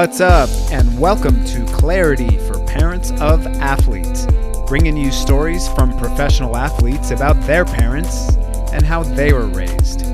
What's 0.00 0.22
up, 0.22 0.48
and 0.72 0.98
welcome 0.98 1.44
to 1.44 1.62
Clarity 1.74 2.38
for 2.48 2.58
Parents 2.64 3.10
of 3.20 3.46
Athletes, 3.46 4.26
bringing 4.66 4.96
you 4.96 5.10
stories 5.10 5.68
from 5.74 5.94
professional 5.98 6.56
athletes 6.56 7.10
about 7.10 7.38
their 7.42 7.66
parents 7.66 8.34
and 8.72 8.82
how 8.82 9.02
they 9.02 9.34
were 9.34 9.48
raised. 9.48 10.06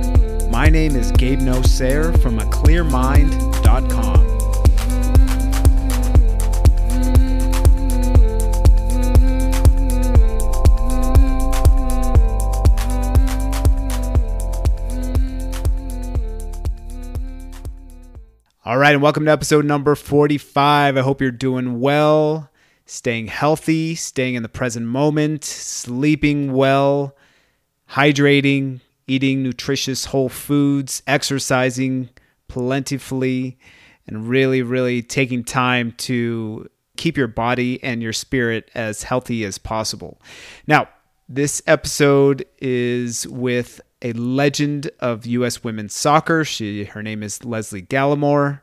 My 0.51 0.69
name 0.69 0.97
is 0.97 1.13
Gabe 1.13 1.39
Nosair 1.39 2.21
from 2.21 2.41
aclearmind.com. 2.41 4.16
right, 18.87 18.95
and 18.95 19.03
welcome 19.03 19.25
to 19.25 19.33
episode 19.33 19.65
number 19.65 19.97
45. 19.97 20.97
I 20.97 21.01
hope 21.01 21.21
you're 21.21 21.33
doing 21.33 21.81
well, 21.81 22.53
staying 22.85 23.27
healthy, 23.27 23.97
staying 23.97 24.37
in 24.37 24.45
the 24.45 24.49
present 24.49 24.87
moment, 24.87 25.43
sleeping 25.43 26.53
well, 26.53 27.17
hydrating, 27.91 28.81
eating 29.09 29.43
nutritious 29.43 30.05
whole 30.05 30.29
foods, 30.29 31.03
exercising 31.05 32.11
plentifully, 32.47 33.59
and 34.07 34.29
really, 34.29 34.63
really 34.63 35.03
taking 35.03 35.43
time 35.43 35.91
to 35.93 36.71
keep 36.97 37.17
your 37.17 37.27
body 37.27 37.83
and 37.83 38.05
your 38.05 38.13
spirit 38.13 38.71
as 38.77 39.03
healthy 39.03 39.45
as 39.45 39.59
possible. 39.59 40.23
Now, 40.69 40.89
this 41.29 41.61
episode 41.67 42.47
is 42.61 43.27
with 43.27 43.81
a 44.01 44.13
legend 44.13 44.93
of 45.01 45.27
U.S. 45.27 45.65
women's 45.65 45.93
soccer. 45.93 46.45
She, 46.45 46.85
her 46.85 47.03
name 47.03 47.25
is 47.25 47.41
Lesle 47.41 47.85
Gallimore, 47.89 48.61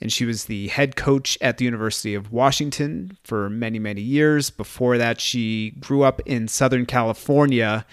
and 0.00 0.12
she 0.12 0.24
was 0.24 0.44
the 0.44 0.68
head 0.68 0.96
coach 0.96 1.36
at 1.40 1.58
the 1.58 1.64
University 1.64 2.14
of 2.14 2.32
Washington 2.32 3.18
for 3.24 3.50
many, 3.50 3.78
many 3.78 4.00
years. 4.00 4.50
Before 4.50 4.96
that, 4.98 5.20
she 5.20 5.70
grew 5.80 6.02
up 6.02 6.20
in 6.24 6.48
Southern 6.48 6.86
California 6.86 7.84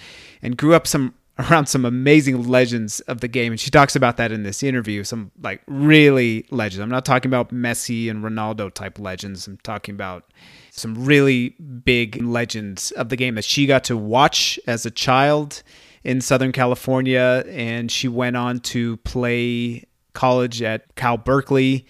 and 0.41 0.57
grew 0.57 0.73
up 0.73 0.87
some 0.87 1.15
around 1.39 1.65
some 1.65 1.83
amazing 1.83 2.47
legends 2.47 3.01
of 3.01 3.19
the 3.19 3.27
game. 3.27 3.51
And 3.51 3.59
she 3.59 3.69
talks 3.69 3.95
about 3.95 4.17
that 4.17 4.31
in 4.31 4.43
this 4.43 4.63
interview. 4.63 5.03
Some 5.03 5.31
like 5.41 5.61
really 5.67 6.45
legends. 6.49 6.81
I'm 6.81 6.89
not 6.89 7.03
talking 7.03 7.29
about 7.29 7.49
Messi 7.49 8.09
and 8.09 8.23
Ronaldo 8.23 8.73
type 8.73 8.99
legends. 8.99 9.47
I'm 9.47 9.57
talking 9.57 9.93
about 9.95 10.31
some 10.71 11.05
really 11.05 11.49
big 11.49 12.21
legends 12.23 12.91
of 12.91 13.09
the 13.09 13.15
game 13.15 13.35
that 13.35 13.43
she 13.43 13.65
got 13.65 13.83
to 13.85 13.97
watch 13.97 14.59
as 14.67 14.85
a 14.85 14.91
child 14.91 15.61
in 16.03 16.21
Southern 16.21 16.51
California, 16.51 17.43
and 17.49 17.91
she 17.91 18.07
went 18.07 18.37
on 18.37 18.59
to 18.59 18.97
play 18.97 19.83
college 20.15 20.61
at 20.61 20.95
Cal 20.95 21.17
Berkeley 21.17 21.85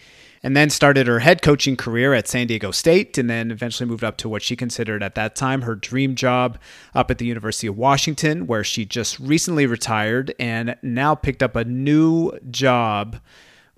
and 0.45 0.55
then 0.55 0.69
started 0.69 1.07
her 1.07 1.19
head 1.19 1.41
coaching 1.41 1.75
career 1.75 2.13
at 2.13 2.27
San 2.27 2.45
Diego 2.45 2.69
State 2.69 3.17
and 3.17 3.27
then 3.27 3.49
eventually 3.49 3.89
moved 3.89 4.03
up 4.03 4.15
to 4.17 4.29
what 4.29 4.43
she 4.43 4.55
considered 4.55 5.01
at 5.01 5.15
that 5.15 5.35
time 5.35 5.63
her 5.63 5.73
dream 5.73 6.13
job 6.13 6.59
up 6.93 7.09
at 7.09 7.17
the 7.17 7.25
University 7.25 7.65
of 7.65 7.77
Washington 7.77 8.45
where 8.45 8.63
she 8.63 8.85
just 8.85 9.19
recently 9.19 9.65
retired 9.65 10.35
and 10.37 10.75
now 10.83 11.15
picked 11.15 11.41
up 11.41 11.55
a 11.55 11.65
new 11.65 12.31
job 12.51 13.17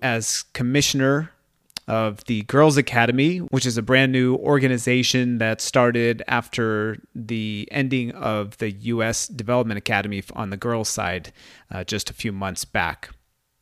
as 0.02 0.44
commissioner 0.52 1.30
of 1.88 2.22
the 2.24 2.42
Girls 2.42 2.76
Academy, 2.76 3.38
which 3.38 3.64
is 3.64 3.78
a 3.78 3.82
brand 3.82 4.12
new 4.12 4.36
organization 4.36 5.38
that 5.38 5.62
started 5.62 6.22
after 6.28 6.98
the 7.14 7.66
ending 7.70 8.12
of 8.12 8.58
the 8.58 8.70
U.S. 8.70 9.26
Development 9.26 9.78
Academy 9.78 10.22
on 10.34 10.50
the 10.50 10.58
girls' 10.58 10.90
side 10.90 11.32
uh, 11.70 11.84
just 11.84 12.10
a 12.10 12.12
few 12.12 12.30
months 12.30 12.66
back. 12.66 13.08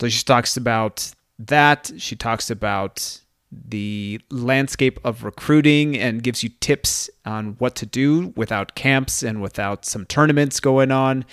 So 0.00 0.08
she 0.08 0.24
talks 0.24 0.56
about 0.56 1.12
that. 1.38 1.90
She 1.98 2.16
talks 2.16 2.50
about 2.50 3.20
the 3.50 4.20
landscape 4.30 4.98
of 5.04 5.24
recruiting 5.24 5.96
and 5.96 6.22
gives 6.22 6.42
you 6.42 6.50
tips 6.60 7.08
on 7.24 7.56
what 7.58 7.74
to 7.76 7.86
do 7.86 8.32
without 8.36 8.74
camps 8.74 9.22
and 9.22 9.40
without 9.40 9.84
some 9.84 10.04
tournaments 10.06 10.60
going 10.60 10.90
on, 10.90 11.24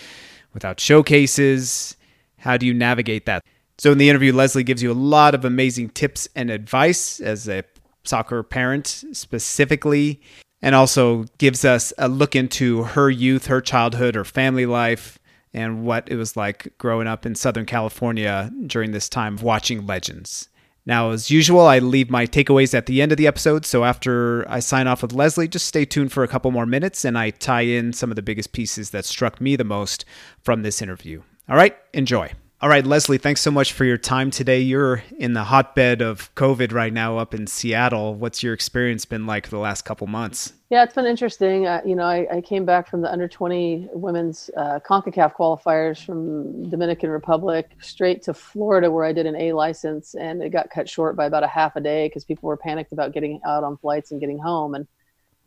without 0.53 0.79
showcases. 0.79 1.97
How 2.37 2.57
do 2.57 2.65
you 2.65 2.73
navigate 2.73 3.25
that? 3.25 3.43
So, 3.77 3.91
in 3.91 3.97
the 3.97 4.09
interview, 4.09 4.31
Lesle 4.31 4.65
gives 4.65 4.83
you 4.83 4.91
a 4.91 4.93
lot 4.93 5.33
of 5.33 5.43
amazing 5.43 5.89
tips 5.89 6.27
and 6.35 6.49
advice 6.51 7.19
as 7.19 7.49
a 7.49 7.63
soccer 8.03 8.43
parent 8.43 9.03
specifically, 9.13 10.21
and 10.61 10.75
also 10.75 11.25
gives 11.37 11.65
us 11.65 11.91
a 11.97 12.07
look 12.07 12.35
into 12.35 12.83
her 12.83 13.09
youth, 13.09 13.47
her 13.47 13.61
childhood, 13.61 14.15
her 14.15 14.23
family 14.23 14.65
life, 14.65 15.17
and 15.53 15.85
what 15.85 16.07
it 16.09 16.15
was 16.15 16.35
like 16.35 16.73
growing 16.77 17.07
up 17.07 17.25
in 17.25 17.35
Southern 17.35 17.65
California 17.65 18.51
during 18.67 18.91
this 18.91 19.09
time 19.09 19.35
of 19.35 19.43
watching 19.43 19.85
Legends. 19.85 20.49
Now, 20.85 21.11
as 21.11 21.31
usual, 21.31 21.61
I 21.61 21.79
leave 21.79 22.09
my 22.09 22.27
takeaways 22.27 22.73
at 22.73 22.87
the 22.87 23.01
end 23.01 23.13
of 23.13 23.17
the 23.17 23.27
episode, 23.27 23.65
so 23.65 23.85
after 23.85 24.45
I 24.49 24.59
sign 24.59 24.87
off 24.87 25.01
with 25.01 25.13
Lesle, 25.13 25.49
just 25.49 25.67
stay 25.67 25.85
tuned 25.85 26.11
for 26.11 26.23
a 26.23 26.27
couple 26.27 26.51
more 26.51 26.65
minutes 26.65 27.05
and 27.05 27.17
I 27.17 27.29
tie 27.29 27.61
in 27.61 27.93
some 27.93 28.11
of 28.11 28.17
the 28.17 28.21
biggest 28.21 28.51
pieces 28.51 28.89
that 28.89 29.05
struck 29.05 29.39
me 29.39 29.55
the 29.55 29.63
most 29.63 30.03
from 30.41 30.61
this 30.61 30.81
interview. 30.81 31.21
All 31.47 31.55
right, 31.55 31.77
enjoy. 31.93 32.33
All 32.63 32.69
right, 32.69 32.85
Lesle, 32.85 33.19
thanks 33.19 33.41
so 33.41 33.51
much 33.51 33.73
for 33.73 33.83
your 33.83 33.97
time 33.97 34.31
today. 34.31 34.61
You're 34.61 35.03
in 35.19 35.33
the 35.33 35.43
hotbed 35.43 36.01
of 36.01 36.33
COVID 36.35 36.71
right 36.71 36.93
now 36.93 37.17
up 37.17 37.33
in 37.33 37.45
Seattle. 37.45 38.15
What's 38.15 38.41
your 38.41 38.53
experience 38.53 39.03
been 39.03 39.27
like 39.27 39.49
the 39.49 39.57
last 39.57 39.81
couple 39.81 40.07
months? 40.07 40.53
Yeah, 40.69 40.85
it's 40.85 40.93
been 40.93 41.05
interesting. 41.05 41.67
Uh, 41.67 41.81
you 41.85 41.93
know, 41.93 42.05
I, 42.05 42.25
I, 42.37 42.39
came 42.39 42.63
back 42.63 42.87
from 42.87 43.01
the 43.01 43.11
under 43.11 43.27
20 43.27 43.89
women's 43.91 44.49
uh, 44.55 44.79
CONCACAF 44.89 45.35
qualifiers 45.35 46.05
from 46.05 46.69
Dominican 46.69 47.09
Republic 47.09 47.71
straight 47.81 48.21
to 48.21 48.33
Florida, 48.33 48.89
where 48.89 49.03
I 49.03 49.11
did 49.11 49.25
an 49.25 49.35
A 49.35 49.51
license, 49.51 50.15
and 50.15 50.41
it 50.41 50.51
got 50.51 50.69
cut 50.69 50.87
short 50.87 51.17
by 51.17 51.25
about 51.25 51.43
a 51.43 51.47
half 51.47 51.75
a 51.75 51.81
day 51.81 52.07
because 52.07 52.23
people 52.23 52.47
were 52.47 52.55
panicked 52.55 52.93
about 52.93 53.11
getting 53.11 53.41
out 53.45 53.65
on 53.65 53.75
flights 53.75 54.11
and 54.11 54.21
getting 54.21 54.39
home. 54.39 54.73
And 54.73 54.87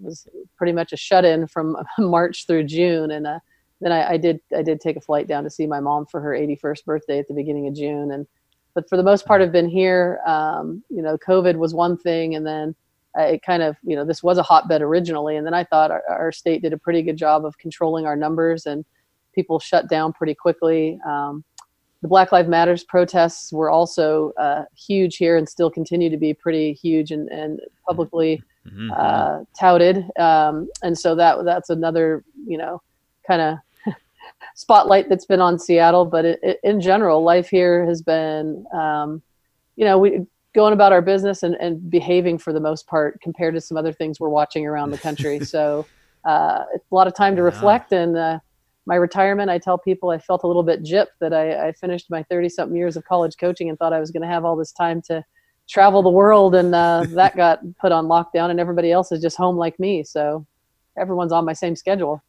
it 0.00 0.04
was 0.04 0.28
pretty 0.58 0.74
much 0.74 0.92
a 0.92 0.98
shut 0.98 1.24
in 1.24 1.46
from 1.46 1.78
March 1.98 2.46
through 2.46 2.64
June. 2.64 3.10
And 3.10 3.26
uh, 3.26 3.38
then 3.80 3.92
I, 3.92 4.12
I, 4.12 4.16
did 4.16 4.40
I 4.56 4.62
did 4.62 4.80
take 4.80 4.96
a 4.96 5.00
flight 5.00 5.28
down 5.28 5.44
to 5.44 5.50
see 5.50 5.66
my 5.66 5.80
mom 5.80 6.06
for 6.06 6.20
her 6.20 6.30
81st 6.30 6.84
birthday 6.84 7.18
at 7.18 7.28
the 7.28 7.34
beginning 7.34 7.68
of 7.68 7.74
June, 7.74 8.10
and 8.10 8.26
but 8.74 8.88
for 8.90 8.96
the 8.96 9.02
most 9.02 9.24
part, 9.24 9.40
I've 9.40 9.52
been 9.52 9.68
here. 9.68 10.20
Um, 10.26 10.82
you 10.90 11.02
know, 11.02 11.16
COVID 11.16 11.56
was 11.56 11.72
one 11.72 11.96
thing, 11.96 12.34
and 12.34 12.46
then 12.46 12.74
it 13.16 13.42
kind 13.42 13.62
of 13.62 13.76
you 13.82 13.96
know 13.96 14.04
this 14.04 14.22
was 14.22 14.38
a 14.38 14.42
hotbed 14.42 14.82
originally, 14.82 15.36
and 15.36 15.46
then 15.46 15.54
I 15.54 15.64
thought 15.64 15.90
our, 15.90 16.02
our 16.08 16.32
state 16.32 16.62
did 16.62 16.72
a 16.72 16.78
pretty 16.78 17.02
good 17.02 17.16
job 17.16 17.44
of 17.44 17.56
controlling 17.58 18.06
our 18.06 18.16
numbers, 18.16 18.66
and 18.66 18.84
people 19.34 19.58
shut 19.58 19.88
down 19.88 20.12
pretty 20.12 20.34
quickly. 20.34 20.98
Um, 21.06 21.44
the 22.02 22.08
Black 22.08 22.32
Lives 22.32 22.48
Matters 22.48 22.84
protests 22.84 23.52
were 23.52 23.70
also 23.70 24.32
uh, 24.38 24.64
huge 24.76 25.16
here, 25.16 25.36
and 25.36 25.48
still 25.48 25.70
continue 25.70 26.10
to 26.10 26.18
be 26.18 26.34
pretty 26.34 26.74
huge 26.74 27.10
and, 27.10 27.28
and 27.30 27.60
publicly 27.86 28.42
mm-hmm. 28.66 28.90
uh, 28.94 29.40
touted. 29.58 30.04
Um, 30.18 30.68
and 30.82 30.96
so 30.96 31.14
that 31.14 31.44
that's 31.44 31.70
another 31.70 32.24
you 32.46 32.58
know 32.58 32.82
kind 33.26 33.40
of 33.40 33.58
spotlight 34.56 35.08
that's 35.08 35.26
been 35.26 35.40
on 35.40 35.58
Seattle, 35.58 36.06
but 36.06 36.24
it, 36.24 36.40
it, 36.42 36.60
in 36.64 36.80
general, 36.80 37.22
life 37.22 37.48
here 37.48 37.86
has 37.86 38.02
been, 38.02 38.66
um, 38.72 39.22
you 39.76 39.84
know, 39.84 39.98
we 39.98 40.26
going 40.54 40.72
about 40.72 40.90
our 40.90 41.02
business 41.02 41.42
and, 41.42 41.54
and 41.56 41.90
behaving 41.90 42.38
for 42.38 42.54
the 42.54 42.58
most 42.58 42.86
part 42.86 43.20
compared 43.20 43.54
to 43.54 43.60
some 43.60 43.76
other 43.76 43.92
things 43.92 44.18
we're 44.18 44.30
watching 44.30 44.66
around 44.66 44.90
the 44.90 44.98
country. 44.98 45.38
so 45.44 45.86
uh, 46.24 46.64
it's 46.74 46.90
a 46.90 46.94
lot 46.94 47.06
of 47.06 47.14
time 47.14 47.36
to 47.36 47.42
reflect. 47.42 47.92
And 47.92 48.16
uh, 48.16 48.38
my 48.86 48.94
retirement, 48.94 49.50
I 49.50 49.58
tell 49.58 49.76
people 49.76 50.08
I 50.08 50.18
felt 50.18 50.42
a 50.44 50.46
little 50.46 50.62
bit 50.62 50.82
gypped 50.82 51.18
that 51.20 51.34
I, 51.34 51.68
I 51.68 51.72
finished 51.72 52.06
my 52.08 52.22
30 52.22 52.48
something 52.48 52.76
years 52.76 52.96
of 52.96 53.04
college 53.04 53.36
coaching 53.36 53.68
and 53.68 53.78
thought 53.78 53.92
I 53.92 54.00
was 54.00 54.10
going 54.10 54.22
to 54.22 54.28
have 54.28 54.46
all 54.46 54.56
this 54.56 54.72
time 54.72 55.02
to 55.02 55.22
travel 55.68 56.02
the 56.02 56.08
world. 56.08 56.54
And 56.54 56.74
uh, 56.74 57.04
that 57.10 57.36
got 57.36 57.60
put 57.78 57.92
on 57.92 58.06
lockdown 58.06 58.48
and 58.48 58.58
everybody 58.58 58.90
else 58.90 59.12
is 59.12 59.20
just 59.20 59.36
home 59.36 59.56
like 59.58 59.78
me. 59.78 60.02
So 60.02 60.46
everyone's 60.96 61.32
on 61.32 61.44
my 61.44 61.52
same 61.52 61.76
schedule. 61.76 62.22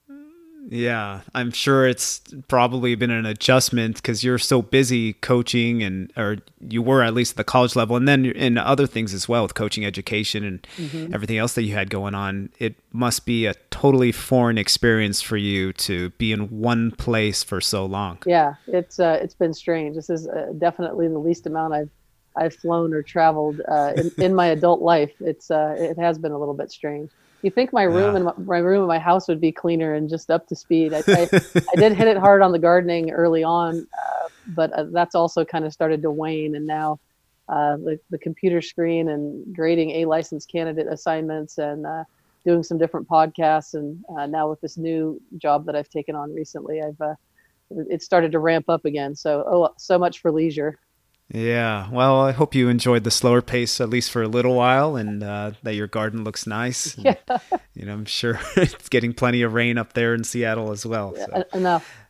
Yeah, 0.70 1.22
I'm 1.34 1.52
sure 1.52 1.88
it's 1.88 2.22
probably 2.50 2.94
been 2.96 3.10
an 3.10 3.26
adjustment 3.26 3.96
because 3.96 4.24
you're 4.24 4.38
so 4.38 4.62
busy 4.62 5.14
coaching 5.14 5.82
and 5.82 6.12
or 6.18 6.38
you 6.60 6.82
were 6.82 7.04
at 7.04 7.14
least 7.14 7.34
at 7.34 7.38
the 7.38 7.44
college 7.46 7.76
level 7.76 7.96
and 7.96 8.08
then 8.08 8.26
in 8.26 8.58
other 8.58 8.86
things 8.86 9.14
as 9.14 9.30
well 9.30 9.44
with 9.44 9.54
coaching 9.54 9.86
education 9.86 10.44
and 10.44 10.68
mm-hmm. 10.78 11.14
everything 11.14 11.38
else 11.38 11.54
that 11.54 11.64
you 11.64 11.74
had 11.74 11.90
going 11.90 12.16
on. 12.16 12.50
It 12.60 12.76
must 12.92 13.26
be 13.26 13.46
a 13.46 13.54
totally 13.72 14.12
foreign 14.12 14.58
experience 14.58 15.22
for 15.22 15.38
you 15.38 15.72
to 15.74 16.10
be 16.12 16.34
in 16.34 16.60
one 16.60 16.92
place 16.92 17.44
for 17.44 17.62
so 17.62 17.86
long. 17.86 18.18
Yeah, 18.26 18.56
it's 18.68 19.00
uh, 19.00 19.20
it's 19.22 19.36
been 19.36 19.54
strange. 19.54 19.96
This 19.96 20.10
is 20.10 20.28
uh, 20.28 20.54
definitely 20.58 21.08
the 21.08 21.20
least 21.20 21.48
amount 21.48 21.76
I've 21.76 21.90
I've 22.36 22.54
flown 22.54 22.94
or 22.94 23.02
traveled 23.02 23.62
uh, 23.68 23.94
in, 23.96 24.12
in 24.18 24.36
my 24.36 24.48
adult 24.48 24.82
life. 24.82 25.14
It's 25.22 25.50
uh, 25.50 25.76
it 25.78 25.98
has 25.98 26.18
been 26.18 26.34
a 26.34 26.38
little 26.38 26.54
bit 26.54 26.72
strange. 26.72 27.10
You 27.44 27.52
think 27.52 27.72
my 27.72 27.84
room 27.84 28.12
yeah. 28.12 28.16
and 28.16 28.26
my, 28.26 28.34
my, 28.38 28.58
room 28.58 28.82
in 28.82 28.88
my 28.88 29.00
house 29.00 29.28
would 29.28 29.40
be 29.40 29.52
cleaner 29.52 29.94
and 29.94 30.10
just 30.10 30.32
up 30.32 30.48
to 30.48 30.56
speed? 30.56 30.94
I, 30.94 31.04
I, 31.08 31.30
I 31.32 31.76
did 31.76 31.94
hit 31.94 32.08
it 32.08 32.18
hard 32.18 32.42
on 32.42 32.52
the 32.52 32.60
gardening 32.60 33.12
early 33.12 33.44
on, 33.44 33.88
uh, 33.94 34.28
but 34.48 34.74
uh, 34.74 34.86
that's 34.92 35.14
also 35.14 35.46
kind 35.46 35.64
of 35.64 35.72
started 35.72 36.02
to 36.02 36.12
wane. 36.12 36.56
And 36.56 36.66
now 36.66 37.00
uh, 37.50 37.78
the 37.78 38.00
the 38.10 38.18
computer 38.18 38.62
screen 38.62 39.10
and 39.10 39.56
grading 39.56 39.92
A 39.92 40.06
license 40.06 40.46
candidate 40.46 40.88
assignments 40.88 41.58
and 41.60 41.86
uh, 41.86 42.04
doing 42.44 42.64
some 42.64 42.78
different 42.78 43.08
podcasts. 43.08 43.74
And 43.74 44.04
uh, 44.18 44.26
now 44.26 44.50
with 44.50 44.60
this 44.62 44.78
new 44.78 45.22
job 45.38 45.66
that 45.66 45.76
I've 45.76 45.90
taken 45.90 46.16
on 46.16 46.34
recently, 46.34 46.82
I've 46.82 47.00
uh, 47.00 47.16
it 47.70 48.02
started 48.02 48.32
to 48.32 48.40
ramp 48.40 48.70
up 48.70 48.86
again. 48.86 49.16
So 49.16 49.44
oh, 49.48 49.74
so 49.78 50.00
much 50.00 50.20
for 50.20 50.32
leisure. 50.32 50.80
Yeah. 51.30 51.90
Well, 51.92 52.22
I 52.22 52.32
hope 52.32 52.56
you 52.56 52.70
enjoyed 52.70 53.04
the 53.04 53.12
slower 53.12 53.42
pace 53.42 53.82
at 53.82 53.90
least 53.90 54.12
for 54.12 54.22
a 54.24 54.28
little 54.28 54.56
while, 54.56 54.96
and 54.96 55.24
uh, 55.24 55.52
that 55.64 55.76
your 55.76 55.88
garden 55.88 56.24
looks 56.24 56.48
nice. 56.48 56.98
Yeah. 56.98 57.16
You 57.74 57.86
know, 57.86 57.94
I'm 57.94 58.06
sure 58.06 58.40
it's 58.56 58.90
getting 58.90 59.14
plenty 59.14 59.42
of 59.42 59.54
rain 59.54 59.78
up 59.78 59.94
there 59.94 60.14
in 60.14 60.24
Seattle 60.24 60.72
as 60.72 60.86
well. 60.86 61.16
So. 61.16 61.28
Yeah, 61.32 61.58
enough. 61.58 62.08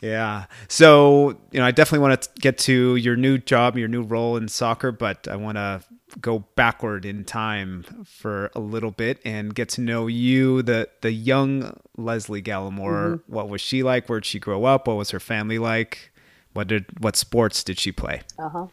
Yeah. 0.00 0.46
So, 0.68 1.38
you 1.50 1.60
know, 1.60 1.66
I 1.66 1.70
definitely 1.70 2.06
want 2.08 2.22
to 2.22 2.28
get 2.40 2.58
to 2.58 2.96
your 2.96 3.16
new 3.16 3.38
job, 3.38 3.76
your 3.76 3.88
new 3.88 4.02
role 4.02 4.36
in 4.36 4.48
soccer, 4.48 4.92
but 4.92 5.28
I 5.28 5.36
want 5.36 5.56
to 5.56 5.82
go 6.20 6.40
backward 6.56 7.04
in 7.04 7.24
time 7.24 7.84
for 8.04 8.50
a 8.54 8.60
little 8.60 8.90
bit 8.90 9.20
and 9.24 9.54
get 9.54 9.68
to 9.70 9.80
know 9.80 10.06
you, 10.06 10.62
the 10.62 10.88
the 11.02 11.12
young 11.12 11.78
Lesle 11.96 12.42
Gallimore. 12.42 13.14
Mm-hmm. 13.14 13.32
What 13.32 13.48
was 13.48 13.60
she 13.60 13.82
like? 13.82 14.08
Where 14.08 14.20
did 14.20 14.26
she 14.26 14.38
grow 14.38 14.64
up? 14.64 14.88
What 14.88 14.96
was 14.96 15.10
her 15.10 15.20
family 15.20 15.58
like? 15.58 16.09
What 16.52 16.68
did 16.68 16.86
what 16.98 17.16
sports 17.16 17.62
did 17.62 17.78
she 17.78 17.92
play? 17.92 18.22
Uh-huh. 18.38 18.66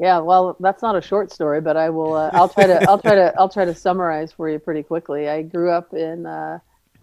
Yeah, 0.00 0.18
well, 0.18 0.56
that's 0.58 0.82
not 0.82 0.96
a 0.96 1.00
short 1.00 1.30
story, 1.30 1.60
but 1.60 1.76
I 1.76 1.88
will. 1.90 2.14
Uh, 2.14 2.30
I'll 2.32 2.48
try 2.48 2.66
to. 2.66 2.88
I'll 2.88 2.98
try 2.98 3.14
to. 3.14 3.32
I'll 3.38 3.48
try 3.48 3.64
to 3.64 3.74
summarize 3.74 4.32
for 4.32 4.48
you 4.48 4.58
pretty 4.58 4.82
quickly. 4.82 5.28
I 5.28 5.42
grew 5.42 5.70
up 5.70 5.94
in 5.94 6.26
uh, 6.26 6.58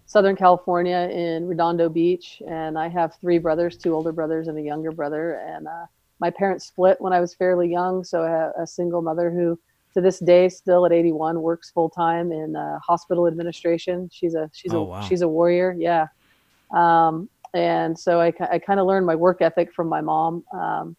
Southern 0.06 0.36
California 0.36 1.08
in 1.10 1.46
Redondo 1.46 1.88
Beach, 1.88 2.42
and 2.46 2.78
I 2.78 2.88
have 2.88 3.14
three 3.20 3.38
brothers, 3.38 3.78
two 3.78 3.94
older 3.94 4.12
brothers 4.12 4.48
and 4.48 4.58
a 4.58 4.60
younger 4.60 4.92
brother. 4.92 5.36
And 5.36 5.66
uh, 5.66 5.86
my 6.20 6.28
parents 6.28 6.66
split 6.66 7.00
when 7.00 7.14
I 7.14 7.20
was 7.20 7.34
fairly 7.34 7.70
young, 7.70 8.04
so 8.04 8.22
I 8.22 8.28
have 8.28 8.52
a 8.58 8.66
single 8.66 9.00
mother 9.00 9.30
who, 9.30 9.58
to 9.94 10.02
this 10.02 10.18
day, 10.18 10.50
still 10.50 10.84
at 10.84 10.92
81, 10.92 11.40
works 11.40 11.70
full 11.70 11.88
time 11.88 12.30
in 12.30 12.56
uh, 12.56 12.78
hospital 12.80 13.26
administration. 13.26 14.10
She's 14.12 14.34
a 14.34 14.50
she's 14.52 14.74
oh, 14.74 14.80
a 14.80 14.84
wow. 14.84 15.00
she's 15.00 15.22
a 15.22 15.28
warrior, 15.28 15.74
yeah. 15.78 16.08
Um, 16.72 17.30
and 17.54 17.98
so 17.98 18.20
I, 18.20 18.32
I 18.50 18.58
kind 18.58 18.80
of 18.80 18.86
learned 18.86 19.06
my 19.06 19.14
work 19.14 19.42
ethic 19.42 19.72
from 19.72 19.88
my 19.88 20.00
mom. 20.00 20.44
Um, 20.54 20.96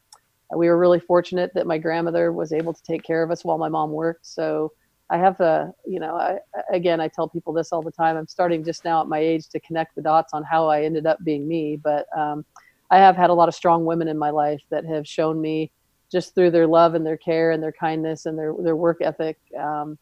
we 0.56 0.68
were 0.68 0.78
really 0.78 1.00
fortunate 1.00 1.52
that 1.56 1.66
my 1.66 1.78
grandmother 1.78 2.32
was 2.32 2.54
able 2.54 2.74
to 2.74 2.84
take 2.84 3.04
care 3.04 3.24
of 3.24 3.32
us 3.32 3.44
while 3.44 3.58
my 3.58 3.70
mom 3.70 3.92
worked. 3.92 4.26
So 4.26 4.72
I 5.10 5.18
have 5.18 5.38
the, 5.38 5.74
you 5.86 6.00
know, 6.00 6.16
I, 6.16 6.38
again, 6.72 7.00
I 7.00 7.08
tell 7.08 7.28
people 7.28 7.54
this 7.54 7.72
all 7.72 7.82
the 7.82 7.92
time. 7.92 8.18
I'm 8.18 8.28
starting 8.28 8.64
just 8.64 8.86
now 8.86 9.02
at 9.02 9.08
my 9.08 9.20
age 9.20 9.48
to 9.50 9.60
connect 9.60 9.96
the 9.96 10.02
dots 10.02 10.34
on 10.34 10.44
how 10.44 10.68
I 10.68 10.84
ended 10.84 11.06
up 11.06 11.18
being 11.24 11.48
me. 11.48 11.78
But 11.78 12.06
um, 12.18 12.46
I 12.90 12.98
have 12.98 13.16
had 13.16 13.30
a 13.30 13.34
lot 13.34 13.50
of 13.50 13.56
strong 13.56 13.86
women 13.86 14.08
in 14.08 14.18
my 14.18 14.30
life 14.30 14.62
that 14.70 14.86
have 14.86 15.08
shown 15.08 15.42
me 15.42 15.72
just 16.12 16.36
through 16.36 16.52
their 16.52 16.68
love 16.68 16.94
and 16.94 17.06
their 17.06 17.18
care 17.18 17.52
and 17.52 17.62
their 17.62 17.72
kindness 17.72 18.28
and 18.28 18.38
their, 18.38 18.54
their 18.60 18.76
work 18.76 19.02
ethic, 19.02 19.38
um, 19.58 19.98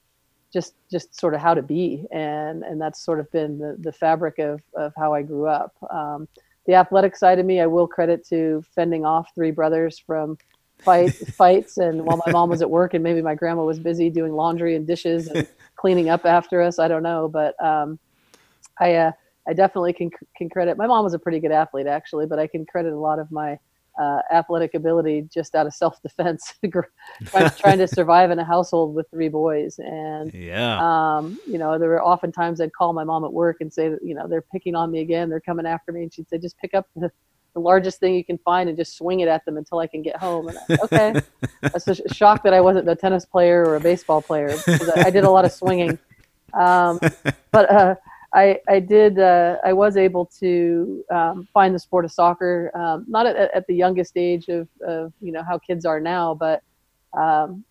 just, 0.52 0.76
just 0.90 1.20
sort 1.20 1.34
of 1.34 1.42
how 1.42 1.54
to 1.54 1.62
be. 1.62 2.06
And, 2.12 2.64
and 2.64 2.80
that's 2.80 3.04
sort 3.04 3.20
of 3.20 3.32
been 3.32 3.58
the, 3.58 3.78
the 3.80 3.92
fabric 3.92 4.40
of, 4.40 4.62
of 4.76 4.94
how 4.98 5.14
I 5.14 5.22
grew 5.22 5.48
up. 5.48 5.76
Um, 5.90 6.28
the 6.66 6.76
athletic 6.76 7.16
side 7.16 7.40
of 7.40 7.46
me, 7.46 7.60
I 7.60 7.66
will 7.66 7.88
credit 7.88 8.26
to 8.28 8.64
fending 8.76 9.06
off 9.06 9.34
three 9.34 9.52
brothers 9.52 9.98
from 9.98 10.38
fight 10.82 11.14
fights 11.34 11.78
and 11.78 12.04
while 12.06 12.22
my 12.26 12.32
mom 12.32 12.50
was 12.50 12.62
at 12.62 12.70
work 12.70 12.94
and 12.94 13.04
maybe 13.04 13.22
my 13.22 13.36
grandma 13.36 13.64
was 13.64 13.80
busy 13.80 14.10
doing 14.10 14.34
laundry 14.34 14.76
and 14.76 14.88
dishes 14.88 15.28
and 15.28 15.48
cleaning 15.76 16.10
up 16.10 16.26
after 16.26 16.62
us 16.62 16.80
i 16.80 16.88
don't 16.88 17.04
know 17.04 17.28
but 17.28 17.62
um, 17.64 18.00
i 18.80 18.96
uh, 18.96 19.12
i 19.48 19.54
definitely 19.54 19.94
can 19.94 20.10
can 20.36 20.50
credit 20.50 20.78
my 20.78 20.88
mom 20.88 21.04
was 21.04 21.14
a 21.14 21.20
pretty 21.20 21.40
good 21.40 21.52
athlete 21.52 21.88
actually 21.88 22.26
but 22.26 22.40
i 22.40 22.48
can 22.48 22.66
credit 22.66 22.94
a 22.94 22.98
lot 22.98 23.20
of 23.20 23.32
my 23.32 23.58
uh, 24.00 24.22
athletic 24.32 24.74
ability 24.74 25.28
just 25.34 25.56
out 25.56 25.68
of 25.68 25.74
self-defense 25.74 26.54
trying, 27.26 27.50
trying, 27.52 27.78
to 27.78 27.88
survive 27.88 28.32
in 28.32 28.40
a 28.40 28.44
household 28.44 28.96
with 28.96 29.10
three 29.10 29.30
boys. 29.30 29.80
And 29.80 30.34
yeah. 30.34 30.80
um, 30.82 31.40
you 31.46 31.58
know 31.58 31.78
there 31.78 31.90
were 31.90 32.02
often 32.02 32.32
times 32.32 32.62
i'd 32.62 32.74
call 32.74 32.94
my 32.94 33.04
mom 33.04 33.26
at 33.26 33.34
work 33.34 33.58
and 33.60 33.72
say 33.72 33.90
that 33.90 34.00
you 34.04 34.16
know 34.16 34.28
they're 34.28 34.42
picking 34.42 34.76
on 34.76 34.92
me 34.92 35.02
again. 35.02 35.30
They're 35.30 35.42
coming 35.42 35.66
after 35.66 35.92
me. 35.92 36.04
And 36.04 36.14
she'd 36.14 36.30
say 36.30 36.38
just 36.38 36.58
pick 36.58 36.74
up 36.74 36.88
the 36.96 37.12
the 37.54 37.60
largest 37.60 38.00
thing 38.00 38.16
you 38.16 38.24
can 38.24 38.38
find 38.40 38.70
and 38.70 38.78
just 38.78 38.96
swing 38.96 39.20
it 39.20 39.28
at 39.28 39.44
them 39.46 39.58
until 39.58 39.80
I 39.80 39.88
can 39.88 40.02
get 40.02 40.16
home. 40.16 40.48
And 40.48 40.58
I, 40.58 40.78
okay, 40.84 41.22
that's 41.62 41.88
a 41.88 41.96
shock 42.14 42.44
that 42.44 42.54
I 42.54 42.62
wasn't 42.62 42.90
a 42.90 42.96
tennis 42.96 43.26
player 43.26 43.66
or 43.66 43.76
a 43.76 43.80
baseball 43.80 44.22
player 44.22 44.56
I, 44.68 45.04
I 45.08 45.10
did 45.10 45.26
a 45.26 45.30
lot 45.30 45.46
of 45.46 45.52
swinging. 45.52 46.00
Um, 46.54 47.00
but 47.52 47.70
uh, 47.70 47.96
I, 48.34 48.60
I 48.70 48.80
did, 48.80 49.20
uh, 49.20 49.58
I 49.64 49.74
was 49.74 49.98
able 49.98 50.26
to 50.40 51.04
um, 51.12 51.48
find 51.54 51.76
the 51.76 51.80
sport 51.80 52.06
of 52.06 52.12
soccer, 52.12 52.72
um, 52.76 53.06
not 53.08 53.26
at, 53.26 53.54
at, 53.54 53.68
the 53.68 53.76
youngest 53.76 54.16
age 54.16 54.48
of, 54.48 54.70
of, 54.88 55.12
you 55.20 55.34
know, 55.34 55.44
how 55.44 55.58
kids 55.58 55.86
are 55.86 56.00
now, 56.00 56.34
but 56.34 56.64
um, 57.14 57.66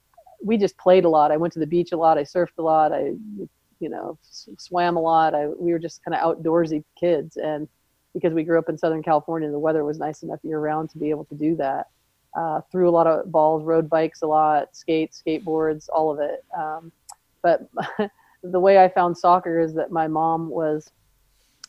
we 0.44 0.58
just 0.58 0.76
played 0.76 1.06
a 1.06 1.08
lot. 1.08 1.32
I 1.32 1.38
went 1.38 1.54
to 1.54 1.60
the 1.60 1.66
beach 1.66 1.92
a 1.92 1.96
lot. 1.96 2.18
I 2.18 2.24
surfed 2.24 2.58
a 2.58 2.62
lot. 2.62 2.92
I, 2.92 3.14
you 3.80 3.88
know, 3.88 4.18
swam 4.58 4.96
a 4.96 5.00
lot. 5.00 5.34
I, 5.34 5.48
we 5.48 5.72
were 5.72 5.78
just 5.78 6.04
kind 6.04 6.14
of 6.14 6.20
outdoorsy 6.20 6.84
kids. 6.98 7.38
And, 7.38 7.66
because 8.14 8.32
we 8.32 8.42
grew 8.42 8.58
up 8.58 8.68
in 8.68 8.78
Southern 8.78 9.02
California 9.02 9.50
the 9.50 9.58
weather 9.58 9.84
was 9.84 9.98
nice 9.98 10.22
enough 10.22 10.40
year 10.42 10.58
round 10.58 10.90
to 10.90 10.98
be 10.98 11.10
able 11.10 11.24
to 11.26 11.34
do 11.34 11.56
that. 11.56 11.88
Uh, 12.36 12.60
threw 12.70 12.88
a 12.88 12.92
lot 12.92 13.06
of 13.06 13.30
balls, 13.30 13.64
rode 13.64 13.90
bikes 13.90 14.22
a 14.22 14.26
lot, 14.26 14.76
skates, 14.76 15.22
skateboards, 15.26 15.88
all 15.92 16.10
of 16.12 16.20
it. 16.20 16.44
Um, 16.56 16.92
but 17.42 17.68
the 18.42 18.60
way 18.60 18.82
I 18.82 18.88
found 18.88 19.16
soccer 19.16 19.60
is 19.60 19.74
that 19.74 19.90
my 19.90 20.08
mom 20.08 20.48
was, 20.48 20.90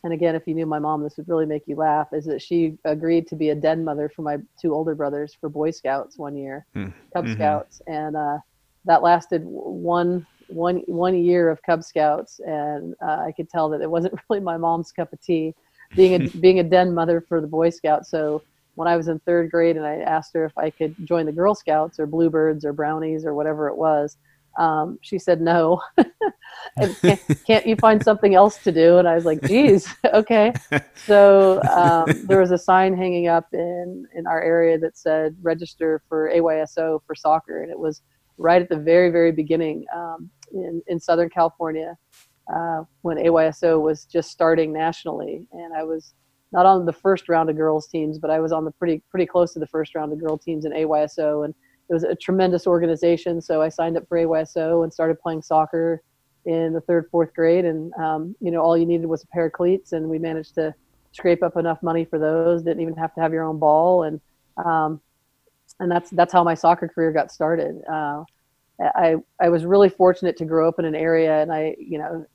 and 0.04 0.12
again, 0.12 0.34
if 0.34 0.46
you 0.46 0.54
knew 0.54 0.66
my 0.66 0.78
mom, 0.78 1.02
this 1.02 1.16
would 1.16 1.28
really 1.28 1.46
make 1.46 1.66
you 1.66 1.76
laugh, 1.76 2.08
is 2.12 2.24
that 2.26 2.42
she 2.42 2.78
agreed 2.84 3.26
to 3.28 3.36
be 3.36 3.50
a 3.50 3.54
den 3.54 3.84
mother 3.84 4.08
for 4.08 4.22
my 4.22 4.38
two 4.60 4.74
older 4.74 4.94
brothers 4.94 5.36
for 5.38 5.48
Boy 5.48 5.70
Scouts 5.70 6.18
one 6.18 6.36
year, 6.36 6.66
mm. 6.74 6.92
Cub 7.12 7.24
mm-hmm. 7.24 7.34
Scouts. 7.34 7.82
And 7.86 8.16
uh, 8.16 8.38
that 8.84 9.02
lasted 9.02 9.42
one 9.44 10.26
one 10.48 10.78
one 10.86 11.16
year 11.16 11.48
of 11.50 11.62
Cub 11.62 11.82
Scouts, 11.82 12.40
and 12.40 12.94
uh, 13.02 13.24
I 13.26 13.32
could 13.32 13.48
tell 13.48 13.68
that 13.70 13.80
it 13.80 13.90
wasn't 13.90 14.14
really 14.30 14.42
my 14.42 14.56
mom's 14.56 14.92
cup 14.92 15.12
of 15.12 15.20
tea 15.20 15.54
being 15.94 16.14
a 16.14 16.28
being 16.38 16.58
a 16.58 16.64
den 16.64 16.94
mother 16.94 17.20
for 17.20 17.40
the 17.40 17.46
Boy 17.46 17.70
Scouts. 17.70 18.10
So 18.10 18.42
when 18.74 18.88
I 18.88 18.96
was 18.96 19.08
in 19.08 19.18
third 19.20 19.50
grade 19.50 19.76
and 19.76 19.86
I 19.86 19.96
asked 19.96 20.32
her 20.34 20.44
if 20.44 20.56
I 20.56 20.70
could 20.70 20.94
join 21.04 21.26
the 21.26 21.32
Girl 21.32 21.54
Scouts 21.54 22.00
or 22.00 22.06
Bluebirds 22.06 22.64
or 22.64 22.72
Brownies 22.72 23.24
or 23.24 23.34
whatever 23.34 23.68
it 23.68 23.76
was, 23.76 24.16
um, 24.58 24.98
she 25.02 25.18
said 25.18 25.40
no. 25.40 25.80
can't, 27.00 27.20
can't, 27.46 27.66
you 27.66 27.76
find 27.76 28.02
something 28.02 28.34
else 28.34 28.58
to 28.64 28.72
do? 28.72 28.98
And 28.98 29.08
I 29.08 29.14
was 29.14 29.24
like, 29.24 29.42
geez, 29.42 29.88
okay. 30.12 30.52
So 30.94 31.62
um, 31.64 32.26
there 32.26 32.40
was 32.40 32.50
a 32.50 32.58
sign 32.58 32.96
hanging 32.96 33.28
up 33.28 33.48
in 33.52 34.06
in 34.14 34.26
our 34.26 34.42
area 34.42 34.78
that 34.78 34.96
said 34.96 35.36
register 35.42 36.02
for 36.08 36.30
AYSO 36.30 37.00
for 37.06 37.14
soccer, 37.14 37.62
and 37.62 37.70
it 37.70 37.78
was 37.78 38.02
right 38.38 38.62
at 38.62 38.68
the 38.68 38.76
very 38.76 39.10
very 39.10 39.32
beginning 39.32 39.84
um, 39.94 40.30
in 40.52 40.82
in 40.86 41.00
Southern 41.00 41.30
California 41.30 41.96
uh, 42.52 42.84
when 43.02 43.16
AYSO 43.18 43.80
was 43.80 44.04
just 44.04 44.30
starting 44.30 44.72
nationally, 44.72 45.46
and 45.52 45.74
I 45.74 45.82
was 45.84 46.14
not 46.52 46.66
on 46.66 46.84
the 46.84 46.92
first 46.92 47.28
round 47.28 47.48
of 47.48 47.56
girls 47.56 47.88
teams, 47.88 48.18
but 48.18 48.30
I 48.30 48.38
was 48.38 48.52
on 48.52 48.64
the 48.64 48.70
pretty 48.72 49.02
pretty 49.10 49.26
close 49.26 49.52
to 49.54 49.58
the 49.58 49.66
first 49.66 49.94
round 49.94 50.12
of 50.12 50.20
girl 50.20 50.36
teams 50.36 50.64
in 50.64 50.72
AYSO, 50.72 51.44
and 51.44 51.54
it 51.88 51.92
was 51.92 52.04
a 52.04 52.14
tremendous 52.14 52.66
organization. 52.66 53.40
So 53.40 53.62
I 53.62 53.68
signed 53.68 53.96
up 53.96 54.08
for 54.08 54.18
AYSO 54.18 54.82
and 54.84 54.92
started 54.92 55.20
playing 55.20 55.42
soccer 55.42 56.02
in 56.44 56.72
the 56.72 56.80
third 56.80 57.06
fourth 57.10 57.34
grade, 57.34 57.64
and 57.64 57.92
um, 57.94 58.34
you 58.40 58.50
know 58.50 58.60
all 58.60 58.76
you 58.76 58.86
needed 58.86 59.06
was 59.06 59.22
a 59.22 59.26
pair 59.28 59.46
of 59.46 59.52
cleats, 59.52 59.92
and 59.92 60.08
we 60.08 60.18
managed 60.18 60.54
to 60.56 60.74
scrape 61.12 61.42
up 61.42 61.56
enough 61.56 61.82
money 61.82 62.04
for 62.04 62.18
those. 62.18 62.62
Didn't 62.62 62.82
even 62.82 62.96
have 62.96 63.14
to 63.14 63.20
have 63.20 63.32
your 63.32 63.44
own 63.44 63.58
ball, 63.58 64.04
and 64.04 64.20
um, 64.64 65.00
and 65.80 65.90
that's 65.90 66.10
that's 66.10 66.32
how 66.32 66.42
my 66.42 66.54
soccer 66.54 66.88
career 66.88 67.12
got 67.12 67.30
started. 67.30 67.80
Uh, 67.90 68.24
I, 68.80 69.16
I 69.40 69.48
was 69.48 69.64
really 69.64 69.88
fortunate 69.88 70.36
to 70.38 70.44
grow 70.44 70.66
up 70.66 70.78
in 70.78 70.84
an 70.84 70.94
area 70.94 71.40
and 71.40 71.52
I, 71.52 71.76
you 71.78 71.98
know, 71.98 72.26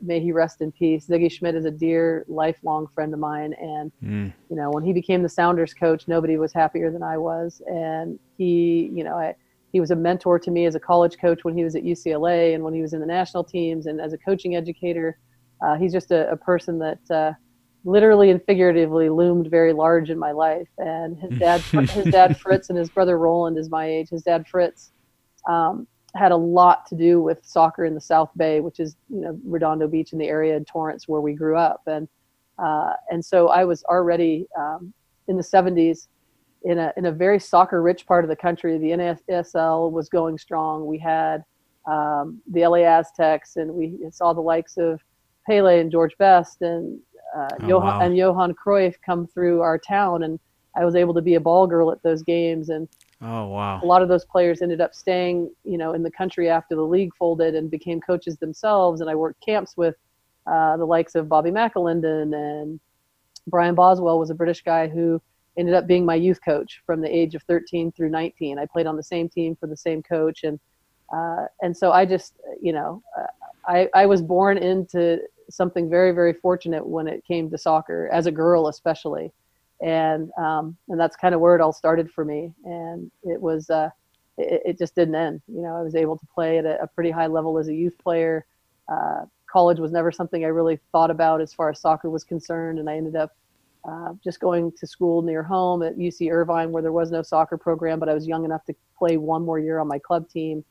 may 0.00 0.20
he 0.20 0.32
rest 0.32 0.60
in 0.60 0.70
peace. 0.72 1.06
Sigi 1.06 1.30
Schmid 1.30 1.54
is 1.54 1.64
a 1.64 1.70
dear 1.70 2.24
lifelong 2.28 2.86
friend 2.88 3.12
of 3.12 3.20
mine. 3.20 3.54
And, 3.60 3.92
mm. 4.02 4.32
you 4.48 4.56
know, 4.56 4.70
when 4.70 4.84
he 4.84 4.92
became 4.92 5.22
the 5.22 5.28
Sounders 5.28 5.74
coach, 5.74 6.06
nobody 6.06 6.36
was 6.36 6.52
happier 6.52 6.90
than 6.90 7.02
I 7.02 7.16
was. 7.16 7.60
And 7.66 8.18
he, 8.36 8.90
you 8.92 9.04
know, 9.04 9.16
I, 9.16 9.34
he 9.72 9.80
was 9.80 9.90
a 9.90 9.96
mentor 9.96 10.38
to 10.38 10.50
me 10.50 10.66
as 10.66 10.74
a 10.74 10.80
college 10.80 11.16
coach 11.18 11.44
when 11.44 11.56
he 11.56 11.64
was 11.64 11.74
at 11.74 11.82
UCLA 11.82 12.54
and 12.54 12.62
when 12.62 12.74
he 12.74 12.82
was 12.82 12.92
in 12.92 13.00
the 13.00 13.06
national 13.06 13.44
teams 13.44 13.86
and 13.86 14.00
as 14.00 14.12
a 14.12 14.18
coaching 14.18 14.56
educator. 14.56 15.18
Uh, 15.64 15.76
he's 15.76 15.92
just 15.92 16.10
a, 16.10 16.30
a 16.30 16.36
person 16.36 16.78
that 16.78 17.10
uh, 17.10 17.32
literally 17.84 18.30
and 18.30 18.42
figuratively 18.44 19.08
loomed 19.08 19.48
very 19.48 19.72
large 19.72 20.10
in 20.10 20.18
my 20.18 20.32
life. 20.32 20.68
And 20.78 21.18
his 21.18 21.38
dad, 21.38 21.60
his 21.90 22.04
dad 22.06 22.38
Fritz 22.38 22.68
and 22.68 22.78
his 22.78 22.90
brother 22.90 23.18
Roland 23.18 23.58
is 23.58 23.70
my 23.70 23.86
age. 23.86 24.08
His 24.08 24.22
dad 24.22 24.46
Fritz 24.48 24.92
um, 25.48 25.86
had 26.14 26.32
a 26.32 26.36
lot 26.36 26.86
to 26.86 26.94
do 26.94 27.22
with 27.22 27.44
soccer 27.44 27.84
in 27.84 27.94
the 27.94 28.00
South 28.00 28.30
Bay, 28.36 28.60
which 28.60 28.80
is 28.80 28.96
you 29.08 29.20
know 29.20 29.38
Redondo 29.44 29.86
Beach 29.86 30.12
in 30.12 30.18
the 30.18 30.26
area 30.26 30.56
in 30.56 30.64
Torrance 30.64 31.06
where 31.08 31.20
we 31.20 31.34
grew 31.34 31.56
up, 31.56 31.82
and 31.86 32.08
uh, 32.58 32.94
and 33.10 33.24
so 33.24 33.48
I 33.48 33.64
was 33.64 33.84
already 33.84 34.46
um, 34.58 34.92
in 35.28 35.36
the 35.36 35.42
70s 35.42 36.08
in 36.64 36.78
a 36.78 36.92
in 36.96 37.06
a 37.06 37.12
very 37.12 37.38
soccer 37.38 37.82
rich 37.82 38.06
part 38.06 38.24
of 38.24 38.28
the 38.28 38.36
country. 38.36 38.78
The 38.78 38.90
NASL 38.90 39.90
was 39.90 40.08
going 40.08 40.38
strong. 40.38 40.86
We 40.86 40.98
had 40.98 41.44
um, 41.86 42.40
the 42.50 42.66
LA 42.66 42.78
Aztecs, 42.78 43.56
and 43.56 43.72
we 43.72 43.98
saw 44.10 44.32
the 44.32 44.40
likes 44.40 44.76
of 44.76 45.00
Pele 45.46 45.80
and 45.80 45.90
George 45.90 46.16
Best 46.18 46.60
and 46.62 47.00
uh, 47.36 47.48
oh, 47.60 47.66
Johan 47.66 47.98
wow. 47.98 48.00
and 48.00 48.16
Johan 48.16 48.54
Cruyff 48.54 48.96
come 49.04 49.26
through 49.26 49.62
our 49.62 49.78
town, 49.78 50.24
and 50.24 50.38
I 50.76 50.84
was 50.84 50.96
able 50.96 51.14
to 51.14 51.22
be 51.22 51.34
a 51.34 51.40
ball 51.40 51.66
girl 51.66 51.90
at 51.92 52.02
those 52.02 52.22
games 52.22 52.68
and 52.68 52.88
Oh 53.22 53.48
wow! 53.48 53.80
A 53.82 53.86
lot 53.86 54.02
of 54.02 54.08
those 54.08 54.24
players 54.24 54.62
ended 54.62 54.80
up 54.80 54.94
staying, 54.94 55.50
you 55.64 55.76
know, 55.76 55.92
in 55.92 56.02
the 56.02 56.10
country 56.10 56.48
after 56.48 56.74
the 56.74 56.82
league 56.82 57.14
folded 57.18 57.54
and 57.54 57.70
became 57.70 58.00
coaches 58.00 58.36
themselves. 58.38 59.00
And 59.00 59.10
I 59.10 59.14
worked 59.14 59.44
camps 59.44 59.76
with 59.76 59.94
uh, 60.46 60.76
the 60.78 60.86
likes 60.86 61.14
of 61.14 61.28
Bobby 61.28 61.50
McAlinden 61.50 62.34
and 62.34 62.80
Brian 63.46 63.74
Boswell 63.74 64.18
was 64.18 64.30
a 64.30 64.34
British 64.34 64.62
guy 64.62 64.88
who 64.88 65.20
ended 65.58 65.74
up 65.74 65.86
being 65.86 66.06
my 66.06 66.14
youth 66.14 66.38
coach 66.44 66.80
from 66.86 67.00
the 67.00 67.14
age 67.14 67.34
of 67.34 67.42
13 67.42 67.92
through 67.92 68.10
19. 68.10 68.58
I 68.58 68.66
played 68.66 68.86
on 68.86 68.96
the 68.96 69.02
same 69.02 69.28
team 69.28 69.56
for 69.56 69.66
the 69.66 69.76
same 69.76 70.02
coach, 70.02 70.44
and 70.44 70.58
uh, 71.14 71.46
and 71.60 71.76
so 71.76 71.92
I 71.92 72.06
just, 72.06 72.34
you 72.60 72.72
know, 72.72 73.02
uh, 73.18 73.26
I 73.66 73.88
I 73.94 74.06
was 74.06 74.22
born 74.22 74.56
into 74.58 75.20
something 75.50 75.90
very 75.90 76.12
very 76.12 76.32
fortunate 76.32 76.86
when 76.86 77.08
it 77.08 77.24
came 77.26 77.50
to 77.50 77.58
soccer 77.58 78.08
as 78.12 78.26
a 78.26 78.32
girl 78.32 78.68
especially, 78.68 79.32
and 79.82 80.30
um, 80.38 80.76
and 80.88 80.98
that's 80.98 81.16
kind 81.16 81.34
of 81.34 81.40
where 81.40 81.54
it 81.54 81.60
all 81.60 81.72
started 81.72 82.10
for 82.10 82.24
me, 82.24 82.52
and 82.64 83.10
it 83.22 83.40
was. 83.40 83.70
Uh, 83.70 83.90
it, 84.38 84.62
it 84.64 84.78
just 84.78 84.94
didn't 84.94 85.14
end. 85.14 85.42
You 85.48 85.62
know, 85.62 85.76
I 85.76 85.82
was 85.82 85.94
able 85.94 86.16
to 86.16 86.26
play 86.34 86.58
at 86.58 86.64
a, 86.64 86.82
a 86.82 86.86
pretty 86.86 87.10
high 87.10 87.26
level 87.26 87.58
as 87.58 87.68
a 87.68 87.74
youth 87.74 87.96
player. 87.98 88.46
Uh, 88.88 89.26
college 89.50 89.78
was 89.78 89.92
never 89.92 90.10
something 90.10 90.44
I 90.44 90.48
really 90.48 90.78
thought 90.92 91.10
about 91.10 91.40
as 91.40 91.52
far 91.52 91.70
as 91.70 91.80
soccer 91.80 92.10
was 92.10 92.24
concerned, 92.24 92.78
and 92.78 92.88
I 92.88 92.96
ended 92.96 93.16
up 93.16 93.36
uh, 93.88 94.12
just 94.22 94.40
going 94.40 94.72
to 94.78 94.86
school 94.86 95.22
near 95.22 95.42
home 95.42 95.82
at 95.82 95.96
UC 95.96 96.30
Irvine, 96.30 96.70
where 96.70 96.82
there 96.82 96.92
was 96.92 97.10
no 97.10 97.22
soccer 97.22 97.56
program, 97.56 97.98
but 97.98 98.08
I 98.08 98.14
was 98.14 98.26
young 98.26 98.44
enough 98.44 98.64
to 98.66 98.74
play 98.98 99.16
one 99.16 99.44
more 99.44 99.58
year 99.58 99.78
on 99.78 99.88
my 99.88 99.98
club 99.98 100.28
team, 100.28 100.64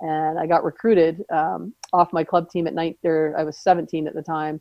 and 0.00 0.38
I 0.38 0.46
got 0.46 0.64
recruited 0.64 1.24
um, 1.30 1.74
off 1.92 2.12
my 2.12 2.24
club 2.24 2.50
team 2.50 2.66
at 2.66 2.74
night. 2.74 2.98
There, 3.02 3.34
I 3.38 3.44
was 3.44 3.58
17 3.58 4.06
at 4.06 4.14
the 4.14 4.22
time, 4.22 4.60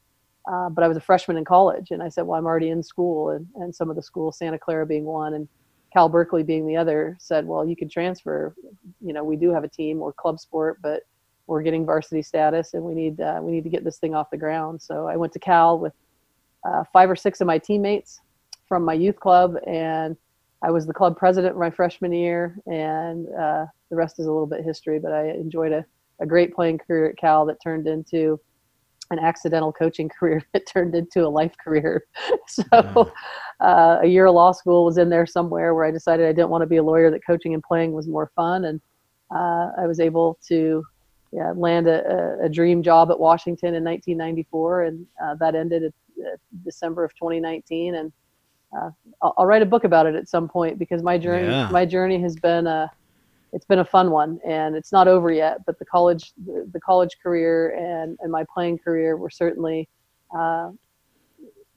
uh, 0.49 0.69
but 0.69 0.83
I 0.83 0.87
was 0.87 0.97
a 0.97 1.01
freshman 1.01 1.37
in 1.37 1.45
college, 1.45 1.91
and 1.91 2.01
I 2.01 2.09
said, 2.09 2.23
"Well, 2.23 2.37
I'm 2.37 2.45
already 2.45 2.69
in 2.69 2.81
school," 2.81 3.31
and, 3.31 3.47
and 3.55 3.73
some 3.73 3.89
of 3.89 3.95
the 3.95 4.01
schools, 4.01 4.37
Santa 4.37 4.57
Clara 4.57 4.85
being 4.85 5.05
one, 5.05 5.33
and 5.35 5.47
Cal 5.93 6.09
Berkeley 6.09 6.43
being 6.43 6.65
the 6.65 6.77
other, 6.77 7.15
said, 7.19 7.45
"Well, 7.45 7.65
you 7.65 7.75
can 7.75 7.89
transfer. 7.89 8.55
You 9.01 9.13
know, 9.13 9.23
we 9.23 9.35
do 9.35 9.51
have 9.51 9.63
a 9.63 9.67
team 9.67 10.01
or 10.01 10.13
club 10.13 10.39
sport, 10.39 10.79
but 10.81 11.03
we're 11.47 11.61
getting 11.61 11.85
varsity 11.85 12.21
status, 12.21 12.73
and 12.73 12.83
we 12.83 12.95
need 12.95 13.21
uh, 13.21 13.39
we 13.41 13.51
need 13.51 13.63
to 13.63 13.69
get 13.69 13.83
this 13.83 13.97
thing 13.97 14.15
off 14.15 14.31
the 14.31 14.37
ground." 14.37 14.81
So 14.81 15.07
I 15.07 15.15
went 15.15 15.33
to 15.33 15.39
Cal 15.39 15.77
with 15.77 15.93
uh, 16.63 16.85
five 16.91 17.09
or 17.09 17.15
six 17.15 17.39
of 17.41 17.47
my 17.47 17.59
teammates 17.59 18.19
from 18.67 18.83
my 18.83 18.93
youth 18.93 19.19
club, 19.19 19.57
and 19.67 20.17
I 20.63 20.71
was 20.71 20.87
the 20.87 20.93
club 20.93 21.17
president 21.17 21.57
my 21.57 21.69
freshman 21.69 22.13
year, 22.13 22.57
and 22.65 23.27
uh, 23.29 23.65
the 23.89 23.95
rest 23.95 24.17
is 24.19 24.25
a 24.25 24.31
little 24.31 24.47
bit 24.47 24.63
history. 24.63 24.97
But 24.97 25.11
I 25.11 25.29
enjoyed 25.29 25.71
a, 25.71 25.85
a 26.19 26.25
great 26.25 26.55
playing 26.55 26.79
career 26.79 27.09
at 27.09 27.17
Cal 27.17 27.45
that 27.45 27.61
turned 27.61 27.85
into 27.87 28.39
an 29.11 29.19
accidental 29.19 29.71
coaching 29.71 30.09
career 30.19 30.43
that 30.53 30.65
turned 30.65 30.95
into 30.95 31.25
a 31.25 31.29
life 31.29 31.53
career. 31.63 32.05
so, 32.47 33.11
uh, 33.59 33.99
a 34.01 34.07
year 34.07 34.25
of 34.25 34.35
law 34.35 34.51
school 34.51 34.85
was 34.85 34.97
in 34.97 35.09
there 35.09 35.25
somewhere 35.25 35.75
where 35.75 35.85
I 35.85 35.91
decided 35.91 36.27
I 36.27 36.33
didn't 36.33 36.49
want 36.49 36.63
to 36.63 36.67
be 36.67 36.77
a 36.77 36.83
lawyer, 36.83 37.11
that 37.11 37.25
coaching 37.25 37.53
and 37.53 37.61
playing 37.61 37.91
was 37.91 38.07
more 38.07 38.31
fun. 38.35 38.65
And 38.65 38.81
uh, 39.33 39.71
I 39.77 39.85
was 39.87 39.99
able 39.99 40.39
to 40.47 40.83
yeah, 41.31 41.53
land 41.55 41.87
a, 41.87 42.37
a, 42.43 42.49
dream 42.49 42.83
job 42.83 43.09
at 43.09 43.19
Washington 43.19 43.75
in 43.75 43.83
1994, 43.83 44.83
and 44.83 45.05
uh, 45.23 45.35
that 45.35 45.55
ended 45.55 45.83
at 45.83 45.93
uh, 46.19 46.35
December 46.65 47.05
of 47.05 47.13
2019, 47.15 47.95
and 47.95 48.11
uh, 48.77 48.89
I'll, 49.21 49.33
I'll, 49.37 49.45
write 49.45 49.61
a 49.61 49.65
book 49.65 49.85
about 49.85 50.05
it 50.07 50.15
at 50.15 50.27
some 50.27 50.49
point 50.49 50.77
because 50.77 51.01
my 51.01 51.17
journey 51.17 51.47
yeah. 51.47 51.69
my 51.71 51.85
journey 51.85 52.21
has 52.21 52.35
been 52.35 52.67
a 52.67 52.91
it's 53.53 53.65
been 53.65 53.79
a 53.79 53.85
fun 53.85 54.11
one, 54.11 54.39
and 54.45 54.75
it's 54.75 54.91
not 54.91 55.07
over 55.07 55.31
yet. 55.31 55.65
But 55.65 55.79
the 55.79 55.85
college 55.85 56.33
the, 56.45 56.79
college 56.79 57.17
career 57.21 57.71
and 57.71 58.17
and 58.21 58.31
my 58.31 58.45
playing 58.53 58.79
career 58.79 59.17
were 59.17 59.29
certainly. 59.29 59.87
Uh, 60.35 60.71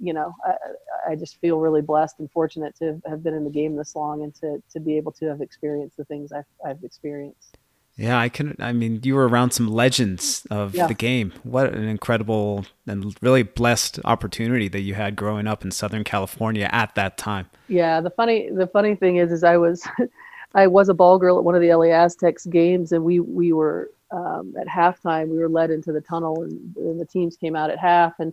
you 0.01 0.13
know, 0.13 0.35
I, 0.45 1.13
I 1.13 1.15
just 1.15 1.41
feel 1.41 1.61
really 1.61 1.81
blessed 1.81 2.19
and 2.19 2.31
fortunate 2.31 2.77
to 2.77 3.01
have 3.07 3.23
been 3.23 3.33
in 3.33 3.45
the 3.45 3.51
game 3.51 3.77
this 3.77 3.95
long 3.95 4.23
and 4.23 4.35
to, 4.35 4.63
to 4.73 4.81
be 4.81 4.97
able 4.97 5.13
to 5.13 5.27
have 5.27 5.41
experienced 5.41 5.97
the 5.97 6.05
things 6.05 6.33
I've, 6.33 6.45
I've 6.67 6.83
experienced. 6.83 7.57
Yeah, 7.97 8.19
I 8.19 8.29
can. 8.29 8.57
I 8.59 8.73
mean, 8.73 9.01
you 9.05 9.15
were 9.15 9.29
around 9.29 9.53
some 9.53 9.69
legends 9.69 10.45
of 10.51 10.75
yeah. 10.75 10.89
the 10.89 10.95
game. 10.95 11.33
What 11.45 11.73
an 11.73 11.85
incredible 11.85 12.67
and 12.89 13.15
really 13.23 13.45
blessed 13.45 14.01
opportunity 14.05 14.67
that 14.69 14.81
you 14.81 14.95
had 14.95 15.15
growing 15.15 15.47
up 15.47 15.65
in 15.65 15.71
Southern 15.71 16.03
California 16.03 16.69
at 16.73 16.97
that 16.97 17.17
time. 17.17 17.49
Yeah, 17.69 18.01
the 18.01 18.11
funny 18.11 18.51
the 18.51 18.67
funny 18.67 18.97
thing 18.97 19.17
is, 19.19 19.31
is 19.31 19.45
I 19.45 19.59
was, 19.59 19.87
I 20.55 20.67
was 20.67 20.89
a 20.89 20.95
ball 20.95 21.19
girl 21.19 21.39
at 21.39 21.45
one 21.45 21.55
of 21.55 21.61
the 21.61 21.75
LA 21.75 21.87
Aztecs 21.87 22.47
games, 22.47 22.93
and 22.93 23.05
we 23.05 23.21
we 23.21 23.53
were 23.53 23.91
um, 24.11 24.55
at 24.61 24.67
halftime. 24.67 25.29
We 25.29 25.39
were 25.39 25.49
led 25.49 25.71
into 25.71 25.93
the 25.93 26.01
tunnel, 26.01 26.43
and, 26.43 26.77
and 26.77 27.01
the 27.01 27.07
teams 27.07 27.37
came 27.37 27.57
out 27.57 27.71
at 27.71 27.79
half, 27.79 28.15
and 28.19 28.33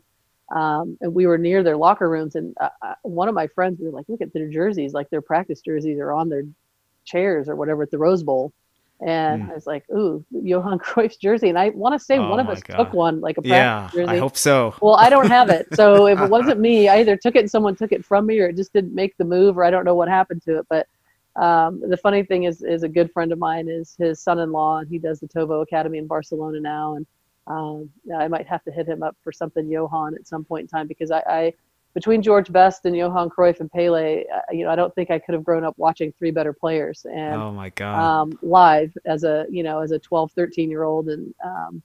um, 0.53 0.97
and 1.01 1.13
we 1.13 1.27
were 1.27 1.37
near 1.37 1.63
their 1.63 1.77
locker 1.77 2.09
rooms. 2.09 2.35
And 2.35 2.55
uh, 2.59 2.69
uh 2.81 2.95
one 3.03 3.27
of 3.27 3.35
my 3.35 3.47
friends, 3.47 3.79
we 3.79 3.87
were 3.87 3.93
like, 3.93 4.09
look 4.09 4.21
at 4.21 4.33
their 4.33 4.49
jerseys, 4.49 4.93
like 4.93 5.09
their 5.09 5.21
practice 5.21 5.61
jerseys 5.61 5.99
are 5.99 6.11
on 6.11 6.29
their 6.29 6.43
chairs 7.05 7.49
or 7.49 7.55
whatever 7.55 7.83
at 7.83 7.91
the 7.91 7.97
Rose 7.97 8.23
Bowl 8.23 8.53
and 9.01 9.43
mm. 9.43 9.51
I 9.51 9.53
was 9.53 9.65
like, 9.65 9.83
"Ooh, 9.89 10.23
Johan 10.31 10.77
Cruyff's 10.79 11.17
jersey." 11.17 11.49
And 11.49 11.57
I 11.57 11.69
want 11.69 11.99
to 11.99 12.03
say 12.03 12.17
oh 12.17 12.29
one 12.29 12.39
of 12.39 12.49
us 12.49 12.61
God. 12.61 12.77
took 12.77 12.93
one, 12.93 13.19
like 13.19 13.37
a 13.37 13.41
practice 13.41 13.95
yeah, 13.95 14.03
jersey. 14.05 14.15
I 14.15 14.19
hope 14.19 14.37
so. 14.37 14.75
Well, 14.81 14.95
I 14.95 15.09
don't 15.09 15.27
have 15.27 15.49
it, 15.49 15.67
so 15.73 16.07
if 16.07 16.19
it 16.19 16.29
wasn't 16.29 16.59
me, 16.59 16.87
I 16.87 16.99
either 16.99 17.17
took 17.17 17.35
it 17.35 17.39
and 17.39 17.51
someone 17.51 17.75
took 17.75 17.91
it 17.91 18.05
from 18.05 18.25
me, 18.25 18.39
or 18.39 18.49
it 18.49 18.55
just 18.55 18.73
didn't 18.73 18.93
make 18.93 19.17
the 19.17 19.25
move, 19.25 19.57
or 19.57 19.63
I 19.63 19.71
don't 19.71 19.85
know 19.85 19.95
what 19.95 20.07
happened 20.07 20.43
to 20.43 20.59
it. 20.59 20.67
But 20.69 20.87
um, 21.35 21.81
the 21.87 21.97
funny 21.97 22.23
thing 22.23 22.43
is, 22.43 22.61
is 22.61 22.83
a 22.83 22.89
good 22.89 23.11
friend 23.11 23.31
of 23.31 23.39
mine 23.39 23.69
is 23.69 23.95
his 23.97 24.19
son-in-law, 24.19 24.79
and 24.79 24.89
he 24.89 24.97
does 24.97 25.19
the 25.19 25.27
Tovo 25.27 25.61
Academy 25.61 25.97
in 25.97 26.07
Barcelona 26.07 26.59
now, 26.59 26.95
and 26.95 27.05
um, 27.47 27.89
I 28.15 28.27
might 28.27 28.47
have 28.47 28.63
to 28.65 28.71
hit 28.71 28.87
him 28.87 29.03
up 29.03 29.15
for 29.23 29.31
something 29.31 29.69
Johan 29.69 30.15
at 30.15 30.27
some 30.27 30.43
point 30.43 30.63
in 30.63 30.67
time 30.67 30.87
because 30.87 31.11
I, 31.11 31.23
I 31.27 31.53
between 31.93 32.21
George 32.21 32.51
Best 32.51 32.85
and 32.85 32.95
Johan 32.95 33.29
Cruyff 33.29 33.59
and 33.59 33.69
Pele, 33.71 34.23
uh, 34.33 34.39
you 34.51 34.63
know, 34.63 34.71
I 34.71 34.75
don't 34.75 34.93
think 34.95 35.11
I 35.11 35.19
could 35.19 35.33
have 35.33 35.43
grown 35.43 35.63
up 35.63 35.73
watching 35.77 36.13
three 36.13 36.31
better 36.31 36.53
players 36.53 37.05
and 37.05 37.35
oh 37.35 37.51
my 37.51 37.69
god, 37.69 37.99
um, 37.99 38.39
live 38.41 38.95
as 39.05 39.23
a 39.23 39.45
you 39.49 39.63
know 39.63 39.79
as 39.79 39.91
a 39.91 39.99
12, 39.99 40.31
13 40.31 40.69
year 40.69 40.83
old, 40.83 41.09
and 41.09 41.33
um, 41.43 41.81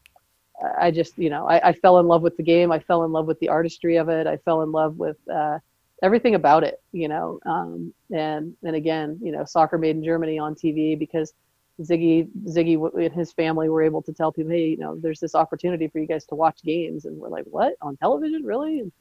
I 0.79 0.91
just 0.91 1.19
you 1.19 1.31
know 1.31 1.49
I, 1.49 1.69
I, 1.69 1.73
fell 1.73 1.99
in 1.99 2.07
love 2.07 2.23
with 2.23 2.37
the 2.37 2.43
game. 2.43 2.71
I 2.71 2.79
fell 2.79 3.05
in 3.05 3.13
love 3.13 3.27
with 3.27 3.39
the 3.41 3.49
artistry 3.49 3.97
of 3.97 4.09
it. 4.09 4.27
I 4.27 4.37
fell 4.39 4.63
in 4.63 4.73
love 4.73 4.99
with 4.99 5.17
uh, 5.29 5.59
everything 6.03 6.35
about 6.35 6.65
it. 6.65 6.81
You 6.93 7.09
know, 7.09 7.41
um, 7.47 7.93
and 8.13 8.55
and 8.63 8.77
again, 8.77 9.19
you 9.23 9.33
know, 9.33 9.45
soccer 9.45 9.79
made 9.79 9.97
in 9.97 10.05
Germany 10.05 10.39
on 10.39 10.55
TV 10.55 10.99
because. 10.99 11.33
Sigi, 11.79 12.27
Sigi, 12.47 13.05
and 13.05 13.13
his 13.13 13.35
family 13.35 13.69
were 13.69 13.83
able 13.83 14.01
to 14.01 14.11
tell 14.11 14.33
people, 14.33 14.51
"Hey, 14.51 14.69
you 14.69 14.79
know, 14.79 14.97
there's 14.97 15.21
this 15.21 15.35
opportunity 15.35 15.89
for 15.89 15.99
you 15.99 16.07
guys 16.07 16.25
to 16.25 16.35
watch 16.35 16.63
games," 16.63 17.05
and 17.05 17.19
we're 17.19 17.29
like, 17.29 17.45
"What 17.45 17.75
on 17.83 17.99
television, 17.99 18.45
really?" 18.45 18.81
And, 18.81 18.93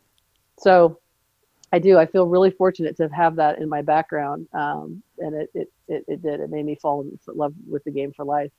so 0.59 0.99
I 1.71 1.79
do. 1.79 1.97
I 1.97 2.05
feel 2.05 2.27
really 2.27 2.51
fortunate 2.51 2.95
to 2.97 3.09
have 3.09 3.35
that 3.37 3.59
in 3.59 3.67
my 3.67 3.81
background, 3.81 4.47
um, 4.53 5.01
and 5.19 5.35
it, 5.35 5.49
it, 5.53 5.71
it 5.87 6.05
it 6.07 6.21
did. 6.21 6.39
It 6.39 6.49
made 6.49 6.65
me 6.65 6.75
fall 6.75 7.01
in 7.01 7.19
love 7.27 7.53
with 7.67 7.83
the 7.83 7.91
game 7.91 8.13
for 8.13 8.23
life. 8.23 8.51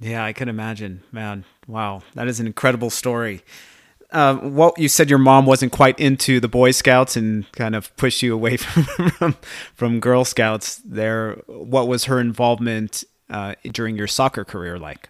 Yeah, 0.00 0.24
I 0.24 0.32
can 0.32 0.48
imagine, 0.48 1.02
man. 1.12 1.44
Wow, 1.66 2.02
that 2.14 2.28
is 2.28 2.40
an 2.40 2.46
incredible 2.46 2.90
story. 2.90 3.42
Uh, 4.12 4.36
what 4.36 4.78
you 4.78 4.88
said 4.88 5.08
your 5.08 5.18
mom 5.18 5.46
wasn't 5.46 5.72
quite 5.72 5.98
into 5.98 6.38
the 6.38 6.48
Boy 6.48 6.70
Scouts 6.70 7.16
and 7.16 7.50
kind 7.52 7.74
of 7.74 7.94
pushed 7.96 8.22
you 8.22 8.34
away 8.34 8.56
from 8.58 9.36
from, 9.74 10.00
Girl 10.00 10.24
Scouts. 10.24 10.82
There, 10.84 11.36
what 11.46 11.88
was 11.88 12.04
her 12.04 12.20
involvement 12.20 13.04
uh, 13.30 13.54
during 13.64 13.96
your 13.96 14.06
soccer 14.06 14.44
career 14.44 14.78
like? 14.78 15.08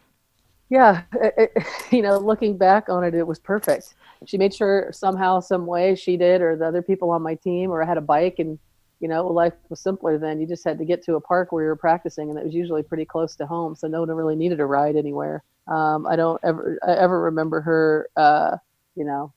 Yeah, 0.68 1.02
it, 1.12 1.52
you 1.90 2.02
know, 2.02 2.18
looking 2.18 2.56
back 2.56 2.88
on 2.88 3.04
it, 3.04 3.14
it 3.14 3.26
was 3.26 3.38
perfect 3.38 3.94
she 4.26 4.38
made 4.38 4.54
sure 4.54 4.90
somehow, 4.92 5.40
some 5.40 5.66
way 5.66 5.94
she 5.94 6.16
did, 6.16 6.40
or 6.40 6.56
the 6.56 6.66
other 6.66 6.82
people 6.82 7.10
on 7.10 7.22
my 7.22 7.34
team, 7.34 7.70
or 7.70 7.82
I 7.82 7.86
had 7.86 7.98
a 7.98 8.02
bike, 8.02 8.38
and 8.38 8.58
you 9.00 9.08
know, 9.08 9.26
life 9.26 9.54
was 9.68 9.80
simpler 9.80 10.16
then. 10.16 10.40
You 10.40 10.46
just 10.46 10.64
had 10.64 10.78
to 10.78 10.84
get 10.84 11.04
to 11.04 11.16
a 11.16 11.20
park 11.20 11.50
where 11.50 11.64
you 11.64 11.68
were 11.68 11.76
practicing, 11.76 12.30
and 12.30 12.38
it 12.38 12.44
was 12.44 12.54
usually 12.54 12.82
pretty 12.82 13.04
close 13.04 13.34
to 13.36 13.46
home, 13.46 13.74
so 13.74 13.88
no 13.88 14.00
one 14.00 14.10
really 14.10 14.36
needed 14.36 14.60
a 14.60 14.66
ride 14.66 14.96
anywhere. 14.96 15.42
Um, 15.66 16.06
I 16.06 16.16
don't 16.16 16.40
ever 16.44 16.78
I 16.86 16.92
ever 16.92 17.20
remember 17.20 17.60
her, 17.60 18.08
uh, 18.16 18.56
you 18.96 19.04
know, 19.04 19.32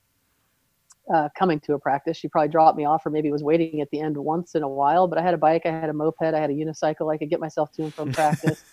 uh, 1.12 1.28
coming 1.38 1.60
to 1.60 1.74
a 1.74 1.78
practice. 1.78 2.16
She 2.16 2.28
probably 2.28 2.48
dropped 2.48 2.76
me 2.76 2.84
off 2.84 3.06
or 3.06 3.10
maybe 3.10 3.30
was 3.30 3.42
waiting 3.42 3.80
at 3.80 3.88
the 3.90 4.00
end 4.00 4.16
once 4.16 4.54
in 4.54 4.62
a 4.62 4.68
while. 4.68 5.06
But 5.06 5.18
I 5.18 5.22
had 5.22 5.34
a 5.34 5.38
bike, 5.38 5.62
I 5.64 5.70
had 5.70 5.88
a 5.88 5.92
moped, 5.92 6.34
I 6.34 6.40
had 6.40 6.50
a 6.50 6.54
unicycle. 6.54 7.12
I 7.12 7.16
could 7.16 7.30
get 7.30 7.38
myself 7.38 7.70
to 7.72 7.84
and 7.84 7.94
from 7.94 8.12
practice. 8.12 8.62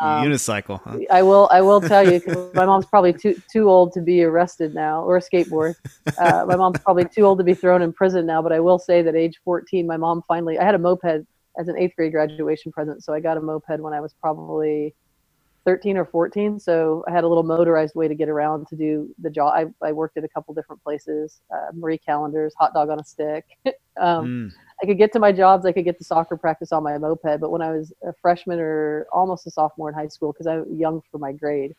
Um, 0.00 0.24
unicycle. 0.24 0.80
Huh? 0.82 0.98
I 1.10 1.22
will. 1.22 1.46
I 1.52 1.60
will 1.60 1.82
tell 1.82 2.02
you 2.02 2.18
because 2.18 2.54
my 2.54 2.64
mom's 2.64 2.86
probably 2.86 3.12
too 3.12 3.40
too 3.52 3.68
old 3.68 3.92
to 3.92 4.00
be 4.00 4.22
arrested 4.24 4.74
now 4.74 5.02
or 5.02 5.18
a 5.18 5.20
skateboard. 5.20 5.74
Uh, 6.18 6.46
my 6.46 6.56
mom's 6.56 6.78
probably 6.78 7.04
too 7.04 7.26
old 7.26 7.36
to 7.36 7.44
be 7.44 7.52
thrown 7.52 7.82
in 7.82 7.92
prison 7.92 8.24
now. 8.24 8.40
But 8.40 8.52
I 8.52 8.60
will 8.60 8.78
say 8.78 9.02
that 9.02 9.14
age 9.14 9.38
14, 9.44 9.86
my 9.86 9.98
mom 9.98 10.22
finally. 10.26 10.58
I 10.58 10.64
had 10.64 10.74
a 10.74 10.78
moped 10.78 11.26
as 11.58 11.68
an 11.68 11.76
eighth 11.76 11.94
grade 11.94 12.12
graduation 12.12 12.72
present, 12.72 13.04
so 13.04 13.12
I 13.12 13.20
got 13.20 13.36
a 13.36 13.40
moped 13.42 13.80
when 13.80 13.92
I 13.92 14.00
was 14.00 14.14
probably 14.14 14.94
13 15.70 15.96
or 15.96 16.04
14 16.04 16.58
so 16.58 17.04
i 17.06 17.12
had 17.12 17.22
a 17.22 17.28
little 17.28 17.44
motorized 17.44 17.94
way 17.94 18.08
to 18.08 18.14
get 18.16 18.28
around 18.28 18.66
to 18.66 18.74
do 18.74 19.08
the 19.18 19.30
job 19.30 19.52
i, 19.54 19.86
I 19.86 19.92
worked 19.92 20.16
at 20.16 20.24
a 20.24 20.28
couple 20.28 20.52
different 20.52 20.82
places 20.82 21.42
uh, 21.54 21.70
marie 21.72 21.96
callender's 21.96 22.52
hot 22.58 22.74
dog 22.74 22.90
on 22.90 22.98
a 22.98 23.04
stick 23.04 23.44
um, 24.00 24.26
mm. 24.26 24.52
i 24.82 24.86
could 24.86 24.98
get 24.98 25.12
to 25.12 25.20
my 25.20 25.30
jobs 25.30 25.64
i 25.66 25.70
could 25.70 25.84
get 25.84 25.96
to 25.98 26.04
soccer 26.04 26.36
practice 26.36 26.72
on 26.72 26.82
my 26.82 26.98
moped 26.98 27.40
but 27.40 27.50
when 27.50 27.62
i 27.62 27.70
was 27.70 27.92
a 28.02 28.12
freshman 28.20 28.58
or 28.58 29.06
almost 29.12 29.46
a 29.46 29.50
sophomore 29.52 29.88
in 29.88 29.94
high 29.94 30.08
school 30.08 30.32
because 30.32 30.48
i 30.48 30.56
was 30.56 30.66
young 30.72 31.00
for 31.08 31.18
my 31.18 31.30
grade 31.30 31.72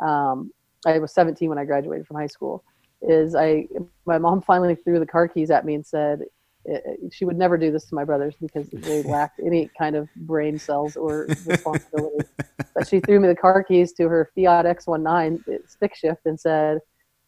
um, 0.00 0.52
i 0.86 1.00
was 1.00 1.12
17 1.12 1.48
when 1.48 1.58
i 1.58 1.64
graduated 1.64 2.06
from 2.06 2.16
high 2.16 2.28
school 2.28 2.62
is 3.00 3.34
i 3.34 3.66
my 4.06 4.18
mom 4.18 4.40
finally 4.40 4.76
threw 4.76 5.00
the 5.00 5.06
car 5.06 5.26
keys 5.26 5.50
at 5.50 5.64
me 5.64 5.74
and 5.74 5.84
said 5.84 6.20
it, 6.64 7.12
she 7.12 7.24
would 7.24 7.36
never 7.36 7.56
do 7.58 7.70
this 7.70 7.84
to 7.86 7.94
my 7.94 8.04
brothers 8.04 8.34
because 8.40 8.68
they 8.68 9.02
lacked 9.04 9.40
any 9.44 9.70
kind 9.78 9.96
of 9.96 10.08
brain 10.16 10.58
cells 10.58 10.96
or 10.96 11.26
responsibility. 11.46 12.26
but 12.74 12.88
she 12.88 13.00
threw 13.00 13.20
me 13.20 13.28
the 13.28 13.34
car 13.36 13.62
keys 13.62 13.92
to 13.94 14.08
her 14.08 14.30
Fiat 14.34 14.64
X19 14.64 15.68
stick 15.68 15.94
shift 15.94 16.26
and 16.26 16.38
said, 16.38 16.78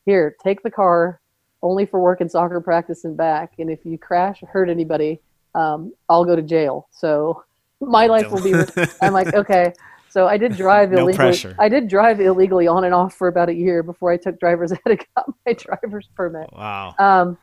"Here, 0.07 0.37
take 0.43 0.63
the 0.63 0.71
car, 0.71 1.21
only 1.65 1.87
for 1.87 1.99
work 1.99 2.21
and 2.21 2.31
soccer 2.31 2.61
practice 2.61 3.05
and 3.05 3.17
back. 3.17 3.55
And 3.59 3.71
if 3.71 3.85
you 3.85 3.99
crash 3.99 4.43
or 4.43 4.47
hurt 4.47 4.69
anybody, 4.69 5.21
um, 5.55 5.93
I'll 6.09 6.25
go 6.25 6.37
to 6.37 6.43
jail. 6.43 6.89
So 6.93 7.43
my 7.81 8.07
life 8.07 8.31
will 8.31 8.43
be. 8.43 8.55
I'm 9.01 9.13
like, 9.13 9.35
okay. 9.35 9.73
So 10.11 10.29
I 10.29 10.37
did 10.37 10.57
drive 10.57 10.93
No 10.93 10.99
illegally. 11.03 11.17
pressure. 11.17 11.57
I 11.59 11.69
did 11.69 11.89
drive 11.89 12.21
illegally 12.21 12.69
on 12.69 12.85
and 12.85 12.95
off 12.95 13.15
for 13.15 13.27
about 13.27 13.49
a 13.49 13.55
year 13.55 13.83
before 13.83 14.13
I 14.13 14.17
took 14.17 14.39
driver's 14.39 14.71
ed 14.73 14.79
and 14.85 15.05
got 15.17 15.35
my 15.45 15.55
driver's 15.55 16.09
permit. 16.15 16.49
Wow. 16.53 16.95
Um, 16.99 17.39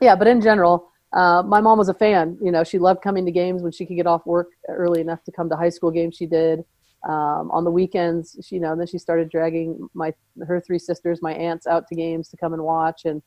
yeah, 0.00 0.14
but 0.16 0.26
in 0.26 0.40
general, 0.42 0.90
uh, 1.14 1.42
my 1.42 1.60
mom 1.60 1.78
was 1.78 1.88
a 1.88 1.94
fan. 1.94 2.36
You 2.42 2.50
know, 2.50 2.64
she 2.64 2.78
loved 2.78 3.00
coming 3.00 3.24
to 3.24 3.32
games 3.32 3.62
when 3.62 3.72
she 3.72 3.86
could 3.86 3.96
get 3.96 4.06
off 4.06 4.26
work 4.26 4.48
early 4.68 5.00
enough 5.00 5.22
to 5.24 5.32
come 5.32 5.48
to 5.48 5.56
high 5.56 5.68
school 5.68 5.90
games. 5.90 6.16
She 6.16 6.26
did 6.26 6.64
um, 7.08 7.50
on 7.52 7.64
the 7.64 7.70
weekends. 7.70 8.36
She, 8.42 8.56
you 8.56 8.60
know, 8.60 8.72
and 8.72 8.80
then 8.80 8.88
she 8.88 8.98
started 8.98 9.30
dragging 9.30 9.88
my 9.94 10.12
her 10.46 10.60
three 10.60 10.78
sisters, 10.78 11.22
my 11.22 11.32
aunts, 11.32 11.66
out 11.66 11.86
to 11.88 11.94
games 11.94 12.28
to 12.30 12.36
come 12.36 12.52
and 12.52 12.62
watch. 12.62 13.04
And 13.04 13.22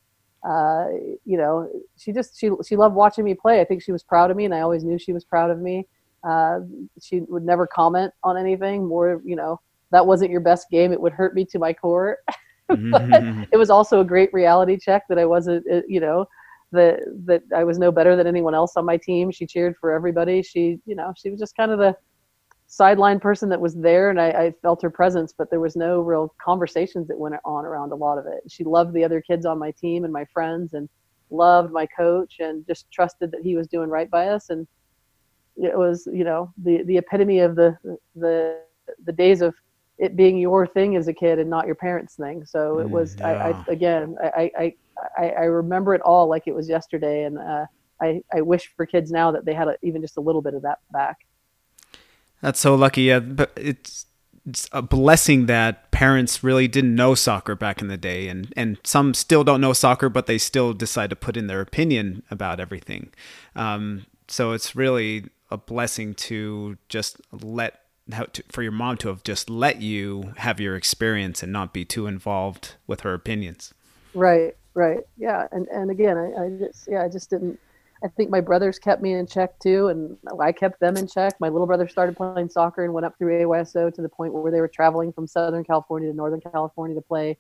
uh, 0.48 0.88
you 1.26 1.38
know, 1.38 1.70
she 1.98 2.12
just 2.12 2.38
she 2.38 2.52
she 2.68 2.76
loved 2.76 2.94
watching 2.94 3.24
me 3.24 3.34
play. 3.34 3.62
I 3.62 3.66
think 3.66 3.82
she 3.82 3.94
was 3.94 4.04
proud 4.04 4.32
of 4.32 4.38
me, 4.38 4.46
and 4.46 4.54
I 4.54 4.62
always 4.62 4.84
knew 4.84 5.00
she 5.00 5.14
was 5.14 5.24
proud 5.24 5.50
of 5.50 5.60
me. 5.60 5.88
Uh, 6.24 6.60
she 7.02 7.22
would 7.22 7.44
never 7.44 7.66
comment 7.66 8.14
on 8.24 8.38
anything. 8.38 8.86
More, 8.86 9.22
you 9.24 9.38
know, 9.38 9.62
that 9.92 10.06
wasn't 10.06 10.32
your 10.32 10.42
best 10.42 10.70
game. 10.70 10.92
It 10.92 11.00
would 11.00 11.14
hurt 11.14 11.36
me 11.36 11.46
to 11.46 11.60
my 11.60 11.72
core. 11.72 12.18
but 12.68 13.48
it 13.54 13.58
was 13.58 13.70
also 13.70 14.02
a 14.02 14.06
great 14.06 14.34
reality 14.34 14.78
check 14.78 15.04
that 15.08 15.18
I 15.18 15.26
wasn't, 15.26 15.66
uh, 15.72 15.82
you 15.88 16.02
know, 16.02 16.28
that 16.72 17.00
that 17.26 17.42
I 17.56 17.64
was 17.64 17.78
no 17.80 17.92
better 17.92 18.16
than 18.16 18.28
anyone 18.28 18.54
else 18.56 18.74
on 18.78 18.86
my 18.86 18.98
team. 18.98 19.32
She 19.32 19.46
cheered 19.48 19.76
for 19.80 19.92
everybody. 19.92 20.42
She, 20.44 20.80
you 20.86 20.96
know, 20.96 21.14
she 21.18 21.30
was 21.30 21.40
just 21.40 21.56
kind 21.56 21.72
of 21.72 21.80
the 21.80 21.96
sideline 22.68 23.20
person 23.20 23.50
that 23.50 23.62
was 23.62 23.76
there, 23.76 24.10
and 24.10 24.20
I, 24.20 24.30
I 24.30 24.52
felt 24.62 24.82
her 24.84 24.90
presence, 24.90 25.34
but 25.38 25.50
there 25.50 25.60
was 25.60 25.76
no 25.76 26.00
real 26.02 26.34
conversations 26.44 27.08
that 27.08 27.20
went 27.20 27.36
on 27.46 27.66
around 27.66 27.92
a 27.92 27.96
lot 27.96 28.18
of 28.18 28.26
it. 28.26 28.42
She 28.50 28.64
loved 28.64 28.94
the 28.94 29.04
other 29.04 29.22
kids 29.22 29.46
on 29.46 29.60
my 29.60 29.72
team 29.80 30.04
and 30.04 30.14
my 30.14 30.26
friends, 30.34 30.74
and 30.74 30.88
loved 31.30 31.72
my 31.72 31.88
coach, 31.98 32.36
and 32.40 32.66
just 32.68 32.88
trusted 32.92 33.32
that 33.32 33.42
he 33.44 33.56
was 33.56 33.68
doing 33.68 33.90
right 33.90 34.10
by 34.10 34.28
us. 34.28 34.50
And 34.50 34.68
it 35.58 35.78
was, 35.78 36.08
you 36.14 36.24
know, 36.24 36.52
the 36.64 36.84
the 36.86 36.98
epitome 36.98 37.40
of 37.40 37.56
the 37.56 37.76
the 38.16 38.58
the 39.06 39.12
days 39.14 39.42
of 39.42 39.54
it 39.98 40.16
being 40.16 40.38
your 40.38 40.66
thing 40.68 40.96
as 40.96 41.08
a 41.08 41.14
kid 41.14 41.40
and 41.40 41.50
not 41.50 41.66
your 41.66 41.76
parents' 41.76 42.16
thing. 42.16 42.44
So 42.46 42.80
it 42.80 42.90
Mm, 42.90 42.92
was, 42.92 43.16
I. 43.24 43.32
I 43.50 43.54
again, 43.72 44.16
I, 44.24 44.52
I, 44.58 44.74
I, 45.18 45.30
I 45.30 45.44
remember 45.44 45.94
it 45.94 46.02
all 46.02 46.28
like 46.28 46.44
it 46.48 46.56
was 46.56 46.70
yesterday, 46.70 47.24
and 47.24 47.38
uh, 47.38 47.66
I, 48.02 48.22
I 48.34 48.42
wish 48.42 48.72
for 48.76 48.86
kids 48.86 49.12
now 49.12 49.32
that 49.32 49.46
they 49.46 49.54
had 49.54 49.68
a, 49.68 49.76
even 49.82 50.02
just 50.02 50.18
a 50.18 50.22
little 50.22 50.42
bit 50.42 50.54
of 50.54 50.62
that 50.64 50.80
back. 50.92 51.18
That's 52.42 52.60
so 52.60 52.76
lucky. 52.76 53.04
Yeah, 53.04 53.20
but 53.20 53.52
it's 53.56 54.06
it's 54.48 54.70
a 54.72 54.82
blessing 54.82 55.48
that 55.48 55.92
parents 55.92 56.44
really 56.44 56.68
didn't 56.68 56.96
know 56.96 57.16
soccer 57.16 57.56
back 57.56 57.82
in 57.82 57.88
the 57.88 57.98
day, 57.98 58.28
and 58.28 58.54
and 58.56 58.78
some 58.84 59.14
still 59.14 59.44
don't 59.44 59.62
know 59.62 59.74
soccer, 59.74 60.10
but 60.10 60.26
they 60.26 60.38
still 60.38 60.74
decide 60.74 61.10
to 61.10 61.16
put 61.16 61.36
in 61.36 61.48
their 61.48 61.62
opinion 61.62 62.24
about 62.32 62.60
everything. 62.60 63.12
Um, 63.56 64.06
so 64.28 64.52
it's 64.52 64.76
really 64.76 65.26
a 65.50 65.58
blessing 65.58 66.14
to 66.14 66.78
just 66.90 67.20
let 67.32 67.82
how 68.12 68.24
to, 68.24 68.44
for 68.50 68.64
your 68.64 68.72
mom 68.72 68.98
to 68.98 69.10
have 69.10 69.24
just 69.24 69.50
let 69.50 69.82
you 69.82 70.34
have 70.38 70.60
your 70.60 70.76
experience 70.76 71.44
and 71.44 71.52
not 71.52 71.74
be 71.74 71.84
too 71.84 72.08
involved 72.08 72.76
with 72.86 73.02
her 73.02 73.14
opinions. 73.14 73.74
Right, 74.14 74.56
right, 74.78 75.00
yeah, 75.18 75.48
and 75.52 75.68
and 75.70 75.90
again, 75.90 76.18
I, 76.18 76.46
I 76.46 76.50
just, 76.50 76.88
yeah, 76.90 77.04
I 77.04 77.10
just 77.10 77.30
didn't. 77.30 77.60
I 78.04 78.08
think 78.08 78.30
my 78.30 78.42
brothers 78.42 78.78
kept 78.78 79.02
me 79.02 79.14
in 79.14 79.26
check 79.26 79.58
too, 79.60 79.88
and 79.88 80.18
I 80.40 80.52
kept 80.52 80.80
them 80.80 80.98
in 80.98 81.08
check. 81.08 81.34
My 81.40 81.50
little 81.50 81.66
brother 81.66 81.88
started 81.88 82.16
playing 82.16 82.50
soccer 82.50 82.84
and 82.84 82.94
went 82.94 83.08
up 83.08 83.18
through 83.18 83.40
AYSO 83.42 83.92
to 83.96 84.02
the 84.04 84.10
point 84.10 84.34
where 84.34 84.52
they 84.52 84.62
were 84.62 84.68
traveling 84.68 85.12
from 85.12 85.26
Southern 85.26 85.64
California 85.64 86.12
to 86.12 86.16
Northern 86.16 86.40
California 86.40 86.96
to 86.96 87.02
play 87.02 87.38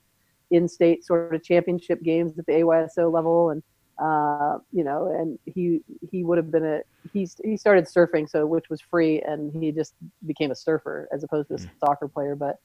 in-state 0.49 1.05
sort 1.05 1.35
of 1.35 1.43
championship 1.43 2.01
games 2.01 2.39
at 2.39 2.45
the 2.47 2.53
AYSO 2.53 3.11
level, 3.13 3.51
and 3.51 3.61
uh, 3.99 4.57
you 4.71 4.83
know, 4.83 5.15
and 5.19 5.37
he 5.45 5.81
he 6.09 6.23
would 6.23 6.37
have 6.37 6.51
been 6.51 6.65
a 6.65 6.81
he 7.13 7.27
he 7.43 7.55
started 7.55 7.85
surfing, 7.85 8.27
so 8.27 8.47
which 8.47 8.69
was 8.69 8.81
free, 8.81 9.21
and 9.21 9.53
he 9.53 9.71
just 9.71 9.93
became 10.25 10.49
a 10.49 10.55
surfer 10.55 11.07
as 11.11 11.23
opposed 11.23 11.49
to 11.49 11.55
a 11.55 11.59
soccer 11.79 12.07
player. 12.07 12.35
But 12.35 12.57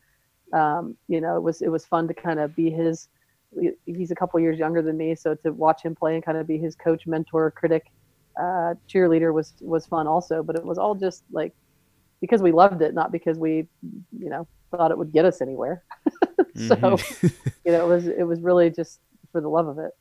um, 0.58 0.96
you 1.08 1.20
know, 1.20 1.36
it 1.36 1.42
was 1.42 1.60
it 1.60 1.68
was 1.68 1.84
fun 1.84 2.08
to 2.08 2.14
kind 2.14 2.40
of 2.40 2.56
be 2.56 2.70
his 2.70 3.08
he's 3.86 4.10
a 4.10 4.14
couple 4.14 4.40
years 4.40 4.58
younger 4.58 4.82
than 4.82 4.96
me, 4.96 5.14
so 5.14 5.34
to 5.44 5.52
watch 5.52 5.82
him 5.82 5.94
play 5.94 6.14
and 6.14 6.24
kind 6.24 6.38
of 6.38 6.46
be 6.46 6.58
his 6.58 6.74
coach, 6.74 7.06
mentor, 7.06 7.50
critic, 7.50 7.84
uh, 8.40 8.74
cheerleader 8.88 9.32
was 9.32 9.52
was 9.60 9.86
fun 9.86 10.06
also. 10.06 10.42
But 10.42 10.56
it 10.56 10.64
was 10.64 10.78
all 10.78 10.94
just 10.94 11.22
like 11.30 11.52
because 12.20 12.42
we 12.42 12.52
loved 12.52 12.82
it, 12.82 12.94
not 12.94 13.12
because 13.12 13.38
we, 13.38 13.68
you 14.18 14.30
know, 14.30 14.46
thought 14.70 14.90
it 14.90 14.98
would 14.98 15.12
get 15.12 15.24
us 15.24 15.40
anywhere. 15.40 15.82
so 16.56 16.74
Mhm. 16.76 17.38
you 17.64 17.72
know, 17.72 17.84
it 17.84 17.94
was 17.94 18.06
it 18.06 18.24
was 18.24 18.40
really 18.40 18.70
just 18.70 19.00
for 19.32 19.40
the 19.40 19.48
love 19.48 19.68
of 19.68 19.78
it. 19.78 19.92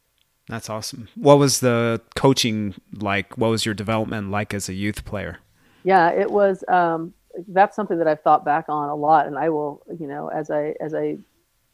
That's 0.47 0.69
awesome. 0.69 1.07
What 1.15 1.39
was 1.39 1.59
the 1.59 2.01
coaching 2.15 2.75
like? 2.93 3.37
What 3.37 3.49
was 3.49 3.65
your 3.65 3.75
development 3.75 4.31
like 4.31 4.53
as 4.53 4.67
a 4.69 4.73
youth 4.73 5.05
player? 5.05 5.39
Yeah, 5.83 6.11
it 6.11 6.29
was. 6.29 6.63
Um, 6.67 7.13
that's 7.47 7.75
something 7.75 7.97
that 7.99 8.07
I've 8.07 8.21
thought 8.21 8.43
back 8.43 8.65
on 8.67 8.89
a 8.89 8.95
lot, 8.95 9.27
and 9.27 9.37
I 9.37 9.49
will, 9.49 9.81
you 9.99 10.07
know, 10.07 10.27
as 10.27 10.51
I 10.51 10.75
as 10.81 10.93
I 10.93 11.17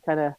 kind 0.06 0.20
of 0.20 0.34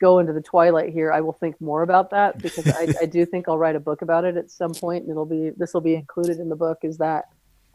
go 0.00 0.18
into 0.18 0.32
the 0.32 0.40
twilight 0.40 0.92
here, 0.92 1.12
I 1.12 1.20
will 1.20 1.32
think 1.32 1.60
more 1.60 1.82
about 1.82 2.10
that 2.10 2.38
because 2.42 2.66
I, 2.68 2.88
I 3.02 3.06
do 3.06 3.24
think 3.24 3.48
I'll 3.48 3.58
write 3.58 3.76
a 3.76 3.80
book 3.80 4.02
about 4.02 4.24
it 4.24 4.36
at 4.36 4.50
some 4.50 4.74
point, 4.74 5.02
and 5.02 5.10
it'll 5.10 5.26
be 5.26 5.50
this 5.56 5.74
will 5.74 5.80
be 5.80 5.94
included 5.94 6.38
in 6.38 6.48
the 6.48 6.56
book. 6.56 6.78
Is 6.82 6.98
that 6.98 7.26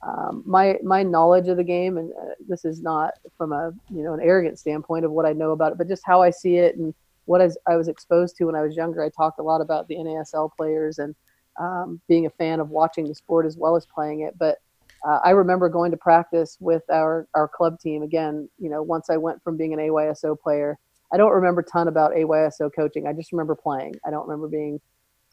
um, 0.06 0.44
my 0.46 0.78
my 0.84 1.04
knowledge 1.04 1.48
of 1.48 1.58
the 1.58 1.64
game, 1.64 1.98
and 1.98 2.12
uh, 2.14 2.36
this 2.48 2.66
is 2.66 2.82
not 2.82 3.14
from 3.38 3.52
a 3.52 3.72
you 3.90 4.04
know 4.04 4.14
an 4.14 4.22
arrogant 4.22 4.60
standpoint 4.60 5.06
of 5.06 5.12
what 5.12 5.26
I 5.26 5.34
know 5.34 5.52
about 5.52 5.72
it, 5.72 5.78
but 5.78 5.88
just 5.88 6.04
how 6.06 6.22
I 6.22 6.30
see 6.30 6.58
it 6.58 6.78
and 6.78 6.94
what 7.26 7.42
I, 7.42 7.50
I 7.68 7.76
was 7.76 7.88
exposed 7.88 8.36
to 8.38 8.46
when 8.46 8.56
I 8.56 8.62
was 8.62 8.76
younger. 8.76 9.04
I 9.04 9.10
talked 9.10 9.40
a 9.40 9.44
lot 9.44 9.62
about 9.62 9.88
the 9.88 9.96
NASL 9.96 10.50
players 10.56 10.98
and 10.98 11.16
um, 11.60 12.02
being 12.08 12.26
a 12.26 12.30
fan 12.32 12.60
of 12.60 12.70
watching 12.70 13.08
the 13.08 13.14
sport 13.14 13.46
as 13.46 13.58
well 13.58 13.76
as 13.76 13.86
playing 13.86 14.22
it, 14.22 14.38
but 14.40 14.60
uh, 15.08 15.20
I 15.24 15.32
remember 15.32 15.70
going 15.70 15.92
to 15.92 15.98
practice 15.98 16.58
with 16.60 16.84
our, 16.90 17.28
our 17.34 17.48
club 17.48 17.80
team 17.80 18.04
again. 18.04 18.50
You 18.58 18.70
know, 18.70 18.84
once 18.84 19.10
I 19.10 19.18
went 19.18 19.42
from 19.44 19.58
being 19.58 19.74
an 19.74 19.80
AYSO 19.80 20.40
player, 20.40 20.78
I 21.12 21.18
don't 21.18 21.32
remember 21.32 21.64
ton 21.64 21.88
about 21.88 22.12
AYSO 22.12 22.72
coaching. 22.76 23.08
I 23.08 23.14
just 23.14 23.32
remember 23.32 23.56
playing. 23.56 23.96
I 24.06 24.12
don't 24.12 24.28
remember 24.28 24.48
being 24.48 24.80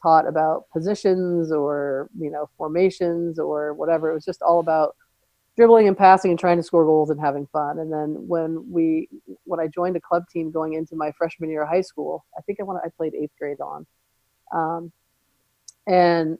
taught 0.01 0.27
about 0.27 0.69
positions 0.71 1.51
or 1.51 2.09
you 2.17 2.29
know 2.29 2.49
formations 2.57 3.39
or 3.39 3.73
whatever. 3.73 4.11
It 4.11 4.13
was 4.13 4.25
just 4.25 4.41
all 4.41 4.59
about 4.59 4.95
dribbling 5.55 5.87
and 5.87 5.97
passing 5.97 6.31
and 6.31 6.39
trying 6.39 6.57
to 6.57 6.63
score 6.63 6.85
goals 6.85 7.09
and 7.09 7.19
having 7.19 7.47
fun. 7.47 7.79
And 7.79 7.91
then 7.91 8.27
when 8.27 8.71
we 8.71 9.09
when 9.43 9.59
I 9.59 9.67
joined 9.67 9.95
a 9.95 10.01
club 10.01 10.23
team 10.31 10.51
going 10.51 10.73
into 10.73 10.95
my 10.95 11.11
freshman 11.17 11.49
year 11.49 11.63
of 11.63 11.69
high 11.69 11.81
school, 11.81 12.25
I 12.37 12.41
think 12.41 12.59
I 12.59 12.63
want 12.63 12.79
I 12.85 12.89
played 12.89 13.15
eighth 13.15 13.33
grade 13.39 13.59
on, 13.59 13.85
um, 14.53 14.91
and 15.87 16.37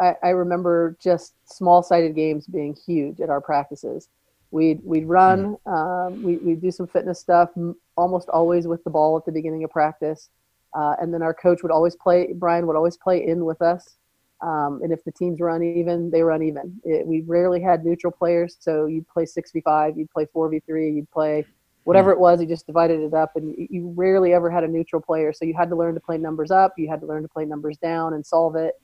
I, 0.00 0.14
I 0.22 0.28
remember 0.30 0.96
just 1.02 1.34
small 1.46 1.82
sided 1.82 2.14
games 2.14 2.46
being 2.46 2.76
huge 2.86 3.20
at 3.20 3.30
our 3.30 3.40
practices. 3.40 4.08
We'd 4.54 4.80
we'd 4.84 5.06
run, 5.06 5.56
um, 5.66 6.22
we 6.22 6.36
we'd 6.36 6.60
do 6.60 6.70
some 6.70 6.86
fitness 6.86 7.18
stuff, 7.18 7.50
almost 7.96 8.28
always 8.28 8.68
with 8.68 8.84
the 8.84 8.90
ball 8.90 9.16
at 9.16 9.24
the 9.24 9.32
beginning 9.32 9.64
of 9.64 9.70
practice, 9.70 10.28
uh, 10.74 10.94
and 11.00 11.12
then 11.12 11.22
our 11.22 11.34
coach 11.34 11.64
would 11.64 11.72
always 11.72 11.96
play. 11.96 12.32
Brian 12.32 12.64
would 12.68 12.76
always 12.76 12.96
play 12.96 13.26
in 13.26 13.44
with 13.44 13.60
us, 13.60 13.96
um, 14.42 14.78
and 14.84 14.92
if 14.92 15.02
the 15.02 15.10
teams 15.10 15.40
were 15.40 15.50
uneven, 15.50 16.08
they 16.08 16.22
were 16.22 16.30
uneven. 16.30 16.80
It, 16.84 17.04
we 17.04 17.22
rarely 17.22 17.60
had 17.60 17.84
neutral 17.84 18.12
players, 18.12 18.56
so 18.60 18.86
you'd 18.86 19.08
play 19.08 19.26
six 19.26 19.50
v 19.50 19.60
five, 19.60 19.98
you'd 19.98 20.12
play 20.12 20.28
four 20.32 20.48
v 20.48 20.60
three, 20.60 20.88
you'd 20.92 21.10
play 21.10 21.44
whatever 21.82 22.12
it 22.12 22.20
was. 22.20 22.40
You 22.40 22.46
just 22.46 22.68
divided 22.68 23.00
it 23.00 23.12
up, 23.12 23.34
and 23.34 23.48
you, 23.58 23.66
you 23.68 23.92
rarely 23.96 24.34
ever 24.34 24.50
had 24.52 24.62
a 24.62 24.68
neutral 24.68 25.02
player. 25.02 25.32
So 25.32 25.44
you 25.44 25.54
had 25.54 25.68
to 25.70 25.74
learn 25.74 25.94
to 25.94 26.00
play 26.00 26.16
numbers 26.16 26.52
up, 26.52 26.74
you 26.78 26.88
had 26.88 27.00
to 27.00 27.06
learn 27.06 27.22
to 27.22 27.28
play 27.28 27.44
numbers 27.44 27.76
down, 27.78 28.14
and 28.14 28.24
solve 28.24 28.54
it 28.54 28.74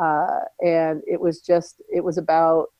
uh, 0.00 0.40
and 0.64 1.02
it 1.06 1.20
was 1.20 1.40
just 1.40 1.82
it 1.92 2.02
was 2.02 2.18
about 2.18 2.70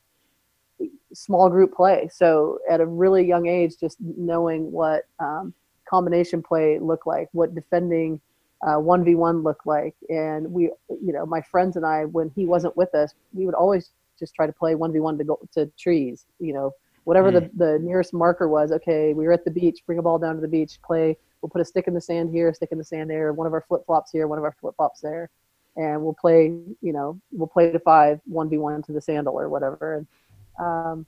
small 1.12 1.48
group 1.48 1.74
play. 1.74 2.08
So 2.12 2.58
at 2.68 2.80
a 2.80 2.86
really 2.86 3.26
young 3.26 3.46
age 3.46 3.74
just 3.78 3.98
knowing 4.00 4.70
what 4.70 5.06
um, 5.18 5.54
combination 5.88 6.42
play 6.42 6.78
looked 6.78 7.06
like 7.06 7.28
what 7.32 7.54
defending 7.54 8.20
uh, 8.62 8.76
1v1 8.76 9.42
looked 9.42 9.66
like. 9.66 9.94
And 10.08 10.52
we 10.52 10.64
you 10.88 11.12
know 11.12 11.26
my 11.26 11.40
friends 11.40 11.76
and 11.76 11.84
i 11.86 12.04
when 12.04 12.30
he 12.36 12.46
wasn't 12.46 12.76
with 12.76 12.94
us 12.94 13.14
we 13.32 13.46
would 13.46 13.54
always 13.54 13.90
just 14.18 14.34
try 14.34 14.46
to 14.46 14.52
play 14.52 14.74
1v1 14.74 15.18
to 15.18 15.24
go 15.24 15.38
to 15.52 15.66
trees 15.78 16.26
you 16.38 16.52
know. 16.52 16.72
Whatever 17.04 17.32
the, 17.32 17.50
the 17.56 17.78
nearest 17.80 18.12
marker 18.12 18.46
was 18.46 18.70
okay 18.70 19.14
we 19.14 19.24
were 19.26 19.32
at 19.32 19.44
the 19.44 19.50
beach 19.50 19.80
bring 19.86 19.98
a 19.98 20.02
ball 20.02 20.18
down 20.18 20.36
to 20.36 20.40
the 20.40 20.48
beach 20.48 20.78
play. 20.84 21.16
We'll 21.40 21.50
put 21.50 21.62
a 21.62 21.64
stick 21.64 21.88
in 21.88 21.94
the 21.94 22.00
sand 22.00 22.30
here 22.30 22.48
a 22.48 22.54
stick 22.54 22.70
in 22.72 22.78
the 22.78 22.84
sand 22.84 23.10
there 23.10 23.32
one 23.32 23.46
of 23.46 23.52
our 23.52 23.62
flip-flops 23.62 24.12
here 24.12 24.28
one 24.28 24.38
of 24.38 24.44
our 24.44 24.54
flip-flops 24.60 25.00
there. 25.00 25.30
And 25.76 26.02
we'll 26.02 26.14
play, 26.14 26.46
you 26.82 26.92
know, 26.92 27.18
we'll 27.32 27.46
play 27.46 27.70
to 27.70 27.78
five, 27.78 28.20
one 28.26 28.50
v 28.50 28.58
one 28.58 28.82
to 28.82 28.92
the 28.92 29.00
sandal 29.00 29.38
or 29.38 29.48
whatever. 29.48 29.94
And 29.94 30.06
um, 30.60 31.06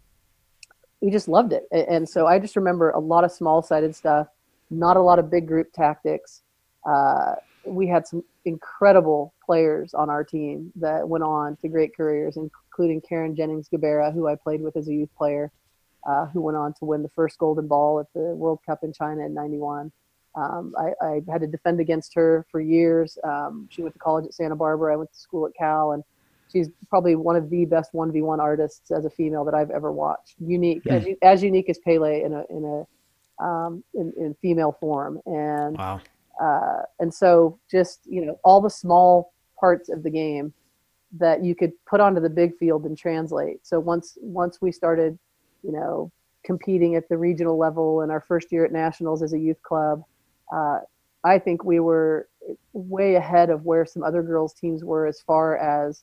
we 1.00 1.10
just 1.10 1.28
loved 1.28 1.52
it. 1.52 1.66
And 1.72 2.08
so 2.08 2.26
I 2.26 2.38
just 2.38 2.56
remember 2.56 2.90
a 2.90 2.98
lot 2.98 3.24
of 3.24 3.32
small 3.32 3.60
sided 3.60 3.94
stuff, 3.94 4.28
not 4.70 4.96
a 4.96 5.02
lot 5.02 5.18
of 5.18 5.30
big 5.30 5.46
group 5.46 5.72
tactics. 5.72 6.42
Uh, 6.88 7.34
we 7.64 7.86
had 7.86 8.06
some 8.06 8.24
incredible 8.44 9.34
players 9.44 9.94
on 9.94 10.10
our 10.10 10.24
team 10.24 10.72
that 10.76 11.08
went 11.08 11.24
on 11.24 11.56
to 11.56 11.68
great 11.68 11.94
careers, 11.96 12.36
including 12.36 13.00
Carin 13.00 13.36
Jennings 13.36 13.68
Gabarra, 13.68 14.12
who 14.12 14.28
I 14.28 14.36
played 14.36 14.62
with 14.62 14.76
as 14.76 14.88
a 14.88 14.92
youth 14.92 15.10
player, 15.16 15.50
uh, 16.08 16.26
who 16.26 16.40
went 16.40 16.56
on 16.56 16.72
to 16.74 16.84
win 16.84 17.02
the 17.02 17.08
first 17.10 17.38
golden 17.38 17.66
ball 17.66 18.00
at 18.00 18.06
the 18.14 18.34
World 18.34 18.60
Cup 18.64 18.80
in 18.82 18.92
China 18.92 19.26
in 19.26 19.34
91. 19.34 19.92
Um, 20.34 20.74
I, 20.78 21.04
I 21.04 21.22
had 21.30 21.42
to 21.42 21.46
defend 21.46 21.80
against 21.80 22.14
her 22.14 22.46
for 22.50 22.60
years. 22.60 23.18
Um, 23.22 23.68
she 23.70 23.82
went 23.82 23.94
to 23.94 23.98
college 23.98 24.24
at 24.24 24.34
Santa 24.34 24.56
Barbara. 24.56 24.94
I 24.94 24.96
went 24.96 25.12
to 25.12 25.18
school 25.18 25.46
at 25.46 25.52
Cal, 25.54 25.92
and 25.92 26.02
she's 26.52 26.68
probably 26.88 27.16
one 27.16 27.36
of 27.36 27.50
the 27.50 27.64
best 27.64 27.92
1v1 27.92 28.38
artists 28.38 28.90
as 28.90 29.04
a 29.04 29.10
female 29.10 29.44
that 29.44 29.54
I've 29.54 29.70
ever 29.70 29.90
watched. 29.90 30.34
Unique, 30.38 30.84
mm. 30.84 30.92
as, 30.92 31.06
as 31.22 31.42
unique 31.42 31.68
as 31.68 31.78
Pele 31.78 32.22
in 32.22 32.32
a, 32.32 32.44
in 32.50 32.64
a, 33.40 33.44
um, 33.44 33.82
in, 33.94 34.12
in 34.18 34.34
female 34.42 34.76
form. 34.78 35.20
And, 35.26 35.76
wow. 35.78 36.00
uh, 36.40 36.82
and 37.00 37.12
so 37.12 37.58
just, 37.70 38.00
you 38.04 38.24
know, 38.24 38.38
all 38.44 38.60
the 38.60 38.70
small 38.70 39.32
parts 39.58 39.88
of 39.88 40.02
the 40.02 40.10
game 40.10 40.52
that 41.18 41.44
you 41.44 41.54
could 41.54 41.72
put 41.86 42.00
onto 42.00 42.20
the 42.20 42.30
big 42.30 42.56
field 42.56 42.84
and 42.84 42.96
translate. 42.96 43.66
So 43.66 43.80
once, 43.80 44.16
once 44.20 44.58
we 44.60 44.72
started, 44.72 45.18
you 45.62 45.72
know, 45.72 46.10
competing 46.44 46.96
at 46.96 47.08
the 47.08 47.16
regional 47.16 47.56
level 47.56 48.02
in 48.02 48.10
our 48.10 48.20
first 48.20 48.50
year 48.50 48.64
at 48.64 48.72
nationals 48.72 49.22
as 49.22 49.32
a 49.32 49.38
youth 49.38 49.60
club, 49.62 50.02
uh, 50.52 50.80
I 51.24 51.38
think 51.38 51.64
we 51.64 51.80
were 51.80 52.28
way 52.72 53.14
ahead 53.14 53.50
of 53.50 53.64
where 53.64 53.86
some 53.86 54.02
other 54.02 54.22
girls 54.22 54.54
teams 54.54 54.84
were 54.84 55.06
as 55.06 55.20
far 55.20 55.56
as 55.56 56.02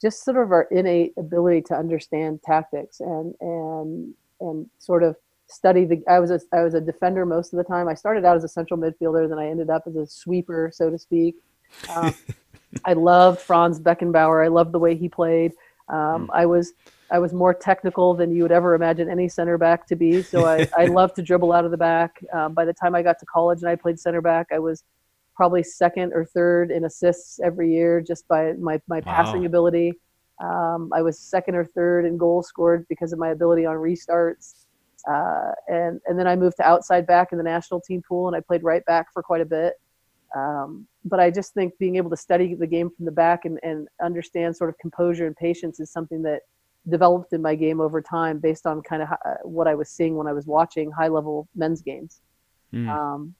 just 0.00 0.24
sort 0.24 0.36
of 0.36 0.52
our 0.52 0.68
innate 0.70 1.14
ability 1.18 1.62
to 1.62 1.74
understand 1.74 2.42
tactics 2.42 3.00
and 3.00 3.34
and 3.40 4.14
and 4.40 4.68
sort 4.78 5.02
of 5.02 5.16
study 5.48 5.84
the 5.84 6.02
I 6.08 6.18
was 6.18 6.30
a 6.30 6.40
I 6.52 6.62
was 6.62 6.74
a 6.74 6.80
defender 6.80 7.24
most 7.24 7.52
of 7.52 7.56
the 7.56 7.64
time. 7.64 7.88
I 7.88 7.94
started 7.94 8.24
out 8.24 8.36
as 8.36 8.44
a 8.44 8.48
central 8.48 8.78
midfielder, 8.78 9.28
then 9.28 9.38
I 9.38 9.48
ended 9.48 9.70
up 9.70 9.84
as 9.86 9.96
a 9.96 10.06
sweeper, 10.06 10.70
so 10.72 10.90
to 10.90 10.98
speak. 10.98 11.36
Um, 11.94 12.14
I 12.84 12.92
loved 12.92 13.40
Franz 13.40 13.80
Beckenbauer. 13.80 14.44
I 14.44 14.48
loved 14.48 14.72
the 14.72 14.78
way 14.78 14.96
he 14.96 15.08
played. 15.08 15.52
Um, 15.88 16.26
mm. 16.26 16.28
I 16.32 16.46
was 16.46 16.72
I 17.10 17.18
was 17.18 17.32
more 17.32 17.54
technical 17.54 18.14
than 18.14 18.34
you 18.34 18.42
would 18.42 18.52
ever 18.52 18.74
imagine 18.74 19.08
any 19.08 19.28
center 19.28 19.56
back 19.56 19.86
to 19.86 19.96
be. 19.96 20.22
So 20.22 20.44
I, 20.44 20.68
I 20.76 20.86
loved 20.86 21.16
to 21.16 21.22
dribble 21.22 21.52
out 21.52 21.64
of 21.64 21.70
the 21.70 21.76
back. 21.76 22.22
Um, 22.32 22.52
by 22.52 22.64
the 22.64 22.72
time 22.72 22.94
I 22.94 23.02
got 23.02 23.18
to 23.20 23.26
college 23.26 23.60
and 23.62 23.68
I 23.68 23.76
played 23.76 24.00
center 24.00 24.20
back, 24.20 24.48
I 24.52 24.58
was 24.58 24.82
probably 25.36 25.62
second 25.62 26.12
or 26.14 26.24
third 26.24 26.70
in 26.70 26.84
assists 26.84 27.38
every 27.40 27.72
year 27.72 28.00
just 28.00 28.26
by 28.26 28.52
my, 28.54 28.80
my 28.88 29.00
wow. 29.00 29.14
passing 29.14 29.44
ability. 29.44 29.92
Um, 30.42 30.90
I 30.94 31.02
was 31.02 31.18
second 31.18 31.54
or 31.54 31.64
third 31.64 32.04
in 32.06 32.16
goals 32.16 32.48
scored 32.48 32.86
because 32.88 33.12
of 33.12 33.18
my 33.18 33.30
ability 33.30 33.66
on 33.66 33.76
restarts. 33.76 34.66
Uh, 35.08 35.52
and, 35.68 36.00
and 36.06 36.18
then 36.18 36.26
I 36.26 36.34
moved 36.34 36.56
to 36.56 36.64
outside 36.64 37.06
back 37.06 37.28
in 37.32 37.38
the 37.38 37.44
national 37.44 37.80
team 37.80 38.02
pool 38.06 38.26
and 38.26 38.36
I 38.36 38.40
played 38.40 38.64
right 38.64 38.84
back 38.86 39.12
for 39.12 39.22
quite 39.22 39.40
a 39.40 39.46
bit. 39.46 39.74
Um, 40.34 40.86
but 41.04 41.20
I 41.20 41.30
just 41.30 41.54
think 41.54 41.78
being 41.78 41.96
able 41.96 42.10
to 42.10 42.16
study 42.16 42.54
the 42.54 42.66
game 42.66 42.90
from 42.90 43.04
the 43.04 43.12
back 43.12 43.44
and, 43.44 43.58
and 43.62 43.86
understand 44.02 44.56
sort 44.56 44.70
of 44.70 44.78
composure 44.78 45.26
and 45.26 45.36
patience 45.36 45.78
is 45.80 45.90
something 45.90 46.22
that 46.22 46.42
developed 46.88 47.32
in 47.32 47.42
my 47.42 47.54
game 47.54 47.80
over 47.80 48.00
time 48.00 48.38
based 48.38 48.66
on 48.66 48.82
kind 48.82 49.02
of 49.02 49.08
what 49.42 49.66
I 49.68 49.74
was 49.74 49.88
seeing 49.88 50.16
when 50.16 50.26
I 50.26 50.32
was 50.32 50.46
watching 50.46 50.90
high 50.90 51.08
level 51.08 51.48
men's 51.54 51.82
games. 51.82 52.20
Mm. 52.72 52.88
Um, 52.88 53.34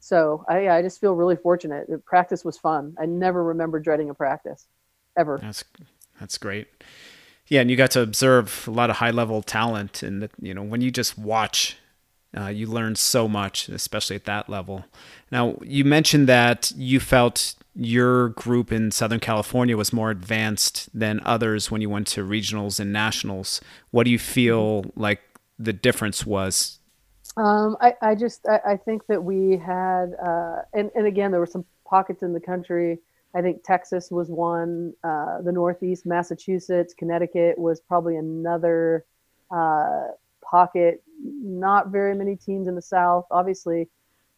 so 0.00 0.44
I, 0.48 0.68
I 0.68 0.82
just 0.82 1.00
feel 1.00 1.14
really 1.14 1.36
fortunate. 1.36 1.88
The 1.88 1.98
practice 1.98 2.44
was 2.44 2.58
fun. 2.58 2.94
I 2.98 3.06
never 3.06 3.44
remember 3.44 3.78
dreading 3.78 4.08
a 4.10 4.14
practice, 4.14 4.66
ever. 5.16 5.38
That's 5.40 5.62
that's 6.18 6.38
great. 6.38 6.68
Yeah, 7.46 7.60
and 7.60 7.70
you 7.70 7.76
got 7.76 7.90
to 7.92 8.00
observe 8.00 8.64
a 8.66 8.70
lot 8.70 8.90
of 8.90 8.96
high 8.96 9.10
level 9.10 9.42
talent, 9.42 10.02
and 10.02 10.28
you 10.40 10.54
know 10.54 10.62
when 10.62 10.80
you 10.80 10.90
just 10.90 11.18
watch, 11.18 11.76
uh, 12.36 12.46
you 12.46 12.66
learn 12.66 12.96
so 12.96 13.28
much, 13.28 13.68
especially 13.68 14.16
at 14.16 14.24
that 14.24 14.48
level. 14.48 14.86
Now 15.30 15.58
you 15.62 15.84
mentioned 15.84 16.28
that 16.28 16.72
you 16.74 16.98
felt 16.98 17.54
your 17.76 18.30
group 18.30 18.72
in 18.72 18.90
Southern 18.90 19.20
California 19.20 19.76
was 19.76 19.92
more 19.92 20.10
advanced 20.10 20.88
than 20.98 21.20
others 21.24 21.70
when 21.70 21.80
you 21.80 21.90
went 21.90 22.06
to 22.08 22.24
regionals 22.24 22.80
and 22.80 22.92
nationals. 22.92 23.60
What 23.90 24.04
do 24.04 24.10
you 24.10 24.18
feel 24.18 24.86
like 24.96 25.20
the 25.58 25.72
difference 25.72 26.26
was 26.26 26.79
um, 27.36 27.76
I, 27.80 27.94
I 28.02 28.14
just 28.14 28.46
I, 28.48 28.72
I, 28.72 28.76
think 28.76 29.06
that 29.06 29.22
we 29.22 29.56
had 29.56 30.14
uh, 30.22 30.62
and 30.74 30.90
and 30.94 31.06
again 31.06 31.30
there 31.30 31.40
were 31.40 31.46
some 31.46 31.64
pockets 31.86 32.22
in 32.22 32.32
the 32.32 32.40
country. 32.40 32.98
I 33.34 33.42
think 33.42 33.62
Texas 33.62 34.10
was 34.10 34.28
one. 34.28 34.92
Uh, 35.04 35.40
the 35.42 35.52
Northeast, 35.52 36.04
Massachusetts, 36.04 36.92
Connecticut 36.92 37.56
was 37.56 37.80
probably 37.80 38.16
another 38.16 39.04
uh, 39.52 40.08
pocket. 40.42 41.02
Not 41.22 41.88
very 41.88 42.14
many 42.16 42.34
teams 42.34 42.66
in 42.66 42.74
the 42.74 42.82
South. 42.82 43.26
Obviously, 43.30 43.88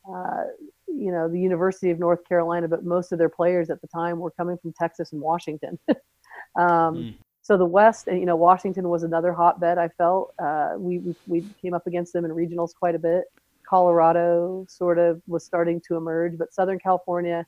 uh, 0.06 0.44
you 0.86 1.10
know 1.10 1.28
the 1.28 1.40
University 1.40 1.90
of 1.90 1.98
North 1.98 2.28
Carolina, 2.28 2.68
but 2.68 2.84
most 2.84 3.12
of 3.12 3.18
their 3.18 3.30
players 3.30 3.70
at 3.70 3.80
the 3.80 3.88
time 3.88 4.18
were 4.18 4.32
coming 4.32 4.58
from 4.58 4.74
Texas 4.74 5.12
and 5.12 5.20
Washington. 5.20 5.78
um, 5.88 6.94
mm 6.94 7.14
so 7.42 7.56
the 7.56 7.66
West, 7.66 8.06
and 8.06 8.20
you 8.20 8.24
know, 8.24 8.36
Washington 8.36 8.88
was 8.88 9.02
another 9.02 9.32
hotbed. 9.32 9.76
I 9.76 9.88
felt 9.88 10.32
uh, 10.38 10.74
we, 10.78 11.14
we, 11.26 11.44
came 11.60 11.74
up 11.74 11.88
against 11.88 12.12
them 12.12 12.24
in 12.24 12.30
regionals 12.30 12.72
quite 12.72 12.94
a 12.94 13.00
bit. 13.00 13.24
Colorado 13.68 14.64
sort 14.68 14.98
of 14.98 15.20
was 15.26 15.44
starting 15.44 15.80
to 15.88 15.96
emerge, 15.96 16.38
but 16.38 16.54
Southern 16.54 16.78
California, 16.78 17.44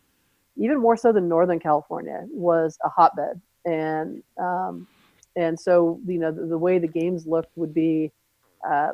even 0.56 0.80
more 0.80 0.96
so 0.96 1.12
than 1.12 1.28
Northern 1.28 1.60
California, 1.60 2.24
was 2.28 2.76
a 2.84 2.88
hotbed. 2.88 3.40
And 3.64 4.22
um, 4.36 4.88
and 5.36 5.58
so 5.58 6.00
you 6.06 6.18
know 6.18 6.32
the, 6.32 6.46
the, 6.46 6.58
way 6.58 6.78
the 6.78 6.88
games 6.88 7.24
looked 7.24 7.56
would 7.56 7.72
be, 7.72 8.10
uh, 8.68 8.92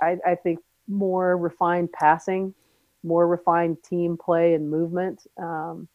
I, 0.00 0.18
I 0.24 0.36
think, 0.36 0.60
more 0.86 1.36
refined 1.36 1.90
passing, 1.90 2.54
more 3.02 3.26
refined 3.26 3.78
team 3.82 4.16
play 4.16 4.54
and 4.54 4.70
movement. 4.70 5.26
Um, 5.36 5.88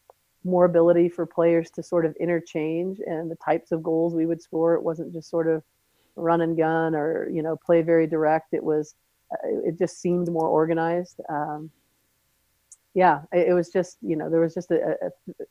more 0.44 0.64
ability 0.64 1.08
for 1.08 1.26
players 1.26 1.70
to 1.70 1.82
sort 1.82 2.04
of 2.04 2.14
interchange 2.16 3.00
and 3.06 3.30
the 3.30 3.36
types 3.36 3.72
of 3.72 3.82
goals 3.82 4.14
we 4.14 4.26
would 4.26 4.42
score. 4.42 4.74
It 4.74 4.82
wasn't 4.82 5.12
just 5.12 5.30
sort 5.30 5.48
of 5.48 5.62
run 6.16 6.42
and 6.42 6.56
gun 6.56 6.94
or 6.94 7.28
you 7.30 7.42
know 7.42 7.56
play 7.56 7.82
very 7.82 8.06
direct. 8.06 8.52
It 8.52 8.62
was 8.62 8.94
uh, 9.32 9.48
it 9.64 9.78
just 9.78 10.00
seemed 10.00 10.28
more 10.28 10.48
organized. 10.48 11.20
Um, 11.28 11.70
yeah, 12.94 13.22
it, 13.32 13.48
it, 13.48 13.52
was 13.54 13.70
just 13.70 13.98
you 14.02 14.16
know 14.16 14.30
there 14.30 14.40
was 14.40 14.54
just 14.54 14.70
a, 14.70 14.96
a, 15.02 15.44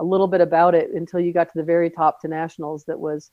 a, 0.00 0.04
little 0.04 0.26
bit 0.26 0.40
about 0.40 0.74
it 0.74 0.90
until 0.90 1.20
you 1.20 1.32
got 1.32 1.44
to 1.44 1.58
the 1.58 1.64
very 1.64 1.88
top 1.88 2.20
to 2.22 2.28
nationals 2.28 2.84
that 2.84 2.98
was. 2.98 3.30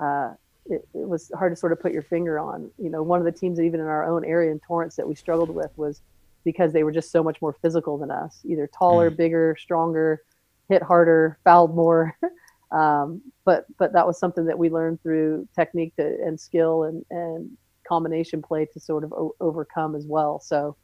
Uh, 0.00 0.34
it, 0.70 0.86
it 0.92 1.08
was 1.08 1.32
hard 1.34 1.50
to 1.50 1.56
sort 1.56 1.72
of 1.72 1.80
put 1.80 1.92
your 1.92 2.02
finger 2.02 2.38
on. 2.38 2.70
You 2.76 2.90
know, 2.90 3.02
one 3.02 3.18
of 3.18 3.24
the 3.24 3.32
teams 3.32 3.58
even 3.58 3.80
in 3.80 3.86
our 3.86 4.04
own 4.04 4.22
area 4.22 4.52
in 4.52 4.60
Torrance 4.60 4.96
that 4.96 5.08
we 5.08 5.14
struggled 5.14 5.48
with 5.48 5.70
was 5.78 6.02
because 6.44 6.74
they 6.74 6.84
were 6.84 6.92
just 6.92 7.10
so 7.10 7.22
much 7.22 7.40
more 7.40 7.54
physical 7.54 7.96
than 7.96 8.10
us, 8.10 8.42
either 8.44 8.66
taller, 8.66 9.10
mm. 9.10 9.16
bigger, 9.16 9.56
stronger, 9.58 10.22
hit 10.68 10.82
harder, 10.82 11.38
fouled 11.44 11.74
more. 11.74 12.16
um, 12.72 13.20
but 13.44 13.66
but 13.78 13.92
that 13.92 14.06
was 14.06 14.18
something 14.18 14.46
that 14.46 14.58
we 14.58 14.70
learned 14.70 15.02
through 15.02 15.48
technique 15.54 15.94
to, 15.96 16.04
and 16.04 16.38
skill 16.38 16.84
and, 16.84 17.04
and 17.10 17.50
combination 17.86 18.42
play 18.42 18.66
to 18.72 18.80
sort 18.80 19.04
of 19.04 19.12
o- 19.12 19.34
overcome 19.40 19.94
as 19.94 20.06
well. 20.06 20.40
So 20.40 20.76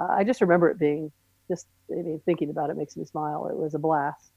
uh, 0.00 0.08
I 0.10 0.24
just 0.24 0.40
remember 0.40 0.70
it 0.70 0.78
being 0.78 1.10
just 1.48 1.66
I 1.90 1.96
mean 2.02 2.20
thinking 2.24 2.50
about 2.50 2.70
it 2.70 2.76
makes 2.76 2.96
me 2.96 3.04
smile. 3.04 3.48
It 3.48 3.56
was 3.56 3.74
a 3.74 3.78
blast. 3.78 4.30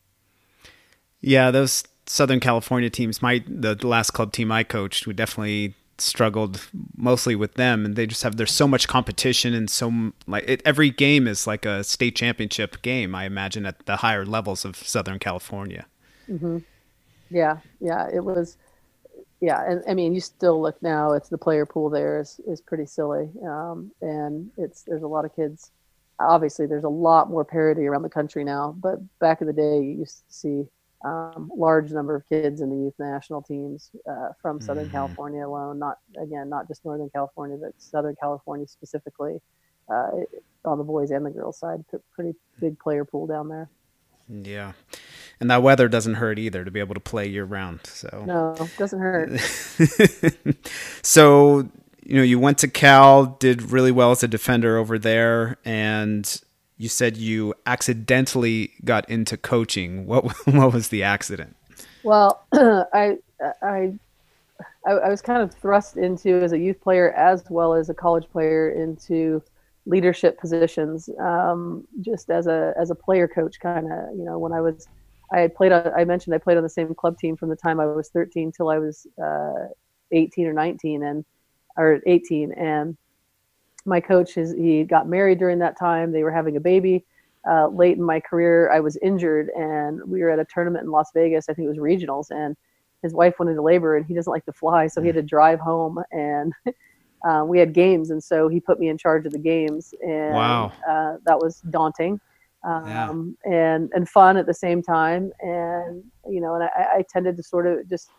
Yeah, 1.22 1.52
those 1.52 1.84
Southern 2.06 2.40
California 2.40 2.90
teams, 2.90 3.22
my 3.22 3.44
the 3.48 3.76
last 3.88 4.12
club 4.12 4.32
team 4.32 4.52
I 4.52 4.64
coached, 4.64 5.08
we 5.08 5.14
definitely 5.14 5.76
struggled 5.98 6.68
mostly 6.98 7.36
with 7.36 7.54
them 7.54 7.86
and 7.86 7.96
they 7.96 8.06
just 8.06 8.24
have 8.24 8.36
there's 8.36 8.52
so 8.52 8.68
much 8.68 8.88
competition 8.88 9.54
and 9.54 9.70
so 9.70 10.12
like 10.28 10.44
it, 10.48 10.62
every 10.66 10.90
game 10.90 11.28
is 11.28 11.48
like 11.48 11.66
a 11.66 11.84
state 11.84 12.16
championship 12.16 12.82
game 12.82 13.16
i 13.16 13.26
imagine 13.26 13.66
at 13.66 13.86
the 13.86 13.98
higher 13.98 14.26
levels 14.26 14.66
of 14.66 14.76
southern 14.76 15.20
california 15.20 15.86
mm-hmm. 16.30 16.58
yeah 17.30 17.58
yeah 17.80 18.10
it 18.14 18.24
was 18.24 18.58
yeah 19.40 19.64
and 19.70 19.84
i 19.88 19.94
mean 19.94 20.14
you 20.14 20.20
still 20.20 20.62
look 20.62 20.82
now 20.82 21.14
it's 21.14 21.30
the 21.30 21.38
player 21.38 21.66
pool 21.66 21.90
there 21.90 22.20
is, 22.20 22.42
is 22.46 22.60
pretty 22.60 22.86
silly 22.86 23.30
um, 23.44 23.92
and 24.02 24.50
it's 24.58 24.84
there's 24.84 25.04
a 25.04 25.08
lot 25.08 25.24
of 25.24 25.34
kids 25.36 25.72
obviously 26.20 26.66
there's 26.66 26.84
a 26.84 26.90
lot 26.90 27.30
more 27.30 27.46
parity 27.46 27.86
around 27.86 28.02
the 28.02 28.10
country 28.10 28.44
now 28.44 28.76
but 28.80 29.00
back 29.20 29.40
in 29.40 29.48
the 29.48 29.54
day 29.54 29.80
you 29.82 30.00
used 30.00 30.28
to 30.28 30.34
see 30.34 30.66
um, 31.04 31.52
large 31.56 31.92
number 31.92 32.16
of 32.16 32.28
kids 32.30 32.62
in 32.62 32.70
the 32.70 32.76
youth 32.76 32.94
national 32.98 33.42
teams 33.42 33.92
uh, 34.10 34.30
from 34.42 34.62
Southern 34.62 34.86
mm-hmm. 34.86 34.94
California 34.94 35.46
alone. 35.46 35.80
Not 35.80 35.98
again, 36.22 36.50
not 36.50 36.68
just 36.68 36.86
Northern 36.86 37.10
California, 37.10 37.58
but 37.62 37.74
Southern 37.78 38.16
California 38.20 38.68
specifically 38.68 39.40
uh, 39.90 40.12
on 40.64 40.78
the 40.78 40.84
boys 40.84 41.12
and 41.12 41.26
the 41.26 41.30
girls 41.30 41.60
side. 41.60 41.84
Pretty 42.14 42.34
big 42.60 42.80
player 42.80 43.06
pool 43.06 43.28
down 43.28 43.50
there. 43.50 43.70
Yeah, 44.28 44.74
and 45.40 45.52
that 45.52 45.62
weather 45.62 45.88
doesn't 45.88 46.16
hurt 46.16 46.40
either 46.40 46.66
to 46.66 46.72
be 46.72 46.80
able 46.80 46.96
to 46.96 47.00
play 47.00 47.28
year 47.28 47.46
round. 47.46 47.82
So 47.86 48.24
no, 48.26 48.68
doesn't 48.78 49.00
hurt. 49.00 49.40
so 51.04 51.70
you 52.06 52.16
know, 52.16 52.24
you 52.24 52.40
went 52.40 52.60
to 52.60 52.68
Cal, 52.68 53.26
did 53.26 53.72
really 53.72 53.92
well 53.92 54.12
as 54.12 54.24
a 54.24 54.28
defender 54.28 54.78
over 54.78 54.98
there, 54.98 55.58
and 55.66 56.42
you 56.78 56.90
said 56.90 57.18
you 57.18 57.54
accidentally 57.66 58.74
got 58.84 59.10
into 59.10 59.38
coaching. 59.38 60.06
What 60.06 60.26
what 60.46 60.74
was 60.74 60.90
the 60.90 61.04
accident? 61.04 61.56
Well, 62.04 62.46
I, 62.54 63.18
I 63.62 63.94
I 64.86 65.10
was 65.10 65.22
kind 65.22 65.42
of 65.42 65.54
thrust 65.54 65.98
into 65.98 66.42
as 66.42 66.52
a 66.52 66.60
youth 66.60 66.80
player 66.82 67.12
as 67.14 67.44
well 67.50 67.74
as 67.74 67.90
a 67.90 67.94
college 67.94 68.30
player 68.32 68.70
into 68.70 69.42
leadership 69.86 70.40
positions, 70.40 71.10
um, 71.20 71.88
just 72.02 72.30
as 72.30 72.48
a 72.48 72.74
as 72.78 72.92
a 72.92 72.96
player 72.96 73.28
coach, 73.28 73.60
kind 73.60 73.92
of. 73.92 74.16
You 74.16 74.24
know, 74.26 74.38
when 74.38 74.52
I 74.52 74.62
was 74.62 74.88
I 75.32 75.40
had 75.40 75.56
played. 75.56 75.72
On, 75.72 75.92
I 75.96 76.06
mentioned 76.06 76.36
I 76.36 76.40
played 76.40 76.58
on 76.58 76.64
the 76.64 76.70
same 76.70 76.94
club 76.94 77.18
team 77.18 77.36
from 77.36 77.50
the 77.50 77.56
time 77.56 77.80
I 77.80 77.86
was 77.86 78.10
13 78.10 78.52
till 78.52 78.70
I 78.70 78.78
was 78.78 79.08
uh, 79.24 79.68
18 80.12 80.48
or 80.48 80.54
19, 80.54 81.04
and 81.04 81.26
or 81.78 82.02
18, 82.06 82.52
and 82.54 82.98
my 83.86 84.00
coach 84.00 84.38
is 84.38 84.54
he 84.54 84.84
got 84.84 85.08
married 85.08 85.40
during 85.40 85.60
that 85.60 85.78
time. 85.78 86.12
They 86.12 86.24
were 86.24 86.32
having 86.32 86.58
a 86.58 86.60
baby. 86.60 87.06
uh, 87.50 87.68
late 87.68 87.96
in 87.96 88.04
my 88.04 88.20
career, 88.20 88.72
I 88.72 88.80
was 88.80 88.98
injured, 88.98 89.50
and 89.56 90.02
we 90.06 90.22
were 90.22 90.32
at 90.32 90.40
a 90.40 90.46
tournament 90.46 90.84
in 90.84 90.92
Las 90.92 91.12
Vegas. 91.14 91.48
I 91.48 91.54
think 91.54 91.68
it 91.68 91.70
was 91.70 91.78
regionals, 91.78 92.32
and 92.32 92.58
his 93.04 93.14
wife 93.14 93.36
went 93.38 93.50
into 93.52 93.62
labor, 93.62 93.98
and 93.98 94.06
he 94.06 94.16
doesn't 94.16 94.32
like 94.32 94.46
to 94.46 94.54
fly, 94.54 94.88
so 94.88 95.00
he 95.00 95.08
had 95.08 95.16
to 95.16 95.22
drive 95.22 95.60
home, 95.60 96.02
and 96.12 96.54
uh, 97.28 97.44
we 97.46 97.60
had 97.60 97.72
games, 97.72 98.10
and 98.10 98.24
so 98.24 98.48
he 98.48 98.60
put 98.60 98.80
me 98.80 98.90
in 98.90 98.98
charge 98.98 99.28
of 99.28 99.32
the 99.32 99.38
games, 99.40 99.94
and 100.02 100.34
wow. 100.34 100.72
uh, 100.90 101.18
that 101.26 101.40
was 101.40 101.62
daunting. 101.70 102.20
Um, 102.64 103.38
yeah. 103.46 103.54
and 103.54 103.92
and 103.94 104.10
fun 104.10 104.38
at 104.38 104.48
the 104.48 104.54
same 104.54 104.82
time, 104.82 105.32
and 105.40 106.04
you 106.28 106.42
know, 106.42 106.56
and 106.56 106.64
I, 106.64 106.70
I 106.96 107.06
tended 107.08 107.38
to 107.38 107.44
sort 107.44 107.68
of 107.68 107.88
just 107.88 108.10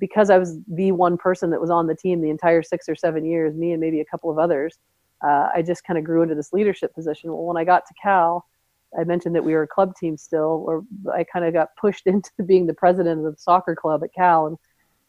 because 0.00 0.30
I 0.30 0.38
was 0.38 0.58
the 0.66 0.90
one 0.90 1.16
person 1.16 1.50
that 1.50 1.60
was 1.60 1.70
on 1.70 1.86
the 1.86 1.94
team 1.94 2.20
the 2.20 2.30
entire 2.30 2.62
six 2.64 2.88
or 2.88 2.96
seven 2.96 3.24
years, 3.24 3.54
me 3.54 3.70
and 3.70 3.80
maybe 3.80 4.00
a 4.00 4.04
couple 4.04 4.32
of 4.32 4.38
others, 4.38 4.78
uh, 5.24 5.48
I 5.54 5.62
just 5.62 5.84
kind 5.84 5.98
of 5.98 6.04
grew 6.04 6.22
into 6.22 6.34
this 6.34 6.52
leadership 6.52 6.94
position. 6.94 7.30
Well, 7.32 7.44
when 7.44 7.56
I 7.56 7.64
got 7.64 7.86
to 7.86 7.94
Cal, 8.02 8.46
I 8.98 9.04
mentioned 9.04 9.34
that 9.34 9.44
we 9.44 9.54
were 9.54 9.62
a 9.62 9.68
club 9.68 9.94
team 9.96 10.16
still, 10.16 10.64
or 10.66 10.84
I 11.12 11.24
kind 11.24 11.44
of 11.44 11.52
got 11.52 11.74
pushed 11.76 12.06
into 12.06 12.30
being 12.44 12.66
the 12.66 12.74
president 12.74 13.24
of 13.24 13.32
the 13.32 13.40
soccer 13.40 13.74
club 13.74 14.04
at 14.04 14.12
Cal, 14.14 14.46
and 14.46 14.58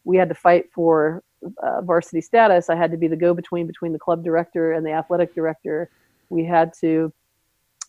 we 0.04 0.16
had 0.16 0.28
to 0.28 0.34
fight 0.34 0.66
for 0.72 1.22
uh, 1.62 1.82
varsity 1.82 2.20
status. 2.20 2.70
I 2.70 2.76
had 2.76 2.90
to 2.92 2.96
be 2.96 3.08
the 3.08 3.16
go-between 3.16 3.66
between 3.66 3.92
the 3.92 3.98
club 3.98 4.24
director 4.24 4.72
and 4.72 4.86
the 4.86 4.92
athletic 4.92 5.34
director. 5.34 5.90
We 6.28 6.44
had 6.44 6.72
to 6.80 7.12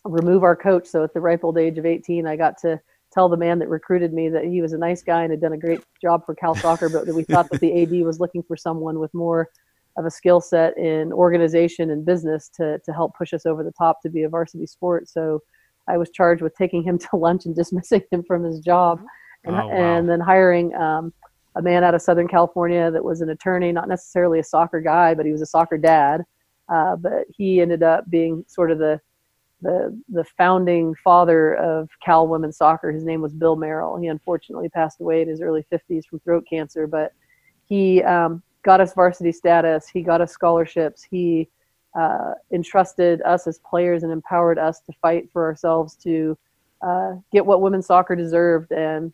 remove 0.04 0.42
our 0.42 0.56
coach. 0.56 0.86
So 0.86 1.04
at 1.04 1.14
the 1.14 1.20
ripe 1.20 1.44
old 1.44 1.58
age 1.58 1.78
of 1.78 1.86
18, 1.86 2.26
I 2.26 2.36
got 2.36 2.58
to 2.58 2.80
tell 3.12 3.28
the 3.28 3.36
man 3.36 3.58
that 3.60 3.68
recruited 3.68 4.12
me 4.12 4.28
that 4.28 4.44
he 4.44 4.60
was 4.60 4.72
a 4.72 4.78
nice 4.78 5.02
guy 5.02 5.22
and 5.22 5.30
had 5.30 5.40
done 5.40 5.54
a 5.54 5.58
great 5.58 5.82
job 6.00 6.26
for 6.26 6.34
Cal 6.34 6.54
Soccer, 6.54 6.88
but 6.88 7.06
we 7.06 7.22
thought 7.24 7.48
that 7.50 7.60
the 7.60 7.82
AD 7.82 8.04
was 8.04 8.20
looking 8.20 8.42
for 8.42 8.56
someone 8.56 8.98
with 8.98 9.12
more 9.14 9.48
of 9.98 10.06
a 10.06 10.10
skill 10.10 10.40
set 10.40 10.78
in 10.78 11.12
organization 11.12 11.90
and 11.90 12.06
business 12.06 12.48
to 12.56 12.78
to 12.84 12.92
help 12.92 13.12
push 13.16 13.34
us 13.34 13.44
over 13.44 13.64
the 13.64 13.72
top 13.72 14.00
to 14.02 14.08
be 14.08 14.22
a 14.22 14.28
varsity 14.28 14.66
sport. 14.66 15.08
So 15.08 15.42
I 15.88 15.98
was 15.98 16.10
charged 16.10 16.42
with 16.42 16.54
taking 16.56 16.82
him 16.82 16.98
to 17.10 17.16
lunch 17.16 17.44
and 17.44 17.54
dismissing 17.54 18.02
him 18.10 18.22
from 18.22 18.44
his 18.44 18.60
job, 18.60 19.00
and, 19.44 19.56
oh, 19.56 19.66
wow. 19.66 19.72
and 19.72 20.08
then 20.08 20.20
hiring 20.20 20.74
um, 20.74 21.12
a 21.56 21.62
man 21.62 21.82
out 21.82 21.94
of 21.94 22.02
Southern 22.02 22.28
California 22.28 22.90
that 22.90 23.04
was 23.04 23.20
an 23.20 23.30
attorney, 23.30 23.72
not 23.72 23.88
necessarily 23.88 24.38
a 24.38 24.44
soccer 24.44 24.80
guy, 24.80 25.14
but 25.14 25.26
he 25.26 25.32
was 25.32 25.42
a 25.42 25.46
soccer 25.46 25.76
dad. 25.76 26.22
Uh, 26.68 26.96
but 26.96 27.24
he 27.34 27.60
ended 27.60 27.82
up 27.82 28.08
being 28.10 28.44
sort 28.46 28.70
of 28.70 28.78
the 28.78 29.00
the 29.60 30.00
the 30.08 30.24
founding 30.36 30.94
father 31.02 31.54
of 31.56 31.88
Cal 32.04 32.28
women's 32.28 32.56
soccer. 32.56 32.92
His 32.92 33.04
name 33.04 33.20
was 33.20 33.32
Bill 33.32 33.56
Merrill. 33.56 33.96
He 33.96 34.06
unfortunately 34.06 34.68
passed 34.68 35.00
away 35.00 35.22
in 35.22 35.28
his 35.28 35.40
early 35.40 35.64
50s 35.72 36.04
from 36.06 36.20
throat 36.20 36.44
cancer, 36.48 36.86
but 36.86 37.12
he 37.66 38.02
um, 38.04 38.42
got 38.64 38.80
us 38.80 38.94
varsity 38.94 39.32
status. 39.32 39.88
He 39.88 40.02
got 40.02 40.20
us 40.20 40.32
scholarships. 40.32 41.02
He 41.02 41.48
uh, 41.98 42.34
entrusted 42.52 43.22
us 43.22 43.46
as 43.46 43.58
players 43.58 44.02
and 44.02 44.12
empowered 44.12 44.58
us 44.58 44.80
to 44.80 44.92
fight 45.00 45.28
for 45.32 45.44
ourselves 45.44 45.94
to 45.96 46.36
uh, 46.82 47.14
get 47.32 47.44
what 47.44 47.60
women's 47.60 47.86
soccer 47.86 48.14
deserved 48.14 48.72
and 48.72 49.12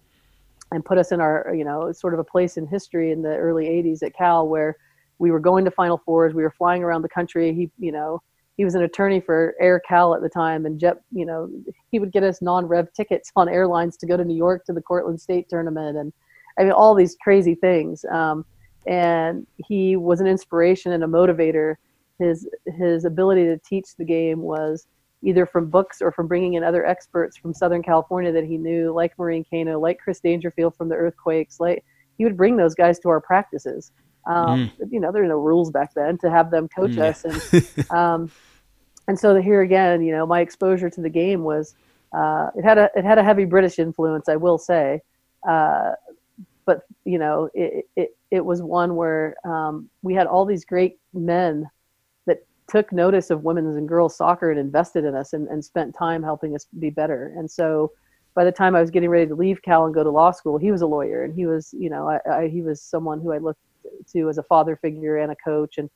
and 0.73 0.85
put 0.85 0.99
us 0.99 1.13
in 1.13 1.21
our 1.21 1.55
you 1.57 1.65
know 1.65 1.93
sort 1.93 2.15
of 2.15 2.21
a 2.21 2.25
place 2.25 2.57
in 2.57 2.67
history 2.67 3.13
in 3.13 3.23
the 3.23 3.35
early 3.37 3.67
80s 3.67 4.03
at 4.03 4.15
Cal 4.15 4.49
where 4.49 4.77
we 5.19 5.31
were 5.31 5.41
going 5.41 5.65
to 5.65 5.71
Final 5.71 5.99
Fours. 5.99 6.35
We 6.35 6.43
were 6.43 6.51
flying 6.51 6.83
around 6.83 7.03
the 7.03 7.09
country. 7.09 7.55
He 7.55 7.71
you 7.79 7.93
know 7.93 8.21
he 8.57 8.65
was 8.65 8.75
an 8.75 8.83
attorney 8.83 9.21
for 9.21 9.55
Air 9.61 9.81
Cal 9.81 10.15
at 10.15 10.23
the 10.23 10.29
time, 10.29 10.65
and 10.65 10.79
Jet, 10.79 10.99
you 11.11 11.27
know, 11.27 11.51
he 11.91 11.99
would 11.99 12.13
get 12.13 12.23
us 12.23 12.41
non-rev 12.41 12.93
tickets 12.93 13.33
on 13.35 13.49
airlines 13.49 13.97
to 13.97 14.07
go 14.07 14.17
to 14.17 14.25
New 14.25 14.37
York 14.37 14.65
to 14.67 14.73
the 14.73 14.81
Cortland 14.81 15.21
State 15.21 15.49
tournament, 15.49 15.97
and 15.97 16.13
I 16.59 16.63
mean 16.63 16.73
all 16.73 16.95
these 16.95 17.17
crazy 17.23 17.55
things. 17.55 18.05
Um, 18.11 18.45
and 18.87 19.47
he 19.67 19.97
was 19.97 20.21
an 20.21 20.27
inspiration 20.27 20.93
and 20.93 21.05
a 21.05 21.07
motivator. 21.07 21.77
His 22.19 22.49
his 22.79 23.05
ability 23.05 23.45
to 23.45 23.59
teach 23.59 23.97
the 23.97 24.05
game 24.05 24.41
was 24.41 24.87
either 25.23 25.47
from 25.47 25.71
books 25.71 26.03
or 26.03 26.13
from 26.13 26.29
bringing 26.29 26.55
in 26.55 26.63
other 26.63 26.87
experts 26.87 27.37
from 27.37 27.55
Southern 27.55 27.83
California 27.83 28.31
that 28.31 28.45
he 28.45 28.59
knew, 28.59 28.93
like 28.93 29.19
Maureen 29.19 29.45
Cano, 29.49 29.81
like 29.81 29.99
Chris 29.99 30.21
Dangerfield 30.21 30.77
from 30.77 30.89
the 30.89 30.95
Earthquakes. 30.95 31.59
Like 31.59 31.85
he 32.19 32.25
would 32.25 32.37
bring 32.37 32.57
those 32.57 32.75
guys 32.75 32.99
to 33.01 33.09
our 33.09 33.21
practices. 33.21 33.91
Um, 34.27 34.71
mm. 34.79 34.93
You 34.93 35.01
know, 35.01 35.13
there 35.13 35.23
were 35.23 35.29
no 35.29 35.39
rules 35.39 35.71
back 35.71 35.95
then 35.95 36.19
to 36.19 36.31
have 36.31 36.51
them 36.51 36.69
coach 36.69 36.93
mm. 36.93 37.03
us, 37.03 37.25
and 37.25 37.91
um, 37.91 38.31
and 39.09 39.19
so 39.19 39.41
here 39.41 39.63
again, 39.63 40.03
you 40.03 40.13
know, 40.13 40.27
my 40.27 40.41
exposure 40.41 40.91
to 40.91 41.01
the 41.01 41.11
game 41.11 41.43
was 41.43 41.75
uh, 42.13 42.51
it 42.57 42.65
had 42.65 42.79
a 42.79 42.91
it 42.95 43.05
had 43.05 43.19
a 43.19 43.25
heavy 43.25 43.45
British 43.45 43.79
influence, 43.79 44.29
I 44.29 44.37
will 44.37 44.59
say, 44.59 45.01
uh, 45.49 45.93
but 46.67 46.83
you 47.05 47.19
know, 47.19 47.49
it, 47.55 47.87
it 47.97 48.17
it 48.31 48.45
was 48.45 48.63
one 48.63 48.97
where 48.97 49.37
um, 49.45 49.89
we 50.03 50.15
had 50.15 50.27
all 50.27 50.45
these 50.45 50.65
great 50.65 50.99
men 51.13 51.69
that 52.27 52.39
took 52.69 52.93
notice 52.93 53.31
of 53.31 53.45
women's 53.45 53.77
and 53.77 53.89
girls 53.89 54.17
soccer 54.17 54.51
and 54.51 54.59
invested 54.59 55.05
in 55.05 55.15
us 55.15 55.33
and, 55.33 55.49
and 55.49 55.65
spent 55.65 55.95
time 55.95 56.23
helping 56.23 56.55
us 56.55 56.67
be 56.79 56.91
better. 56.91 57.33
And 57.37 57.51
so, 57.51 57.93
by 58.35 58.45
the 58.45 58.53
time 58.53 58.75
I 58.75 58.81
was 58.81 58.91
getting 58.91 59.11
ready 59.11 59.27
to 59.27 59.35
leave 59.35 59.63
Cal 59.63 59.85
and 59.85 59.95
go 59.95 60.03
to 60.03 60.11
law 60.11 60.31
school, 60.31 60.59
he 60.59 60.73
was 60.73 60.83
a 60.83 60.87
lawyer, 60.87 61.25
and 61.25 61.35
he 61.35 61.47
was, 61.47 61.75
you 61.77 61.91
know, 61.91 62.09
I, 62.09 62.19
I, 62.31 62.49
he 62.49 62.63
was 62.63 62.83
someone 62.83 63.21
who 63.21 63.33
I 63.33 63.39
looked 63.39 63.61
to 64.13 64.29
as 64.29 64.39
a 64.39 64.43
father 64.43 64.77
figure 64.77 65.19
and 65.19 65.33
a 65.33 65.37
coach. 65.37 65.79
And 65.79 65.91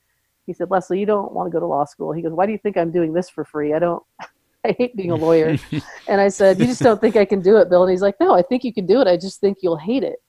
he 0.45 0.53
said, 0.53 0.69
Lesle, 0.69 0.99
you 0.99 1.05
don't 1.05 1.31
want 1.33 1.47
to 1.47 1.51
go 1.51 1.59
to 1.59 1.65
law 1.65 1.85
school. 1.85 2.11
He 2.11 2.21
goes, 2.21 2.31
Why 2.31 2.45
do 2.45 2.51
you 2.51 2.57
think 2.57 2.77
I'm 2.77 2.91
doing 2.91 3.13
this 3.13 3.29
for 3.29 3.45
free? 3.45 3.73
I 3.73 3.79
don't. 3.79 4.03
I 4.65 4.75
hate 4.77 4.93
being 4.97 5.11
a 5.11 5.15
lawyer. 5.15 5.57
and 6.07 6.19
I 6.19 6.27
said, 6.27 6.59
You 6.59 6.65
just 6.65 6.81
don't 6.81 6.99
think 6.99 7.15
I 7.15 7.23
can 7.23 7.41
do 7.41 7.57
it, 7.57 7.69
Bill? 7.69 7.83
And 7.83 7.91
he's 7.91 8.01
like, 8.01 8.15
No, 8.19 8.33
I 8.33 8.41
think 8.41 8.63
you 8.63 8.73
can 8.73 8.85
do 8.85 8.99
it. 9.01 9.07
I 9.07 9.15
just 9.15 9.39
think 9.39 9.59
you'll 9.61 9.77
hate 9.77 10.03
it. 10.03 10.21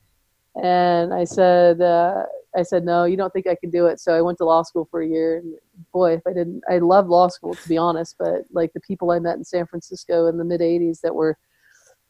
And 0.63 1.15
I 1.15 1.25
said, 1.25 1.81
uh, 1.81 2.25
I 2.57 2.63
said, 2.63 2.85
no, 2.85 3.05
you 3.05 3.17
don't 3.17 3.33
think 3.33 3.47
I 3.47 3.55
can 3.55 3.71
do 3.71 3.87
it. 3.87 4.01
So 4.01 4.17
I 4.17 4.21
went 4.21 4.39
to 4.39 4.45
law 4.45 4.63
school 4.63 4.89
for 4.91 5.03
a 5.03 5.07
year. 5.07 5.39
And 5.39 5.55
boy, 5.93 6.15
if 6.15 6.23
I 6.27 6.33
didn't, 6.33 6.63
I 6.69 6.79
love 6.79 7.07
law 7.07 7.29
school 7.29 7.55
to 7.55 7.69
be 7.69 7.77
honest. 7.77 8.17
But 8.19 8.43
like 8.53 8.73
the 8.73 8.81
people 8.81 9.13
I 9.13 9.21
met 9.21 9.37
in 9.37 9.45
San 9.45 9.67
Francisco 9.67 10.27
in 10.27 10.37
the 10.37 10.45
mid 10.45 10.61
'80s 10.61 11.01
that 11.03 11.15
were 11.15 11.39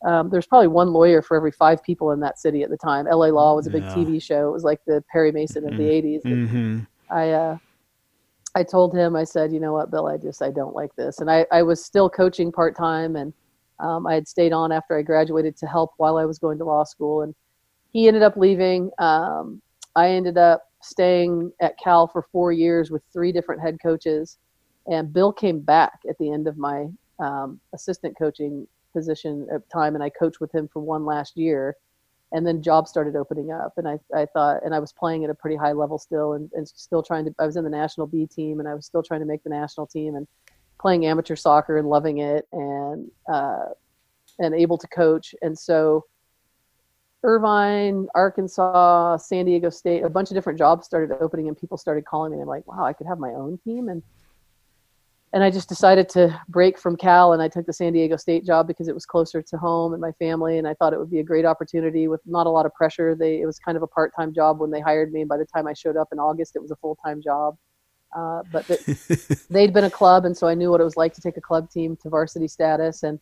um, 0.05 0.31
there's 0.31 0.47
probably 0.47 0.69
one 0.69 0.93
lawyer 0.93 1.21
for 1.21 1.37
every 1.37 1.53
five 1.53 1.83
people 1.83 2.13
in 2.13 2.21
that 2.21 2.39
city 2.39 2.63
at 2.63 2.71
the 2.71 2.77
time. 2.77 3.07
LA 3.07 3.27
Law 3.27 3.55
was 3.55 3.67
a 3.67 3.71
big 3.71 3.83
yeah. 3.83 3.95
TV 3.95 4.23
show. 4.23 4.49
It 4.49 4.53
was 4.53 4.65
like 4.65 4.81
the 4.87 5.05
Perry 5.13 5.31
Mason 5.31 5.67
of 5.71 5.77
the 5.77 5.85
80s. 5.85 6.23
Mm-hmm. 6.23 6.57
mm-hmm. 6.57 6.79
I, 7.13 7.31
uh, 7.33 7.59
I 8.55 8.63
told 8.63 8.97
him, 8.97 9.15
I 9.15 9.25
said, 9.25 9.53
you 9.53 9.61
know 9.61 9.73
what, 9.73 9.91
Bill, 9.91 10.07
I 10.07 10.17
just, 10.17 10.43
I 10.43 10.51
don't 10.51 10.75
like 10.75 10.95
this. 10.97 11.19
And 11.19 11.31
I, 11.31 11.45
I 11.53 11.63
was 11.63 11.85
still 11.85 12.09
coaching 12.09 12.51
part 12.51 12.77
time 12.77 13.17
and 13.17 13.33
um, 13.79 14.07
I 14.07 14.15
had 14.15 14.29
stayed 14.29 14.53
on 14.53 14.73
after 14.73 14.97
I 14.97 15.03
graduated 15.03 15.57
to 15.59 15.67
help 15.67 15.93
while 15.97 16.17
I 16.17 16.25
was 16.25 16.39
going 16.39 16.59
to 16.59 16.65
law 16.65 16.85
school. 16.85 17.23
And 17.23 17.35
he 17.93 18.09
ended 18.09 18.23
up 18.23 18.37
leaving. 18.37 18.91
Um, 18.99 19.61
I 19.97 20.11
ended 20.11 20.39
up 20.39 20.69
staying 20.83 21.53
at 21.61 21.79
Cal 21.79 22.07
for 22.07 22.23
four 22.33 22.53
years 22.53 22.91
with 22.91 23.03
three 23.13 23.33
different 23.33 23.61
head 23.61 23.79
coaches. 23.83 24.39
And 24.87 25.13
Bill 25.13 25.33
came 25.33 25.61
back 25.61 26.01
at 26.09 26.17
the 26.19 26.33
end 26.33 26.49
of 26.49 26.57
my 26.57 26.87
um, 27.19 27.61
assistant 27.75 28.17
coaching 28.19 28.67
position 28.93 29.47
at 29.53 29.69
time 29.71 29.95
and 29.95 30.03
I 30.03 30.11
coached 30.11 30.41
with 30.41 30.53
him 30.53 30.69
for 30.73 30.81
one 30.81 31.05
last 31.05 31.37
year 31.37 31.77
and 32.33 32.47
then 32.47 32.63
jobs 32.63 32.91
started 32.91 33.17
opening 33.17 33.51
up 33.51 33.75
and 33.77 33.89
I, 33.89 33.99
I 34.15 34.27
thought 34.27 34.65
and 34.65 34.75
I 34.75 34.79
was 34.79 34.93
playing 34.93 35.25
at 35.25 35.31
a 35.31 35.35
pretty 35.35 35.57
high 35.57 35.73
level 35.73 35.99
still 35.99 36.35
and, 36.35 36.51
and 36.55 36.67
still 36.67 37.03
trying 37.03 37.25
to 37.27 37.35
I 37.39 37.47
was 37.47 37.57
in 37.57 37.65
the 37.65 37.71
national 37.71 38.07
B 38.07 38.27
team 38.27 38.61
and 38.61 38.69
I 38.69 38.75
was 38.75 38.87
still 38.87 39.03
trying 39.03 39.21
to 39.21 39.27
make 39.27 39.43
the 39.45 39.51
national 39.51 39.87
team 39.87 40.17
and 40.17 40.27
playing 40.81 41.07
amateur 41.07 41.37
soccer 41.37 41.79
and 41.79 41.89
loving 41.89 42.19
it 42.19 42.47
and 42.53 43.11
uh, 43.33 43.67
and 44.39 44.55
able 44.55 44.79
to 44.79 44.89
coach 44.89 45.35
and 45.43 45.59
so 45.59 46.05
Irvine, 47.23 48.07
Arkansas, 48.15 49.19
San 49.19 49.45
Diego 49.45 49.69
State, 49.71 50.05
a 50.05 50.11
bunch 50.11 50.31
of 50.31 50.35
different 50.35 50.59
jobs 50.59 50.87
started 50.87 51.17
opening 51.21 51.49
and 51.49 51.59
people 51.59 51.77
started 51.77 52.05
calling 52.05 52.33
me 52.33 52.37
and 52.37 52.43
I'm 52.43 52.49
like, 52.49 52.67
wow, 52.67 52.85
I 52.85 52.93
could 52.93 53.07
have 53.07 53.19
my 53.19 53.31
own 53.31 53.59
team 53.59 53.89
and 53.89 54.03
and 55.33 55.45
I 55.45 55.51
just 55.51 55.69
decided 55.69 56.09
to 56.11 56.41
break 56.49 56.77
from 56.77 56.97
Cal 56.97 57.33
and 57.35 57.41
I 57.41 57.47
took 57.47 57.65
the 57.65 57.73
San 57.73 57.93
Diego 57.93 58.17
State 58.17 58.45
job 58.45 58.67
because 58.67 58.89
it 58.89 58.95
was 58.95 59.07
closer 59.07 59.41
to 59.41 59.57
home 59.59 59.93
and 59.93 60.01
my 60.01 60.11
family 60.13 60.59
and 60.59 60.67
I 60.67 60.75
thought 60.75 60.93
it 60.93 60.99
would 60.99 61.11
be 61.11 61.21
a 61.21 61.25
great 61.25 61.45
opportunity 61.45 62.09
with 62.09 62.21
not 62.27 62.49
a 62.49 62.51
lot 62.51 62.67
of 62.67 62.75
pressure. 62.75 63.15
They 63.15 63.41
it 63.41 63.47
was 63.47 63.59
kind 63.59 63.77
of 63.77 63.85
a 63.85 63.87
part-time 63.87 64.35
job 64.35 64.59
when 64.59 64.73
they 64.73 64.81
hired 64.81 65.13
me 65.13 65.21
and 65.21 65.29
by 65.29 65.37
the 65.37 65.47
time 65.47 65.69
I 65.69 65.73
showed 65.73 65.97
up 65.97 66.09
in 66.11 66.19
August 66.19 66.57
it 66.57 66.63
was 66.63 66.73
a 66.73 66.77
full-time 66.77 67.23
job. 67.23 67.57
Uh, 68.17 68.43
but 68.51 68.67
the, 68.67 69.47
they'd 69.51 69.73
been 69.73 69.85
a 69.85 69.91
club 69.91 70.25
and 70.25 70.37
so 70.37 70.49
I 70.49 70.55
knew 70.55 70.71
what 70.71 70.81
it 70.81 70.85
was 70.85 70.97
like 70.97 71.15
to 71.15 71.21
take 71.21 71.37
a 71.37 71.41
club 71.41 71.71
team 71.71 71.97
to 72.03 72.09
varsity 72.09 72.49
status 72.49 73.05
and 73.05 73.21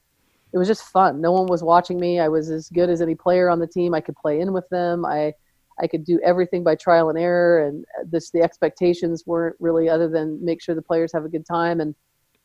it 0.52 0.58
was 0.58 0.68
just 0.68 0.84
fun. 0.84 1.20
No 1.20 1.32
one 1.32 1.46
was 1.46 1.62
watching 1.62 2.00
me. 2.00 2.20
I 2.20 2.28
was 2.28 2.50
as 2.50 2.68
good 2.70 2.88
as 2.88 3.02
any 3.02 3.14
player 3.14 3.48
on 3.50 3.58
the 3.58 3.66
team. 3.66 3.94
I 3.94 4.00
could 4.00 4.16
play 4.16 4.40
in 4.40 4.52
with 4.52 4.68
them. 4.70 5.04
I 5.04 5.34
I 5.80 5.86
could 5.86 6.04
do 6.04 6.18
everything 6.24 6.64
by 6.64 6.74
trial 6.74 7.08
and 7.08 7.18
error, 7.18 7.66
and 7.66 7.84
this 8.04 8.30
the 8.30 8.42
expectations 8.42 9.24
weren't 9.26 9.56
really 9.60 9.88
other 9.88 10.08
than 10.08 10.44
make 10.44 10.62
sure 10.62 10.74
the 10.74 10.82
players 10.82 11.12
have 11.12 11.24
a 11.24 11.28
good 11.28 11.46
time 11.46 11.80
and 11.80 11.94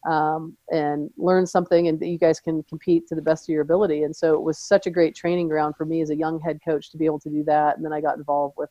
um, 0.05 0.57
and 0.71 1.09
learn 1.17 1.47
something, 1.47 1.87
and 1.87 1.99
that 1.99 2.07
you 2.07 2.17
guys 2.17 2.39
can 2.39 2.61
compete 2.63 3.07
to 3.07 3.15
the 3.15 3.21
best 3.21 3.47
of 3.47 3.53
your 3.53 3.61
ability. 3.61 4.03
And 4.03 4.15
so 4.15 4.33
it 4.33 4.41
was 4.41 4.59
such 4.59 4.85
a 4.85 4.91
great 4.91 5.15
training 5.15 5.47
ground 5.47 5.75
for 5.77 5.85
me 5.85 6.01
as 6.01 6.09
a 6.09 6.15
young 6.15 6.39
head 6.41 6.59
coach 6.63 6.91
to 6.91 6.97
be 6.97 7.05
able 7.05 7.19
to 7.21 7.29
do 7.29 7.43
that. 7.45 7.77
And 7.77 7.85
then 7.85 7.93
I 7.93 8.01
got 8.01 8.17
involved 8.17 8.55
with 8.57 8.69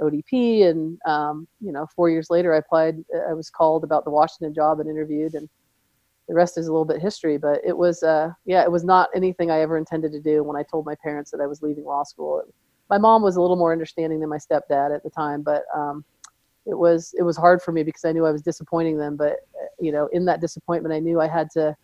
ODP, 0.00 0.66
and 0.66 0.98
um, 1.06 1.46
you 1.60 1.72
know, 1.72 1.86
four 1.94 2.10
years 2.10 2.28
later, 2.28 2.52
I 2.54 2.58
applied. 2.58 3.04
I 3.28 3.34
was 3.34 3.50
called 3.50 3.84
about 3.84 4.04
the 4.04 4.10
Washington 4.10 4.52
job 4.52 4.80
and 4.80 4.90
interviewed, 4.90 5.34
and 5.34 5.48
the 6.28 6.34
rest 6.34 6.58
is 6.58 6.66
a 6.68 6.72
little 6.72 6.84
bit 6.84 7.00
history. 7.00 7.38
But 7.38 7.60
it 7.64 7.76
was, 7.76 8.02
uh, 8.02 8.30
yeah, 8.44 8.62
it 8.62 8.70
was 8.70 8.84
not 8.84 9.08
anything 9.14 9.50
I 9.50 9.60
ever 9.60 9.78
intended 9.78 10.12
to 10.12 10.20
do 10.20 10.44
when 10.44 10.56
I 10.56 10.62
told 10.62 10.86
my 10.86 10.94
parents 11.02 11.30
that 11.30 11.40
I 11.40 11.46
was 11.46 11.62
leaving 11.62 11.84
law 11.84 12.04
school. 12.04 12.40
It, 12.40 12.54
my 12.90 12.98
mom 12.98 13.22
was 13.22 13.36
a 13.36 13.40
little 13.40 13.56
more 13.56 13.72
understanding 13.72 14.20
than 14.20 14.28
my 14.28 14.38
stepdad 14.38 14.94
at 14.94 15.02
the 15.02 15.10
time, 15.10 15.42
but 15.42 15.64
um, 15.74 16.04
it 16.66 16.76
was 16.76 17.14
it 17.18 17.22
was 17.22 17.36
hard 17.36 17.62
for 17.62 17.72
me 17.72 17.82
because 17.82 18.04
I 18.04 18.12
knew 18.12 18.26
I 18.26 18.30
was 18.30 18.42
disappointing 18.42 18.98
them. 18.98 19.16
But 19.16 19.32
uh, 19.32 19.66
you 19.80 19.92
know, 19.92 20.08
in 20.12 20.24
that 20.26 20.40
disappointment, 20.40 20.94
I 20.94 20.98
knew 20.98 21.20
I 21.20 21.28
had 21.28 21.50
to 21.52 21.74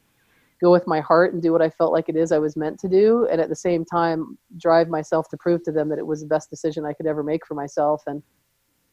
go 0.63 0.71
with 0.71 0.87
my 0.87 1.01
heart 1.01 1.33
and 1.33 1.43
do 1.43 1.53
what 1.53 1.63
I 1.63 1.69
felt 1.69 1.93
like 1.93 2.09
it 2.09 2.17
is 2.17 2.33
I 2.33 2.39
was 2.39 2.57
meant 2.57 2.79
to 2.81 2.89
do, 2.89 3.27
and 3.31 3.41
at 3.41 3.49
the 3.49 3.57
same 3.57 3.85
time 3.85 4.39
drive 4.59 4.89
myself 4.89 5.29
to 5.31 5.37
prove 5.37 5.63
to 5.65 5.73
them 5.73 5.89
that 5.89 5.99
it 5.99 6.07
was 6.07 6.21
the 6.21 6.27
best 6.27 6.49
decision 6.49 6.85
I 6.85 6.93
could 6.93 7.07
ever 7.07 7.23
make 7.23 7.47
for 7.47 7.55
myself, 7.55 8.03
and 8.07 8.23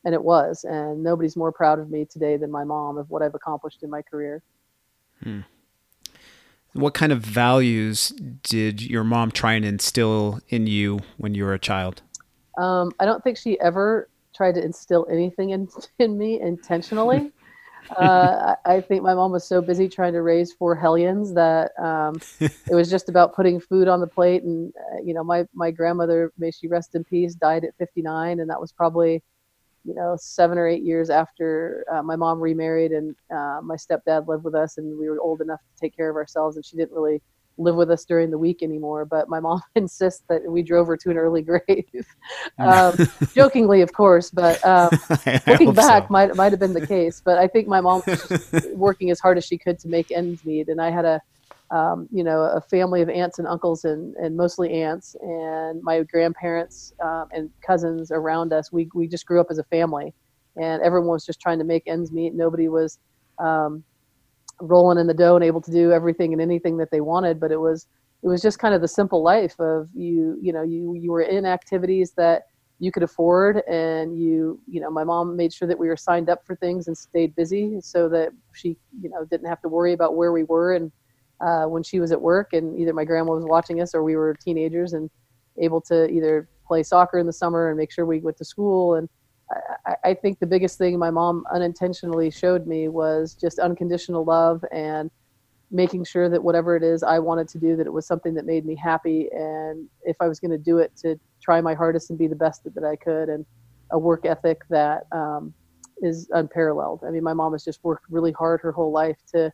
and 0.06 0.14
it 0.16 0.24
was. 0.24 0.64
And 0.64 1.04
nobody's 1.04 1.38
more 1.38 1.52
proud 1.52 1.80
of 1.80 1.90
me 1.90 2.06
today 2.06 2.38
than 2.38 2.52
my 2.52 2.64
mom 2.64 2.98
of 2.98 3.10
what 3.10 3.22
I've 3.22 3.36
accomplished 3.36 3.84
in 3.84 3.90
my 3.90 4.02
career. 4.02 4.42
Hmm. 5.24 5.42
What 6.74 6.94
kind 6.94 7.12
of 7.12 7.20
values 7.20 8.10
did 8.44 8.82
your 8.82 9.04
mom 9.04 9.32
try 9.32 9.54
and 9.54 9.66
instill 9.66 10.40
in 10.48 10.68
you 10.68 11.00
when 11.18 11.36
you 11.36 11.44
were 11.44 11.54
a 11.54 11.60
child? 11.60 12.02
Um, 12.58 12.92
I 13.00 13.06
don't 13.06 13.24
think 13.24 13.38
she 13.38 13.60
ever 13.60 14.10
tried 14.36 14.56
to 14.56 14.64
instill 14.64 15.06
anything 15.12 15.50
in, 15.50 15.68
in 16.00 16.18
me 16.18 16.40
intentionally. 16.40 17.32
uh, 17.98 18.56
I, 18.66 18.76
I 18.76 18.82
think 18.82 19.04
my 19.04 19.14
mom 19.14 19.32
was 19.32 19.48
so 19.48 19.62
busy 19.62 19.90
trying 19.90 20.14
to 20.14 20.22
raise 20.22 20.54
four 20.54 20.76
hellions 20.76 21.34
that 21.34 21.72
um, 21.82 22.16
it 22.40 22.76
was 22.76 22.90
just 22.90 23.10
about 23.10 23.36
putting 23.36 23.60
food 23.60 23.88
on 23.88 24.00
the 24.00 24.08
plate. 24.08 24.44
And 24.44 24.74
uh, 24.94 25.02
you 25.04 25.14
know, 25.14 25.24
my 25.24 25.46
my 25.54 25.72
grandmother, 25.72 26.32
may 26.38 26.52
she 26.52 26.68
rest 26.68 26.96
in 26.96 27.04
peace, 27.04 27.36
died 27.36 27.66
at 27.66 27.76
59, 27.78 28.40
and 28.40 28.50
that 28.50 28.62
was 28.62 28.72
probably 28.72 29.24
you 29.84 29.96
know 29.96 30.16
seven 30.20 30.58
or 30.58 30.68
eight 30.68 30.84
years 30.84 31.10
after 31.10 31.84
uh, 31.92 32.04
my 32.04 32.16
mom 32.16 32.40
remarried 32.40 32.92
and 32.92 33.16
uh, 33.34 33.60
my 33.64 33.76
stepdad 33.76 34.28
lived 34.28 34.44
with 34.44 34.56
us, 34.56 34.78
and 34.78 34.98
we 34.98 35.10
were 35.10 35.20
old 35.20 35.42
enough 35.42 35.60
to 35.60 35.80
take 35.80 35.96
care 35.96 36.10
of 36.10 36.16
ourselves, 36.16 36.56
and 36.56 36.66
she 36.66 36.76
didn't 36.78 36.94
really 36.94 37.22
live 37.58 37.76
with 37.76 37.92
us 37.92 38.06
during 38.06 38.32
the 38.32 38.38
week 38.38 38.64
anymore. 38.64 39.06
But 39.06 39.30
my 39.30 39.40
mom 39.40 39.62
insists 39.76 40.24
that 40.30 40.44
we 40.50 40.62
drove 40.62 40.88
her 40.88 40.98
to 40.98 41.10
an 41.10 41.18
early 41.18 41.42
grave, 41.68 42.06
um, 42.60 42.96
jokingly, 43.34 43.82
of 43.82 43.94
course. 43.94 44.30
But 44.30 44.64
um, 44.66 44.90
looking 45.48 45.74
back, 45.74 46.04
so. 46.04 46.08
might 46.10 46.36
might 46.36 46.52
have 46.52 46.60
been 46.60 46.74
the 46.74 46.86
case. 46.86 47.22
But 47.24 47.38
I 47.38 47.48
think 47.48 47.68
my 47.68 47.82
mom 47.82 48.02
was 48.06 48.68
working 48.74 49.12
as 49.12 49.20
hard 49.20 49.38
as 49.38 49.46
she 49.46 49.58
could 49.58 49.80
to 49.80 49.88
make 49.88 50.12
ends 50.12 50.44
meet, 50.46 50.68
and 50.68 50.82
I 50.82 50.92
had 50.92 51.06
a 51.06 51.22
um, 51.72 52.08
you 52.12 52.24
know, 52.24 52.42
a 52.42 52.62
family 52.62 53.02
of 53.02 53.10
aunts 53.10 53.40
and 53.40 53.48
uncles 53.48 53.86
and, 53.86 54.14
and 54.16 54.36
mostly 54.36 54.82
aunts 54.82 55.16
and 55.22 55.82
my 55.82 56.04
grandparents 56.04 56.92
um, 57.02 57.28
and 57.32 57.50
cousins 57.66 58.12
around 58.12 58.52
us. 58.52 58.72
We, 58.72 58.90
we 58.94 59.08
just 59.08 59.26
grew 59.26 59.40
up 59.40 59.48
as 59.50 59.58
a 59.58 59.64
family 59.66 60.14
and 60.58 60.82
everyone 60.82 61.12
was 61.12 61.26
just 61.26 61.40
trying 61.40 61.60
to 61.60 61.64
make 61.64 61.84
ends 61.88 62.12
meet. 62.12 62.34
Nobody 62.34 62.68
was 62.68 63.00
um, 63.40 63.84
rolling 64.60 64.98
in 64.98 65.08
the 65.08 65.14
dough 65.14 65.36
and 65.36 65.46
able 65.46 65.62
to 65.62 65.72
do 65.72 65.92
everything 65.92 66.34
and 66.34 66.42
anything 66.42 66.78
that 66.78 66.92
they 66.92 67.02
wanted. 67.02 67.40
But 67.40 67.52
it 67.52 67.60
was 67.60 67.88
it 68.24 68.28
was 68.28 68.42
just 68.42 68.60
kind 68.60 68.76
of 68.76 68.82
the 68.82 68.88
simple 68.88 69.24
life 69.24 69.60
of 69.60 69.88
you 69.96 70.38
you 70.42 70.54
know 70.54 70.62
you 70.62 70.94
you 70.94 71.12
were 71.12 71.22
in 71.22 71.46
activities 71.46 72.14
that 72.18 72.44
you 72.80 72.92
could 72.92 73.04
afford 73.04 73.62
and 73.68 74.20
you 74.20 74.60
you 74.68 74.80
know 74.80 74.92
my 74.92 75.04
mom 75.04 75.36
made 75.36 75.54
sure 75.54 75.68
that 75.68 75.78
we 75.78 75.88
were 75.88 75.98
signed 75.98 76.30
up 76.30 76.46
for 76.46 76.56
things 76.56 76.88
and 76.88 76.98
stayed 76.98 77.36
busy 77.36 77.80
so 77.82 78.08
that 78.10 78.30
she 78.54 78.78
you 79.02 79.10
know 79.10 79.26
didn't 79.26 79.48
have 79.48 79.62
to 79.62 79.70
worry 79.70 79.94
about 79.94 80.16
where 80.16 80.32
we 80.32 80.44
were 80.44 80.74
and 80.74 80.92
uh, 81.42 81.66
when 81.66 81.84
she 81.84 82.00
was 82.00 82.12
at 82.12 82.22
work 82.22 82.54
and 82.54 82.80
either 82.80 82.94
my 82.94 83.06
grandma 83.06 83.34
was 83.34 83.46
watching 83.46 83.82
us 83.82 83.94
or 83.96 84.04
we 84.04 84.16
were 84.16 84.36
teenagers 84.36 84.94
and 84.94 85.10
able 85.58 85.82
to 85.82 86.10
either 86.10 86.48
play 86.66 86.84
soccer 86.84 87.18
in 87.18 87.26
the 87.26 87.34
summer 87.34 87.70
and 87.70 87.78
make 87.78 87.92
sure 87.92 88.06
we 88.06 88.20
went 88.20 88.38
to 88.38 88.46
school 88.46 88.96
and 88.96 89.10
I, 89.86 89.96
I 90.04 90.14
think 90.14 90.40
the 90.40 90.48
biggest 90.48 90.78
thing 90.78 90.98
my 90.98 91.12
mom 91.12 91.46
unintentionally 91.54 92.32
showed 92.32 92.68
me 92.68 92.88
was 92.88 93.36
just 93.36 93.60
unconditional 93.60 94.24
love 94.24 94.64
and 94.72 95.10
making 95.72 96.04
sure 96.04 96.30
that 96.30 96.44
whatever 96.44 96.76
it 96.76 96.84
is 96.84 97.02
I 97.02 97.20
wanted 97.20 97.48
to 97.50 97.58
do, 97.58 97.76
that 97.78 97.88
it 97.88 97.94
was 97.94 98.06
something 98.06 98.34
that 98.36 98.46
made 98.46 98.66
me 98.66 98.76
happy. 98.76 99.30
And 99.32 99.88
if 100.04 100.18
I 100.20 100.28
was 100.28 100.40
going 100.40 100.52
to 100.52 100.58
do 100.58 100.80
it, 100.80 100.92
to 100.98 101.20
try 101.42 101.62
my 101.62 101.74
hardest 101.74 102.10
and 102.10 102.20
be 102.20 102.28
the 102.28 102.36
best 102.36 102.64
that, 102.66 102.84
I 102.84 102.96
could, 102.98 103.30
and 103.30 103.46
a 103.92 103.98
work 103.98 104.26
ethic 104.26 104.62
that 104.70 105.08
um, 105.12 105.54
is 106.02 106.30
unparalleled. 106.32 107.04
I 107.06 107.12
mean, 107.12 107.24
my 107.24 107.34
mom 107.34 107.54
has 107.54 107.64
just 107.64 107.84
worked 107.84 108.06
really 108.10 108.34
hard 108.34 108.60
her 108.62 108.72
whole 108.72 108.92
life 108.92 109.18
to 109.34 109.52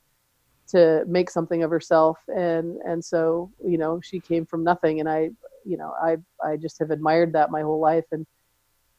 to 0.69 1.03
make 1.07 1.29
something 1.29 1.63
of 1.63 1.71
herself, 1.71 2.17
and 2.27 2.77
and 2.85 3.03
so 3.03 3.51
you 3.63 3.77
know 3.77 3.99
she 4.01 4.19
came 4.19 4.45
from 4.45 4.63
nothing, 4.63 4.99
and 4.99 5.09
I 5.09 5.29
you 5.65 5.77
know 5.77 5.93
I 6.01 6.17
I 6.43 6.57
just 6.57 6.79
have 6.79 6.91
admired 6.91 7.33
that 7.33 7.51
my 7.51 7.61
whole 7.61 7.79
life 7.79 8.05
and 8.11 8.25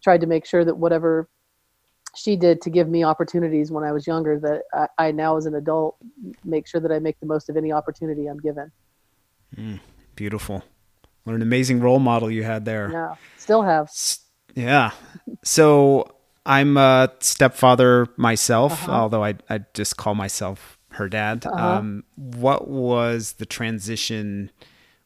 tried 0.02 0.20
to 0.20 0.26
make 0.26 0.46
sure 0.46 0.64
that 0.64 0.76
whatever 0.76 1.28
she 2.16 2.37
did 2.37 2.61
to 2.62 2.70
give 2.70 2.88
me 2.88 3.04
opportunities 3.04 3.70
when 3.70 3.85
I 3.85 3.92
was 3.92 4.07
younger 4.07 4.38
that 4.40 4.62
I, 4.98 5.07
I, 5.09 5.12
now 5.12 5.37
as 5.37 5.46
an 5.46 5.54
adult 5.54 5.96
make 6.44 6.66
sure 6.66 6.81
that 6.81 6.90
I 6.90 6.98
make 6.98 7.20
the 7.20 7.26
most 7.26 7.50
of 7.50 7.57
any 7.57 7.70
opportunity 7.70 8.26
I'm 8.26 8.38
given. 8.38 8.72
Mm, 9.57 9.81
beautiful. 10.14 10.64
What 11.24 11.35
an 11.35 11.42
amazing 11.42 11.81
role 11.81 11.98
model 11.98 12.31
you 12.31 12.42
had 12.44 12.64
there. 12.64 12.90
Yeah, 12.90 13.14
still 13.37 13.62
have. 13.62 13.90
Yeah. 14.54 14.92
So 15.44 16.11
I'm 16.46 16.76
a 16.78 17.12
stepfather 17.20 18.07
myself, 18.16 18.72
uh-huh. 18.72 18.92
although 18.92 19.22
I, 19.22 19.35
I 19.50 19.61
just 19.74 19.98
call 19.98 20.14
myself 20.14 20.77
her 20.98 21.08
dad. 21.08 21.46
Uh-huh. 21.46 21.78
Um, 21.78 22.04
what 22.14 22.68
was 22.68 23.34
the 23.34 23.46
transition 23.46 24.50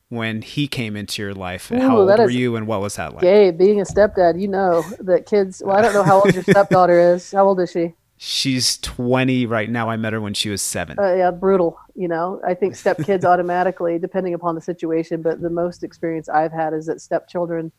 when 0.08 0.42
he 0.42 0.66
came 0.68 0.96
into 0.96 1.22
your 1.22 1.34
life? 1.34 1.70
Ooh, 1.72 1.80
how 1.80 1.98
old 1.98 2.18
were 2.18 2.28
you 2.28 2.56
and 2.56 2.66
what 2.66 2.80
was 2.80 2.96
that 2.96 3.12
like? 3.14 3.22
Gay, 3.22 3.50
being 3.50 3.80
a 3.80 3.84
stepdad, 3.84 4.40
you 4.40 4.48
know 4.48 4.82
that 5.00 5.26
kids, 5.26 5.62
well, 5.64 5.76
I 5.76 5.82
don't 5.82 5.94
know 5.94 6.02
how 6.02 6.20
old 6.20 6.34
your 6.34 6.42
stepdaughter 6.42 7.14
is. 7.14 7.30
How 7.32 7.46
old 7.46 7.60
is 7.60 7.70
she? 7.70 7.94
She's 8.18 8.78
20 8.78 9.46
right 9.46 9.68
now. 9.68 9.88
I 9.88 9.96
met 9.96 10.12
her 10.12 10.20
when 10.20 10.34
she 10.34 10.48
was 10.48 10.62
seven. 10.62 10.98
Uh, 10.98 11.14
yeah, 11.14 11.30
brutal. 11.30 11.78
You 11.94 12.08
know, 12.08 12.40
I 12.46 12.54
think 12.54 12.74
stepkids 12.74 13.24
automatically, 13.32 13.98
depending 13.98 14.34
upon 14.34 14.54
the 14.54 14.60
situation, 14.60 15.22
but 15.22 15.40
the 15.40 15.50
most 15.50 15.82
experience 15.82 16.28
I've 16.28 16.52
had 16.52 16.72
is 16.72 16.86
that 16.86 17.00
stepchildren, 17.00 17.72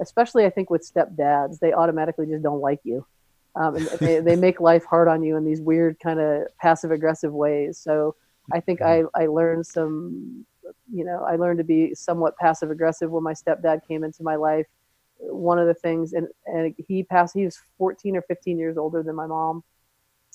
especially 0.00 0.46
I 0.46 0.50
think 0.50 0.70
with 0.70 0.88
stepdads, 0.88 1.58
they 1.58 1.72
automatically 1.72 2.26
just 2.26 2.42
don't 2.42 2.60
like 2.60 2.80
you. 2.84 3.04
Um, 3.54 3.76
and 3.76 3.86
they, 4.00 4.20
they 4.20 4.36
make 4.36 4.60
life 4.60 4.84
hard 4.84 5.08
on 5.08 5.22
you 5.22 5.36
in 5.36 5.44
these 5.44 5.60
weird 5.60 5.98
kind 6.00 6.20
of 6.20 6.44
passive 6.58 6.90
aggressive 6.90 7.32
ways. 7.32 7.78
So 7.78 8.14
I 8.52 8.60
think 8.60 8.80
mm-hmm. 8.80 9.06
I, 9.14 9.24
I 9.24 9.26
learned 9.26 9.66
some 9.66 10.46
you 10.92 11.04
know, 11.04 11.24
I 11.24 11.36
learned 11.36 11.58
to 11.58 11.64
be 11.64 11.94
somewhat 11.94 12.36
passive 12.36 12.70
aggressive 12.70 13.10
when 13.10 13.22
my 13.22 13.34
stepdad 13.34 13.86
came 13.86 14.04
into 14.04 14.22
my 14.22 14.36
life. 14.36 14.66
One 15.18 15.58
of 15.58 15.66
the 15.66 15.74
things, 15.74 16.12
and, 16.12 16.28
and 16.46 16.74
he 16.88 17.02
passed, 17.02 17.34
he 17.34 17.44
was 17.44 17.58
14 17.78 18.16
or 18.16 18.22
15 18.22 18.58
years 18.58 18.76
older 18.76 19.02
than 19.02 19.14
my 19.14 19.26
mom. 19.26 19.62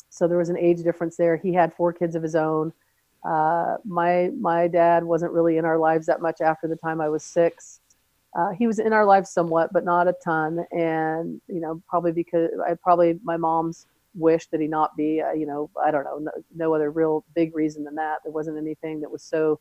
So 0.09 0.27
there 0.27 0.37
was 0.37 0.49
an 0.49 0.57
age 0.57 0.83
difference 0.83 1.17
there. 1.17 1.37
He 1.37 1.53
had 1.53 1.73
four 1.73 1.91
kids 1.91 2.15
of 2.15 2.23
his 2.23 2.35
own. 2.35 2.71
Uh, 3.27 3.77
my, 3.83 4.31
my 4.39 4.67
dad 4.67 5.03
wasn't 5.03 5.33
really 5.33 5.57
in 5.57 5.65
our 5.65 5.77
lives 5.77 6.05
that 6.05 6.21
much 6.21 6.39
after 6.39 6.67
the 6.67 6.75
time 6.75 7.01
I 7.01 7.09
was 7.09 7.23
six. 7.23 7.81
Uh, 8.37 8.51
he 8.51 8.67
was 8.67 8.79
in 8.79 8.93
our 8.93 9.05
lives 9.05 9.31
somewhat, 9.31 9.73
but 9.73 9.83
not 9.83 10.07
a 10.07 10.13
ton. 10.23 10.63
And, 10.71 11.41
you 11.47 11.59
know, 11.59 11.81
probably 11.89 12.11
because 12.11 12.51
I 12.65 12.75
probably 12.75 13.19
my 13.23 13.35
mom's 13.35 13.87
wish 14.13 14.47
that 14.47 14.61
he 14.61 14.67
not 14.67 14.95
be, 14.95 15.21
uh, 15.21 15.33
you 15.33 15.47
know, 15.47 15.69
I 15.83 15.91
don't 15.91 16.03
know, 16.03 16.19
no, 16.19 16.31
no, 16.55 16.73
other 16.73 16.91
real 16.91 17.25
big 17.35 17.55
reason 17.55 17.83
than 17.83 17.95
that. 17.95 18.19
There 18.23 18.31
wasn't 18.31 18.57
anything 18.57 19.01
that 19.01 19.11
was 19.11 19.23
so 19.23 19.59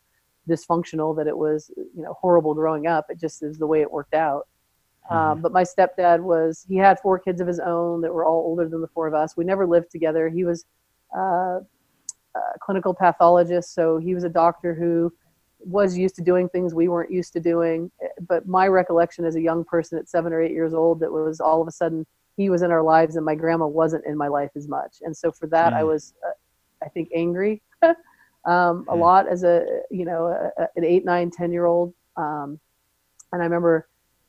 dysfunctional 0.48 1.16
that 1.16 1.26
it 1.26 1.36
was 1.36 1.70
you 1.76 2.02
know 2.02 2.16
horrible 2.20 2.54
growing 2.54 2.86
up 2.86 3.06
it 3.08 3.18
just 3.18 3.42
is 3.42 3.58
the 3.58 3.66
way 3.66 3.80
it 3.80 3.90
worked 3.90 4.14
out 4.14 4.46
um, 5.10 5.16
mm-hmm. 5.16 5.30
um, 5.32 5.40
but 5.40 5.52
my 5.52 5.62
stepdad 5.62 6.20
was 6.20 6.64
he 6.68 6.76
had 6.76 6.98
four 7.00 7.18
kids 7.18 7.40
of 7.40 7.46
his 7.46 7.58
own 7.58 8.00
that 8.00 8.12
were 8.12 8.24
all 8.24 8.44
older 8.46 8.68
than 8.68 8.80
the 8.80 8.88
four 8.88 9.06
of 9.06 9.14
us 9.14 9.36
we 9.36 9.44
never 9.44 9.66
lived 9.66 9.90
together 9.90 10.28
he 10.28 10.44
was 10.44 10.64
uh, 11.16 11.58
a 12.34 12.58
clinical 12.60 12.94
pathologist 12.94 13.74
so 13.74 13.98
he 13.98 14.14
was 14.14 14.24
a 14.24 14.28
doctor 14.28 14.74
who 14.74 15.12
was 15.66 15.98
used 15.98 16.14
to 16.14 16.22
doing 16.22 16.48
things 16.48 16.74
we 16.74 16.86
weren't 16.86 17.10
used 17.10 17.32
to 17.32 17.40
doing 17.40 17.90
but 18.28 18.46
my 18.46 18.68
recollection 18.68 19.24
as 19.24 19.34
a 19.34 19.40
young 19.40 19.64
person 19.64 19.98
at 19.98 20.08
seven 20.08 20.32
or 20.32 20.40
eight 20.40 20.52
years 20.52 20.72
old 20.72 21.00
that 21.00 21.10
was 21.10 21.40
all 21.40 21.60
of 21.60 21.66
a 21.66 21.72
sudden 21.72 22.06
he 22.36 22.48
was 22.50 22.62
in 22.62 22.70
our 22.70 22.82
lives 22.82 23.16
and 23.16 23.24
my 23.24 23.34
grandma 23.34 23.66
wasn't 23.66 24.04
in 24.06 24.16
my 24.16 24.28
life 24.28 24.50
as 24.54 24.68
much 24.68 24.98
and 25.02 25.16
so 25.16 25.32
for 25.32 25.48
that 25.48 25.72
mm. 25.72 25.76
i 25.76 25.82
was 25.82 26.14
uh, 26.24 26.30
i 26.84 26.88
think 26.88 27.08
angry 27.14 27.60
um, 27.82 28.86
a 28.88 28.94
hmm. 28.94 29.00
lot 29.00 29.26
as 29.26 29.42
a 29.42 29.66
you 29.90 30.04
know 30.04 30.26
a, 30.26 30.62
a, 30.62 30.68
an 30.76 30.84
eight 30.84 31.04
nine 31.04 31.30
ten 31.30 31.52
year 31.52 31.66
old 31.66 31.92
um, 32.16 32.60
and 33.32 33.42
i 33.42 33.44
remember 33.44 33.88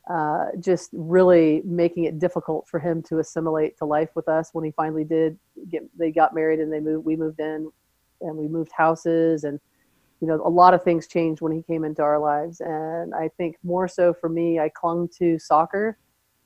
uh, 0.09 0.45
just 0.59 0.89
really 0.93 1.61
making 1.65 2.05
it 2.05 2.17
difficult 2.17 2.65
for 2.67 2.79
him 2.79 3.03
to 3.03 3.19
assimilate 3.19 3.77
to 3.77 3.83
life 3.85 4.09
with 4.15 4.29
us 4.29 4.51
when 4.53 4.63
he 4.63 4.71
finally 4.71 5.03
did 5.03 5.37
get 5.69 5.83
they 5.99 6.11
got 6.11 6.33
married 6.33 6.59
and 6.59 6.71
they 6.71 6.79
moved 6.79 7.05
we 7.05 7.15
moved 7.15 7.39
in 7.39 7.69
and 8.21 8.35
we 8.35 8.47
moved 8.47 8.71
houses 8.71 9.43
and 9.43 9.59
you 10.21 10.27
know 10.27 10.41
a 10.45 10.49
lot 10.49 10.73
of 10.73 10.83
things 10.83 11.07
changed 11.07 11.41
when 11.41 11.51
he 11.51 11.61
came 11.61 11.83
into 11.83 12.01
our 12.01 12.19
lives 12.19 12.61
and 12.61 13.13
i 13.13 13.29
think 13.37 13.55
more 13.63 13.87
so 13.87 14.13
for 14.13 14.29
me 14.29 14.59
i 14.59 14.69
clung 14.69 15.07
to 15.07 15.37
soccer 15.39 15.97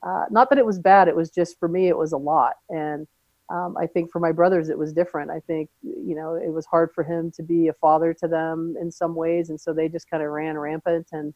uh, 0.03 0.25
not 0.31 0.49
that 0.49 0.57
it 0.57 0.65
was 0.65 0.79
bad 0.79 1.07
it 1.07 1.15
was 1.15 1.29
just 1.29 1.59
for 1.59 1.67
me 1.67 1.87
it 1.87 1.97
was 1.97 2.11
a 2.11 2.17
lot 2.17 2.53
and 2.69 3.07
um, 3.51 3.75
I 3.77 3.85
think 3.85 4.11
for 4.11 4.19
my 4.19 4.31
brothers 4.31 4.69
it 4.69 4.77
was 4.77 4.93
different. 4.93 5.29
I 5.29 5.41
think 5.41 5.69
you 5.81 6.15
know 6.15 6.35
it 6.35 6.51
was 6.51 6.65
hard 6.65 6.91
for 6.93 7.03
him 7.03 7.31
to 7.31 7.43
be 7.43 7.67
a 7.67 7.73
father 7.73 8.13
to 8.15 8.27
them 8.27 8.75
in 8.79 8.91
some 8.91 9.13
ways, 9.13 9.49
and 9.49 9.59
so 9.59 9.73
they 9.73 9.89
just 9.89 10.09
kind 10.09 10.23
of 10.23 10.29
ran 10.29 10.57
rampant. 10.57 11.07
And 11.11 11.33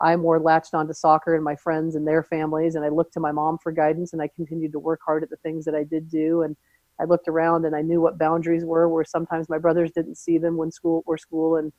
I 0.00 0.14
more 0.14 0.38
latched 0.38 0.74
onto 0.74 0.92
soccer 0.92 1.34
and 1.34 1.42
my 1.42 1.56
friends 1.56 1.96
and 1.96 2.06
their 2.06 2.22
families, 2.22 2.76
and 2.76 2.84
I 2.84 2.88
looked 2.88 3.14
to 3.14 3.20
my 3.20 3.32
mom 3.32 3.58
for 3.58 3.72
guidance, 3.72 4.12
and 4.12 4.22
I 4.22 4.28
continued 4.28 4.72
to 4.72 4.78
work 4.78 5.00
hard 5.04 5.24
at 5.24 5.30
the 5.30 5.36
things 5.38 5.64
that 5.64 5.74
I 5.74 5.82
did 5.82 6.08
do. 6.08 6.42
And 6.42 6.56
I 7.00 7.04
looked 7.04 7.28
around 7.28 7.64
and 7.64 7.74
I 7.76 7.82
knew 7.82 8.00
what 8.00 8.18
boundaries 8.18 8.64
were, 8.64 8.88
where 8.88 9.04
sometimes 9.04 9.48
my 9.48 9.58
brothers 9.58 9.90
didn't 9.92 10.16
see 10.16 10.38
them 10.38 10.56
when 10.56 10.70
school 10.70 11.02
or 11.06 11.18
school 11.18 11.56
and 11.56 11.72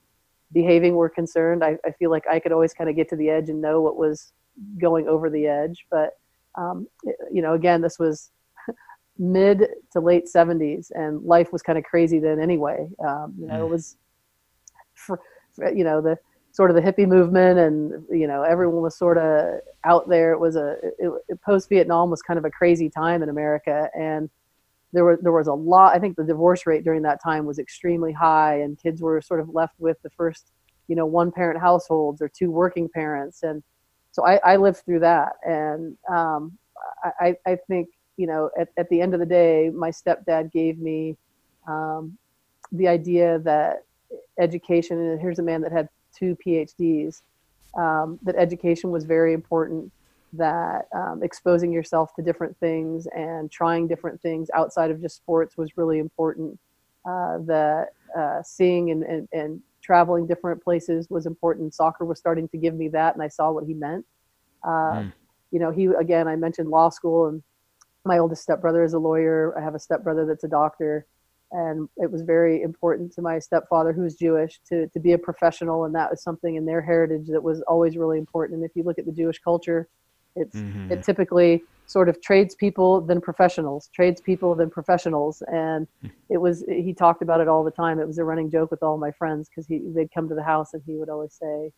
behaving 0.53 0.95
were 0.95 1.09
concerned. 1.09 1.63
I, 1.63 1.77
I 1.85 1.91
feel 1.91 2.11
like 2.11 2.23
I 2.29 2.39
could 2.39 2.51
always 2.51 2.73
kind 2.73 2.89
of 2.89 2.95
get 2.95 3.09
to 3.09 3.15
the 3.15 3.29
edge 3.29 3.49
and 3.49 3.61
know 3.61 3.81
what 3.81 3.97
was 3.97 4.33
going 4.79 5.07
over 5.07 5.29
the 5.29 5.47
edge, 5.47 5.85
but 5.89 6.17
um, 6.55 6.87
you 7.31 7.41
know, 7.41 7.53
again, 7.53 7.81
this 7.81 7.99
was 7.99 8.31
mid 9.19 9.67
to 9.91 9.99
late 9.99 10.25
70s 10.33 10.91
and 10.93 11.21
life 11.23 11.51
was 11.51 11.61
kind 11.61 11.77
of 11.77 11.83
crazy 11.83 12.19
then 12.19 12.39
anyway 12.39 12.87
um, 13.05 13.33
you 13.39 13.47
know 13.47 13.55
mm. 13.55 13.61
it 13.61 13.69
was 13.69 13.97
for 14.93 15.19
you 15.75 15.83
know 15.83 16.01
the 16.01 16.17
sort 16.51 16.69
of 16.69 16.75
the 16.75 16.81
hippie 16.81 17.07
movement 17.07 17.57
and 17.59 18.03
you 18.11 18.27
know 18.27 18.43
everyone 18.43 18.81
was 18.81 18.97
sort 18.97 19.17
of 19.17 19.59
out 19.83 20.07
there 20.07 20.31
it 20.33 20.39
was 20.39 20.55
a 20.55 20.75
post 21.43 21.69
vietnam 21.69 22.09
was 22.09 22.21
kind 22.21 22.37
of 22.37 22.45
a 22.45 22.51
crazy 22.51 22.89
time 22.89 23.23
in 23.23 23.29
america 23.29 23.89
and 23.95 24.29
there 24.93 25.03
were 25.03 25.19
there 25.21 25.31
was 25.31 25.47
a 25.47 25.53
lot 25.53 25.95
i 25.95 25.99
think 25.99 26.15
the 26.15 26.23
divorce 26.23 26.65
rate 26.65 26.83
during 26.83 27.01
that 27.01 27.21
time 27.21 27.45
was 27.45 27.59
extremely 27.59 28.11
high 28.11 28.61
and 28.61 28.81
kids 28.81 29.01
were 29.01 29.21
sort 29.21 29.39
of 29.39 29.49
left 29.49 29.73
with 29.79 29.97
the 30.01 30.09
first 30.11 30.51
you 30.87 30.95
know 30.95 31.05
one 31.05 31.31
parent 31.31 31.59
households 31.59 32.21
or 32.21 32.29
two 32.29 32.49
working 32.49 32.89
parents. 32.89 33.43
And 33.43 33.61
so 34.11 34.25
i, 34.25 34.37
I 34.43 34.55
lived 34.55 34.83
through 34.85 35.01
that. 35.01 35.33
And 35.43 35.97
um, 36.09 36.57
I, 37.19 37.35
I 37.45 37.57
think 37.67 37.89
you 38.17 38.27
know 38.27 38.49
at, 38.59 38.69
at 38.77 38.89
the 38.89 39.01
end 39.01 39.13
of 39.13 39.19
the 39.19 39.25
day 39.25 39.69
my 39.73 39.89
stepdad 39.89 40.51
gave 40.51 40.79
me 40.79 41.15
um, 41.67 42.17
the 42.71 42.87
idea 42.87 43.39
that 43.39 43.83
education 44.39 44.97
and 44.99 45.19
here's 45.19 45.39
a 45.39 45.43
man 45.43 45.61
that 45.61 45.71
had 45.71 45.89
two 46.17 46.37
phds 46.45 47.21
um, 47.77 48.17
that 48.23 48.35
education 48.35 48.89
was 48.89 49.03
very 49.03 49.33
important 49.33 49.91
that 50.33 50.87
um, 50.95 51.21
exposing 51.23 51.71
yourself 51.71 52.13
to 52.15 52.21
different 52.21 52.57
things 52.59 53.07
and 53.15 53.51
trying 53.51 53.87
different 53.87 54.21
things 54.21 54.49
outside 54.53 54.91
of 54.91 55.01
just 55.01 55.15
sports 55.15 55.57
was 55.57 55.77
really 55.77 55.99
important. 55.99 56.59
Uh, 57.05 57.37
that 57.45 57.89
uh, 58.17 58.43
seeing 58.43 58.91
and, 58.91 59.03
and, 59.03 59.29
and 59.31 59.61
traveling 59.81 60.27
different 60.27 60.61
places 60.61 61.07
was 61.09 61.25
important. 61.25 61.73
Soccer 61.73 62.03
was 62.03 62.19
starting 62.19 62.49
to 62.49 62.57
give 62.57 62.75
me 62.75 62.89
that 62.89 63.13
and 63.13 63.23
i 63.23 63.29
saw 63.29 63.51
what 63.51 63.63
he 63.63 63.73
meant. 63.73 64.05
Uh, 64.63 64.99
mm. 64.99 65.13
you 65.51 65.59
know 65.59 65.71
he 65.71 65.85
again 65.85 66.27
i 66.27 66.35
mentioned 66.35 66.67
law 66.67 66.89
school 66.89 67.27
and 67.27 67.43
my 68.07 68.17
oldest 68.17 68.41
stepbrother 68.41 68.83
is 68.83 68.93
a 68.93 68.99
lawyer. 68.99 69.55
I 69.57 69.61
have 69.61 69.75
a 69.75 69.79
stepbrother 69.79 70.25
that's 70.25 70.45
a 70.45 70.47
doctor. 70.47 71.05
And 71.51 71.87
it 71.97 72.11
was 72.11 72.23
very 72.23 72.61
important 72.61 73.13
to 73.13 73.21
my 73.21 73.39
stepfather 73.39 73.93
who's 73.93 74.15
jewish 74.15 74.59
to, 74.67 74.87
to 74.87 74.99
be 74.99 75.13
a 75.13 75.17
professional. 75.17 75.85
And 75.85 75.93
that 75.95 76.09
was 76.09 76.23
something 76.23 76.55
in 76.55 76.65
their 76.65 76.81
heritage 76.81 77.27
that 77.27 77.43
was 77.43 77.61
always 77.63 77.95
really 77.95 78.17
important. 78.17 78.57
And 78.57 78.69
if 78.69 78.75
you 78.75 78.83
look 78.83 78.99
at 78.99 79.05
the 79.05 79.11
jewish 79.11 79.39
culture 79.39 79.87
it's 80.37 80.55
mm-hmm. 80.55 80.91
it 80.91 81.03
typically 81.03 81.63
sort 81.87 82.09
of 82.09 82.21
tradespeople 82.21 82.99
then 83.01 83.21
professionals 83.21 83.89
tradespeople 83.93 84.55
then 84.55 84.69
professionals. 84.69 85.41
And 85.51 85.87
hmm. 86.01 86.07
it 86.29 86.37
was 86.37 86.63
he 86.67 86.93
talked 86.93 87.21
about 87.21 87.41
it 87.41 87.47
all 87.47 87.63
the 87.63 87.71
time. 87.71 87.99
It 87.99 88.07
was 88.07 88.17
a 88.17 88.23
running 88.23 88.51
joke 88.51 88.71
with 88.71 88.83
all 88.83 88.97
my 88.97 89.11
friends 89.11 89.49
because 89.49 89.67
he 89.67 89.79
they'd 89.95 90.13
come 90.13 90.27
to 90.29 90.35
the 90.35 90.43
house 90.43 90.73
and 90.73 90.83
he 90.85 90.93
would 90.95 91.09
always 91.09 91.33
say 91.33 91.71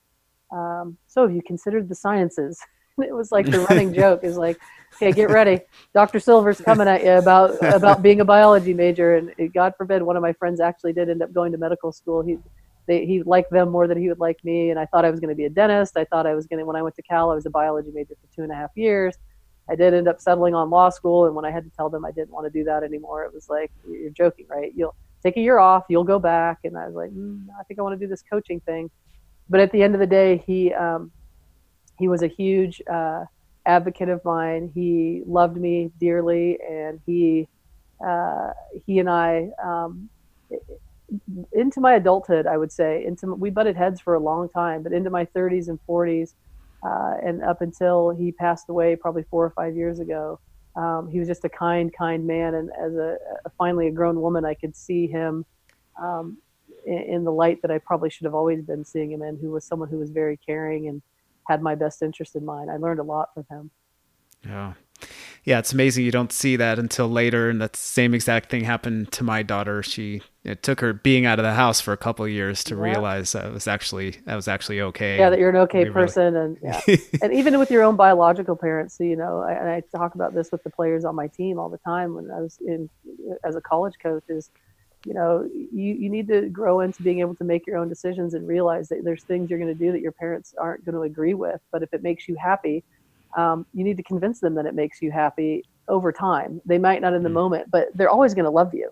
um, 0.51 0.97
so 1.07 1.27
have 1.27 1.35
you 1.35 1.41
considered 1.41 1.89
the 1.89 1.95
sciences? 1.95 2.59
It 3.01 3.15
was 3.15 3.31
like 3.31 3.45
the 3.45 3.61
running 3.61 3.93
joke 4.01 4.25
is 4.25 4.35
like 4.35 4.59
okay 4.95 5.13
get 5.13 5.29
ready. 5.29 5.61
Dr 5.93 6.19
silver's 6.19 6.59
coming 6.59 6.85
at 6.85 7.01
you 7.01 7.11
about 7.11 7.55
about 7.73 8.01
being 8.01 8.19
a 8.19 8.25
biology 8.25 8.73
major. 8.73 9.15
And 9.15 9.31
god 9.53 9.73
forbid 9.77 10.01
one 10.01 10.17
of 10.17 10.21
my 10.21 10.33
friends 10.33 10.59
actually 10.59 10.91
did 10.91 11.09
end 11.09 11.21
up 11.21 11.31
going 11.31 11.53
to 11.53 11.57
medical 11.57 11.93
school. 11.93 12.21
He 12.21 12.37
they, 12.89 13.05
he 13.05 13.23
liked 13.23 13.51
them 13.51 13.69
more 13.69 13.87
than 13.87 13.97
he 13.97 14.09
would 14.09 14.19
like 14.19 14.43
me 14.43 14.71
and 14.71 14.79
i 14.79 14.85
thought 14.85 15.05
i 15.05 15.11
was 15.11 15.19
going 15.19 15.29
to 15.29 15.35
be 15.35 15.45
a 15.45 15.49
dentist. 15.49 15.95
I 15.95 16.05
thought 16.05 16.25
i 16.25 16.35
was 16.35 16.47
going 16.47 16.59
to 16.59 16.65
when 16.65 16.75
i 16.75 16.81
went 16.81 16.95
to 16.95 17.03
cal 17.03 17.31
i 17.31 17.35
was 17.35 17.45
a 17.45 17.49
biology 17.49 17.91
major 17.93 18.15
for 18.19 18.35
two 18.35 18.43
and 18.43 18.51
a 18.51 18.55
half 18.55 18.71
years. 18.75 19.15
I 19.69 19.75
did 19.75 19.93
end 19.93 20.07
up 20.07 20.19
settling 20.19 20.55
on 20.55 20.69
law 20.69 20.89
school 20.89 21.25
and 21.27 21.35
when 21.35 21.45
i 21.45 21.51
had 21.51 21.63
to 21.63 21.69
tell 21.69 21.89
them 21.89 22.03
i 22.03 22.11
didn't 22.11 22.31
want 22.31 22.45
to 22.47 22.49
do 22.49 22.63
that 22.65 22.83
anymore 22.83 23.23
it 23.23 23.33
was 23.33 23.47
like 23.47 23.71
you're 23.87 24.09
joking 24.09 24.47
right? 24.49 24.71
You'll 24.75 24.95
take 25.23 25.37
a 25.37 25.41
year 25.41 25.59
off 25.59 25.83
you'll 25.89 26.03
go 26.15 26.17
back 26.17 26.59
and 26.63 26.77
i 26.77 26.85
was 26.87 26.95
like 26.95 27.11
mm, 27.11 27.45
i 27.59 27.63
think 27.63 27.79
i 27.79 27.83
want 27.83 27.97
to 27.97 28.05
do 28.05 28.09
this 28.09 28.23
coaching 28.29 28.59
thing. 28.61 28.89
But 29.49 29.59
at 29.61 29.71
the 29.71 29.81
end 29.83 29.93
of 29.93 29.99
the 29.99 30.07
day 30.07 30.43
he 30.45 30.73
um, 30.73 31.11
he 31.99 32.07
was 32.07 32.23
a 32.23 32.27
huge 32.27 32.81
uh, 32.91 33.25
advocate 33.65 34.09
of 34.09 34.23
mine. 34.25 34.71
He 34.73 35.21
loved 35.25 35.57
me 35.57 35.91
dearly, 35.99 36.57
and 36.67 36.99
he 37.05 37.47
uh, 38.05 38.51
he 38.85 38.99
and 38.99 39.09
I 39.09 39.49
um, 39.63 40.09
into 41.53 41.81
my 41.81 41.93
adulthood, 41.93 42.47
I 42.47 42.57
would 42.57 42.71
say 42.71 43.03
into 43.05 43.33
we 43.33 43.49
butted 43.49 43.75
heads 43.75 43.99
for 43.99 44.15
a 44.15 44.19
long 44.19 44.49
time, 44.49 44.83
but 44.83 44.93
into 44.93 45.09
my 45.09 45.25
30s 45.25 45.67
and 45.67 45.79
40s, 45.87 46.33
uh, 46.83 47.15
and 47.23 47.43
up 47.43 47.61
until 47.61 48.11
he 48.11 48.31
passed 48.31 48.69
away, 48.69 48.95
probably 48.95 49.23
four 49.23 49.45
or 49.45 49.51
five 49.51 49.75
years 49.75 49.99
ago. 49.99 50.39
Um, 50.75 51.09
he 51.09 51.19
was 51.19 51.27
just 51.27 51.43
a 51.43 51.49
kind, 51.49 51.91
kind 51.93 52.25
man, 52.25 52.53
and 52.53 52.69
as 52.79 52.93
a, 52.93 53.17
a 53.45 53.49
finally 53.57 53.87
a 53.87 53.91
grown 53.91 54.21
woman, 54.21 54.45
I 54.45 54.53
could 54.53 54.75
see 54.75 55.07
him 55.07 55.45
um, 56.01 56.37
in, 56.85 56.97
in, 56.99 57.23
the 57.23 57.31
light 57.31 57.61
that 57.63 57.71
I 57.71 57.79
probably 57.79 58.09
should 58.09 58.25
have 58.25 58.35
always 58.35 58.61
been 58.61 58.85
seeing 58.85 59.11
him 59.11 59.21
in. 59.21 59.37
Who 59.37 59.51
was 59.51 59.65
someone 59.65 59.89
who 59.89 59.97
was 59.97 60.11
very 60.11 60.37
caring 60.37 60.87
and 60.87 61.01
had 61.49 61.61
my 61.61 61.75
best 61.75 62.01
interest 62.01 62.35
in 62.35 62.45
mind. 62.45 62.69
I 62.71 62.77
learned 62.77 62.99
a 62.99 63.03
lot 63.03 63.33
from 63.33 63.45
him. 63.49 63.71
Yeah. 64.45 64.73
Yeah, 65.43 65.59
it's 65.59 65.73
amazing 65.73 66.05
you 66.05 66.11
don't 66.11 66.31
see 66.31 66.55
that 66.57 66.79
until 66.79 67.09
later. 67.09 67.49
And 67.49 67.61
that 67.61 67.75
same 67.75 68.13
exact 68.13 68.49
thing 68.49 68.63
happened 68.63 69.11
to 69.13 69.23
my 69.23 69.43
daughter. 69.43 69.81
She 69.81 70.21
it 70.43 70.63
took 70.63 70.79
her 70.79 70.93
being 70.93 71.25
out 71.25 71.39
of 71.39 71.43
the 71.43 71.53
house 71.53 71.81
for 71.81 71.91
a 71.91 71.97
couple 71.97 72.25
of 72.25 72.31
years 72.31 72.63
to 72.65 72.75
yeah. 72.75 72.81
realize 72.81 73.33
that 73.33 73.51
was 73.51 73.67
actually 73.67 74.17
that 74.25 74.35
was 74.35 74.47
actually 74.47 74.81
okay. 74.81 75.17
Yeah, 75.17 75.29
that 75.29 75.39
you're 75.39 75.49
an 75.49 75.57
okay 75.57 75.89
person, 75.89 76.33
really... 76.33 76.57
and 76.61 76.85
yeah, 76.87 76.95
and 77.21 77.33
even 77.33 77.59
with 77.59 77.71
your 77.71 77.83
own 77.83 77.95
biological 77.95 78.55
parents. 78.55 78.97
So, 78.97 79.03
you 79.03 79.15
know, 79.15 79.39
I, 79.39 79.53
and 79.53 79.69
I 79.69 79.81
talk 79.95 80.15
about 80.15 80.33
this 80.33 80.51
with 80.51 80.63
the 80.63 80.69
players 80.69 81.05
on 81.05 81.15
my 81.15 81.27
team 81.27 81.59
all 81.59 81.69
the 81.69 81.77
time 81.79 82.15
when 82.15 82.31
I 82.31 82.41
was 82.41 82.57
in 82.65 82.89
as 83.43 83.55
a 83.55 83.61
college 83.61 83.95
coach. 84.01 84.23
Is 84.29 84.49
you 85.05 85.13
know 85.13 85.47
you, 85.53 85.93
you 85.93 86.09
need 86.09 86.27
to 86.27 86.49
grow 86.49 86.81
into 86.81 87.01
being 87.03 87.19
able 87.19 87.35
to 87.35 87.43
make 87.43 87.65
your 87.65 87.77
own 87.77 87.89
decisions 87.89 88.33
and 88.33 88.47
realize 88.47 88.89
that 88.89 89.03
there's 89.03 89.23
things 89.23 89.49
you're 89.49 89.59
going 89.59 89.73
to 89.73 89.85
do 89.85 89.91
that 89.91 90.01
your 90.01 90.11
parents 90.11 90.53
aren't 90.57 90.83
going 90.85 90.95
to 90.95 91.01
agree 91.01 91.33
with 91.33 91.61
but 91.71 91.83
if 91.83 91.93
it 91.93 92.03
makes 92.03 92.27
you 92.27 92.35
happy 92.35 92.83
um, 93.37 93.65
you 93.73 93.83
need 93.83 93.97
to 93.97 94.03
convince 94.03 94.39
them 94.39 94.55
that 94.55 94.65
it 94.65 94.73
makes 94.73 95.01
you 95.01 95.11
happy 95.11 95.63
over 95.87 96.11
time 96.11 96.61
they 96.65 96.77
might 96.77 97.01
not 97.01 97.13
in 97.13 97.23
the 97.23 97.29
mm. 97.29 97.33
moment 97.33 97.69
but 97.71 97.87
they're 97.95 98.09
always 98.09 98.33
going 98.33 98.45
to 98.45 98.51
love 98.51 98.73
you 98.73 98.89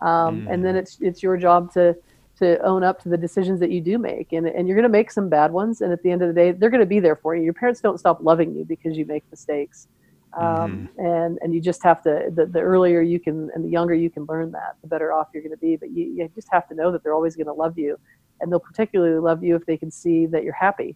um, 0.00 0.42
mm. 0.42 0.52
and 0.52 0.64
then 0.64 0.74
mm. 0.74 0.78
it's 0.78 0.98
it's 1.00 1.22
your 1.22 1.36
job 1.36 1.72
to 1.72 1.96
to 2.38 2.58
own 2.64 2.84
up 2.84 3.02
to 3.02 3.08
the 3.08 3.16
decisions 3.16 3.58
that 3.58 3.70
you 3.70 3.80
do 3.80 3.98
make 3.98 4.32
and, 4.32 4.46
and 4.46 4.68
you're 4.68 4.76
going 4.76 4.84
to 4.84 4.88
make 4.88 5.10
some 5.10 5.28
bad 5.28 5.50
ones 5.50 5.80
and 5.80 5.92
at 5.92 6.02
the 6.02 6.10
end 6.10 6.22
of 6.22 6.28
the 6.28 6.34
day 6.34 6.52
they're 6.52 6.70
going 6.70 6.80
to 6.80 6.86
be 6.86 7.00
there 7.00 7.16
for 7.16 7.34
you 7.34 7.42
your 7.42 7.52
parents 7.52 7.80
don't 7.80 7.98
stop 7.98 8.18
loving 8.22 8.54
you 8.54 8.64
because 8.64 8.96
you 8.96 9.04
make 9.06 9.24
mistakes 9.30 9.88
um, 10.36 10.88
mm-hmm. 10.96 11.06
and 11.06 11.38
and 11.42 11.54
you 11.54 11.60
just 11.60 11.82
have 11.82 12.02
to 12.02 12.30
the, 12.34 12.46
the 12.46 12.60
earlier 12.60 13.00
you 13.00 13.18
can 13.18 13.50
and 13.54 13.64
the 13.64 13.68
younger 13.68 13.94
you 13.94 14.10
can 14.10 14.24
learn 14.26 14.52
that 14.52 14.76
the 14.82 14.88
better 14.88 15.12
off 15.12 15.28
you're 15.32 15.42
going 15.42 15.52
to 15.52 15.58
be 15.58 15.76
but 15.76 15.90
you, 15.90 16.04
you 16.04 16.30
just 16.34 16.48
have 16.50 16.68
to 16.68 16.74
know 16.74 16.92
that 16.92 17.02
they're 17.02 17.14
always 17.14 17.34
going 17.34 17.46
to 17.46 17.52
love 17.52 17.78
you 17.78 17.98
and 18.40 18.52
they'll 18.52 18.60
particularly 18.60 19.18
love 19.18 19.42
you 19.42 19.56
if 19.56 19.66
they 19.66 19.76
can 19.76 19.90
see 19.90 20.26
that 20.26 20.44
you're 20.44 20.52
happy 20.52 20.94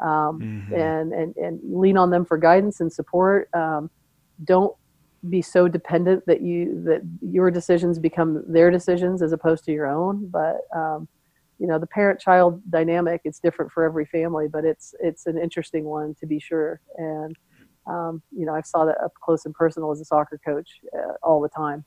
um, 0.00 0.40
mm-hmm. 0.40 0.74
and, 0.74 1.12
and 1.12 1.36
and 1.36 1.60
lean 1.64 1.96
on 1.96 2.10
them 2.10 2.24
for 2.24 2.36
guidance 2.36 2.80
and 2.80 2.92
support 2.92 3.48
um, 3.54 3.90
don't 4.44 4.74
be 5.28 5.40
so 5.40 5.68
dependent 5.68 6.24
that 6.26 6.42
you 6.42 6.82
that 6.84 7.00
your 7.22 7.50
decisions 7.50 7.98
become 7.98 8.42
their 8.46 8.70
decisions 8.70 9.22
as 9.22 9.32
opposed 9.32 9.64
to 9.64 9.72
your 9.72 9.86
own 9.86 10.28
but 10.28 10.60
um, 10.74 11.08
you 11.58 11.66
know 11.66 11.78
the 11.78 11.86
parent 11.86 12.20
child 12.20 12.60
dynamic 12.70 13.20
it's 13.24 13.38
different 13.38 13.70
for 13.72 13.84
every 13.84 14.04
family 14.04 14.48
but 14.48 14.64
it's 14.64 14.94
it's 15.00 15.26
an 15.26 15.38
interesting 15.38 15.84
one 15.84 16.14
to 16.20 16.26
be 16.26 16.38
sure 16.38 16.80
and 16.96 17.36
um, 17.86 18.22
you 18.30 18.46
know, 18.46 18.54
I 18.54 18.62
saw 18.62 18.84
that 18.84 19.00
up 19.02 19.12
close 19.22 19.44
and 19.44 19.54
personal 19.54 19.90
as 19.90 20.00
a 20.00 20.04
soccer 20.04 20.40
coach 20.44 20.68
uh, 20.96 21.12
all 21.22 21.40
the 21.40 21.48
time. 21.48 21.84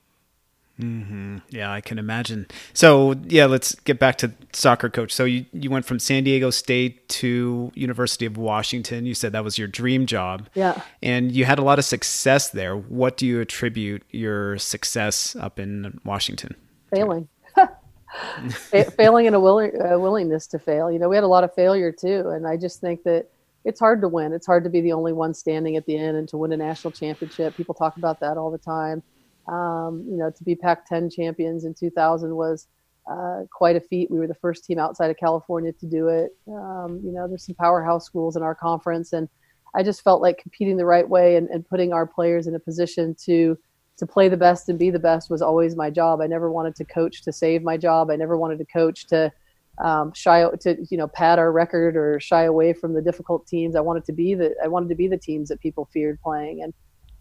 Mm-hmm. 0.79 1.37
Yeah, 1.49 1.71
I 1.71 1.81
can 1.81 1.97
imagine. 1.97 2.47
So 2.73 3.15
yeah, 3.25 3.45
let's 3.45 3.73
get 3.75 3.99
back 3.99 4.17
to 4.19 4.31
soccer 4.53 4.89
coach. 4.89 5.11
So 5.11 5.25
you, 5.25 5.45
you 5.51 5.69
went 5.69 5.85
from 5.85 5.99
San 5.99 6.23
Diego 6.23 6.49
State 6.51 7.07
to 7.09 7.71
University 7.73 8.25
of 8.25 8.37
Washington. 8.37 9.05
You 9.05 9.15
said 9.15 9.31
that 9.31 9.43
was 9.43 9.57
your 9.57 9.67
dream 9.67 10.05
job. 10.05 10.49
Yeah. 10.53 10.81
And 11.01 11.31
you 11.31 11.45
had 11.45 11.57
a 11.57 11.63
lot 11.63 11.79
of 11.79 11.85
success 11.85 12.49
there. 12.49 12.75
What 12.75 13.17
do 13.17 13.25
you 13.25 13.41
attribute 13.41 14.03
your 14.11 14.57
success 14.59 15.35
up 15.35 15.59
in 15.59 15.99
Washington? 16.03 16.55
Failing. 16.93 17.27
failing 18.95 19.27
and 19.27 19.35
a 19.35 19.39
willing, 19.39 19.71
uh, 19.81 19.97
willingness 19.97 20.45
to 20.47 20.59
fail. 20.59 20.91
You 20.91 20.99
know, 20.99 21.09
we 21.09 21.15
had 21.15 21.23
a 21.23 21.27
lot 21.27 21.43
of 21.43 21.53
failure 21.55 21.91
too, 21.91 22.29
and 22.29 22.47
I 22.47 22.55
just 22.55 22.81
think 22.81 23.03
that 23.03 23.27
it's 23.65 23.79
hard 23.79 24.01
to 24.01 24.07
win. 24.07 24.31
It's 24.31 24.45
hard 24.45 24.63
to 24.63 24.69
be 24.69 24.81
the 24.81 24.93
only 24.93 25.11
one 25.11 25.33
standing 25.33 25.75
at 25.75 25.85
the 25.85 25.97
end 25.97 26.17
and 26.17 26.27
to 26.29 26.37
win 26.37 26.53
a 26.53 26.57
national 26.57 26.91
championship. 26.91 27.55
People 27.57 27.75
talk 27.75 27.97
about 27.97 28.19
that 28.21 28.37
all 28.37 28.51
the 28.51 28.57
time. 28.57 29.03
Um, 29.47 30.05
you 30.09 30.17
know, 30.17 30.29
to 30.29 30.43
be 30.43 30.55
Pac-10 30.55 31.13
champions 31.13 31.63
in 31.63 31.73
2000 31.73 32.35
was 32.35 32.67
uh, 33.09 33.43
quite 33.51 33.75
a 33.75 33.79
feat. 33.79 34.11
We 34.11 34.19
were 34.19 34.27
the 34.27 34.35
first 34.35 34.65
team 34.65 34.79
outside 34.79 35.09
of 35.09 35.17
California 35.17 35.71
to 35.73 35.85
do 35.85 36.09
it. 36.09 36.35
Um, 36.47 36.99
you 37.03 37.11
know, 37.11 37.27
there's 37.27 37.45
some 37.45 37.55
powerhouse 37.55 38.05
schools 38.05 38.35
in 38.35 38.43
our 38.43 38.55
conference, 38.55 39.13
and 39.13 39.29
I 39.73 39.83
just 39.83 40.03
felt 40.03 40.21
like 40.21 40.37
competing 40.37 40.77
the 40.77 40.85
right 40.85 41.07
way 41.07 41.35
and, 41.35 41.49
and 41.49 41.67
putting 41.67 41.93
our 41.93 42.05
players 42.05 42.47
in 42.47 42.55
a 42.55 42.59
position 42.59 43.15
to 43.25 43.57
to 43.97 44.05
play 44.05 44.29
the 44.29 44.37
best 44.37 44.69
and 44.69 44.77
be 44.77 44.91
the 44.91 44.99
best 44.99 45.29
was 45.29 45.41
always 45.41 45.75
my 45.75 45.89
job. 45.89 46.21
I 46.21 46.27
never 46.27 46.51
wanted 46.51 46.75
to 46.75 46.85
coach 46.85 47.23
to 47.23 47.33
save 47.33 47.63
my 47.63 47.77
job. 47.77 48.11
I 48.11 48.15
never 48.15 48.37
wanted 48.37 48.59
to 48.59 48.65
coach 48.65 49.07
to 49.07 49.31
um, 49.79 50.13
shy 50.13 50.47
to 50.61 50.85
you 50.89 50.97
know 50.97 51.07
pad 51.07 51.39
our 51.39 51.51
record 51.51 51.95
or 51.95 52.19
shy 52.19 52.43
away 52.43 52.73
from 52.73 52.93
the 52.93 53.01
difficult 53.01 53.47
teams. 53.47 53.75
I 53.75 53.81
wanted 53.81 54.05
to 54.05 54.13
be 54.13 54.35
the 54.35 54.55
I 54.63 54.67
wanted 54.67 54.89
to 54.89 54.95
be 54.95 55.07
the 55.07 55.17
teams 55.17 55.49
that 55.49 55.59
people 55.61 55.85
feared 55.85 56.21
playing, 56.21 56.63
and 56.63 56.73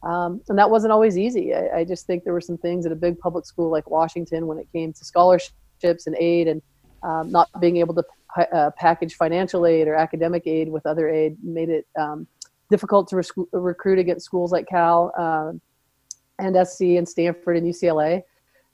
um, 0.03 0.41
and 0.49 0.59
that 0.59 0.71
wasn't 0.71 0.93
always 0.93 1.17
easy. 1.17 1.55
I, 1.55 1.79
I, 1.79 1.85
just 1.85 2.07
think 2.07 2.25
there 2.25 2.33
were 2.33 2.41
some 2.41 2.59
things 2.59 2.87
at 2.87 2.93
a 2.93 2.97
big 2.97 3.19
public 3.19 3.47
school 3.47 3.71
like 3.71 3.91
Washington 3.91 4.47
when 4.47 4.59
it 4.59 4.69
came 4.73 4.93
to 4.93 5.05
scholarships 5.05 6.07
and 6.07 6.17
aid, 6.19 6.49
and 6.49 6.63
um, 7.03 7.31
not 7.31 7.49
being 7.61 7.79
able 7.79 7.95
to 7.95 8.05
uh, 8.53 8.71
package 8.77 9.15
financial 9.15 9.67
aid 9.67 9.89
or 9.89 9.95
academic 9.95 10.47
aid 10.47 10.69
with 10.69 10.85
other 10.87 11.09
aid 11.09 11.37
made 11.43 11.71
it 11.71 11.87
um, 11.99 12.27
difficult 12.71 13.09
to 13.09 13.17
rec- 13.17 13.49
recruit 13.53 13.99
against 13.99 14.27
schools 14.27 14.53
like 14.53 14.69
Cal 14.69 15.13
um, 15.19 15.61
and 16.39 16.67
SC 16.67 16.83
and 16.99 17.09
Stanford 17.09 17.57
and 17.57 17.67
UCLA. 17.67 18.23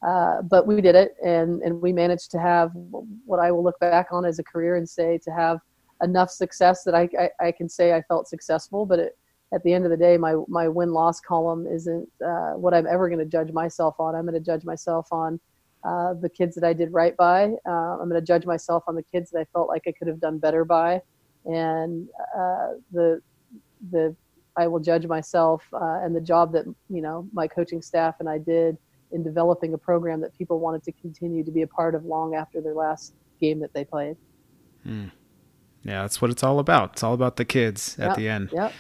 uh, 0.07 0.43
but 0.43 0.67
we 0.67 0.81
did 0.81 0.97
it, 0.97 1.15
and 1.25 1.63
and 1.63 1.81
we 1.81 1.93
managed 1.93 2.31
to 2.33 2.39
have 2.39 2.73
what 3.25 3.39
I 3.39 3.53
will 3.53 3.63
look 3.63 3.79
back 3.79 4.09
on 4.11 4.25
as 4.25 4.39
a 4.39 4.45
career 4.45 4.77
and 4.77 4.89
say 4.89 5.19
to 5.19 5.31
have 5.31 5.61
enough 6.03 6.31
success 6.31 6.83
that 6.83 6.95
I 6.95 7.09
I, 7.19 7.47
I 7.47 7.53
can 7.53 7.69
say 7.69 7.95
I 7.95 8.03
felt 8.03 8.29
successful. 8.29 8.85
But 8.85 8.99
it, 8.99 9.19
at 9.53 9.63
the 9.65 9.73
end 9.73 9.85
of 9.85 9.91
the 9.91 9.97
day, 9.97 10.17
my 10.17 10.37
my 10.49 10.69
win 10.69 10.93
loss 10.93 11.21
column 11.21 11.67
isn't 11.67 12.09
uh, 12.25 12.53
what 12.53 12.75
I'm 12.75 12.87
ever 12.87 13.09
going 13.09 13.19
to 13.19 13.27
judge 13.27 13.53
myself 13.53 13.97
on. 13.99 14.15
I'm 14.15 14.23
going 14.23 14.35
to 14.35 14.41
judge 14.41 14.65
myself 14.65 15.09
on 15.13 15.39
uh, 15.85 16.15
the 16.15 16.29
kids 16.29 16.55
that 16.55 16.65
I 16.65 16.73
did 16.73 16.93
right 16.93 17.17
by. 17.17 17.53
Uh, 17.67 17.99
I'm 18.01 18.09
going 18.09 18.21
to 18.21 18.27
judge 18.27 18.47
myself 18.47 18.85
on 18.87 18.95
the 18.95 19.03
kids 19.03 19.31
that 19.31 19.41
I 19.41 19.45
felt 19.53 19.69
like 19.69 19.83
I 19.87 19.93
could 19.93 20.09
have 20.09 20.21
done 20.21 20.39
better 20.39 20.65
by, 20.65 21.03
and 21.45 22.09
uh, 22.37 22.75
the 22.93 23.21
the 23.91 24.17
I 24.57 24.67
will 24.67 24.81
judge 24.81 25.07
myself 25.07 25.63
uh, 25.73 26.01
and 26.03 26.15
the 26.15 26.21
job 26.21 26.53
that 26.53 26.65
you 26.89 27.03
know 27.03 27.29
my 27.33 27.47
coaching 27.47 27.83
staff 27.83 28.17
and 28.21 28.29
I 28.29 28.39
did 28.39 28.79
in 29.13 29.23
developing 29.23 29.75
a 29.75 29.79
program 29.79 30.21
that 30.23 30.37
people 30.37 30.59
wanted 30.59 30.83
to 30.85 30.93
continue 30.93 31.45
to 31.45 31.51
be 31.51 31.63
a 31.63 31.67
part 31.67 31.95
of 31.95 32.07
long 32.07 32.35
after 32.35 32.63
their 32.63 32.75
last 32.75 33.13
game 33.41 33.61
that 33.61 33.75
they 33.75 33.85
played. 33.85 34.17
Hmm. 34.85 35.09
Yeah, 35.85 36.03
that's 36.03 36.23
what 36.23 36.31
it's 36.31 36.43
all 36.43 36.59
about. 36.59 36.93
It's 36.93 37.03
all 37.03 37.13
about 37.13 37.37
the 37.37 37.45
kids 37.45 37.99
at 37.99 38.11
yep. 38.11 38.17
the 38.17 38.29
end. 38.29 38.51
Yep. 38.53 38.73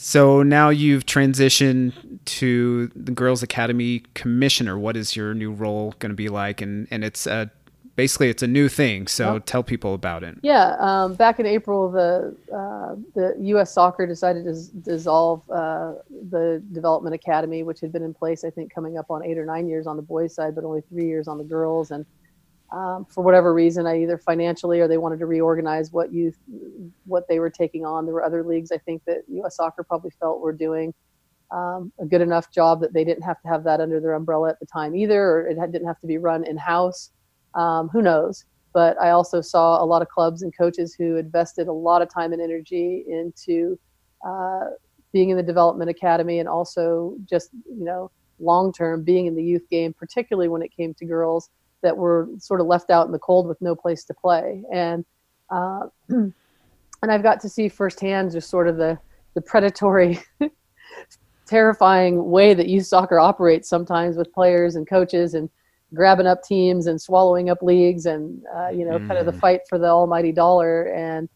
So 0.00 0.42
now 0.42 0.68
you've 0.68 1.06
transitioned 1.06 1.92
to 2.24 2.88
the 2.94 3.12
Girls 3.12 3.42
Academy 3.42 4.04
commissioner. 4.14 4.78
What 4.78 4.96
is 4.96 5.16
your 5.16 5.34
new 5.34 5.52
role 5.52 5.94
going 5.98 6.10
to 6.10 6.16
be 6.16 6.28
like? 6.28 6.60
And 6.60 6.86
and 6.90 7.04
it's 7.04 7.26
a 7.26 7.50
basically 7.96 8.30
it's 8.30 8.44
a 8.44 8.46
new 8.46 8.68
thing. 8.68 9.08
So 9.08 9.40
tell 9.40 9.64
people 9.64 9.92
about 9.92 10.22
it. 10.22 10.38
Yeah, 10.40 10.76
um, 10.78 11.14
back 11.14 11.40
in 11.40 11.46
April, 11.46 11.90
the 11.90 12.34
uh, 12.54 12.94
the 13.14 13.34
U.S. 13.48 13.72
Soccer 13.72 14.06
decided 14.06 14.44
to 14.44 14.54
dissolve 14.82 15.42
uh, 15.50 15.94
the 16.30 16.62
Development 16.72 17.14
Academy, 17.14 17.64
which 17.64 17.80
had 17.80 17.90
been 17.90 18.04
in 18.04 18.14
place, 18.14 18.44
I 18.44 18.50
think, 18.50 18.72
coming 18.72 18.96
up 18.96 19.10
on 19.10 19.24
eight 19.24 19.36
or 19.36 19.44
nine 19.44 19.68
years 19.68 19.88
on 19.88 19.96
the 19.96 20.02
boys' 20.02 20.32
side, 20.32 20.54
but 20.54 20.62
only 20.64 20.82
three 20.88 21.06
years 21.06 21.26
on 21.26 21.38
the 21.38 21.44
girls. 21.44 21.90
And 21.90 22.06
um, 22.70 23.06
for 23.06 23.24
whatever 23.24 23.54
reason, 23.54 23.86
I 23.86 24.02
either 24.02 24.18
financially 24.18 24.80
or 24.80 24.88
they 24.88 24.98
wanted 24.98 25.18
to 25.20 25.26
reorganize 25.26 25.90
what 25.92 26.12
youth, 26.12 26.38
what 27.06 27.26
they 27.28 27.38
were 27.38 27.50
taking 27.50 27.86
on. 27.86 28.04
There 28.04 28.14
were 28.14 28.24
other 28.24 28.44
leagues 28.44 28.70
I 28.70 28.78
think 28.78 29.02
that 29.06 29.22
U.S. 29.28 29.56
Soccer 29.56 29.82
probably 29.82 30.10
felt 30.20 30.40
were 30.40 30.52
doing. 30.52 30.92
Um, 31.50 31.92
a 31.98 32.04
good 32.04 32.20
enough 32.20 32.50
job 32.50 32.78
that 32.82 32.92
they 32.92 33.04
didn't 33.04 33.22
have 33.22 33.40
to 33.40 33.48
have 33.48 33.64
that 33.64 33.80
under 33.80 34.00
their 34.00 34.12
umbrella 34.12 34.50
at 34.50 34.60
the 34.60 34.66
time 34.66 34.94
either, 34.94 35.22
or 35.22 35.48
it 35.48 35.56
didn't 35.72 35.86
have 35.86 35.98
to 36.00 36.06
be 36.06 36.18
run 36.18 36.44
in 36.44 36.58
house. 36.58 37.10
Um, 37.54 37.88
who 37.88 38.02
knows? 38.02 38.44
But 38.74 39.00
I 39.00 39.10
also 39.10 39.40
saw 39.40 39.82
a 39.82 39.86
lot 39.86 40.02
of 40.02 40.08
clubs 40.08 40.42
and 40.42 40.54
coaches 40.54 40.94
who 40.94 41.16
invested 41.16 41.66
a 41.68 41.72
lot 41.72 42.02
of 42.02 42.12
time 42.12 42.34
and 42.34 42.42
energy 42.42 43.04
into 43.08 43.78
uh, 44.26 44.66
being 45.10 45.30
in 45.30 45.38
the 45.38 45.42
development 45.42 45.88
academy 45.88 46.38
and 46.38 46.50
also 46.50 47.16
just, 47.24 47.48
you 47.64 47.82
know, 47.82 48.10
long 48.38 48.70
term 48.70 49.02
being 49.02 49.24
in 49.24 49.34
the 49.34 49.42
youth 49.42 49.66
game, 49.70 49.94
particularly 49.94 50.48
when 50.48 50.60
it 50.60 50.70
came 50.76 50.92
to 50.94 51.06
girls 51.06 51.48
that 51.82 51.96
were 51.96 52.28
sort 52.38 52.60
of 52.60 52.66
left 52.66 52.90
out 52.90 53.06
in 53.06 53.12
the 53.12 53.18
cold 53.18 53.46
with 53.46 53.60
no 53.60 53.74
place 53.74 54.04
to 54.04 54.14
play. 54.14 54.62
And 54.72 55.04
uh, 55.50 55.86
and 56.08 57.12
I've 57.12 57.22
got 57.22 57.40
to 57.40 57.48
see 57.48 57.68
firsthand 57.68 58.32
just 58.32 58.50
sort 58.50 58.68
of 58.68 58.76
the 58.76 58.98
the 59.34 59.40
predatory, 59.42 60.18
terrifying 61.46 62.30
way 62.30 62.54
that 62.54 62.68
youth 62.68 62.86
soccer 62.86 63.18
operates 63.18 63.68
sometimes 63.68 64.16
with 64.16 64.32
players 64.32 64.76
and 64.76 64.88
coaches 64.88 65.34
and 65.34 65.48
grabbing 65.94 66.26
up 66.26 66.42
teams 66.42 66.86
and 66.86 67.00
swallowing 67.00 67.48
up 67.48 67.62
leagues 67.62 68.06
and 68.06 68.42
uh, 68.54 68.68
you 68.68 68.84
know 68.84 68.98
mm. 68.98 69.06
kind 69.06 69.18
of 69.18 69.26
the 69.26 69.32
mm. 69.32 69.40
fight 69.40 69.60
for 69.68 69.78
the 69.78 69.86
almighty 69.86 70.32
dollar 70.32 70.92
and 70.92 71.28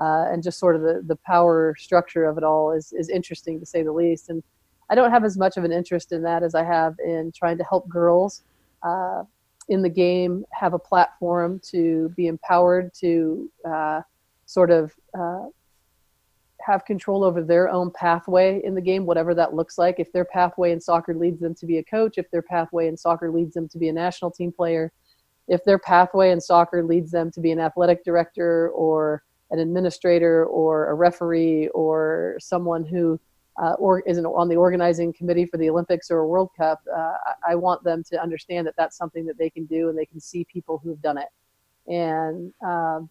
uh, 0.00 0.26
and 0.30 0.42
just 0.42 0.60
sort 0.60 0.76
of 0.76 0.82
the, 0.82 1.02
the 1.06 1.16
power 1.26 1.74
structure 1.76 2.24
of 2.24 2.38
it 2.38 2.44
all 2.44 2.72
is, 2.72 2.92
is 2.92 3.08
interesting 3.08 3.58
to 3.58 3.66
say 3.66 3.82
the 3.82 3.92
least 3.92 4.30
and 4.30 4.42
i 4.88 4.94
don't 4.94 5.10
have 5.10 5.24
as 5.24 5.36
much 5.36 5.58
of 5.58 5.64
an 5.64 5.72
interest 5.72 6.12
in 6.12 6.22
that 6.22 6.42
as 6.42 6.54
i 6.54 6.64
have 6.64 6.94
in 7.04 7.30
trying 7.36 7.58
to 7.58 7.64
help 7.64 7.86
girls 7.88 8.44
uh, 8.82 9.22
in 9.68 9.82
the 9.82 9.88
game 9.88 10.44
have 10.52 10.74
a 10.74 10.78
platform 10.78 11.60
to 11.70 12.08
be 12.16 12.26
empowered 12.26 12.92
to 12.94 13.50
uh, 13.64 14.00
sort 14.46 14.70
of 14.70 14.94
uh, 15.18 15.46
have 16.60 16.84
control 16.84 17.24
over 17.24 17.42
their 17.42 17.68
own 17.68 17.90
pathway 17.90 18.60
in 18.64 18.74
the 18.74 18.80
game, 18.80 19.06
whatever 19.06 19.34
that 19.34 19.54
looks 19.54 19.78
like. 19.78 19.98
If 19.98 20.12
their 20.12 20.24
pathway 20.24 20.72
in 20.72 20.80
soccer 20.80 21.14
leads 21.14 21.40
them 21.40 21.54
to 21.56 21.66
be 21.66 21.78
a 21.78 21.84
coach, 21.84 22.18
if 22.18 22.30
their 22.30 22.42
pathway 22.42 22.88
in 22.88 22.96
soccer 22.96 23.30
leads 23.30 23.54
them 23.54 23.68
to 23.68 23.78
be 23.78 23.88
a 23.88 23.92
national 23.92 24.30
team 24.30 24.52
player, 24.52 24.92
if 25.48 25.64
their 25.64 25.78
pathway 25.78 26.30
in 26.30 26.40
soccer 26.40 26.84
leads 26.84 27.10
them 27.10 27.30
to 27.32 27.40
be 27.40 27.52
an 27.52 27.60
athletic 27.60 28.04
director 28.04 28.70
or 28.70 29.22
an 29.50 29.58
administrator 29.58 30.44
or 30.44 30.90
a 30.90 30.94
referee 30.94 31.68
or 31.68 32.36
someone 32.38 32.84
who 32.84 33.18
uh, 33.60 33.72
or 33.78 34.00
is 34.00 34.18
on 34.18 34.48
the 34.48 34.56
organizing 34.56 35.12
committee 35.12 35.44
for 35.44 35.56
the 35.56 35.68
Olympics 35.68 36.10
or 36.10 36.20
a 36.20 36.26
World 36.26 36.50
Cup, 36.56 36.80
uh, 36.94 37.14
I 37.46 37.54
want 37.54 37.82
them 37.82 38.04
to 38.04 38.22
understand 38.22 38.66
that 38.66 38.74
that's 38.76 38.96
something 38.96 39.26
that 39.26 39.36
they 39.36 39.50
can 39.50 39.66
do 39.66 39.88
and 39.88 39.98
they 39.98 40.06
can 40.06 40.20
see 40.20 40.44
people 40.44 40.80
who've 40.82 41.00
done 41.02 41.18
it. 41.18 41.28
And 41.92 42.52
um, 42.64 43.08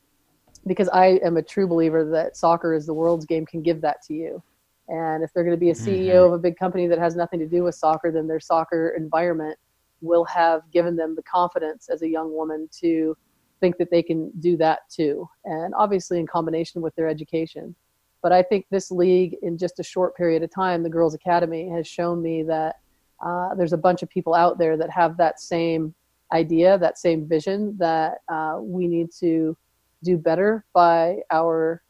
because 0.65 0.89
I 0.89 1.19
am 1.23 1.37
a 1.37 1.41
true 1.41 1.67
believer 1.67 2.09
that 2.11 2.37
soccer 2.37 2.73
is 2.73 2.85
the 2.85 2.93
world's 2.93 3.25
game 3.25 3.45
can 3.45 3.61
give 3.61 3.81
that 3.81 4.01
to 4.03 4.13
you. 4.13 4.41
And 4.87 5.21
if 5.23 5.33
they're 5.33 5.43
going 5.43 5.55
to 5.55 5.59
be 5.59 5.71
a 5.71 5.73
CEO 5.73 6.13
mm-hmm. 6.13 6.25
of 6.25 6.33
a 6.33 6.37
big 6.37 6.57
company 6.57 6.87
that 6.87 6.99
has 6.99 7.15
nothing 7.15 7.39
to 7.39 7.47
do 7.47 7.63
with 7.63 7.75
soccer, 7.75 8.11
then 8.11 8.27
their 8.27 8.39
soccer 8.39 8.95
environment 8.97 9.57
will 10.01 10.23
have 10.25 10.61
given 10.71 10.95
them 10.95 11.15
the 11.15 11.23
confidence 11.23 11.89
as 11.89 12.03
a 12.03 12.07
young 12.07 12.33
woman 12.33 12.69
to 12.79 13.17
think 13.59 13.77
that 13.77 13.89
they 13.91 14.03
can 14.03 14.31
do 14.39 14.55
that 14.57 14.81
too. 14.89 15.27
And 15.43 15.73
obviously, 15.75 16.19
in 16.19 16.27
combination 16.27 16.81
with 16.81 16.95
their 16.95 17.07
education. 17.07 17.75
But 18.22 18.32
I 18.32 18.43
think 18.43 18.65
this 18.70 18.91
league, 18.91 19.38
in 19.41 19.57
just 19.57 19.80
a 19.80 19.84
short 19.84 20.15
period 20.15 20.43
of 20.43 20.51
time, 20.51 20.84
the 20.84 20.89
Girls 20.89 21.13
Academy 21.13 21.70
has 21.70 21.88
shown 21.88 22.22
me 22.22 22.43
that 22.43 22.78
uh, 23.26 23.55
there's 23.55 23.74
a 23.74 23.78
bunch 23.78 24.03
of 24.03 24.09
people 24.09 24.34
out 24.34 24.57
there 24.57 24.78
that 24.78 24.89
have 24.89 25.18
that 25.18 25.39
same 25.39 25.93
idea, 26.34 26.78
that 26.78 26.97
same 26.97 27.28
vision 27.28 27.76
that 27.78 28.20
uh, 28.30 28.57
we 28.59 28.88
need 28.88 29.09
to 29.20 29.55
do 30.03 30.18
better 30.18 30.65
by 30.74 31.18
our 31.32 31.82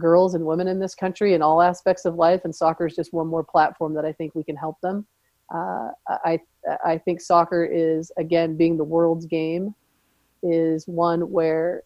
girls 0.00 0.34
and 0.34 0.44
women 0.44 0.68
in 0.68 0.80
this 0.80 0.94
country 0.94 1.34
in 1.34 1.42
all 1.42 1.62
aspects 1.62 2.04
of 2.04 2.14
life. 2.14 2.42
And 2.44 2.54
soccer 2.54 2.86
is 2.86 2.96
just 2.96 3.12
one 3.12 3.26
more 3.26 3.44
platform 3.44 3.94
that 3.94 4.04
I 4.04 4.12
think 4.12 4.34
we 4.34 4.42
can 4.42 4.56
help 4.56 4.80
them. 4.80 5.06
Uh, 5.52 5.90
I 6.08 6.40
I 6.84 6.96
think 6.96 7.20
soccer 7.20 7.64
is 7.64 8.10
again 8.16 8.56
being 8.56 8.76
the 8.76 8.84
world's 8.84 9.26
game 9.26 9.74
is 10.42 10.86
one 10.88 11.30
where 11.30 11.82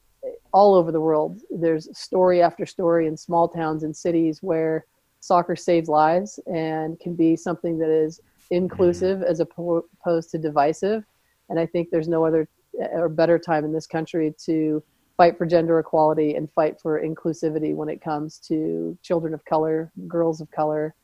all 0.52 0.74
over 0.74 0.90
the 0.92 1.00
world 1.00 1.40
there's 1.50 1.88
story 1.96 2.40
after 2.42 2.64
story 2.64 3.06
in 3.06 3.16
small 3.16 3.48
towns 3.48 3.82
and 3.82 3.94
cities 3.94 4.42
where 4.42 4.86
soccer 5.20 5.56
saves 5.56 5.88
lives 5.88 6.38
and 6.46 6.98
can 7.00 7.14
be 7.14 7.36
something 7.36 7.78
that 7.78 7.90
is 7.90 8.20
inclusive 8.50 9.22
as 9.22 9.40
opposed 9.40 10.30
to 10.30 10.38
divisive. 10.38 11.04
And 11.48 11.58
I 11.58 11.66
think 11.66 11.90
there's 11.90 12.08
no 12.08 12.24
other 12.24 12.48
or 12.92 13.08
better 13.08 13.38
time 13.38 13.64
in 13.64 13.72
this 13.72 13.86
country 13.86 14.34
to 14.44 14.82
fight 15.16 15.38
for 15.38 15.46
gender 15.46 15.78
equality 15.78 16.34
and 16.34 16.50
fight 16.52 16.80
for 16.80 17.00
inclusivity 17.00 17.74
when 17.74 17.88
it 17.88 18.00
comes 18.02 18.38
to 18.38 18.96
children 19.02 19.32
of 19.32 19.44
color, 19.46 19.90
girls 20.06 20.40
of 20.40 20.50
color, 20.50 20.94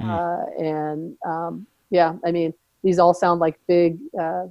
mm. 0.00 0.08
uh, 0.08 0.62
and 0.62 1.16
um, 1.26 1.66
yeah, 1.90 2.14
I 2.24 2.32
mean 2.32 2.52
these 2.82 2.98
all 2.98 3.14
sound 3.14 3.40
like 3.40 3.58
big, 3.66 3.98
uh, 4.20 4.46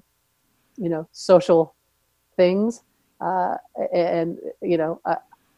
you 0.77 0.89
know, 0.89 1.07
social 1.11 1.75
things, 2.35 2.81
uh, 3.21 3.55
and 3.93 4.37
you 4.61 4.77
know. 4.77 5.01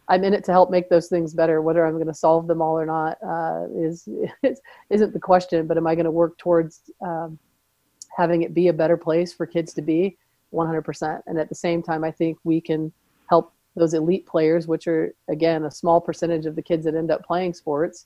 I'm 0.09 0.25
in 0.25 0.33
it 0.33 0.43
to 0.45 0.51
help 0.51 0.69
make 0.69 0.89
those 0.89 1.07
things 1.07 1.33
better. 1.33 1.61
Whether 1.61 1.85
I'm 1.85 1.93
going 1.93 2.07
to 2.07 2.13
solve 2.13 2.47
them 2.47 2.61
all 2.61 2.77
or 2.77 2.85
not 2.85 3.17
uh, 3.25 3.67
is, 3.73 4.07
is 4.43 4.59
isn't 4.89 5.13
the 5.13 5.19
question. 5.19 5.65
But 5.65 5.77
am 5.77 5.87
I 5.87 5.95
going 5.95 6.05
to 6.05 6.11
work 6.11 6.37
towards 6.37 6.81
um, 7.01 7.39
having 8.17 8.41
it 8.43 8.53
be 8.53 8.67
a 8.67 8.73
better 8.73 8.97
place 8.97 9.33
for 9.33 9.45
kids 9.45 9.73
to 9.75 9.81
be? 9.81 10.17
100%. 10.53 11.21
And 11.25 11.39
at 11.39 11.49
the 11.49 11.55
same 11.55 11.81
time, 11.81 12.03
I 12.03 12.11
think 12.11 12.37
we 12.43 12.61
can 12.61 12.91
help 13.27 13.53
those 13.75 13.93
elite 13.93 14.25
players, 14.25 14.67
which 14.67 14.87
are 14.87 15.13
again 15.29 15.63
a 15.63 15.71
small 15.71 15.99
percentage 15.99 16.45
of 16.45 16.55
the 16.55 16.61
kids 16.61 16.85
that 16.85 16.95
end 16.95 17.09
up 17.09 17.25
playing 17.25 17.53
sports. 17.53 18.05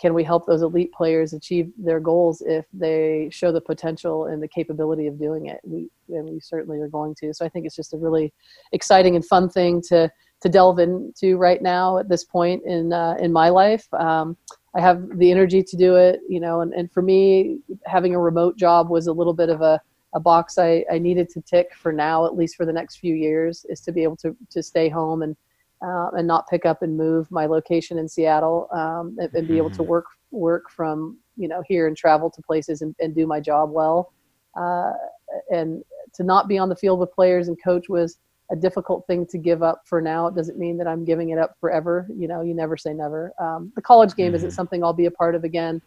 Can 0.00 0.14
we 0.14 0.24
help 0.24 0.46
those 0.46 0.62
elite 0.62 0.92
players 0.92 1.32
achieve 1.32 1.70
their 1.76 2.00
goals 2.00 2.42
if 2.46 2.66
they 2.72 3.28
show 3.30 3.52
the 3.52 3.60
potential 3.60 4.26
and 4.26 4.42
the 4.42 4.48
capability 4.48 5.06
of 5.06 5.18
doing 5.18 5.46
it? 5.46 5.60
We 5.64 5.88
and 6.08 6.28
we 6.28 6.40
certainly 6.40 6.78
are 6.80 6.88
going 6.88 7.14
to. 7.16 7.34
So 7.34 7.44
I 7.44 7.48
think 7.48 7.66
it's 7.66 7.76
just 7.76 7.94
a 7.94 7.98
really 7.98 8.32
exciting 8.72 9.16
and 9.16 9.24
fun 9.24 9.48
thing 9.48 9.82
to 9.88 10.10
to 10.40 10.48
delve 10.48 10.78
into 10.78 11.36
right 11.36 11.60
now 11.60 11.98
at 11.98 12.08
this 12.08 12.24
point 12.24 12.62
in 12.64 12.92
uh, 12.92 13.16
in 13.20 13.32
my 13.32 13.48
life. 13.48 13.92
Um, 13.94 14.36
I 14.74 14.80
have 14.80 15.18
the 15.18 15.30
energy 15.30 15.62
to 15.62 15.76
do 15.76 15.96
it, 15.96 16.20
you 16.28 16.40
know, 16.40 16.60
and, 16.60 16.72
and 16.74 16.92
for 16.92 17.02
me, 17.02 17.60
having 17.86 18.14
a 18.14 18.20
remote 18.20 18.56
job 18.56 18.90
was 18.90 19.06
a 19.06 19.12
little 19.12 19.34
bit 19.34 19.48
of 19.48 19.60
a 19.62 19.80
a 20.14 20.20
box 20.20 20.58
I, 20.58 20.84
I 20.90 20.98
needed 20.98 21.28
to 21.30 21.40
tick 21.42 21.74
for 21.74 21.92
now, 21.92 22.24
at 22.24 22.36
least 22.36 22.56
for 22.56 22.64
the 22.64 22.72
next 22.72 22.96
few 22.96 23.14
years, 23.14 23.66
is 23.68 23.80
to 23.82 23.92
be 23.92 24.02
able 24.02 24.16
to, 24.18 24.34
to 24.50 24.62
stay 24.62 24.88
home 24.88 25.22
and 25.22 25.36
uh, 25.82 26.10
and 26.16 26.26
not 26.26 26.48
pick 26.48 26.66
up 26.66 26.82
and 26.82 26.96
move 26.96 27.30
my 27.30 27.46
location 27.46 27.98
in 27.98 28.08
Seattle 28.08 28.68
um, 28.72 29.16
and, 29.18 29.32
and, 29.34 29.46
be 29.46 29.56
able 29.56 29.70
to 29.70 29.78
mm-hmm. 29.78 29.90
work 29.90 30.06
work 30.30 30.70
from 30.70 31.18
you 31.36 31.48
know 31.48 31.62
here 31.66 31.86
and 31.86 31.96
travel 31.96 32.30
to 32.30 32.42
places 32.42 32.82
and, 32.82 32.94
and 33.00 33.14
do 33.14 33.26
my 33.26 33.40
job 33.40 33.70
well. 33.70 34.12
Uh, 34.58 34.92
and 35.50 35.82
to 36.14 36.24
not 36.24 36.48
be 36.48 36.58
on 36.58 36.68
the 36.68 36.76
field 36.76 36.98
with 36.98 37.12
players 37.12 37.48
and 37.48 37.56
coach 37.62 37.88
was 37.88 38.18
a 38.50 38.56
difficult 38.56 39.06
thing 39.06 39.26
to 39.26 39.38
give 39.38 39.62
up 39.62 39.82
for 39.84 40.00
now. 40.00 40.26
It 40.26 40.34
doesn't 40.34 40.58
mean 40.58 40.78
that 40.78 40.86
I'm 40.86 41.04
giving 41.04 41.30
it 41.30 41.38
up 41.38 41.54
forever. 41.60 42.08
You 42.16 42.28
know, 42.28 42.40
you 42.40 42.54
never 42.54 42.76
say 42.76 42.94
never. 42.94 43.32
Um, 43.38 43.72
the 43.76 43.82
college 43.82 44.14
game 44.14 44.28
mm-hmm. 44.28 44.36
isn't 44.36 44.50
something 44.52 44.82
I'll 44.82 44.94
be 44.94 45.06
a 45.06 45.10
part 45.10 45.34
of 45.34 45.44
again. 45.44 45.82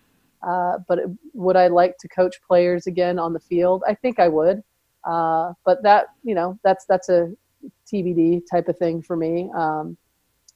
Uh, 0.48 0.78
but 0.88 1.00
would 1.34 1.56
I 1.56 1.68
like 1.68 1.98
to 2.00 2.08
coach 2.08 2.36
players 2.48 2.88
again 2.88 3.20
on 3.20 3.34
the 3.34 3.40
field? 3.40 3.84
I 3.88 3.96
think 3.96 4.20
I 4.20 4.28
would. 4.28 4.64
Uh, 5.04 5.54
but 5.66 5.82
that 5.82 6.08
you 6.24 6.36
know 6.36 6.60
that's 6.64 6.86
that's 6.86 7.10
a 7.10 7.32
TBD 7.92 8.42
type 8.50 8.68
of 8.68 8.78
thing 8.78 9.02
for 9.02 9.16
me. 9.16 9.50
Um, 9.56 9.98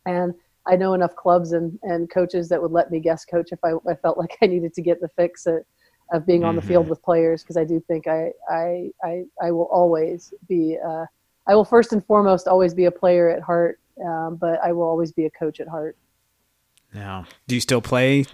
and 0.06 0.34
I 0.68 0.76
know 0.76 0.94
enough 0.94 1.16
clubs 1.16 1.52
and, 1.52 1.78
and 1.84 2.10
coaches 2.10 2.50
that 2.50 2.62
would 2.62 2.72
let 2.72 2.92
me 2.92 3.00
guest 3.00 3.28
coach 3.30 3.50
if 3.52 3.60
I, 3.64 3.74
I 3.90 3.96
felt 3.96 4.18
like 4.18 4.38
I 4.42 4.48
needed 4.48 4.74
to 4.74 4.82
get 4.82 5.02
the 5.02 5.10
fix 5.10 5.46
of, 5.46 5.64
of 6.12 6.26
being 6.26 6.44
on 6.44 6.56
the 6.56 6.62
field 6.62 6.84
mm-hmm. 6.84 6.92
with 6.92 7.04
players 7.04 7.44
because 7.44 7.58
I 7.58 7.64
do 7.64 7.80
think 7.88 8.08
I, 8.08 8.32
I, 8.50 8.92
I, 9.04 9.24
I 9.42 9.52
will 9.52 9.70
always 9.72 10.34
be, 10.48 10.78
uh, 10.86 11.06
I 11.48 11.56
will 11.56 11.66
first 11.66 11.94
and 11.94 12.06
foremost 12.06 12.48
always 12.48 12.74
be 12.74 12.86
a 12.86 12.92
player 12.92 13.30
at 13.30 13.42
heart, 13.42 13.80
um, 14.04 14.38
but 14.40 14.60
I 14.64 14.72
will 14.72 14.84
always 14.84 15.12
be 15.12 15.26
a 15.26 15.32
coach 15.32 15.60
at 15.60 15.68
heart. 15.68 15.98
Now, 16.94 17.26
do 17.48 17.56
you 17.56 17.62
still 17.62 17.82
play? 17.82 18.26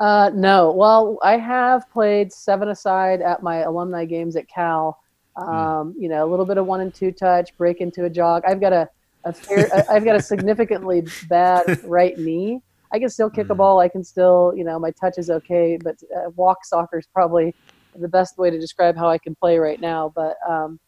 Uh, 0.00 0.30
no. 0.34 0.72
Well, 0.72 1.18
I 1.22 1.36
have 1.36 1.88
played 1.90 2.32
seven 2.32 2.68
aside 2.68 3.20
at 3.20 3.42
my 3.42 3.58
alumni 3.58 4.04
games 4.04 4.36
at 4.36 4.48
Cal. 4.48 4.98
Hmm. 5.36 5.48
Um, 5.48 5.92
mm. 5.92 6.02
You 6.02 6.08
know, 6.08 6.24
a 6.24 6.28
little 6.28 6.46
bit 6.46 6.58
of 6.58 6.66
one 6.66 6.80
and 6.80 6.94
two 6.94 7.12
touch, 7.12 7.56
break 7.56 7.80
into 7.80 8.04
a 8.04 8.10
jog. 8.10 8.42
I've 8.46 8.60
got 8.60 8.72
a 8.72 8.88
a 9.24 9.32
fair, 9.32 9.68
I've 9.90 10.04
got 10.04 10.16
a 10.16 10.22
significantly 10.22 11.06
bad 11.28 11.80
right 11.84 12.16
knee. 12.18 12.60
I 12.92 12.98
can 12.98 13.08
still 13.08 13.30
kick 13.30 13.50
a 13.50 13.54
mm. 13.54 13.56
ball. 13.56 13.80
I 13.80 13.88
can 13.88 14.04
still, 14.04 14.52
you 14.56 14.64
know, 14.64 14.78
my 14.78 14.90
touch 14.92 15.14
is 15.18 15.30
okay, 15.30 15.78
but 15.82 15.96
uh, 16.14 16.30
walk 16.36 16.64
soccer 16.64 16.98
is 16.98 17.06
probably 17.06 17.54
the 17.96 18.08
best 18.08 18.38
way 18.38 18.50
to 18.50 18.58
describe 18.58 18.96
how 18.96 19.08
I 19.08 19.18
can 19.18 19.34
play 19.34 19.58
right 19.58 19.80
now. 19.80 20.12
But 20.14 20.36
um, 20.48 20.78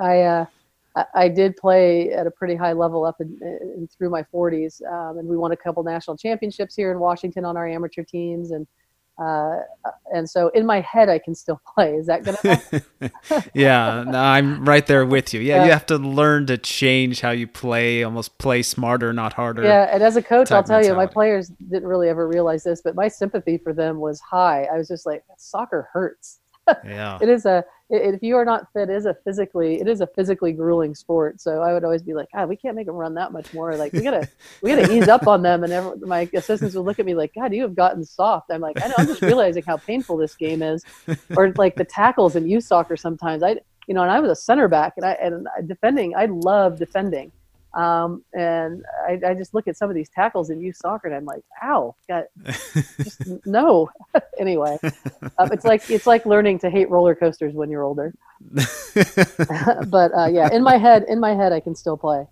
I, 0.00 0.22
uh, 0.22 0.44
I, 1.14 1.28
did 1.28 1.56
play 1.56 2.10
at 2.12 2.26
a 2.26 2.30
pretty 2.30 2.56
high 2.56 2.72
level 2.72 3.04
up 3.04 3.20
in, 3.20 3.38
in 3.42 3.88
through 3.96 4.10
my 4.10 4.24
40s, 4.34 4.82
um, 4.90 5.18
and 5.18 5.28
we 5.28 5.36
won 5.36 5.52
a 5.52 5.56
couple 5.56 5.82
national 5.82 6.16
championships 6.16 6.74
here 6.74 6.90
in 6.90 6.98
Washington 6.98 7.44
on 7.44 7.56
our 7.56 7.68
amateur 7.68 8.02
teams, 8.02 8.50
and 8.50 8.66
uh, 9.20 9.60
and 10.14 10.28
so 10.28 10.48
in 10.48 10.64
my 10.64 10.80
head 10.80 11.08
I 11.08 11.18
can 11.18 11.34
still 11.34 11.60
play. 11.74 11.94
Is 11.94 12.06
that 12.06 12.24
gonna? 12.24 13.12
yeah, 13.54 14.04
no, 14.06 14.18
I'm 14.18 14.64
right 14.64 14.86
there 14.86 15.04
with 15.04 15.34
you. 15.34 15.40
Yeah, 15.40 15.56
yeah, 15.56 15.64
you 15.66 15.70
have 15.72 15.86
to 15.86 15.98
learn 15.98 16.46
to 16.46 16.56
change 16.56 17.20
how 17.20 17.30
you 17.30 17.46
play, 17.46 18.02
almost 18.02 18.38
play 18.38 18.62
smarter, 18.62 19.12
not 19.12 19.34
harder. 19.34 19.62
Yeah, 19.62 19.88
and 19.92 20.02
as 20.02 20.16
a 20.16 20.22
coach, 20.22 20.50
I'll 20.50 20.62
tell 20.62 20.78
mentality. 20.78 20.88
you, 20.88 20.94
my 20.94 21.06
players 21.06 21.48
didn't 21.70 21.88
really 21.88 22.08
ever 22.08 22.26
realize 22.26 22.64
this, 22.64 22.80
but 22.80 22.94
my 22.94 23.08
sympathy 23.08 23.58
for 23.58 23.72
them 23.72 23.98
was 23.98 24.20
high. 24.20 24.64
I 24.64 24.78
was 24.78 24.88
just 24.88 25.04
like, 25.04 25.22
soccer 25.36 25.88
hurts. 25.92 26.40
yeah, 26.84 27.18
it 27.20 27.28
is 27.28 27.44
a 27.46 27.64
if 27.90 28.22
you 28.22 28.36
are 28.36 28.44
not 28.44 28.72
fit, 28.72 28.88
it 28.88 28.96
is 28.96 29.06
a 29.06 29.14
physically 29.24 29.80
it 29.80 29.88
is 29.88 30.00
a 30.00 30.06
physically 30.06 30.52
grueling 30.52 30.94
sport. 30.94 31.40
So 31.40 31.60
I 31.60 31.72
would 31.72 31.84
always 31.84 32.02
be 32.02 32.14
like, 32.14 32.28
God, 32.32 32.48
we 32.48 32.56
can't 32.56 32.76
make 32.76 32.86
them 32.86 32.94
run 32.94 33.14
that 33.14 33.32
much 33.32 33.52
more. 33.52 33.74
Like 33.76 33.92
we 33.92 34.00
gotta 34.00 34.28
we 34.62 34.70
gotta 34.74 34.92
ease 34.92 35.08
up 35.08 35.26
on 35.26 35.42
them. 35.42 35.64
And 35.64 35.72
every, 35.72 35.98
my 35.98 36.28
assistants 36.32 36.74
would 36.74 36.84
look 36.84 36.98
at 36.98 37.06
me 37.06 37.14
like, 37.14 37.34
God, 37.34 37.52
you 37.52 37.62
have 37.62 37.74
gotten 37.74 38.04
soft. 38.04 38.50
I'm 38.50 38.60
like, 38.60 38.82
I 38.82 38.88
know. 38.88 38.94
I'm 38.98 39.06
just 39.06 39.22
realizing 39.22 39.64
how 39.66 39.76
painful 39.76 40.16
this 40.16 40.34
game 40.34 40.62
is, 40.62 40.84
or 41.36 41.52
like 41.56 41.74
the 41.74 41.84
tackles 41.84 42.36
in 42.36 42.48
youth 42.48 42.64
soccer. 42.64 42.96
Sometimes 42.96 43.42
I, 43.42 43.56
you 43.86 43.94
know, 43.94 44.02
and 44.02 44.10
I 44.10 44.20
was 44.20 44.30
a 44.30 44.36
center 44.36 44.68
back, 44.68 44.94
and 44.96 45.04
I 45.04 45.12
and 45.14 45.46
defending. 45.66 46.14
I 46.16 46.26
love 46.26 46.78
defending. 46.78 47.32
Um, 47.74 48.24
and 48.32 48.84
I, 49.06 49.20
I, 49.28 49.34
just 49.34 49.54
look 49.54 49.68
at 49.68 49.76
some 49.76 49.88
of 49.88 49.94
these 49.94 50.08
tackles 50.08 50.50
in 50.50 50.60
youth 50.60 50.76
soccer, 50.76 51.06
and 51.06 51.16
I'm 51.16 51.24
like, 51.24 51.44
"Ow, 51.62 51.94
got 52.08 52.24
just 52.98 53.22
no." 53.46 53.88
anyway, 54.40 54.76
um, 55.38 55.52
it's 55.52 55.64
like 55.64 55.88
it's 55.88 56.06
like 56.06 56.26
learning 56.26 56.58
to 56.60 56.70
hate 56.70 56.90
roller 56.90 57.14
coasters 57.14 57.54
when 57.54 57.70
you're 57.70 57.84
older. 57.84 58.12
but 58.50 60.12
uh, 60.16 60.26
yeah, 60.26 60.52
in 60.52 60.64
my 60.64 60.78
head, 60.78 61.04
in 61.08 61.20
my 61.20 61.34
head, 61.34 61.52
I 61.52 61.60
can 61.60 61.76
still 61.76 61.96
play. 61.96 62.26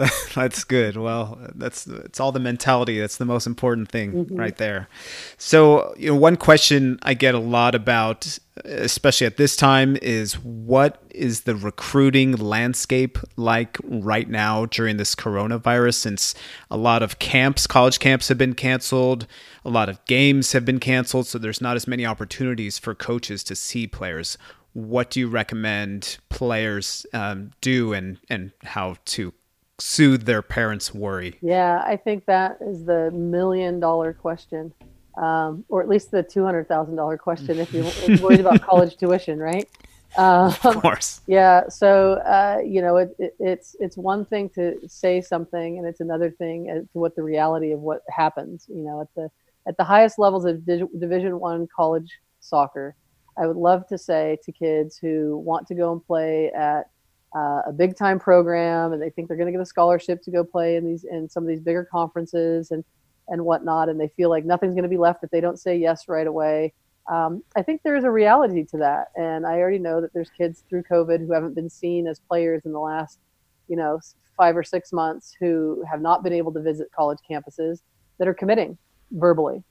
that's 0.34 0.64
good. 0.64 0.96
Well, 0.96 1.38
that's 1.54 1.86
it's 1.86 2.20
all 2.20 2.32
the 2.32 2.40
mentality. 2.40 2.98
That's 2.98 3.16
the 3.16 3.24
most 3.24 3.46
important 3.46 3.88
thing 3.88 4.12
mm-hmm. 4.12 4.36
right 4.36 4.56
there. 4.56 4.88
So, 5.36 5.94
you 5.98 6.10
know, 6.10 6.16
one 6.16 6.36
question 6.36 6.98
I 7.02 7.14
get 7.14 7.34
a 7.34 7.38
lot 7.38 7.74
about, 7.74 8.38
especially 8.64 9.26
at 9.26 9.36
this 9.36 9.56
time, 9.56 9.96
is 10.00 10.34
what 10.34 11.02
is 11.10 11.42
the 11.42 11.56
recruiting 11.56 12.36
landscape 12.36 13.18
like 13.36 13.76
right 13.84 14.28
now 14.28 14.66
during 14.66 14.96
this 14.96 15.14
coronavirus? 15.14 15.94
Since 15.94 16.34
a 16.70 16.76
lot 16.76 17.02
of 17.02 17.18
camps, 17.18 17.66
college 17.66 17.98
camps, 17.98 18.28
have 18.28 18.38
been 18.38 18.54
canceled, 18.54 19.26
a 19.64 19.70
lot 19.70 19.88
of 19.88 20.02
games 20.06 20.52
have 20.52 20.64
been 20.64 20.80
canceled, 20.80 21.26
so 21.26 21.38
there's 21.38 21.60
not 21.60 21.76
as 21.76 21.86
many 21.86 22.06
opportunities 22.06 22.78
for 22.78 22.94
coaches 22.94 23.42
to 23.44 23.56
see 23.56 23.86
players 23.86 24.38
what 24.72 25.10
do 25.10 25.20
you 25.20 25.28
recommend 25.28 26.18
players 26.28 27.06
um, 27.12 27.50
do 27.60 27.92
and 27.92 28.18
and 28.28 28.52
how 28.62 28.96
to 29.04 29.32
soothe 29.78 30.24
their 30.24 30.42
parents' 30.42 30.94
worry? 30.94 31.38
Yeah, 31.40 31.82
I 31.84 31.96
think 31.96 32.26
that 32.26 32.58
is 32.60 32.84
the 32.84 33.10
million 33.10 33.80
dollar 33.80 34.12
question, 34.12 34.72
um, 35.16 35.64
or 35.68 35.82
at 35.82 35.88
least 35.88 36.10
the 36.10 36.22
two 36.22 36.44
hundred 36.44 36.68
thousand 36.68 36.96
dollar 36.96 37.18
question 37.18 37.58
if 37.58 37.72
you're 37.72 38.18
worried 38.22 38.40
about 38.40 38.62
college 38.62 38.96
tuition, 38.96 39.38
right? 39.38 39.68
Um, 40.16 40.54
of 40.64 40.76
course. 40.82 41.20
Yeah. 41.26 41.68
So 41.68 42.14
uh, 42.14 42.58
you 42.64 42.82
know, 42.82 42.96
it, 42.96 43.14
it, 43.18 43.34
it's 43.38 43.76
it's 43.80 43.96
one 43.96 44.24
thing 44.24 44.48
to 44.50 44.78
say 44.88 45.20
something, 45.20 45.78
and 45.78 45.86
it's 45.86 46.00
another 46.00 46.30
thing 46.30 46.68
as 46.70 46.82
to 46.92 46.98
what 46.98 47.16
the 47.16 47.22
reality 47.22 47.72
of 47.72 47.80
what 47.80 48.02
happens. 48.08 48.66
You 48.68 48.82
know, 48.82 49.00
at 49.00 49.08
the 49.14 49.30
at 49.66 49.76
the 49.76 49.84
highest 49.84 50.18
levels 50.18 50.44
of 50.44 50.64
Division 50.64 51.38
One 51.38 51.68
college 51.74 52.18
soccer, 52.40 52.96
I 53.40 53.46
would 53.46 53.56
love 53.56 53.86
to 53.88 53.96
say 53.96 54.38
to 54.44 54.52
kids 54.52 54.98
who 54.98 55.38
want 55.38 55.66
to 55.68 55.74
go 55.74 55.92
and 55.92 56.04
play 56.06 56.50
at 56.50 56.90
uh, 57.34 57.62
a 57.66 57.72
big 57.72 57.96
time 57.96 58.18
program 58.18 58.92
and 58.92 59.00
they 59.00 59.08
think 59.10 59.28
they're 59.28 59.36
going 59.36 59.46
to 59.46 59.52
get 59.52 59.60
a 59.60 59.66
scholarship 59.66 60.22
to 60.22 60.30
go 60.30 60.44
play 60.44 60.76
in 60.76 60.84
these 60.84 61.04
in 61.04 61.28
some 61.28 61.42
of 61.42 61.48
these 61.48 61.60
bigger 61.60 61.84
conferences 61.90 62.70
and 62.70 62.84
and 63.28 63.44
whatnot 63.44 63.88
and 63.88 64.00
they 64.00 64.08
feel 64.08 64.28
like 64.28 64.44
nothing's 64.44 64.74
going 64.74 64.82
to 64.82 64.88
be 64.88 64.96
left 64.96 65.22
if 65.22 65.30
they 65.30 65.40
don't 65.40 65.58
say 65.58 65.76
yes 65.76 66.08
right 66.08 66.26
away 66.26 66.72
um, 67.08 67.42
i 67.56 67.62
think 67.62 67.80
there's 67.84 68.02
a 68.02 68.10
reality 68.10 68.64
to 68.64 68.76
that 68.76 69.08
and 69.14 69.46
i 69.46 69.58
already 69.58 69.78
know 69.78 70.00
that 70.00 70.12
there's 70.12 70.30
kids 70.30 70.64
through 70.68 70.82
covid 70.82 71.20
who 71.20 71.32
haven't 71.32 71.54
been 71.54 71.70
seen 71.70 72.08
as 72.08 72.18
players 72.18 72.62
in 72.64 72.72
the 72.72 72.80
last 72.80 73.20
you 73.68 73.76
know 73.76 74.00
five 74.36 74.56
or 74.56 74.64
six 74.64 74.92
months 74.92 75.32
who 75.38 75.84
have 75.88 76.00
not 76.00 76.24
been 76.24 76.32
able 76.32 76.52
to 76.52 76.60
visit 76.60 76.88
college 76.90 77.18
campuses 77.30 77.82
that 78.18 78.26
are 78.26 78.34
committing 78.34 78.76
verbally 79.12 79.62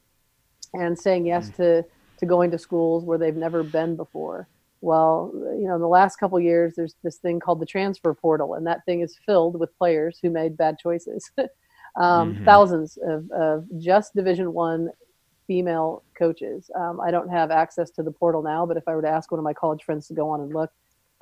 and 0.73 0.97
saying 0.97 1.25
yes 1.25 1.49
mm-hmm. 1.49 1.61
to 1.61 1.85
to 2.19 2.25
going 2.25 2.51
to 2.51 2.57
schools 2.57 3.03
where 3.03 3.17
they've 3.17 3.35
never 3.35 3.63
been 3.63 3.95
before 3.95 4.47
well, 4.81 5.31
you 5.33 5.67
know, 5.67 5.75
in 5.75 5.81
the 5.81 5.87
last 5.87 6.17
couple 6.17 6.39
years, 6.39 6.73
there's 6.75 6.95
this 7.03 7.17
thing 7.17 7.39
called 7.39 7.59
the 7.59 7.65
transfer 7.65 8.13
portal, 8.13 8.53
and 8.53 8.65
that 8.67 8.85
thing 8.85 9.01
is 9.01 9.17
filled 9.25 9.59
with 9.59 9.77
players 9.77 10.19
who 10.21 10.29
made 10.29 10.55
bad 10.55 10.77
choices. 10.79 11.29
um, 11.97 12.33
mm-hmm. 12.33 12.45
Thousands 12.45 12.97
of, 13.03 13.29
of 13.31 13.65
just 13.77 14.15
Division 14.15 14.53
One 14.53 14.89
female 15.47 16.03
coaches. 16.17 16.69
Um, 16.75 17.01
I 17.01 17.11
don't 17.11 17.29
have 17.29 17.51
access 17.51 17.89
to 17.91 18.03
the 18.03 18.11
portal 18.11 18.41
now, 18.41 18.65
but 18.65 18.77
if 18.77 18.87
I 18.87 18.95
were 18.95 19.01
to 19.01 19.09
ask 19.09 19.31
one 19.31 19.39
of 19.39 19.43
my 19.43 19.53
college 19.53 19.83
friends 19.83 20.07
to 20.07 20.13
go 20.13 20.29
on 20.29 20.41
and 20.41 20.53
look, 20.53 20.71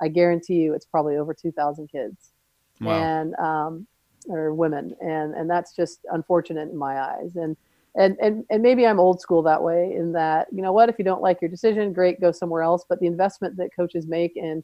I 0.00 0.08
guarantee 0.08 0.60
you 0.60 0.74
it's 0.74 0.86
probably 0.86 1.16
over 1.16 1.34
2,000 1.34 1.88
kids 1.88 2.32
wow. 2.80 2.92
and 2.92 3.34
um, 3.36 3.86
or 4.28 4.54
women, 4.54 4.94
and 5.00 5.34
and 5.34 5.50
that's 5.50 5.74
just 5.74 6.00
unfortunate 6.12 6.70
in 6.70 6.76
my 6.76 7.00
eyes. 7.00 7.34
And 7.34 7.56
and, 7.96 8.16
and 8.20 8.44
and 8.50 8.62
maybe 8.62 8.86
I'm 8.86 9.00
old 9.00 9.20
school 9.20 9.42
that 9.42 9.62
way 9.62 9.92
in 9.94 10.12
that 10.12 10.48
you 10.52 10.62
know 10.62 10.72
what 10.72 10.88
if 10.88 10.98
you 10.98 11.04
don't 11.04 11.22
like 11.22 11.40
your 11.40 11.50
decision 11.50 11.92
great 11.92 12.20
go 12.20 12.32
somewhere 12.32 12.62
else. 12.62 12.84
But 12.88 13.00
the 13.00 13.06
investment 13.06 13.56
that 13.56 13.70
coaches 13.74 14.06
make 14.06 14.36
in 14.36 14.62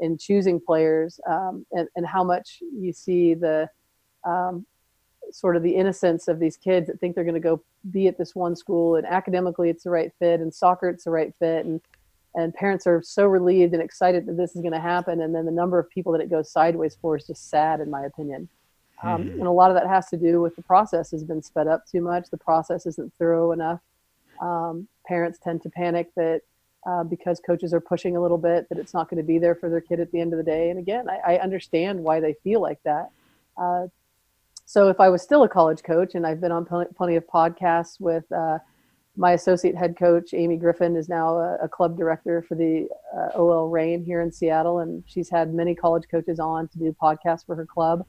in 0.00 0.18
choosing 0.18 0.60
players 0.60 1.20
um, 1.28 1.64
and, 1.72 1.88
and 1.96 2.06
how 2.06 2.24
much 2.24 2.58
you 2.60 2.92
see 2.92 3.34
the 3.34 3.68
um, 4.24 4.66
sort 5.30 5.56
of 5.56 5.62
the 5.62 5.74
innocence 5.74 6.28
of 6.28 6.40
these 6.40 6.56
kids 6.56 6.88
that 6.88 6.98
think 7.00 7.14
they're 7.14 7.24
going 7.24 7.34
to 7.34 7.40
go 7.40 7.62
be 7.90 8.08
at 8.08 8.18
this 8.18 8.34
one 8.34 8.56
school 8.56 8.96
and 8.96 9.06
academically 9.06 9.70
it's 9.70 9.84
the 9.84 9.90
right 9.90 10.12
fit 10.18 10.40
and 10.40 10.52
soccer 10.52 10.88
it's 10.88 11.04
the 11.04 11.10
right 11.10 11.32
fit 11.38 11.64
and 11.64 11.80
and 12.34 12.52
parents 12.52 12.86
are 12.86 13.00
so 13.02 13.26
relieved 13.26 13.74
and 13.74 13.82
excited 13.82 14.26
that 14.26 14.36
this 14.36 14.56
is 14.56 14.60
going 14.60 14.72
to 14.72 14.80
happen. 14.80 15.20
And 15.20 15.32
then 15.32 15.44
the 15.44 15.52
number 15.52 15.78
of 15.78 15.88
people 15.88 16.10
that 16.12 16.20
it 16.20 16.28
goes 16.28 16.50
sideways 16.50 16.96
for 17.00 17.16
is 17.16 17.26
just 17.28 17.48
sad 17.48 17.80
in 17.80 17.90
my 17.90 18.04
opinion 18.04 18.48
um, 19.04 19.24
mm-hmm. 19.24 19.38
And 19.38 19.46
a 19.46 19.50
lot 19.50 19.70
of 19.70 19.76
that 19.76 19.86
has 19.86 20.08
to 20.08 20.16
do 20.16 20.40
with 20.40 20.56
the 20.56 20.62
process 20.62 21.10
has 21.10 21.22
been 21.24 21.42
sped 21.42 21.68
up 21.68 21.86
too 21.86 22.00
much. 22.00 22.30
The 22.30 22.38
process 22.38 22.86
isn't 22.86 23.12
thorough 23.18 23.52
enough. 23.52 23.80
Um, 24.40 24.88
parents 25.06 25.38
tend 25.42 25.62
to 25.62 25.70
panic 25.70 26.10
that 26.16 26.40
uh, 26.86 27.04
because 27.04 27.40
coaches 27.40 27.72
are 27.74 27.80
pushing 27.80 28.16
a 28.16 28.20
little 28.20 28.38
bit, 28.38 28.68
that 28.68 28.78
it's 28.78 28.94
not 28.94 29.08
going 29.08 29.18
to 29.18 29.26
be 29.26 29.38
there 29.38 29.54
for 29.54 29.68
their 29.68 29.80
kid 29.80 30.00
at 30.00 30.10
the 30.12 30.20
end 30.20 30.32
of 30.32 30.38
the 30.38 30.44
day. 30.44 30.70
And 30.70 30.78
again, 30.78 31.08
I, 31.08 31.34
I 31.34 31.38
understand 31.38 32.00
why 32.00 32.20
they 32.20 32.34
feel 32.42 32.60
like 32.60 32.82
that. 32.84 33.10
Uh, 33.56 33.86
so 34.66 34.88
if 34.88 34.98
I 35.00 35.08
was 35.10 35.22
still 35.22 35.42
a 35.42 35.48
college 35.48 35.82
coach, 35.82 36.14
and 36.14 36.26
I've 36.26 36.40
been 36.40 36.52
on 36.52 36.64
pl- 36.64 36.86
plenty 36.96 37.16
of 37.16 37.26
podcasts 37.26 38.00
with 38.00 38.24
uh, 38.32 38.58
my 39.16 39.32
associate 39.32 39.76
head 39.76 39.96
coach, 39.98 40.32
Amy 40.32 40.56
Griffin, 40.56 40.96
is 40.96 41.08
now 41.08 41.36
a, 41.36 41.58
a 41.62 41.68
club 41.68 41.96
director 41.96 42.42
for 42.42 42.54
the 42.54 42.88
uh, 43.14 43.38
OL 43.38 43.68
Reign 43.68 44.02
here 44.02 44.22
in 44.22 44.32
Seattle, 44.32 44.80
and 44.80 45.04
she's 45.06 45.28
had 45.28 45.52
many 45.52 45.74
college 45.74 46.04
coaches 46.10 46.40
on 46.40 46.68
to 46.68 46.78
do 46.78 46.96
podcasts 47.00 47.44
for 47.44 47.54
her 47.54 47.66
club 47.66 48.06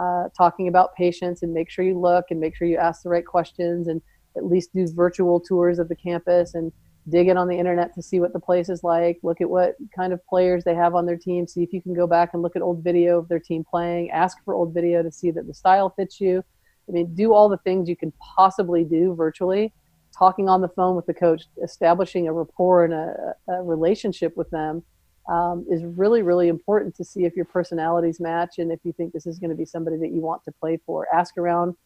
uh, 0.00 0.28
talking 0.36 0.66
about 0.66 0.94
patience 0.94 1.42
and 1.42 1.52
make 1.52 1.68
sure 1.68 1.84
you 1.84 1.98
look 1.98 2.26
and 2.30 2.40
make 2.40 2.56
sure 2.56 2.66
you 2.66 2.78
ask 2.78 3.02
the 3.02 3.08
right 3.08 3.26
questions 3.26 3.86
and 3.86 4.00
at 4.36 4.46
least 4.46 4.72
do 4.72 4.86
virtual 4.94 5.40
tours 5.40 5.78
of 5.78 5.88
the 5.88 5.94
campus 5.94 6.54
and 6.54 6.72
dig 7.08 7.28
in 7.28 7.36
on 7.36 7.48
the 7.48 7.58
internet 7.58 7.94
to 7.94 8.02
see 8.02 8.20
what 8.20 8.32
the 8.32 8.40
place 8.40 8.68
is 8.68 8.82
like 8.82 9.18
look 9.22 9.40
at 9.40 9.50
what 9.50 9.74
kind 9.94 10.12
of 10.12 10.24
players 10.26 10.64
they 10.64 10.74
have 10.74 10.94
on 10.94 11.06
their 11.06 11.16
team 11.16 11.46
see 11.46 11.62
if 11.62 11.72
you 11.72 11.82
can 11.82 11.94
go 11.94 12.06
back 12.06 12.30
and 12.32 12.42
look 12.42 12.56
at 12.56 12.62
old 12.62 12.82
video 12.84 13.18
of 13.18 13.28
their 13.28 13.38
team 13.38 13.64
playing 13.68 14.10
ask 14.10 14.38
for 14.44 14.54
old 14.54 14.72
video 14.72 15.02
to 15.02 15.10
see 15.10 15.30
that 15.30 15.46
the 15.46 15.54
style 15.54 15.90
fits 15.90 16.20
you. 16.20 16.42
I 16.88 16.92
mean 16.92 17.14
do 17.14 17.32
all 17.32 17.48
the 17.48 17.58
things 17.58 17.88
you 17.88 17.96
can 17.96 18.12
possibly 18.36 18.84
do 18.84 19.14
virtually. 19.14 19.72
Talking 20.16 20.48
on 20.48 20.60
the 20.60 20.68
phone 20.68 20.96
with 20.96 21.06
the 21.06 21.14
coach 21.14 21.44
establishing 21.62 22.26
a 22.26 22.32
rapport 22.32 22.84
and 22.84 22.94
a, 22.94 23.34
a 23.48 23.62
relationship 23.62 24.36
with 24.36 24.50
them 24.50 24.82
um, 25.30 25.64
is 25.70 25.84
really, 25.84 26.22
really 26.22 26.48
important 26.48 26.94
to 26.96 27.04
see 27.04 27.24
if 27.24 27.36
your 27.36 27.44
personalities 27.44 28.18
match 28.18 28.58
and 28.58 28.72
if 28.72 28.80
you 28.82 28.92
think 28.92 29.12
this 29.12 29.26
is 29.26 29.38
going 29.38 29.50
to 29.50 29.56
be 29.56 29.64
somebody 29.64 29.96
that 29.96 30.10
you 30.10 30.20
want 30.20 30.44
to 30.44 30.52
play 30.52 30.78
for. 30.84 31.06
Ask 31.14 31.38
around, 31.38 31.76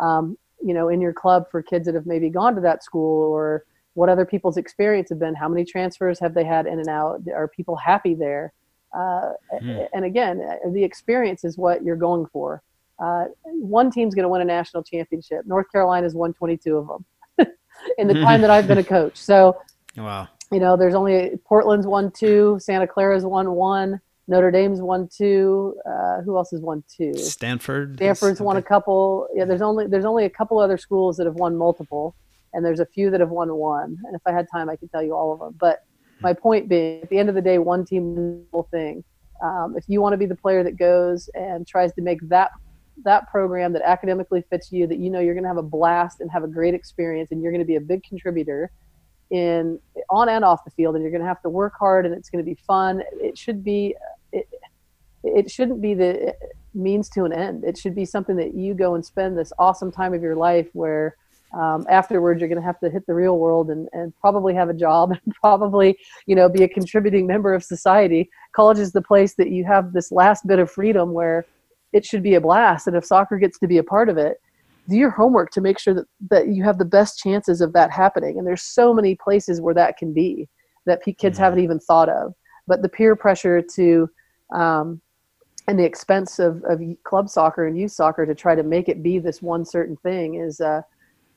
um, 0.00 0.38
you 0.62 0.72
know, 0.72 0.88
in 0.88 1.02
your 1.02 1.12
club 1.12 1.44
for 1.50 1.62
kids 1.62 1.84
that 1.84 1.94
have 1.94 2.06
maybe 2.06 2.30
gone 2.30 2.54
to 2.54 2.62
that 2.62 2.82
school 2.82 3.30
or 3.30 3.64
what 3.92 4.08
other 4.08 4.24
people's 4.24 4.56
experience 4.56 5.10
have 5.10 5.18
been. 5.18 5.34
How 5.34 5.48
many 5.48 5.66
transfers 5.66 6.18
have 6.20 6.32
they 6.32 6.44
had 6.44 6.66
in 6.66 6.78
and 6.78 6.88
out? 6.88 7.20
Are 7.32 7.46
people 7.46 7.76
happy 7.76 8.14
there? 8.14 8.54
Uh, 8.96 9.32
mm. 9.52 9.86
And 9.92 10.06
again, 10.06 10.42
the 10.72 10.82
experience 10.82 11.44
is 11.44 11.58
what 11.58 11.84
you're 11.84 11.96
going 11.96 12.26
for. 12.32 12.62
Uh, 12.98 13.24
one 13.44 13.90
team's 13.90 14.14
going 14.14 14.22
to 14.22 14.30
win 14.30 14.40
a 14.40 14.46
national 14.46 14.82
championship. 14.82 15.44
North 15.44 15.70
Carolina's 15.70 16.14
won 16.14 16.32
22 16.32 16.76
of 16.78 16.88
them 16.88 17.52
in 17.98 18.08
the 18.08 18.14
time 18.14 18.40
that 18.40 18.50
I've 18.50 18.66
been 18.66 18.78
a 18.78 18.84
coach. 18.96 19.16
So, 19.16 19.60
wow 19.94 20.28
you 20.52 20.60
know, 20.60 20.76
there's 20.76 20.94
only 20.94 21.32
Portland's 21.44 21.86
won 21.86 22.10
two, 22.10 22.58
Santa 22.60 22.86
Clara's 22.86 23.24
won 23.24 23.52
one, 23.52 24.00
Notre 24.26 24.50
Dame's 24.50 24.80
won 24.80 25.08
two. 25.08 25.76
Uh, 25.86 26.22
who 26.22 26.36
else 26.36 26.50
has 26.50 26.60
won 26.60 26.82
two? 26.88 27.14
Stanford. 27.14 27.96
Stanford's 27.96 28.40
won 28.40 28.56
a 28.56 28.62
couple. 28.62 29.28
Yeah, 29.34 29.44
there's 29.44 29.62
only 29.62 29.86
there's 29.86 30.04
only 30.04 30.24
a 30.24 30.30
couple 30.30 30.58
other 30.58 30.78
schools 30.78 31.16
that 31.18 31.26
have 31.26 31.34
won 31.34 31.56
multiple, 31.56 32.14
and 32.52 32.64
there's 32.64 32.80
a 32.80 32.86
few 32.86 33.10
that 33.10 33.20
have 33.20 33.30
won 33.30 33.54
one. 33.54 33.98
And 34.04 34.14
if 34.14 34.22
I 34.26 34.32
had 34.32 34.46
time, 34.50 34.70
I 34.70 34.76
could 34.76 34.90
tell 34.90 35.02
you 35.02 35.14
all 35.14 35.32
of 35.32 35.40
them. 35.40 35.54
But 35.58 35.84
my 36.20 36.32
point 36.32 36.68
being, 36.68 37.02
at 37.02 37.10
the 37.10 37.18
end 37.18 37.28
of 37.28 37.34
the 37.34 37.42
day, 37.42 37.58
one 37.58 37.84
team 37.84 38.46
whole 38.52 38.68
thing. 38.70 39.04
Um, 39.42 39.74
if 39.76 39.84
you 39.88 40.00
want 40.00 40.14
to 40.14 40.16
be 40.16 40.26
the 40.26 40.36
player 40.36 40.62
that 40.62 40.78
goes 40.78 41.28
and 41.34 41.66
tries 41.66 41.92
to 41.94 42.02
make 42.02 42.20
that 42.28 42.50
that 43.04 43.28
program 43.28 43.72
that 43.72 43.82
academically 43.82 44.42
fits 44.48 44.72
you, 44.72 44.86
that 44.86 44.98
you 44.98 45.10
know 45.10 45.20
you're 45.20 45.34
going 45.34 45.44
to 45.44 45.48
have 45.48 45.58
a 45.58 45.62
blast 45.62 46.20
and 46.20 46.30
have 46.30 46.44
a 46.44 46.48
great 46.48 46.72
experience, 46.72 47.30
and 47.30 47.42
you're 47.42 47.52
going 47.52 47.60
to 47.60 47.66
be 47.66 47.76
a 47.76 47.80
big 47.80 48.02
contributor 48.04 48.70
in 49.30 49.78
on 50.10 50.28
and 50.28 50.44
off 50.44 50.64
the 50.64 50.70
field 50.70 50.94
and 50.94 51.02
you're 51.02 51.10
going 51.10 51.22
to 51.22 51.28
have 51.28 51.42
to 51.42 51.48
work 51.48 51.74
hard 51.78 52.06
and 52.06 52.14
it's 52.14 52.30
going 52.30 52.44
to 52.44 52.48
be 52.48 52.58
fun. 52.66 53.02
It 53.20 53.36
should 53.36 53.64
be 53.64 53.94
it, 54.32 54.48
it 55.22 55.50
shouldn't 55.50 55.80
be 55.80 55.94
the 55.94 56.34
means 56.74 57.08
to 57.10 57.24
an 57.24 57.32
end. 57.32 57.64
It 57.64 57.78
should 57.78 57.94
be 57.94 58.04
something 58.04 58.36
that 58.36 58.54
you 58.54 58.74
go 58.74 58.94
and 58.94 59.04
spend 59.04 59.38
this 59.38 59.52
awesome 59.58 59.90
time 59.90 60.12
of 60.12 60.22
your 60.22 60.36
life 60.36 60.68
where 60.72 61.16
um, 61.54 61.86
afterwards 61.88 62.40
you're 62.40 62.48
going 62.48 62.60
to 62.60 62.66
have 62.66 62.80
to 62.80 62.90
hit 62.90 63.06
the 63.06 63.14
real 63.14 63.38
world 63.38 63.70
and, 63.70 63.88
and 63.92 64.12
probably 64.20 64.54
have 64.54 64.68
a 64.68 64.74
job 64.74 65.12
and 65.12 65.34
probably 65.40 65.96
you 66.26 66.34
know 66.34 66.48
be 66.48 66.64
a 66.64 66.68
contributing 66.68 67.26
member 67.26 67.54
of 67.54 67.64
society. 67.64 68.28
College 68.52 68.78
is 68.78 68.92
the 68.92 69.02
place 69.02 69.34
that 69.34 69.50
you 69.50 69.64
have 69.64 69.92
this 69.92 70.12
last 70.12 70.46
bit 70.46 70.58
of 70.58 70.70
freedom 70.70 71.12
where 71.12 71.46
it 71.92 72.04
should 72.04 72.22
be 72.22 72.34
a 72.34 72.40
blast 72.40 72.86
and 72.88 72.96
if 72.96 73.04
soccer 73.04 73.38
gets 73.38 73.58
to 73.58 73.68
be 73.68 73.78
a 73.78 73.84
part 73.84 74.08
of 74.08 74.18
it 74.18 74.40
do 74.88 74.96
your 74.96 75.10
homework 75.10 75.50
to 75.50 75.60
make 75.60 75.78
sure 75.78 75.94
that, 75.94 76.06
that 76.30 76.48
you 76.48 76.62
have 76.64 76.78
the 76.78 76.84
best 76.84 77.18
chances 77.18 77.60
of 77.60 77.72
that 77.72 77.90
happening. 77.90 78.38
And 78.38 78.46
there's 78.46 78.62
so 78.62 78.92
many 78.92 79.14
places 79.16 79.60
where 79.60 79.74
that 79.74 79.96
can 79.96 80.12
be 80.12 80.48
that 80.86 81.02
kids 81.02 81.18
mm-hmm. 81.20 81.42
haven't 81.42 81.60
even 81.60 81.80
thought 81.80 82.08
of. 82.08 82.34
But 82.66 82.82
the 82.82 82.88
peer 82.88 83.16
pressure 83.16 83.62
to, 83.74 84.08
um, 84.54 85.00
and 85.66 85.78
the 85.78 85.84
expense 85.84 86.38
of, 86.38 86.62
of 86.64 86.80
club 87.04 87.30
soccer 87.30 87.66
and 87.66 87.78
youth 87.78 87.92
soccer 87.92 88.26
to 88.26 88.34
try 88.34 88.54
to 88.54 88.62
make 88.62 88.88
it 88.88 89.02
be 89.02 89.18
this 89.18 89.40
one 89.40 89.64
certain 89.64 89.96
thing 89.98 90.34
is, 90.34 90.60
uh, 90.60 90.82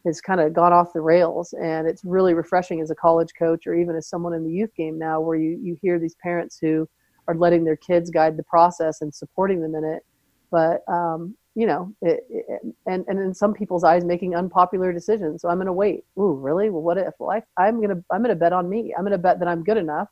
has 0.05 0.21
kind 0.21 0.41
of 0.41 0.53
gone 0.53 0.73
off 0.73 0.93
the 0.93 1.01
rails. 1.01 1.53
And 1.53 1.87
it's 1.87 2.03
really 2.03 2.33
refreshing 2.33 2.81
as 2.81 2.91
a 2.91 2.95
college 2.95 3.31
coach 3.37 3.67
or 3.67 3.73
even 3.73 3.95
as 3.95 4.07
someone 4.07 4.33
in 4.33 4.43
the 4.43 4.51
youth 4.51 4.73
game 4.75 4.97
now 4.97 5.21
where 5.21 5.37
you, 5.37 5.57
you 5.61 5.77
hear 5.81 5.99
these 5.99 6.15
parents 6.15 6.57
who 6.59 6.87
are 7.27 7.35
letting 7.35 7.63
their 7.63 7.77
kids 7.77 8.09
guide 8.09 8.37
the 8.37 8.43
process 8.43 9.01
and 9.01 9.13
supporting 9.13 9.61
them 9.61 9.75
in 9.75 9.83
it. 9.83 10.05
But 10.49 10.83
um, 10.87 11.35
you 11.57 11.65
know, 11.65 11.91
it, 12.03 12.23
it, 12.29 12.61
and 12.85 13.03
and 13.07 13.19
in 13.19 13.33
some 13.33 13.51
people's 13.51 13.83
eyes, 13.83 14.05
making 14.05 14.35
unpopular 14.35 14.93
decisions. 14.93 15.41
So 15.41 15.49
I'm 15.49 15.57
going 15.57 15.65
to 15.65 15.73
wait. 15.73 16.05
Ooh, 16.19 16.33
really? 16.33 16.69
Well, 16.69 16.83
what 16.83 16.99
if? 16.99 17.15
Well, 17.17 17.31
I, 17.31 17.41
I'm 17.57 17.77
going 17.77 17.89
to 17.89 18.03
I'm 18.11 18.21
going 18.21 18.29
to 18.29 18.39
bet 18.39 18.53
on 18.53 18.69
me. 18.69 18.93
I'm 18.95 19.01
going 19.03 19.11
to 19.11 19.17
bet 19.17 19.39
that 19.39 19.47
I'm 19.47 19.63
good 19.63 19.77
enough 19.77 20.07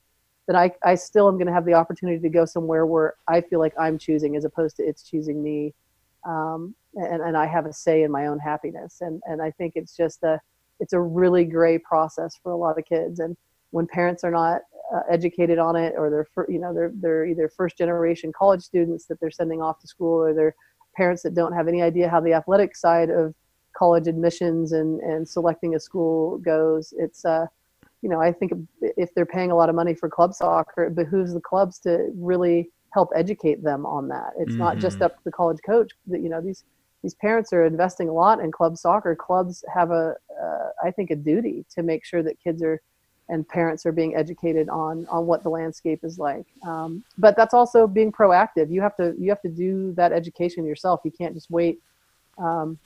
that 0.47 0.55
I 0.55 0.71
I 0.83 0.95
still 0.95 1.27
am 1.27 1.35
going 1.35 1.45
to 1.45 1.53
have 1.53 1.65
the 1.65 1.75
opportunity 1.75 2.19
to 2.19 2.29
go 2.29 2.45
somewhere 2.45 2.87
where 2.87 3.13
I 3.27 3.41
feel 3.41 3.59
like 3.59 3.75
I'm 3.79 3.99
choosing 3.99 4.35
as 4.35 4.43
opposed 4.43 4.77
to 4.77 4.83
it's 4.83 5.03
choosing 5.03 5.43
me, 5.43 5.75
um, 6.27 6.73
and 6.95 7.21
and 7.21 7.37
I 7.37 7.45
have 7.45 7.67
a 7.67 7.73
say 7.73 8.01
in 8.01 8.11
my 8.11 8.25
own 8.25 8.39
happiness. 8.39 9.01
And 9.01 9.21
and 9.27 9.39
I 9.39 9.51
think 9.51 9.73
it's 9.75 9.95
just 9.95 10.23
a 10.23 10.41
it's 10.79 10.93
a 10.93 10.99
really 10.99 11.45
gray 11.45 11.77
process 11.77 12.39
for 12.41 12.53
a 12.53 12.57
lot 12.57 12.79
of 12.79 12.85
kids. 12.85 13.19
And 13.19 13.37
when 13.69 13.85
parents 13.85 14.23
are 14.23 14.31
not 14.31 14.61
uh, 14.91 15.01
educated 15.11 15.59
on 15.59 15.75
it, 15.75 15.93
or 15.95 16.09
they're 16.09 16.45
you 16.47 16.57
know 16.57 16.73
they're 16.73 16.91
they're 16.95 17.27
either 17.27 17.49
first 17.49 17.77
generation 17.77 18.31
college 18.35 18.63
students 18.63 19.05
that 19.05 19.19
they're 19.19 19.29
sending 19.29 19.61
off 19.61 19.79
to 19.81 19.87
school, 19.87 20.23
or 20.23 20.33
they're 20.33 20.55
parents 20.95 21.23
that 21.23 21.33
don't 21.33 21.53
have 21.53 21.67
any 21.67 21.81
idea 21.81 22.09
how 22.09 22.19
the 22.19 22.33
athletic 22.33 22.75
side 22.75 23.09
of 23.09 23.33
college 23.77 24.07
admissions 24.07 24.71
and, 24.71 24.99
and 25.01 25.27
selecting 25.27 25.75
a 25.75 25.79
school 25.79 26.37
goes. 26.39 26.93
It's, 26.97 27.25
uh, 27.25 27.47
you 28.01 28.09
know, 28.09 28.21
I 28.21 28.31
think 28.31 28.53
if 28.81 29.13
they're 29.13 29.25
paying 29.25 29.51
a 29.51 29.55
lot 29.55 29.69
of 29.69 29.75
money 29.75 29.93
for 29.93 30.09
club 30.09 30.33
soccer, 30.33 30.85
it 30.85 30.95
behooves 30.95 31.33
the 31.33 31.41
clubs 31.41 31.79
to 31.79 32.09
really 32.15 32.69
help 32.93 33.09
educate 33.15 33.63
them 33.63 33.85
on 33.85 34.07
that. 34.07 34.31
It's 34.39 34.51
mm-hmm. 34.51 34.59
not 34.59 34.77
just 34.77 34.97
mm-hmm. 34.97 35.05
up 35.05 35.17
to 35.17 35.23
the 35.25 35.31
college 35.31 35.59
coach. 35.65 35.91
That 36.07 36.21
you 36.21 36.29
know 36.29 36.41
these 36.41 36.63
these 37.03 37.13
parents 37.15 37.53
are 37.53 37.65
investing 37.65 38.09
a 38.09 38.13
lot 38.13 38.39
in 38.39 38.51
club 38.51 38.77
soccer. 38.77 39.15
Clubs 39.15 39.63
have 39.71 39.91
a, 39.91 40.15
uh, 40.41 40.69
I 40.83 40.91
think, 40.91 41.11
a 41.11 41.15
duty 41.15 41.65
to 41.75 41.83
make 41.83 42.03
sure 42.03 42.23
that 42.23 42.39
kids 42.39 42.63
are 42.63 42.81
and 43.29 43.47
parents 43.47 43.85
are 43.85 43.91
being 43.91 44.15
educated 44.15 44.69
on 44.69 45.07
on 45.09 45.25
what 45.25 45.43
the 45.43 45.49
landscape 45.49 46.03
is 46.03 46.19
like. 46.19 46.45
Um, 46.65 47.03
but 47.17 47.35
that's 47.35 47.53
also 47.53 47.87
being 47.87 48.11
proactive. 48.11 48.71
You 48.71 48.81
have 48.81 48.95
to 48.97 49.15
you 49.17 49.29
have 49.29 49.41
to 49.41 49.49
do 49.49 49.93
that 49.93 50.11
education 50.11 50.65
yourself. 50.65 51.01
You 51.03 51.11
can't 51.11 51.33
just 51.33 51.49
wait 51.49 51.79
um, 52.37 52.77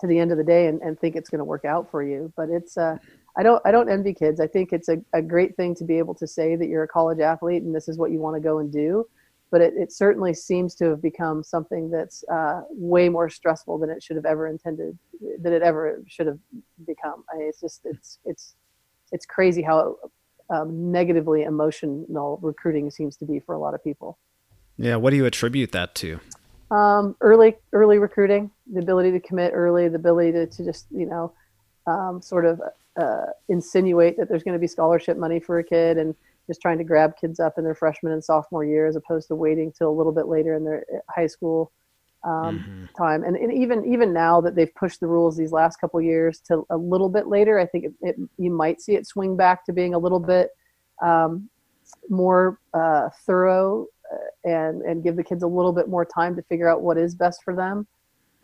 to 0.00 0.06
the 0.06 0.18
end 0.18 0.32
of 0.32 0.38
the 0.38 0.44
day 0.44 0.66
and, 0.68 0.80
and 0.82 0.98
think 0.98 1.16
it's 1.16 1.30
going 1.30 1.40
to 1.40 1.44
work 1.44 1.64
out 1.64 1.90
for 1.90 2.02
you. 2.02 2.32
But 2.36 2.48
it's 2.50 2.76
uh, 2.76 2.96
i 3.36 3.42
don't 3.42 3.62
i 3.64 3.70
don't 3.70 3.88
envy 3.88 4.14
kids. 4.14 4.40
I 4.40 4.46
think 4.46 4.72
it's 4.72 4.88
a, 4.88 4.98
a 5.12 5.22
great 5.22 5.56
thing 5.56 5.74
to 5.76 5.84
be 5.84 5.98
able 5.98 6.14
to 6.14 6.26
say 6.26 6.56
that 6.56 6.68
you're 6.68 6.84
a 6.84 6.88
college 6.88 7.20
athlete 7.20 7.62
and 7.62 7.74
this 7.74 7.88
is 7.88 7.98
what 7.98 8.10
you 8.10 8.18
want 8.18 8.36
to 8.36 8.40
go 8.40 8.58
and 8.58 8.72
do. 8.72 9.06
But 9.50 9.60
it, 9.62 9.74
it 9.76 9.90
certainly 9.90 10.32
seems 10.32 10.76
to 10.76 10.90
have 10.90 11.02
become 11.02 11.42
something 11.42 11.90
that's 11.90 12.22
uh, 12.28 12.62
way 12.70 13.08
more 13.08 13.28
stressful 13.28 13.78
than 13.78 13.90
it 13.90 14.00
should 14.00 14.14
have 14.14 14.24
ever 14.24 14.46
intended 14.46 14.96
that 15.40 15.52
it 15.52 15.62
ever 15.62 16.02
should 16.06 16.28
have 16.28 16.38
become. 16.86 17.24
I 17.32 17.38
it's 17.42 17.60
just 17.60 17.80
it's 17.84 18.20
it's 18.24 18.54
it's 19.12 19.26
crazy 19.26 19.62
how 19.62 19.96
um, 20.50 20.90
negatively 20.90 21.42
emotional 21.42 22.38
recruiting 22.42 22.90
seems 22.90 23.16
to 23.18 23.24
be 23.24 23.40
for 23.40 23.54
a 23.54 23.58
lot 23.58 23.74
of 23.74 23.82
people. 23.82 24.18
Yeah, 24.76 24.96
what 24.96 25.10
do 25.10 25.16
you 25.16 25.26
attribute 25.26 25.72
that 25.72 25.94
to? 25.96 26.20
Um, 26.70 27.16
early 27.20 27.56
early 27.72 27.98
recruiting, 27.98 28.50
the 28.72 28.80
ability 28.80 29.10
to 29.12 29.20
commit 29.20 29.52
early, 29.54 29.88
the 29.88 29.96
ability 29.96 30.32
to, 30.32 30.46
to 30.46 30.64
just 30.64 30.86
you 30.90 31.06
know 31.06 31.32
um, 31.86 32.22
sort 32.22 32.46
of 32.46 32.60
uh, 33.00 33.26
insinuate 33.48 34.16
that 34.16 34.28
there's 34.28 34.42
going 34.42 34.54
to 34.54 34.60
be 34.60 34.66
scholarship 34.66 35.16
money 35.16 35.40
for 35.40 35.58
a 35.58 35.64
kid 35.64 35.98
and 35.98 36.14
just 36.46 36.60
trying 36.60 36.78
to 36.78 36.84
grab 36.84 37.16
kids 37.20 37.38
up 37.38 37.58
in 37.58 37.64
their 37.64 37.74
freshman 37.74 38.12
and 38.12 38.24
sophomore 38.24 38.64
year 38.64 38.86
as 38.86 38.96
opposed 38.96 39.28
to 39.28 39.34
waiting 39.34 39.72
till 39.72 39.88
a 39.88 39.96
little 39.96 40.12
bit 40.12 40.26
later 40.26 40.54
in 40.54 40.64
their 40.64 40.84
high 41.08 41.26
school 41.26 41.70
um, 42.24 42.58
mm-hmm. 42.58 42.84
time. 42.96 43.24
And, 43.24 43.36
and 43.36 43.52
even 43.52 43.84
even 43.84 44.12
now 44.12 44.40
that 44.40 44.54
they've 44.54 44.74
pushed 44.74 45.00
the 45.00 45.06
rules 45.06 45.36
these 45.36 45.52
last 45.52 45.76
couple 45.76 46.00
years 46.00 46.40
to 46.48 46.66
a 46.70 46.76
little 46.76 47.08
bit 47.08 47.26
later, 47.26 47.58
I 47.58 47.66
think 47.66 47.86
it, 47.86 47.92
it, 48.00 48.16
you 48.38 48.50
might 48.50 48.80
see 48.80 48.94
it 48.94 49.06
swing 49.06 49.36
back 49.36 49.64
to 49.66 49.72
being 49.72 49.94
a 49.94 49.98
little 49.98 50.20
bit 50.20 50.50
um, 51.02 51.48
more 52.08 52.58
uh, 52.74 53.08
thorough 53.26 53.86
uh, 54.12 54.48
and 54.48 54.82
and 54.82 55.02
give 55.02 55.16
the 55.16 55.24
kids 55.24 55.42
a 55.42 55.48
little 55.48 55.72
bit 55.72 55.88
more 55.88 56.04
time 56.04 56.36
to 56.36 56.42
figure 56.42 56.68
out 56.68 56.82
what 56.82 56.98
is 56.98 57.14
best 57.14 57.42
for 57.42 57.54
them. 57.54 57.86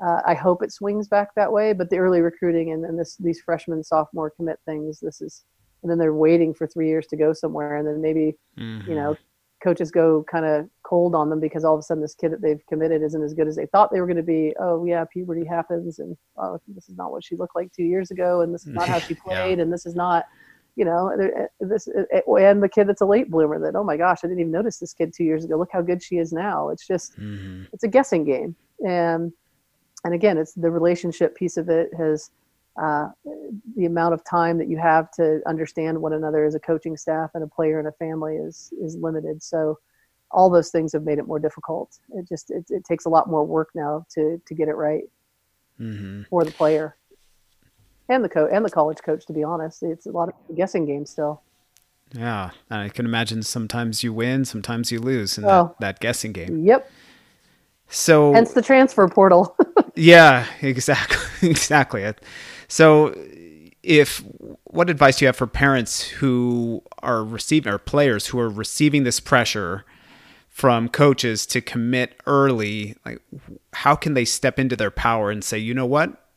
Uh, 0.05 0.21
I 0.27 0.35
hope 0.35 0.63
it 0.63 0.73
swings 0.73 1.09
back 1.09 1.35
that 1.37 1.51
way. 1.51 1.73
But 1.73 1.89
the 1.89 1.99
early 1.99 2.21
recruiting 2.21 2.73
and, 2.73 2.85
and 2.85 2.99
this 2.99 3.17
these 3.17 3.41
freshman 3.41 3.83
sophomore 3.85 4.31
commit 4.31 4.59
things, 4.65 5.01
this 5.01 5.21
is 5.21 5.45
and 5.83 5.91
then 5.91 5.99
they're 5.99 6.15
waiting 6.15 6.55
for 6.55 6.67
three 6.67 6.89
years 6.89 7.07
to 7.09 7.17
go 7.17 7.33
somewhere, 7.33 7.77
and 7.77 7.87
then 7.87 8.01
maybe 8.01 8.37
mm-hmm. 8.59 8.91
you 8.91 8.97
know 8.97 9.17
coaches 9.63 9.91
go 9.91 10.25
kind 10.31 10.45
of 10.45 10.69
cold 10.83 11.15
on 11.15 11.31
them 11.31 11.41
because 11.41 11.65
all 11.65 11.75
of 11.75 11.81
a 11.81 11.83
sudden 11.83 12.03
this 12.03 12.15
kid 12.15 12.33
that 12.33 12.43
they've 12.43 12.65
committed 12.69 13.03
isn't 13.03 13.23
as 13.23 13.35
good 13.35 13.49
as 13.49 13.57
they 13.57 13.67
thought 13.67 13.91
they 13.91 14.01
were 14.01 14.07
going 14.07 14.17
to 14.17 14.23
be. 14.23 14.55
Oh 14.61 14.85
yeah, 14.85 15.05
puberty 15.05 15.45
happens, 15.45 15.99
and 15.99 16.17
oh, 16.37 16.61
this 16.69 16.89
is 16.89 16.97
not 16.97 17.11
what 17.11 17.25
she 17.25 17.37
looked 17.37 17.57
like 17.57 17.73
two 17.73 17.85
years 17.85 18.11
ago, 18.11 18.43
and 18.43 18.55
this 18.55 18.67
is 18.67 18.75
not 18.75 18.89
how 18.89 18.99
she 19.07 19.15
played, 19.15 19.59
yeah. 19.59 19.63
and 19.63 19.73
this 19.73 19.87
is 19.87 19.95
not, 19.95 20.27
you 20.77 20.85
know, 20.85 21.11
this 21.61 21.87
and 21.89 22.63
the 22.63 22.69
kid 22.69 22.89
that's 22.89 23.01
a 23.01 23.07
late 23.07 23.31
bloomer 23.31 23.59
that 23.59 23.77
oh 23.77 23.85
my 23.85 23.97
gosh, 23.97 24.19
I 24.23 24.27
didn't 24.27 24.41
even 24.41 24.53
notice 24.53 24.79
this 24.79 24.93
kid 24.93 25.13
two 25.15 25.25
years 25.25 25.45
ago. 25.45 25.57
Look 25.57 25.73
how 25.73 25.83
good 25.83 26.03
she 26.03 26.19
is 26.19 26.33
now. 26.33 26.69
It's 26.69 26.87
just, 26.87 27.19
mm-hmm. 27.19 27.65
it's 27.73 27.85
a 27.85 27.89
guessing 27.89 28.25
game, 28.25 28.55
and 28.87 29.33
and 30.05 30.15
again, 30.15 30.39
it's 30.39 30.53
the 30.53 30.71
relationship 30.71 31.35
piece 31.35 31.57
of 31.57 31.69
it 31.69 31.91
has 31.99 32.31
uh, 32.81 33.09
the 33.77 33.87
amount 33.87 34.15
of 34.15 34.25
time 34.25 34.59
that 34.59 34.69
you 34.69 34.77
have 34.77 35.11
to 35.13 35.41
understand 35.47 36.01
one 36.01 36.13
another 36.13 36.45
as 36.45 36.55
a 36.55 36.61
coaching 36.61 36.97
staff 36.97 37.31
and 37.35 37.43
a 37.43 37.47
player 37.47 37.79
and 37.79 37.89
a 37.89 37.93
family 37.93 38.37
is 38.37 38.73
is 38.81 38.97
limited. 38.97 39.43
So 39.43 39.79
all 40.31 40.51
those 40.51 40.71
things 40.71 40.93
have 40.93 41.03
made 41.03 41.19
it 41.19 41.27
more 41.27 41.39
difficult. 41.39 41.99
It 42.11 42.29
just 42.29 42.51
it, 42.51 42.67
it 42.69 42.85
takes 42.85 43.05
a 43.05 43.09
lot 43.09 43.29
more 43.29 43.45
work 43.45 43.71
now 43.75 44.07
to 44.15 44.41
to 44.47 44.55
get 44.55 44.69
it 44.69 44.75
right 44.75 45.05
mm-hmm. 45.81 46.23
for 46.31 46.45
the 46.45 46.51
player 46.51 46.97
and 48.09 48.23
the 48.23 48.29
coach 48.29 48.51
and 48.53 48.65
the 48.65 48.71
college 48.71 48.99
coach. 49.05 49.27
To 49.27 49.33
be 49.33 49.43
honest, 49.43 49.83
it's 49.83 50.07
a 50.07 50.11
lot 50.11 50.29
of 50.29 50.57
guessing 50.57 50.85
game 50.85 51.07
still. 51.07 51.43
Yeah, 52.15 52.51
and 52.71 52.81
I 52.81 52.89
can 52.89 53.05
imagine 53.05 53.43
sometimes 53.43 54.05
you 54.05 54.13
win, 54.13 54.45
sometimes 54.45 54.93
you 54.93 55.01
lose 55.01 55.39
in 55.39 55.45
oh. 55.45 55.75
that, 55.81 55.81
that 55.81 56.01
guessing 56.01 56.33
game. 56.33 56.65
Yep. 56.65 56.89
So 57.89 58.33
hence 58.33 58.53
the 58.53 58.63
transfer 58.63 59.07
portal. 59.09 59.57
yeah, 59.95 60.47
exactly, 60.61 61.19
exactly. 61.51 62.05
So 62.69 63.15
if 63.83 64.23
what 64.65 64.91
advice 64.91 65.19
do 65.19 65.25
you 65.25 65.29
have 65.29 65.37
for 65.37 65.47
parents 65.47 66.03
who 66.03 66.83
are 67.03 67.25
receiving 67.25 67.73
or 67.73 67.79
players 67.79 68.27
who 68.27 68.39
are 68.39 68.49
receiving 68.49 69.05
this 69.05 69.21
pressure 69.21 69.85
from 70.49 70.89
coaches 70.89 71.47
to 71.47 71.61
commit 71.61 72.21
early? 72.27 72.97
Like, 73.05 73.21
how 73.73 73.95
can 73.95 74.15
they 74.15 74.25
step 74.25 74.59
into 74.59 74.75
their 74.77 74.91
power 74.91 75.31
and 75.31 75.45
say, 75.45 75.59
you 75.59 75.75
know 75.75 75.87
what, 75.87 76.29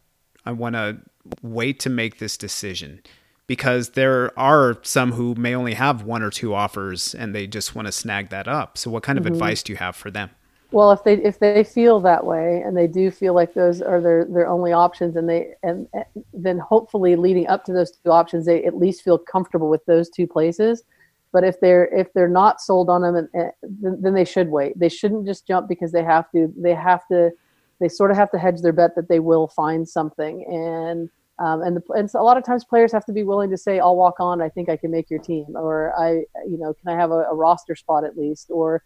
I 0.45 0.51
want 0.51 0.75
to 0.75 0.99
wait 1.41 1.79
to 1.81 1.89
make 1.89 2.19
this 2.19 2.37
decision? 2.37 3.01
Because 3.47 3.91
there 3.91 4.37
are 4.37 4.77
some 4.83 5.13
who 5.13 5.33
may 5.33 5.55
only 5.55 5.73
have 5.73 6.03
one 6.03 6.21
or 6.21 6.29
two 6.29 6.53
offers 6.53 7.15
and 7.15 7.33
they 7.33 7.47
just 7.47 7.73
want 7.73 7.87
to 7.87 7.91
snag 7.91 8.29
that 8.29 8.47
up. 8.47 8.77
So, 8.77 8.91
what 8.91 9.01
kind 9.01 9.17
of 9.17 9.23
mm-hmm. 9.23 9.33
advice 9.33 9.63
do 9.63 9.73
you 9.73 9.77
have 9.77 9.95
for 9.95 10.11
them? 10.11 10.29
Well 10.71 10.91
if 10.91 11.03
they 11.03 11.15
if 11.15 11.39
they 11.39 11.63
feel 11.63 11.99
that 11.99 12.25
way 12.25 12.61
and 12.65 12.77
they 12.77 12.87
do 12.87 13.09
feel 13.09 13.33
like 13.33 13.53
those 13.53 13.81
are 13.81 14.01
their 14.01 14.25
their 14.25 14.47
only 14.47 14.71
options 14.71 15.15
and 15.15 15.27
they 15.27 15.53
and, 15.63 15.87
and, 15.93 16.05
then 16.33 16.59
hopefully 16.59 17.15
leading 17.15 17.47
up 17.47 17.65
to 17.65 17.73
those 17.73 17.91
two 17.91 18.11
options 18.11 18.45
they 18.45 18.63
at 18.65 18.77
least 18.77 19.03
feel 19.03 19.17
comfortable 19.17 19.69
with 19.69 19.85
those 19.85 20.09
two 20.09 20.27
places. 20.27 20.83
But 21.31 21.43
if 21.43 21.59
they're 21.59 21.85
if 21.85 22.11
they're 22.13 22.27
not 22.27 22.61
sold 22.61 22.89
on 22.89 23.01
them 23.01 23.15
and, 23.15 23.29
and 23.33 23.51
then, 23.61 24.01
then, 24.01 24.13
they 24.13 24.25
should 24.25 24.49
wait. 24.49 24.77
They 24.79 24.89
shouldn't 24.89 25.27
just 25.27 25.45
jump 25.45 25.67
because 25.67 25.91
they 25.91 26.03
have 26.03 26.29
to 26.31 26.51
they 26.57 26.73
have 26.73 27.07
to 27.09 27.31
they 27.79 27.87
sort 27.87 28.11
of 28.11 28.17
have 28.17 28.31
to 28.31 28.39
hedge 28.39 28.61
their 28.61 28.73
bet 28.73 28.95
that 28.95 29.09
they 29.09 29.19
will 29.19 29.47
find 29.47 29.87
something. 29.87 30.43
And 30.45 31.09
um, 31.39 31.61
and, 31.61 31.77
the, 31.77 31.93
and 31.93 32.11
so 32.11 32.19
a 32.19 32.23
lot 32.23 32.35
of 32.35 32.43
times 32.43 32.65
players 32.65 32.91
have 32.91 33.05
to 33.05 33.13
be 33.13 33.23
willing 33.23 33.49
to 33.49 33.57
say 33.57 33.79
i'll 33.79 33.95
walk 33.95 34.19
on. 34.19 34.41
I 34.41 34.49
think 34.49 34.69
i 34.69 34.75
can 34.75 34.91
make 34.91 35.09
your 35.09 35.19
team. 35.19 35.45
Or 35.55 35.93
i 35.99 36.23
you 36.47 36.57
know 36.57 36.73
can 36.73 36.89
i 36.89 36.99
have 36.99 37.11
a, 37.11 37.25
a 37.25 37.35
roster 37.35 37.75
spot 37.75 38.03
at 38.03 38.17
least? 38.17 38.47
Or 38.49 38.83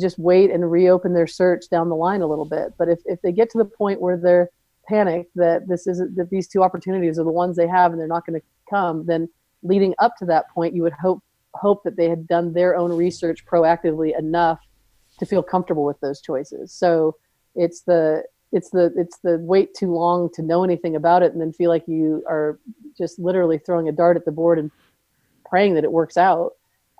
just 0.00 0.18
wait 0.18 0.50
and 0.50 0.70
reopen 0.70 1.12
their 1.12 1.26
search 1.26 1.68
down 1.70 1.88
the 1.88 1.96
line 1.96 2.22
a 2.22 2.26
little 2.26 2.44
bit. 2.44 2.72
But 2.78 2.88
if, 2.88 3.00
if 3.04 3.20
they 3.22 3.32
get 3.32 3.50
to 3.50 3.58
the 3.58 3.64
point 3.64 4.00
where 4.00 4.16
they're 4.16 4.50
panicked 4.88 5.30
that 5.36 5.68
this 5.68 5.86
is 5.86 5.98
that 6.16 6.28
these 6.30 6.48
two 6.48 6.62
opportunities 6.62 7.18
are 7.18 7.24
the 7.24 7.30
ones 7.30 7.56
they 7.56 7.68
have 7.68 7.92
and 7.92 8.00
they're 8.00 8.08
not 8.08 8.26
going 8.26 8.40
to 8.40 8.46
come, 8.68 9.06
then 9.06 9.28
leading 9.62 9.94
up 9.98 10.16
to 10.18 10.24
that 10.26 10.50
point, 10.50 10.74
you 10.74 10.82
would 10.82 10.92
hope 10.92 11.22
hope 11.54 11.84
that 11.84 11.96
they 11.96 12.08
had 12.08 12.26
done 12.26 12.52
their 12.52 12.76
own 12.76 12.92
research 12.92 13.44
proactively 13.44 14.18
enough 14.18 14.58
to 15.18 15.26
feel 15.26 15.42
comfortable 15.42 15.84
with 15.84 16.00
those 16.00 16.20
choices. 16.20 16.72
So 16.72 17.16
it's 17.54 17.82
the 17.82 18.24
it's 18.52 18.70
the 18.70 18.92
it's 18.96 19.18
the 19.18 19.38
wait 19.40 19.74
too 19.74 19.92
long 19.92 20.30
to 20.34 20.42
know 20.42 20.64
anything 20.64 20.96
about 20.96 21.22
it 21.22 21.32
and 21.32 21.40
then 21.40 21.52
feel 21.52 21.70
like 21.70 21.86
you 21.86 22.24
are 22.28 22.58
just 22.96 23.18
literally 23.18 23.58
throwing 23.58 23.88
a 23.88 23.92
dart 23.92 24.16
at 24.16 24.24
the 24.24 24.32
board 24.32 24.58
and 24.58 24.70
praying 25.48 25.74
that 25.74 25.84
it 25.84 25.92
works 25.92 26.16
out 26.16 26.52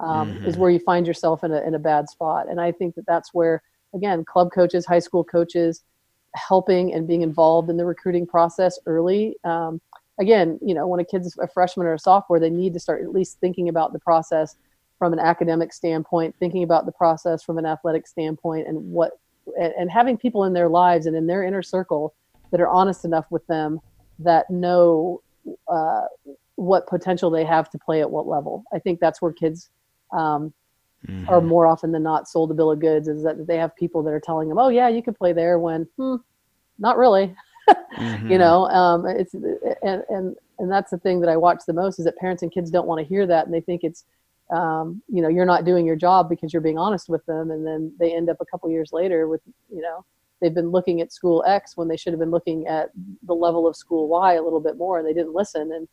um, 0.03 0.33
mm-hmm. 0.33 0.45
is 0.47 0.57
where 0.57 0.71
you 0.71 0.81
find 0.81 1.07
yourself 1.07 1.45
in 1.45 1.53
a, 1.53 1.61
in 1.63 1.75
a 1.75 1.79
bad 1.79 2.09
spot. 2.09 2.49
And 2.51 2.61
I 2.61 2.73
think 2.73 2.95
that 2.97 3.07
that's 3.07 3.33
where, 3.33 3.63
again, 3.95 4.25
club 4.25 4.51
coaches, 4.53 4.85
high 4.85 4.99
school 4.99 5.25
coaches, 5.25 5.83
helping 6.35 6.93
and 6.93 7.07
being 7.07 7.23
involved 7.23 7.71
in 7.71 7.77
the 7.77 7.85
recruiting 7.85 8.27
process 8.27 8.79
early. 8.87 9.37
Um, 9.45 9.81
again, 10.19 10.59
you 10.63 10.75
know, 10.75 10.87
when 10.87 11.01
a 11.01 11.05
kid's 11.05 11.37
a 11.39 11.49
freshman 11.49 11.87
or 11.87 11.95
a 11.95 11.99
sophomore, 11.99 12.41
they 12.41 12.51
need 12.51 12.75
to 12.75 12.81
start 12.81 13.03
at 13.03 13.13
least 13.13 13.39
thinking 13.41 13.69
about 13.69 13.93
the 13.93 13.99
process 13.99 14.57
from 14.99 15.13
an 15.13 15.19
academic 15.19 15.73
standpoint, 15.73 16.35
thinking 16.39 16.63
about 16.63 16.87
the 16.87 16.93
process 16.93 17.43
from 17.43 17.59
an 17.59 17.67
athletic 17.67 18.07
standpoint, 18.07 18.69
and 18.69 18.79
what 18.79 19.13
and, 19.61 19.73
and 19.79 19.91
having 19.91 20.17
people 20.17 20.45
in 20.45 20.53
their 20.53 20.69
lives 20.69 21.07
and 21.07 21.17
in 21.17 21.27
their 21.27 21.43
inner 21.43 21.63
circle 21.63 22.15
that 22.51 22.61
are 22.61 22.69
honest 22.69 23.05
enough 23.05 23.27
with 23.31 23.47
them 23.47 23.81
that 24.21 24.49
know 24.49 25.21
uh, 25.69 26.03
what 26.55 26.87
potential 26.87 27.31
they 27.31 27.45
have 27.45 27.69
to 27.71 27.79
play 27.79 28.01
at 28.01 28.11
what 28.11 28.29
level. 28.29 28.65
I 28.73 28.79
think 28.79 29.01
that's 29.01 29.21
where 29.21 29.33
kids 29.33 29.71
um, 30.13 30.53
mm-hmm. 31.07 31.29
are 31.29 31.41
more 31.41 31.67
often 31.67 31.93
than 31.93 32.03
not 32.03 32.29
sold 32.29 32.51
a 32.51 32.55
bill 32.55 32.71
of 32.71 32.81
goods 32.81 33.09
is 33.09 33.23
that 33.23 33.47
they 33.47 33.57
have 33.57 33.75
people 33.77 34.03
that 34.03 34.13
are 34.13 34.21
telling 34.21 34.49
them, 34.49 34.59
oh 34.59 34.69
yeah, 34.69 34.89
you 34.89 35.03
can 35.03 35.15
play 35.15 35.33
there 35.33 35.59
when, 35.59 35.87
hmm, 35.97 36.17
not 36.79 36.97
really. 36.97 37.35
mm-hmm. 37.97 38.31
You 38.31 38.39
know, 38.39 38.67
um, 38.69 39.07
it's 39.07 39.35
and 39.35 40.03
and 40.09 40.37
and 40.59 40.71
that's 40.71 40.91
the 40.91 40.99
thing 40.99 41.21
that 41.21 41.31
I 41.31 41.37
watch 41.37 41.63
the 41.67 41.73
most 41.73 41.99
is 41.99 42.05
that 42.05 42.17
parents 42.17 42.43
and 42.43 42.53
kids 42.53 42.71
don't 42.71 42.87
want 42.87 43.01
to 43.01 43.07
hear 43.07 43.27
that 43.27 43.47
and 43.47 43.55
they 43.55 43.61
think 43.61 43.83
it's 43.85 44.05
um, 44.51 45.03
you 45.09 45.23
know 45.23 45.29
you're 45.29 45.47
not 45.47 45.65
doing 45.65 45.87
your 45.87 45.97
job 45.97 46.29
because 46.29 46.53
you're 46.53 46.63
being 46.63 46.79
honest 46.79 47.09
with 47.09 47.25
them 47.27 47.51
and 47.51 47.67
then 47.67 47.93
they 47.99 48.15
end 48.15 48.29
up 48.29 48.37
a 48.41 48.47
couple 48.47 48.71
years 48.71 48.91
later 48.93 49.29
with 49.29 49.41
you 49.71 49.81
know 49.81 50.05
they've 50.41 50.55
been 50.55 50.71
looking 50.71 51.01
at 51.01 51.13
school 51.13 51.45
X 51.47 51.77
when 51.77 51.89
they 51.89 51.97
should 51.97 52.13
have 52.13 52.21
been 52.21 52.31
looking 52.31 52.67
at 52.67 52.91
the 53.23 53.35
level 53.35 53.67
of 53.67 53.77
school 53.77 54.09
Y 54.09 54.35
a 54.35 54.43
little 54.43 54.61
bit 54.61 54.77
more 54.77 54.99
and 54.99 55.07
they 55.07 55.15
didn't 55.15 55.35
listen 55.35 55.73
and 55.73 55.89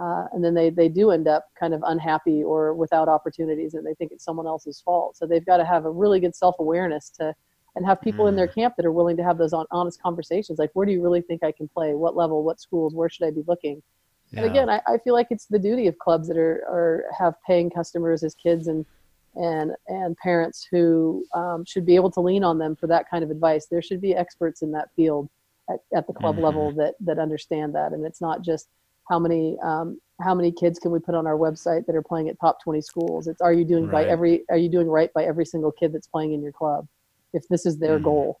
uh, 0.00 0.24
and 0.32 0.42
then 0.42 0.54
they, 0.54 0.70
they 0.70 0.88
do 0.88 1.10
end 1.10 1.28
up 1.28 1.48
kind 1.58 1.74
of 1.74 1.82
unhappy 1.86 2.42
or 2.42 2.72
without 2.72 3.08
opportunities 3.08 3.74
and 3.74 3.86
they 3.86 3.94
think 3.94 4.10
it's 4.12 4.24
someone 4.24 4.46
else's 4.46 4.80
fault 4.80 5.16
so 5.16 5.26
they've 5.26 5.44
got 5.44 5.58
to 5.58 5.64
have 5.64 5.84
a 5.84 5.90
really 5.90 6.18
good 6.18 6.34
self-awareness 6.34 7.10
to 7.10 7.34
and 7.76 7.86
have 7.86 8.00
people 8.00 8.24
mm. 8.24 8.30
in 8.30 8.36
their 8.36 8.48
mm. 8.48 8.54
camp 8.54 8.74
that 8.76 8.86
are 8.86 8.92
willing 8.92 9.16
to 9.16 9.22
have 9.22 9.38
those 9.38 9.52
on, 9.52 9.66
honest 9.70 10.00
conversations 10.02 10.58
like 10.58 10.70
where 10.72 10.86
do 10.86 10.92
you 10.92 11.02
really 11.02 11.20
think 11.20 11.42
i 11.44 11.52
can 11.52 11.68
play 11.68 11.94
what 11.94 12.16
level 12.16 12.42
what 12.42 12.60
schools 12.60 12.94
where 12.94 13.08
should 13.08 13.26
i 13.26 13.30
be 13.30 13.44
looking 13.46 13.82
yeah. 14.30 14.40
and 14.40 14.50
again 14.50 14.70
I, 14.70 14.80
I 14.86 14.98
feel 14.98 15.12
like 15.12 15.28
it's 15.30 15.46
the 15.46 15.58
duty 15.58 15.86
of 15.86 15.98
clubs 15.98 16.28
that 16.28 16.38
are, 16.38 16.64
are 16.68 17.04
have 17.16 17.34
paying 17.46 17.68
customers 17.68 18.22
as 18.22 18.34
kids 18.34 18.68
and 18.68 18.86
and 19.34 19.72
and 19.86 20.16
parents 20.16 20.66
who 20.70 21.24
um, 21.34 21.64
should 21.64 21.86
be 21.86 21.94
able 21.94 22.10
to 22.10 22.20
lean 22.20 22.42
on 22.42 22.58
them 22.58 22.74
for 22.74 22.86
that 22.88 23.08
kind 23.08 23.22
of 23.22 23.30
advice 23.30 23.66
there 23.66 23.82
should 23.82 24.00
be 24.00 24.14
experts 24.14 24.62
in 24.62 24.72
that 24.72 24.88
field 24.96 25.28
at, 25.68 25.78
at 25.94 26.06
the 26.06 26.12
club 26.12 26.36
mm-hmm. 26.36 26.44
level 26.44 26.72
that 26.72 26.94
that 27.00 27.18
understand 27.18 27.74
that 27.74 27.92
and 27.92 28.04
it's 28.04 28.20
not 28.20 28.42
just 28.42 28.68
how 29.10 29.18
many 29.18 29.58
um, 29.62 30.00
how 30.22 30.34
many 30.34 30.52
kids 30.52 30.78
can 30.78 30.90
we 30.90 31.00
put 31.00 31.14
on 31.14 31.26
our 31.26 31.36
website 31.36 31.84
that 31.86 31.96
are 31.96 32.02
playing 32.02 32.28
at 32.28 32.40
top 32.40 32.62
20 32.62 32.80
schools 32.80 33.26
it's 33.26 33.42
are 33.42 33.52
you 33.52 33.64
doing 33.64 33.86
right. 33.86 34.06
by 34.06 34.10
every 34.10 34.44
are 34.48 34.56
you 34.56 34.70
doing 34.70 34.86
right 34.86 35.12
by 35.12 35.24
every 35.24 35.44
single 35.44 35.72
kid 35.72 35.92
that's 35.92 36.06
playing 36.06 36.32
in 36.32 36.42
your 36.42 36.52
club 36.52 36.86
if 37.34 37.46
this 37.48 37.66
is 37.66 37.78
their 37.78 37.98
mm. 37.98 38.04
goal 38.04 38.40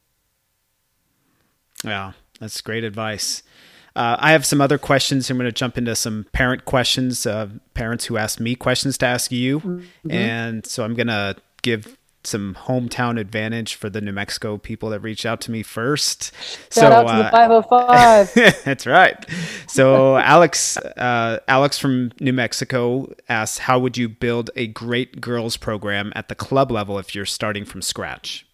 yeah 1.84 2.12
that's 2.38 2.60
great 2.62 2.84
advice 2.84 3.42
uh, 3.96 4.16
I 4.20 4.30
have 4.30 4.46
some 4.46 4.60
other 4.60 4.78
questions. 4.78 5.28
I'm 5.28 5.36
going 5.36 5.48
to 5.48 5.52
jump 5.52 5.76
into 5.76 5.96
some 5.96 6.24
parent 6.32 6.64
questions, 6.64 7.26
uh, 7.26 7.48
parents 7.74 8.04
who 8.04 8.16
asked 8.16 8.38
me 8.38 8.54
questions 8.54 8.96
to 8.98 9.06
ask 9.06 9.32
you. 9.32 9.58
Mm-hmm. 9.58 10.10
And 10.12 10.64
so 10.64 10.84
I'm 10.84 10.94
going 10.94 11.08
to 11.08 11.34
give 11.62 11.98
some 12.22 12.56
hometown 12.66 13.18
advantage 13.18 13.74
for 13.74 13.88
the 13.88 14.00
New 14.00 14.12
Mexico 14.12 14.58
people 14.58 14.90
that 14.90 15.00
reached 15.00 15.24
out 15.24 15.40
to 15.42 15.50
me 15.50 15.62
first. 15.62 16.32
Shout 16.70 16.70
so, 16.70 16.92
out 16.92 17.06
to 17.06 17.12
uh, 17.12 17.22
the 17.22 17.30
505. 17.30 18.64
that's 18.64 18.86
right. 18.86 19.26
So 19.66 20.16
Alex, 20.16 20.76
uh, 20.76 21.38
Alex 21.48 21.78
from 21.78 22.12
New 22.20 22.32
Mexico 22.32 23.12
asks, 23.28 23.58
how 23.58 23.78
would 23.78 23.96
you 23.96 24.08
build 24.08 24.50
a 24.56 24.66
great 24.66 25.20
girls 25.20 25.56
program 25.56 26.12
at 26.14 26.28
the 26.28 26.34
club 26.34 26.70
level 26.70 26.98
if 26.98 27.14
you're 27.14 27.26
starting 27.26 27.64
from 27.64 27.82
scratch? 27.82 28.46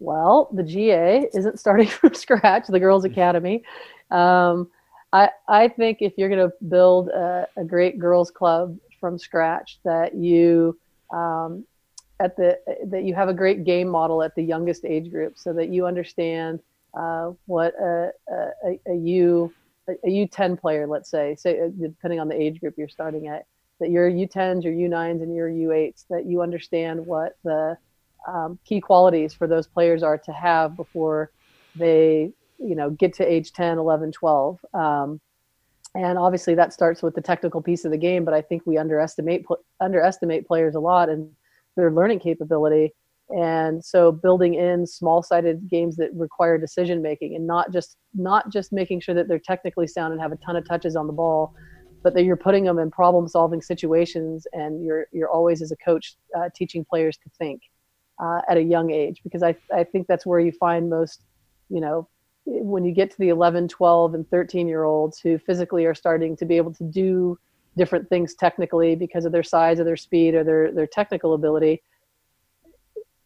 Well, 0.00 0.48
the 0.52 0.62
GA 0.62 1.28
isn't 1.34 1.58
starting 1.58 1.86
from 1.88 2.14
scratch. 2.14 2.66
The 2.68 2.80
Girls 2.80 3.04
Academy. 3.04 3.62
Um, 4.10 4.70
I 5.12 5.30
I 5.48 5.68
think 5.68 5.98
if 6.00 6.12
you're 6.16 6.28
going 6.28 6.48
to 6.48 6.54
build 6.66 7.08
a, 7.08 7.46
a, 7.56 7.64
great 7.64 7.98
girls 7.98 8.30
club 8.30 8.76
from 9.00 9.18
scratch, 9.18 9.78
that 9.84 10.14
you 10.14 10.78
um, 11.12 11.64
at 12.20 12.36
the 12.36 12.58
that 12.86 13.04
you 13.04 13.14
have 13.14 13.28
a 13.28 13.34
great 13.34 13.64
game 13.64 13.88
model 13.88 14.22
at 14.22 14.34
the 14.34 14.42
youngest 14.42 14.84
age 14.84 15.10
group 15.10 15.38
so 15.38 15.52
that 15.52 15.68
you 15.68 15.86
understand 15.86 16.60
uh, 16.94 17.32
what 17.46 17.74
a, 17.80 18.10
a, 18.30 18.80
a 18.86 18.94
U 18.94 19.52
a 19.88 20.08
U10 20.08 20.60
player, 20.60 20.86
let's 20.86 21.10
say, 21.10 21.34
say 21.36 21.60
uh, 21.60 21.68
depending 21.80 22.20
on 22.20 22.28
the 22.28 22.40
age 22.40 22.60
group 22.60 22.74
you're 22.76 22.88
starting 22.88 23.28
at, 23.28 23.46
that 23.80 23.90
your 23.90 24.10
U10s, 24.10 24.64
your 24.64 24.72
U9s, 24.72 25.22
and 25.22 25.34
your 25.34 25.48
U8s, 25.48 26.04
that 26.10 26.26
you 26.26 26.42
understand 26.42 27.04
what 27.06 27.38
the 27.44 27.76
um, 28.26 28.58
key 28.64 28.80
qualities 28.80 29.32
for 29.32 29.46
those 29.46 29.66
players 29.66 30.02
are 30.02 30.18
to 30.18 30.32
have 30.32 30.76
before 30.76 31.30
they, 31.76 32.32
you 32.58 32.74
know, 32.74 32.90
get 32.90 33.14
to 33.14 33.24
age 33.24 33.52
10, 33.52 33.78
11, 33.78 34.12
12. 34.12 34.58
Um, 34.74 35.20
and 35.94 36.18
obviously 36.18 36.54
that 36.54 36.72
starts 36.72 37.02
with 37.02 37.14
the 37.14 37.22
technical 37.22 37.62
piece 37.62 37.84
of 37.84 37.90
the 37.90 37.96
game, 37.96 38.24
but 38.24 38.34
I 38.34 38.42
think 38.42 38.62
we 38.66 38.76
underestimate 38.76 39.46
underestimate 39.80 40.46
players 40.46 40.74
a 40.74 40.80
lot 40.80 41.08
and 41.08 41.30
their 41.78 41.90
learning 41.90 42.18
capability. 42.18 42.92
And 43.30 43.82
so 43.84 44.10
building 44.10 44.54
in 44.54 44.86
small 44.86 45.22
sided 45.22 45.68
games 45.70 45.96
that 45.96 46.10
require 46.14 46.58
decision 46.58 47.00
making 47.00 47.36
and 47.36 47.46
not 47.46 47.72
just 47.72 47.96
not 48.14 48.50
just 48.50 48.72
making 48.72 49.00
sure 49.00 49.14
that 49.14 49.28
they're 49.28 49.38
technically 49.38 49.86
sound 49.86 50.12
and 50.12 50.20
have 50.20 50.32
a 50.32 50.36
ton 50.36 50.56
of 50.56 50.66
touches 50.66 50.96
on 50.96 51.06
the 51.06 51.12
ball 51.12 51.54
but 52.02 52.14
that 52.14 52.24
you're 52.24 52.36
putting 52.36 52.64
them 52.64 52.78
in 52.78 52.90
problem 52.90 53.28
solving 53.28 53.60
situations 53.60 54.46
and 54.52 54.84
you're 54.84 55.06
you're 55.12 55.28
always 55.28 55.62
as 55.62 55.72
a 55.72 55.76
coach 55.76 56.16
uh, 56.36 56.48
teaching 56.54 56.84
players 56.84 57.16
to 57.18 57.30
think 57.38 57.62
uh, 58.22 58.40
at 58.48 58.56
a 58.56 58.62
young 58.62 58.90
age. 58.90 59.20
Because 59.22 59.42
I, 59.42 59.56
I 59.74 59.84
think 59.84 60.06
that's 60.06 60.26
where 60.26 60.40
you 60.40 60.52
find 60.52 60.88
most 60.88 61.24
you 61.68 61.80
know 61.80 62.08
when 62.46 62.84
you 62.84 62.92
get 62.92 63.10
to 63.10 63.18
the 63.18 63.28
11 63.28 63.68
12 63.68 64.14
and 64.14 64.28
13 64.30 64.68
year 64.68 64.84
olds 64.84 65.20
who 65.20 65.38
physically 65.38 65.84
are 65.84 65.94
starting 65.94 66.36
to 66.36 66.46
be 66.46 66.56
able 66.56 66.72
to 66.74 66.84
do 66.84 67.38
different 67.78 68.08
things 68.08 68.34
technically 68.34 68.94
because 68.94 69.24
of 69.24 69.32
their 69.32 69.42
size 69.42 69.80
or 69.80 69.84
their 69.84 69.96
speed 69.96 70.34
or 70.34 70.44
their, 70.44 70.72
their 70.72 70.86
technical 70.86 71.32
ability 71.32 71.80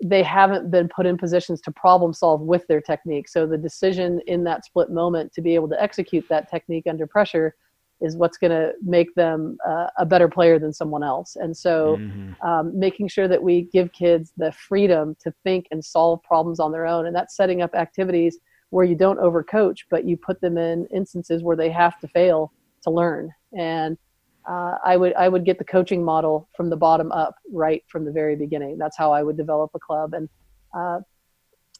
they 0.03 0.23
haven't 0.23 0.71
been 0.71 0.89
put 0.89 1.07
in 1.07 1.17
positions 1.17 1.61
to 1.61 1.71
problem 1.71 2.13
solve 2.13 2.41
with 2.41 2.67
their 2.67 2.81
technique. 2.81 3.29
So 3.29 3.47
the 3.47 3.57
decision 3.57 4.21
in 4.27 4.43
that 4.45 4.65
split 4.65 4.91
moment 4.91 5.33
to 5.35 5.41
be 5.41 5.55
able 5.55 5.69
to 5.69 5.81
execute 5.81 6.29
that 6.29 6.51
technique 6.51 6.89
under 6.89 7.07
pressure 7.07 7.55
is 8.01 8.17
what's 8.17 8.37
going 8.37 8.51
to 8.51 8.73
make 8.83 9.15
them 9.15 9.57
uh, 9.65 9.87
a 9.97 10.05
better 10.05 10.29
player 10.29 10.59
than 10.59 10.73
someone 10.73 11.05
else. 11.05 11.37
And 11.37 11.57
so 11.57 11.99
mm-hmm. 11.99 12.33
um, 12.45 12.77
making 12.77 13.09
sure 13.09 13.29
that 13.29 13.41
we 13.41 13.69
give 13.73 13.93
kids 13.93 14.33
the 14.37 14.51
freedom 14.51 15.17
to 15.21 15.33
think 15.45 15.69
and 15.71 15.85
solve 15.85 16.21
problems 16.25 16.59
on 16.59 16.73
their 16.73 16.85
own 16.85 17.07
and 17.07 17.15
that's 17.15 17.37
setting 17.37 17.63
up 17.63 17.77
activities 17.77 18.39
where 18.71 18.85
you 18.85 18.97
don't 18.97 19.21
overcoach 19.21 19.85
but 19.89 20.05
you 20.05 20.17
put 20.17 20.41
them 20.41 20.59
in 20.59 20.87
instances 20.87 21.45
where 21.45 21.57
they 21.57 21.71
have 21.71 22.01
to 22.01 22.09
fail 22.09 22.53
to 22.83 22.91
learn. 22.91 23.31
And 23.57 23.97
uh, 24.49 24.77
I 24.85 24.97
would 24.97 25.15
I 25.15 25.29
would 25.29 25.45
get 25.45 25.59
the 25.59 25.65
coaching 25.65 26.05
model 26.05 26.49
from 26.57 26.69
the 26.71 26.77
bottom 26.77 27.13
up 27.13 27.37
right 27.53 27.83
from 27.89 28.05
the 28.05 28.13
very 28.13 28.37
beginning. 28.37 28.79
That's 28.79 28.97
how 28.97 29.13
I 29.13 29.23
would 29.23 29.37
develop 29.37 29.71
a 29.75 29.79
club. 29.79 30.15
And 30.15 30.29
uh, 30.75 31.01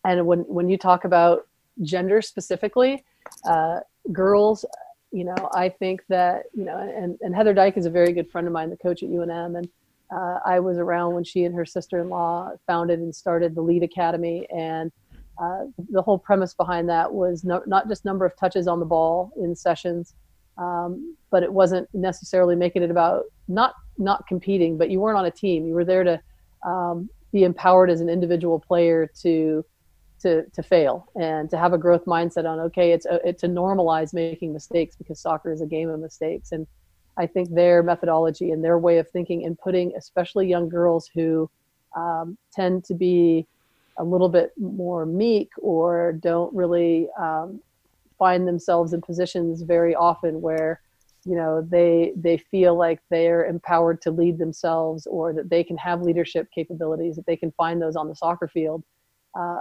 and 0.05 0.27
when 0.27 0.41
when 0.41 0.69
you 0.69 0.79
talk 0.79 1.05
about 1.05 1.47
gender 1.83 2.23
specifically, 2.23 3.05
uh, 3.45 3.81
girls, 4.13 4.65
you 5.11 5.25
know, 5.25 5.51
I 5.55 5.69
think 5.69 6.03
that 6.09 6.45
you 6.55 6.65
know, 6.65 6.79
and, 6.79 7.19
and 7.21 7.35
Heather 7.35 7.55
Dyche 7.55 7.77
is 7.77 7.87
a 7.87 7.91
very 7.91 8.13
good 8.13 8.31
friend 8.31 8.47
of 8.47 8.53
mine, 8.53 8.71
the 8.71 8.77
coach 8.77 9.03
at 9.03 9.09
UNM, 9.09 9.59
and 9.59 9.69
uh, 10.15 10.39
I 10.45 10.61
was 10.61 10.79
around 10.79 11.15
when 11.15 11.25
she 11.25 11.45
and 11.45 11.55
her 11.55 11.65
sister-in-law 11.65 12.53
founded 12.67 13.01
and 13.01 13.15
started 13.15 13.55
the 13.55 13.63
Lead 13.63 13.83
Academy, 13.83 14.47
and 14.51 14.93
uh, 15.43 15.65
the 15.91 16.03
whole 16.03 16.19
premise 16.19 16.55
behind 16.55 16.89
that 16.89 17.13
was 17.13 17.43
no, 17.43 17.63
not 17.67 17.89
just 17.89 18.05
number 18.05 18.25
of 18.25 18.37
touches 18.37 18.69
on 18.69 18.79
the 18.79 18.87
ball 18.87 19.33
in 19.41 19.57
sessions, 19.57 20.15
um, 20.59 21.17
but 21.31 21.43
it 21.43 21.53
wasn't 21.53 21.89
necessarily 21.95 22.55
making 22.55 22.83
it 22.83 22.91
about 22.91 23.25
not 23.49 23.75
not 23.99 24.27
competing, 24.27 24.77
but 24.77 24.91
you 24.91 25.01
weren't 25.01 25.19
on 25.19 25.27
a 25.27 25.31
team. 25.31 25.67
You 25.67 25.75
were 25.75 25.85
there 25.85 26.05
to 26.05 26.21
um, 26.67 27.09
be 27.33 27.45
empowered 27.45 27.91
as 27.91 28.01
an 28.01 28.09
individual 28.09 28.59
player 28.59 29.11
to 29.23 29.65
to 30.21 30.45
to 30.45 30.63
fail 30.63 31.09
and 31.17 31.51
to 31.51 31.59
have 31.59 31.73
a 31.73 31.79
growth 31.79 32.05
mindset 32.05 32.49
on 32.49 32.61
okay, 32.61 32.93
it's 32.93 33.07
a, 33.07 33.29
it, 33.29 33.39
to 33.39 33.49
normalize 33.49 34.15
making 34.15 34.53
mistakes 34.53 34.97
because 34.97 35.19
soccer 35.19 35.53
is 35.53 35.61
a 35.61 35.67
game 35.67 35.89
of 35.89 36.01
mistakes. 36.01 36.53
And 36.53 36.67
I 37.17 37.27
think 37.27 37.51
their 37.51 37.83
methodology 37.83 38.53
and 38.53 38.65
their 38.65 38.79
way 38.79 38.99
of 38.99 39.09
thinking 39.11 39.45
and 39.45 39.59
putting 39.59 39.95
especially 39.97 40.49
young 40.49 40.69
girls 40.69 41.11
who 41.13 41.51
um, 41.97 42.39
tend 42.53 42.85
to 42.85 42.95
be 42.95 43.47
a 43.99 44.05
little 44.05 44.29
bit 44.29 44.53
more 44.57 45.05
meek 45.05 45.51
or 45.61 46.13
don't 46.13 46.55
really 46.55 47.09
um, 47.19 47.61
find 48.25 48.47
themselves 48.47 48.93
in 48.93 49.01
positions 49.01 49.63
very 49.63 49.95
often 49.95 50.41
where 50.41 50.81
you 51.25 51.37
know 51.41 51.53
they 51.77 52.13
they 52.17 52.37
feel 52.53 52.75
like 52.87 53.01
they're 53.11 53.45
empowered 53.47 53.99
to 54.01 54.11
lead 54.21 54.39
themselves 54.39 55.07
or 55.07 55.33
that 55.33 55.49
they 55.51 55.65
can 55.65 55.77
have 55.77 56.03
leadership 56.03 56.45
capabilities 56.55 57.17
that 57.17 57.27
they 57.27 57.37
can 57.43 57.53
find 57.63 57.81
those 57.81 57.97
on 57.97 58.09
the 58.09 58.15
soccer 58.15 58.49
field. 58.57 58.83
Uh, 59.39 59.61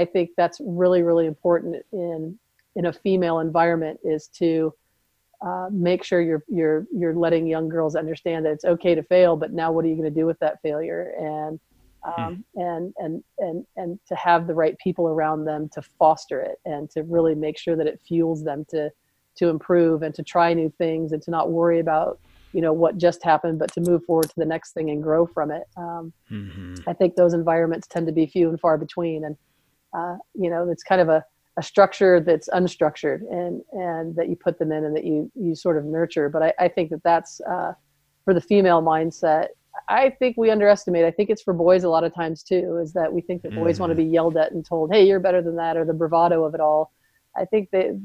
i 0.00 0.04
think 0.04 0.30
that's 0.36 0.58
really 0.82 1.02
really 1.02 1.26
important 1.26 1.74
in 1.92 2.38
in 2.76 2.86
a 2.86 2.92
female 2.92 3.38
environment 3.38 3.98
is 4.04 4.26
to 4.28 4.74
uh, 5.44 5.68
make 5.70 6.02
sure 6.02 6.20
you're 6.20 6.44
you're 6.48 6.86
you're 6.92 7.14
letting 7.14 7.46
young 7.46 7.68
girls 7.68 7.96
understand 7.96 8.46
that 8.46 8.52
it's 8.52 8.64
okay 8.64 8.94
to 8.94 9.02
fail 9.02 9.36
but 9.36 9.52
now 9.52 9.70
what 9.70 9.84
are 9.84 9.88
you 9.88 9.96
going 9.96 10.12
to 10.14 10.20
do 10.20 10.26
with 10.26 10.38
that 10.38 10.62
failure? 10.62 11.12
And 11.18 11.60
Hmm. 12.04 12.22
um, 12.22 12.44
and 12.56 12.94
and 12.98 13.24
and 13.38 13.66
and 13.76 13.98
to 14.08 14.14
have 14.14 14.46
the 14.46 14.54
right 14.54 14.76
people 14.78 15.08
around 15.08 15.44
them 15.44 15.70
to 15.70 15.80
foster 15.80 16.40
it 16.40 16.58
and 16.66 16.90
to 16.90 17.02
really 17.02 17.34
make 17.34 17.56
sure 17.58 17.76
that 17.76 17.86
it 17.86 18.00
fuels 18.06 18.44
them 18.44 18.66
to 18.70 18.90
to 19.36 19.48
improve 19.48 20.02
and 20.02 20.14
to 20.14 20.22
try 20.22 20.52
new 20.52 20.72
things 20.76 21.12
and 21.12 21.22
to 21.22 21.30
not 21.30 21.50
worry 21.50 21.80
about 21.80 22.20
you 22.52 22.60
know 22.60 22.72
what 22.72 22.98
just 22.98 23.24
happened 23.24 23.58
but 23.58 23.72
to 23.72 23.80
move 23.80 24.04
forward 24.04 24.28
to 24.28 24.34
the 24.36 24.44
next 24.44 24.72
thing 24.72 24.90
and 24.90 25.02
grow 25.02 25.26
from 25.26 25.50
it 25.50 25.64
um, 25.78 26.12
mm-hmm. 26.30 26.74
i 26.86 26.92
think 26.92 27.16
those 27.16 27.32
environments 27.32 27.86
tend 27.86 28.06
to 28.06 28.12
be 28.12 28.26
few 28.26 28.50
and 28.50 28.60
far 28.60 28.76
between 28.76 29.24
and 29.24 29.36
uh, 29.96 30.16
you 30.34 30.50
know 30.50 30.68
it's 30.70 30.82
kind 30.82 31.00
of 31.00 31.08
a, 31.08 31.24
a 31.56 31.62
structure 31.62 32.20
that's 32.20 32.48
unstructured 32.50 33.20
and 33.30 33.62
and 33.72 34.14
that 34.14 34.28
you 34.28 34.36
put 34.36 34.58
them 34.58 34.72
in 34.72 34.84
and 34.84 34.94
that 34.94 35.04
you 35.04 35.30
you 35.34 35.54
sort 35.54 35.78
of 35.78 35.84
nurture 35.84 36.28
but 36.28 36.42
i, 36.42 36.52
I 36.58 36.68
think 36.68 36.90
that 36.90 37.02
that's 37.02 37.40
uh, 37.40 37.72
for 38.24 38.34
the 38.34 38.40
female 38.40 38.82
mindset 38.82 39.48
I 39.88 40.10
think 40.10 40.36
we 40.36 40.50
underestimate. 40.50 41.04
I 41.04 41.10
think 41.10 41.30
it's 41.30 41.42
for 41.42 41.52
boys 41.52 41.84
a 41.84 41.88
lot 41.88 42.04
of 42.04 42.14
times 42.14 42.42
too, 42.42 42.78
is 42.82 42.92
that 42.92 43.12
we 43.12 43.20
think 43.20 43.42
that 43.42 43.54
boys 43.54 43.76
mm. 43.76 43.80
want 43.80 43.90
to 43.90 43.96
be 43.96 44.04
yelled 44.04 44.36
at 44.36 44.52
and 44.52 44.64
told, 44.64 44.92
"Hey, 44.92 45.06
you're 45.06 45.20
better 45.20 45.42
than 45.42 45.56
that," 45.56 45.76
or 45.76 45.84
the 45.84 45.92
bravado 45.92 46.44
of 46.44 46.54
it 46.54 46.60
all. 46.60 46.92
I 47.36 47.44
think 47.44 47.70
that 47.70 48.00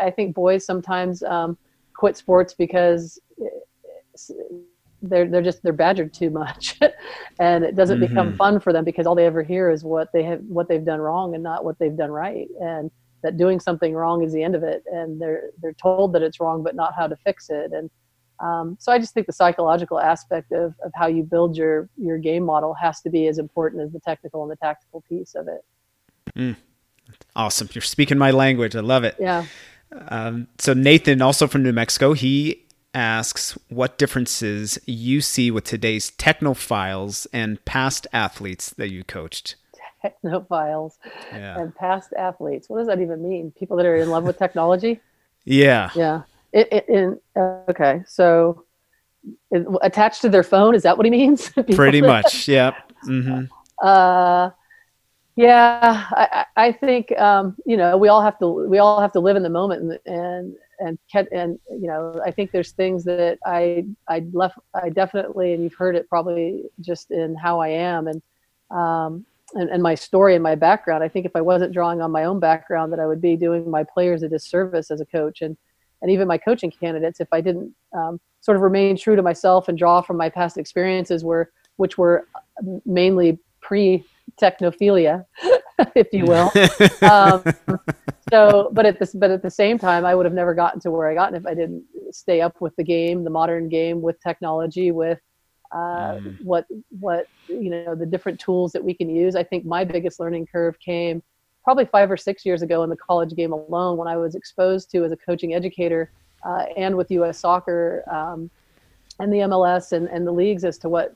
I 0.00 0.10
think 0.10 0.34
boys 0.34 0.64
sometimes 0.64 1.22
um, 1.22 1.58
quit 1.94 2.16
sports 2.16 2.54
because 2.54 3.20
they're 5.02 5.28
they're 5.28 5.42
just 5.42 5.62
they're 5.62 5.72
badgered 5.72 6.12
too 6.12 6.30
much, 6.30 6.78
and 7.40 7.64
it 7.64 7.76
doesn't 7.76 7.98
mm-hmm. 7.98 8.14
become 8.14 8.36
fun 8.36 8.60
for 8.60 8.72
them 8.72 8.84
because 8.84 9.06
all 9.06 9.14
they 9.14 9.26
ever 9.26 9.42
hear 9.42 9.70
is 9.70 9.84
what 9.84 10.10
they 10.12 10.22
have 10.22 10.40
what 10.48 10.68
they've 10.68 10.84
done 10.84 11.00
wrong 11.00 11.34
and 11.34 11.42
not 11.42 11.64
what 11.64 11.78
they've 11.78 11.96
done 11.96 12.10
right, 12.10 12.48
and 12.60 12.90
that 13.22 13.36
doing 13.36 13.60
something 13.60 13.94
wrong 13.94 14.22
is 14.22 14.32
the 14.32 14.42
end 14.42 14.54
of 14.54 14.62
it, 14.62 14.82
and 14.86 15.20
they're 15.20 15.50
they're 15.60 15.74
told 15.74 16.12
that 16.12 16.22
it's 16.22 16.40
wrong 16.40 16.62
but 16.62 16.74
not 16.74 16.94
how 16.94 17.06
to 17.06 17.16
fix 17.16 17.50
it, 17.50 17.72
and 17.72 17.90
um, 18.40 18.76
so 18.78 18.92
I 18.92 18.98
just 18.98 19.14
think 19.14 19.26
the 19.26 19.32
psychological 19.32 19.98
aspect 19.98 20.52
of, 20.52 20.74
of 20.84 20.92
how 20.94 21.06
you 21.06 21.22
build 21.22 21.56
your 21.56 21.88
your 21.96 22.18
game 22.18 22.44
model 22.44 22.74
has 22.74 23.00
to 23.02 23.10
be 23.10 23.26
as 23.26 23.38
important 23.38 23.82
as 23.82 23.92
the 23.92 24.00
technical 24.00 24.42
and 24.42 24.50
the 24.50 24.56
tactical 24.56 25.02
piece 25.08 25.34
of 25.34 25.48
it. 25.48 25.64
Mm. 26.36 26.56
Awesome, 27.34 27.68
you're 27.72 27.82
speaking 27.82 28.18
my 28.18 28.30
language. 28.30 28.76
I 28.76 28.80
love 28.80 29.04
it. 29.04 29.16
Yeah. 29.18 29.46
Um, 30.08 30.48
so 30.58 30.74
Nathan, 30.74 31.22
also 31.22 31.46
from 31.46 31.62
New 31.62 31.72
Mexico, 31.72 32.12
he 32.12 32.66
asks 32.94 33.56
what 33.68 33.98
differences 33.98 34.78
you 34.86 35.20
see 35.20 35.50
with 35.50 35.64
today's 35.64 36.10
technophiles 36.10 37.26
and 37.32 37.64
past 37.64 38.06
athletes 38.12 38.70
that 38.70 38.90
you 38.90 39.04
coached. 39.04 39.56
Technophiles 40.04 40.98
yeah. 41.32 41.58
and 41.58 41.74
past 41.74 42.12
athletes. 42.16 42.68
What 42.68 42.78
does 42.78 42.86
that 42.86 43.00
even 43.00 43.26
mean? 43.26 43.50
People 43.52 43.76
that 43.78 43.86
are 43.86 43.96
in 43.96 44.10
love 44.10 44.24
with 44.24 44.38
technology? 44.38 45.00
Yeah. 45.44 45.88
Yeah. 45.94 46.22
It, 46.52 46.68
it, 46.72 46.88
in, 46.88 47.20
okay, 47.68 48.02
so 48.06 48.64
it, 49.50 49.66
attached 49.82 50.22
to 50.22 50.28
their 50.28 50.42
phone 50.42 50.74
is 50.74 50.82
that 50.82 50.96
what 50.96 51.04
he 51.04 51.10
means? 51.10 51.50
Pretty 51.74 52.00
much, 52.00 52.48
yeah. 52.48 52.74
Mm-hmm. 53.04 53.44
Uh, 53.82 54.50
yeah, 55.36 56.06
I, 56.10 56.46
I 56.56 56.72
think 56.72 57.16
um, 57.16 57.54
you 57.64 57.76
know 57.76 57.96
we 57.96 58.08
all 58.08 58.22
have 58.22 58.38
to 58.40 58.48
we 58.48 58.78
all 58.78 59.00
have 59.00 59.12
to 59.12 59.20
live 59.20 59.36
in 59.36 59.44
the 59.44 59.48
moment 59.48 60.00
and 60.06 60.58
and 60.80 60.98
and, 61.14 61.28
and 61.30 61.58
you 61.70 61.86
know 61.86 62.20
I 62.24 62.32
think 62.32 62.50
there's 62.50 62.72
things 62.72 63.04
that 63.04 63.38
I 63.46 63.86
I 64.08 64.24
left 64.32 64.58
I 64.74 64.88
definitely 64.88 65.52
and 65.52 65.62
you've 65.62 65.74
heard 65.74 65.94
it 65.94 66.08
probably 66.08 66.64
just 66.80 67.12
in 67.12 67.36
how 67.36 67.60
I 67.60 67.68
am 67.68 68.08
and 68.08 68.22
um, 68.70 69.24
and, 69.54 69.70
and 69.70 69.82
my 69.82 69.94
story 69.94 70.34
and 70.34 70.42
my 70.42 70.54
background. 70.54 71.04
I 71.04 71.08
think 71.08 71.24
if 71.24 71.36
I 71.36 71.40
wasn't 71.40 71.72
drawing 71.72 72.02
on 72.02 72.10
my 72.10 72.24
own 72.24 72.40
background, 72.40 72.92
that 72.92 73.00
I 73.00 73.06
would 73.06 73.22
be 73.22 73.36
doing 73.36 73.70
my 73.70 73.84
players 73.84 74.22
a 74.22 74.28
disservice 74.28 74.90
as 74.90 75.00
a 75.00 75.06
coach 75.06 75.40
and 75.40 75.56
and 76.02 76.10
even 76.10 76.28
my 76.28 76.38
coaching 76.38 76.70
candidates 76.70 77.20
if 77.20 77.28
I 77.32 77.40
didn't 77.40 77.74
um, 77.92 78.20
sort 78.40 78.56
of 78.56 78.62
remain 78.62 78.96
true 78.96 79.16
to 79.16 79.22
myself 79.22 79.68
and 79.68 79.76
draw 79.76 80.00
from 80.00 80.16
my 80.16 80.28
past 80.28 80.58
experiences, 80.58 81.24
were 81.24 81.50
which 81.76 81.98
were 81.98 82.26
mainly 82.84 83.38
pre 83.60 84.04
technophilia, 84.40 85.24
if 85.94 86.08
you 86.12 86.24
will. 86.24 86.50
um, 87.10 87.42
so, 88.30 88.70
but 88.72 88.86
at 88.86 88.98
this, 88.98 89.14
but 89.14 89.30
at 89.30 89.42
the 89.42 89.50
same 89.50 89.78
time, 89.78 90.04
I 90.04 90.14
would 90.14 90.26
have 90.26 90.34
never 90.34 90.54
gotten 90.54 90.80
to 90.80 90.90
where 90.90 91.08
I 91.08 91.14
gotten 91.14 91.34
if 91.34 91.46
I 91.46 91.54
didn't 91.54 91.84
stay 92.10 92.40
up 92.40 92.60
with 92.60 92.74
the 92.76 92.84
game, 92.84 93.24
the 93.24 93.30
modern 93.30 93.68
game, 93.68 94.02
with 94.02 94.20
technology, 94.20 94.90
with 94.90 95.20
uh, 95.72 96.16
mm. 96.16 96.42
what 96.42 96.66
what 96.98 97.26
you 97.48 97.70
know 97.70 97.94
the 97.94 98.06
different 98.06 98.40
tools 98.40 98.72
that 98.72 98.82
we 98.82 98.94
can 98.94 99.08
use. 99.08 99.34
I 99.34 99.42
think 99.42 99.64
my 99.64 99.84
biggest 99.84 100.20
learning 100.20 100.46
curve 100.46 100.78
came 100.78 101.22
probably 101.64 101.84
five 101.84 102.10
or 102.10 102.16
six 102.16 102.46
years 102.46 102.62
ago 102.62 102.82
in 102.82 102.90
the 102.90 102.96
college 102.96 103.34
game 103.34 103.52
alone 103.52 103.96
when 103.96 104.08
I 104.08 104.16
was 104.16 104.34
exposed 104.34 104.90
to 104.92 105.04
as 105.04 105.12
a 105.12 105.16
coaching 105.16 105.54
educator 105.54 106.10
uh, 106.44 106.64
and 106.76 106.96
with 106.96 107.10
U.S. 107.10 107.38
Soccer 107.38 108.04
um, 108.10 108.50
and 109.18 109.32
the 109.32 109.38
MLS 109.38 109.92
and, 109.92 110.08
and 110.08 110.26
the 110.26 110.32
leagues 110.32 110.64
as 110.64 110.78
to 110.78 110.88
what 110.88 111.14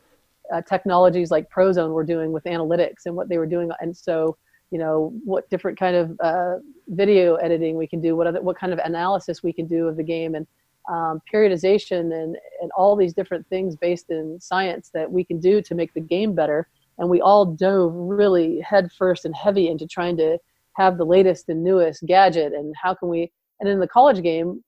uh, 0.53 0.61
technologies 0.63 1.31
like 1.31 1.49
Prozone 1.51 1.93
were 1.93 2.05
doing 2.05 2.33
with 2.33 2.45
analytics 2.45 3.07
and 3.07 3.15
what 3.15 3.29
they 3.29 3.39
were 3.39 3.47
doing. 3.47 3.71
And 3.81 3.97
so, 3.97 4.37
you 4.71 4.79
know, 4.79 5.13
what 5.25 5.49
different 5.51 5.79
kind 5.79 5.97
of 5.97 6.21
uh, 6.21 6.57
video 6.89 7.37
editing 7.37 7.77
we 7.77 7.87
can 7.87 8.01
do, 8.01 8.17
what 8.17 8.27
other, 8.27 8.41
what 8.43 8.59
kind 8.59 8.73
of 8.73 8.79
analysis 8.81 9.43
we 9.43 9.53
can 9.53 9.67
do 9.67 9.87
of 9.87 9.97
the 9.97 10.03
game, 10.03 10.35
and 10.35 10.47
um, 10.89 11.23
periodization, 11.33 12.13
and 12.13 12.37
and 12.61 12.71
all 12.77 12.97
these 12.97 13.15
different 13.15 13.47
things 13.49 13.77
based 13.77 14.11
in 14.11 14.41
science 14.41 14.91
that 14.95 15.11
we 15.11 15.25
can 15.25 15.39
do 15.39 15.63
to 15.63 15.75
make 15.75 15.95
the 15.95 16.01
game 16.01 16.35
better 16.35 16.67
and 16.99 17.09
we 17.09 17.21
all 17.21 17.47
dove 17.47 17.93
really 17.95 18.61
headfirst 18.61 19.25
and 19.25 19.35
heavy 19.35 19.69
into 19.69 19.87
trying 19.87 20.17
to 20.19 20.39
have 20.77 20.99
the 20.99 21.05
latest 21.05 21.49
and 21.49 21.63
newest 21.63 22.05
gadget. 22.07 22.53
And 22.53 22.75
how 22.81 22.95
can 22.95 23.09
we 23.09 23.31
and 23.61 23.69
in 23.69 23.81
the 23.81 23.89
college 23.89 24.23
game 24.23 24.63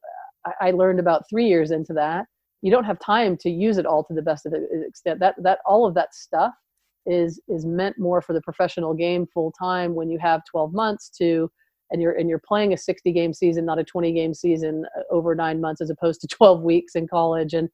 I, 0.60 0.72
learned 0.72 1.00
about 1.00 1.28
three 1.28 1.46
years 1.46 1.70
into 1.70 1.94
that 1.94 2.26
you 2.64 2.70
don't 2.70 2.84
have 2.84 2.98
time 2.98 3.36
to 3.36 3.50
use 3.50 3.76
it 3.76 3.84
all 3.84 4.02
to 4.04 4.14
the 4.14 4.22
best 4.22 4.46
of 4.46 4.52
the 4.52 4.84
extent. 4.88 5.20
That 5.20 5.34
that 5.42 5.58
all 5.66 5.86
of 5.86 5.94
that 5.94 6.14
stuff 6.14 6.54
is 7.04 7.38
is 7.46 7.66
meant 7.66 7.98
more 7.98 8.22
for 8.22 8.32
the 8.32 8.40
professional 8.40 8.94
game 8.94 9.26
full 9.26 9.52
time 9.52 9.94
when 9.94 10.08
you 10.08 10.18
have 10.18 10.40
12 10.50 10.72
months 10.72 11.10
to 11.18 11.50
and 11.90 12.00
you're 12.00 12.12
and 12.12 12.30
you're 12.30 12.40
playing 12.48 12.72
a 12.72 12.78
60 12.78 13.12
game 13.12 13.34
season 13.34 13.66
not 13.66 13.78
a 13.78 13.84
20 13.84 14.12
game 14.14 14.32
season 14.32 14.86
uh, 14.96 15.02
over 15.10 15.34
nine 15.34 15.60
months 15.60 15.82
as 15.82 15.90
opposed 15.90 16.22
to 16.22 16.26
12 16.30 16.62
weeks 16.62 16.94
in 16.94 17.06
college. 17.06 17.52
And 17.52 17.68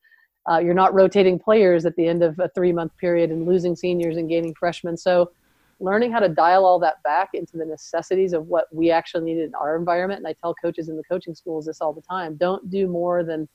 uh, 0.49 0.59
you're 0.59 0.75
not 0.75 0.95
rotating 0.95 1.39
players 1.39 1.85
at 1.85 1.95
the 1.97 2.07
end 2.07 2.23
of 2.23 2.39
a 2.39 2.49
three 2.51 2.73
month 2.73 2.97
period 2.97 3.31
and 3.31 3.47
losing 3.47 3.77
seniors 3.77 4.17
and 4.17 4.29
gaining 4.29 4.55
freshmen. 4.55 4.97
So, 4.97 5.33
learning 5.81 6.13
how 6.13 6.21
to 6.21 6.29
dial 6.29 6.67
all 6.67 6.79
that 6.79 7.03
back 7.03 7.31
into 7.33 7.57
the 7.57 7.65
necessities 7.65 8.33
of 8.33 8.47
what 8.49 8.67
we 8.71 8.91
actually 8.91 9.25
need 9.25 9.41
in 9.43 9.55
our 9.55 9.77
environment. 9.77 10.19
And 10.19 10.27
I 10.27 10.35
tell 10.35 10.55
coaches 10.55 10.89
in 10.89 10.97
the 10.97 11.05
coaching 11.05 11.35
schools 11.35 11.67
this 11.67 11.81
all 11.81 11.93
the 11.93 12.03
time: 12.03 12.37
don't 12.37 12.71
do 12.71 12.87
more 12.87 13.23
than 13.23 13.49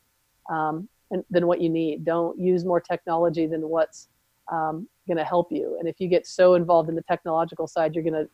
um, 0.49 0.88
than 1.29 1.47
what 1.47 1.61
you 1.61 1.69
need. 1.69 2.05
Don't 2.05 2.38
use 2.39 2.65
more 2.65 2.81
technology 2.81 3.47
than 3.47 3.67
what's 3.67 4.09
um, 4.51 4.88
going 5.07 5.17
to 5.17 5.23
help 5.23 5.51
you. 5.51 5.77
And 5.79 5.88
if 5.88 5.99
you 5.99 6.07
get 6.07 6.27
so 6.27 6.55
involved 6.55 6.89
in 6.89 6.95
the 6.95 7.03
technological 7.03 7.67
side, 7.67 7.95
you're 7.95 8.03
going 8.03 8.13
to, 8.25 8.29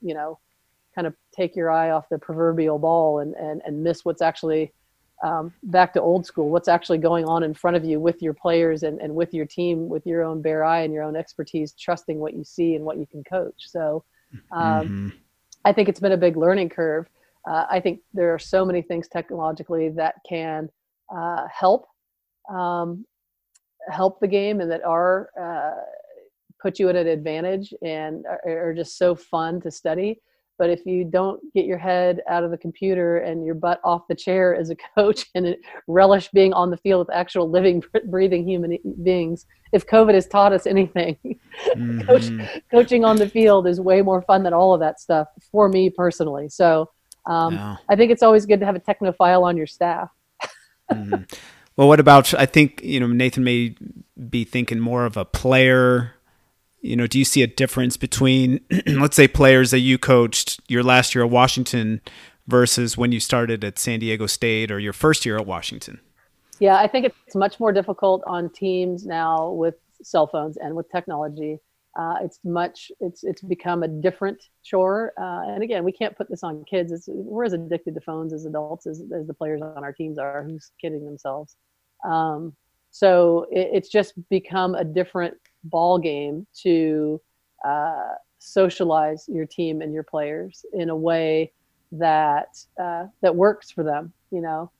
you 0.00 0.14
know, 0.14 0.38
kind 0.94 1.06
of 1.06 1.14
take 1.34 1.56
your 1.56 1.70
eye 1.70 1.90
off 1.90 2.08
the 2.10 2.18
proverbial 2.18 2.78
ball 2.78 3.20
and 3.20 3.34
and 3.34 3.62
and 3.64 3.82
miss 3.82 4.04
what's 4.04 4.20
actually 4.20 4.72
um, 5.22 5.52
back 5.64 5.92
to 5.92 6.00
old 6.00 6.26
school 6.26 6.50
what's 6.50 6.68
actually 6.68 6.98
going 6.98 7.24
on 7.24 7.42
in 7.42 7.54
front 7.54 7.76
of 7.76 7.84
you 7.84 8.00
with 8.00 8.20
your 8.20 8.34
players 8.34 8.82
and, 8.82 9.00
and 9.00 9.14
with 9.14 9.32
your 9.32 9.46
team 9.46 9.88
with 9.88 10.04
your 10.06 10.22
own 10.22 10.42
bare 10.42 10.64
eye 10.64 10.82
and 10.82 10.92
your 10.92 11.04
own 11.04 11.16
expertise 11.16 11.72
trusting 11.72 12.18
what 12.18 12.34
you 12.34 12.44
see 12.44 12.74
and 12.74 12.84
what 12.84 12.98
you 12.98 13.06
can 13.06 13.22
coach. 13.24 13.68
So 13.68 14.04
um, 14.50 14.62
mm-hmm. 14.62 15.08
i 15.64 15.72
think 15.72 15.88
it's 15.88 16.00
been 16.00 16.12
a 16.12 16.16
big 16.16 16.36
learning 16.36 16.68
curve. 16.70 17.06
Uh, 17.48 17.66
i 17.70 17.80
think 17.80 18.00
there 18.12 18.32
are 18.34 18.38
so 18.38 18.64
many 18.64 18.82
things 18.82 19.08
technologically 19.08 19.88
that 19.90 20.14
can 20.28 20.68
uh, 21.14 21.46
help 21.52 21.86
um, 22.48 23.04
help 23.88 24.20
the 24.20 24.28
game 24.28 24.60
and 24.60 24.70
that 24.70 24.84
are 24.84 25.30
uh, 25.40 25.82
put 26.60 26.78
you 26.78 26.88
at 26.88 26.96
an 26.96 27.08
advantage 27.08 27.74
and 27.82 28.24
are, 28.26 28.68
are 28.68 28.74
just 28.74 28.96
so 28.96 29.14
fun 29.14 29.60
to 29.60 29.70
study 29.70 30.20
but 30.62 30.70
if 30.70 30.86
you 30.86 31.02
don't 31.02 31.42
get 31.54 31.64
your 31.64 31.76
head 31.76 32.20
out 32.28 32.44
of 32.44 32.52
the 32.52 32.56
computer 32.56 33.16
and 33.16 33.44
your 33.44 33.56
butt 33.56 33.80
off 33.82 34.06
the 34.06 34.14
chair 34.14 34.54
as 34.54 34.70
a 34.70 34.76
coach 34.94 35.26
and 35.34 35.56
relish 35.88 36.28
being 36.28 36.52
on 36.52 36.70
the 36.70 36.76
field 36.76 37.08
with 37.08 37.16
actual 37.16 37.50
living, 37.50 37.82
breathing 38.06 38.46
human 38.46 38.78
beings, 39.02 39.44
if 39.72 39.84
COVID 39.88 40.14
has 40.14 40.28
taught 40.28 40.52
us 40.52 40.64
anything, 40.64 41.16
mm-hmm. 41.66 42.02
coach, 42.02 42.30
coaching 42.70 43.04
on 43.04 43.16
the 43.16 43.28
field 43.28 43.66
is 43.66 43.80
way 43.80 44.02
more 44.02 44.22
fun 44.22 44.44
than 44.44 44.52
all 44.52 44.72
of 44.72 44.78
that 44.78 45.00
stuff 45.00 45.26
for 45.50 45.68
me 45.68 45.90
personally. 45.90 46.48
So 46.48 46.88
um, 47.26 47.54
yeah. 47.54 47.76
I 47.88 47.96
think 47.96 48.12
it's 48.12 48.22
always 48.22 48.46
good 48.46 48.60
to 48.60 48.66
have 48.66 48.76
a 48.76 48.80
technophile 48.80 49.42
on 49.42 49.56
your 49.56 49.66
staff. 49.66 50.10
mm-hmm. 50.92 51.24
Well, 51.76 51.88
what 51.88 51.98
about? 51.98 52.34
I 52.34 52.46
think 52.46 52.84
you 52.84 53.00
know 53.00 53.08
Nathan 53.08 53.42
may 53.42 53.74
be 54.30 54.44
thinking 54.44 54.78
more 54.78 55.06
of 55.06 55.16
a 55.16 55.24
player 55.24 56.14
you 56.82 56.96
know, 56.96 57.06
do 57.06 57.18
you 57.18 57.24
see 57.24 57.42
a 57.42 57.46
difference 57.46 57.96
between, 57.96 58.60
let's 58.86 59.16
say, 59.16 59.28
players 59.28 59.70
that 59.70 59.78
you 59.78 59.98
coached 59.98 60.60
your 60.68 60.82
last 60.82 61.14
year 61.14 61.24
at 61.24 61.30
Washington 61.30 62.00
versus 62.48 62.96
when 62.96 63.12
you 63.12 63.20
started 63.20 63.64
at 63.64 63.78
San 63.78 64.00
Diego 64.00 64.26
State 64.26 64.70
or 64.70 64.78
your 64.78 64.92
first 64.92 65.24
year 65.24 65.38
at 65.38 65.46
Washington? 65.46 66.00
Yeah, 66.58 66.76
I 66.76 66.88
think 66.88 67.06
it's 67.06 67.36
much 67.36 67.58
more 67.60 67.72
difficult 67.72 68.22
on 68.26 68.50
teams 68.50 69.06
now 69.06 69.50
with 69.50 69.76
cell 70.02 70.26
phones 70.26 70.56
and 70.56 70.74
with 70.74 70.90
technology. 70.90 71.58
Uh, 71.98 72.16
it's 72.22 72.38
much 72.42 72.90
it's 73.00 73.22
it's 73.22 73.42
become 73.42 73.82
a 73.82 73.88
different 73.88 74.42
chore. 74.62 75.12
Uh, 75.20 75.52
and 75.52 75.62
again, 75.62 75.84
we 75.84 75.92
can't 75.92 76.16
put 76.16 76.28
this 76.28 76.42
on 76.42 76.64
kids. 76.64 76.90
It's, 76.90 77.06
we're 77.08 77.44
as 77.44 77.52
addicted 77.52 77.94
to 77.94 78.00
phones 78.00 78.32
as 78.32 78.46
adults 78.46 78.86
as, 78.86 79.02
as 79.14 79.26
the 79.26 79.34
players 79.34 79.60
on 79.60 79.84
our 79.84 79.92
teams 79.92 80.18
are. 80.18 80.42
Who's 80.42 80.72
kidding 80.80 81.04
themselves? 81.04 81.56
Um, 82.04 82.56
so 82.90 83.46
it, 83.50 83.70
it's 83.72 83.88
just 83.88 84.14
become 84.30 84.74
a 84.74 84.84
different 84.84 85.34
ball 85.64 85.98
game 85.98 86.46
to 86.62 87.20
uh, 87.64 88.14
socialize 88.38 89.26
your 89.28 89.46
team 89.46 89.82
and 89.82 89.94
your 89.94 90.02
players 90.02 90.64
in 90.72 90.90
a 90.90 90.96
way 90.96 91.52
that 91.92 92.56
uh, 92.80 93.06
that 93.20 93.34
works 93.34 93.70
for 93.70 93.84
them. 93.84 94.12
You 94.30 94.40
know, 94.40 94.70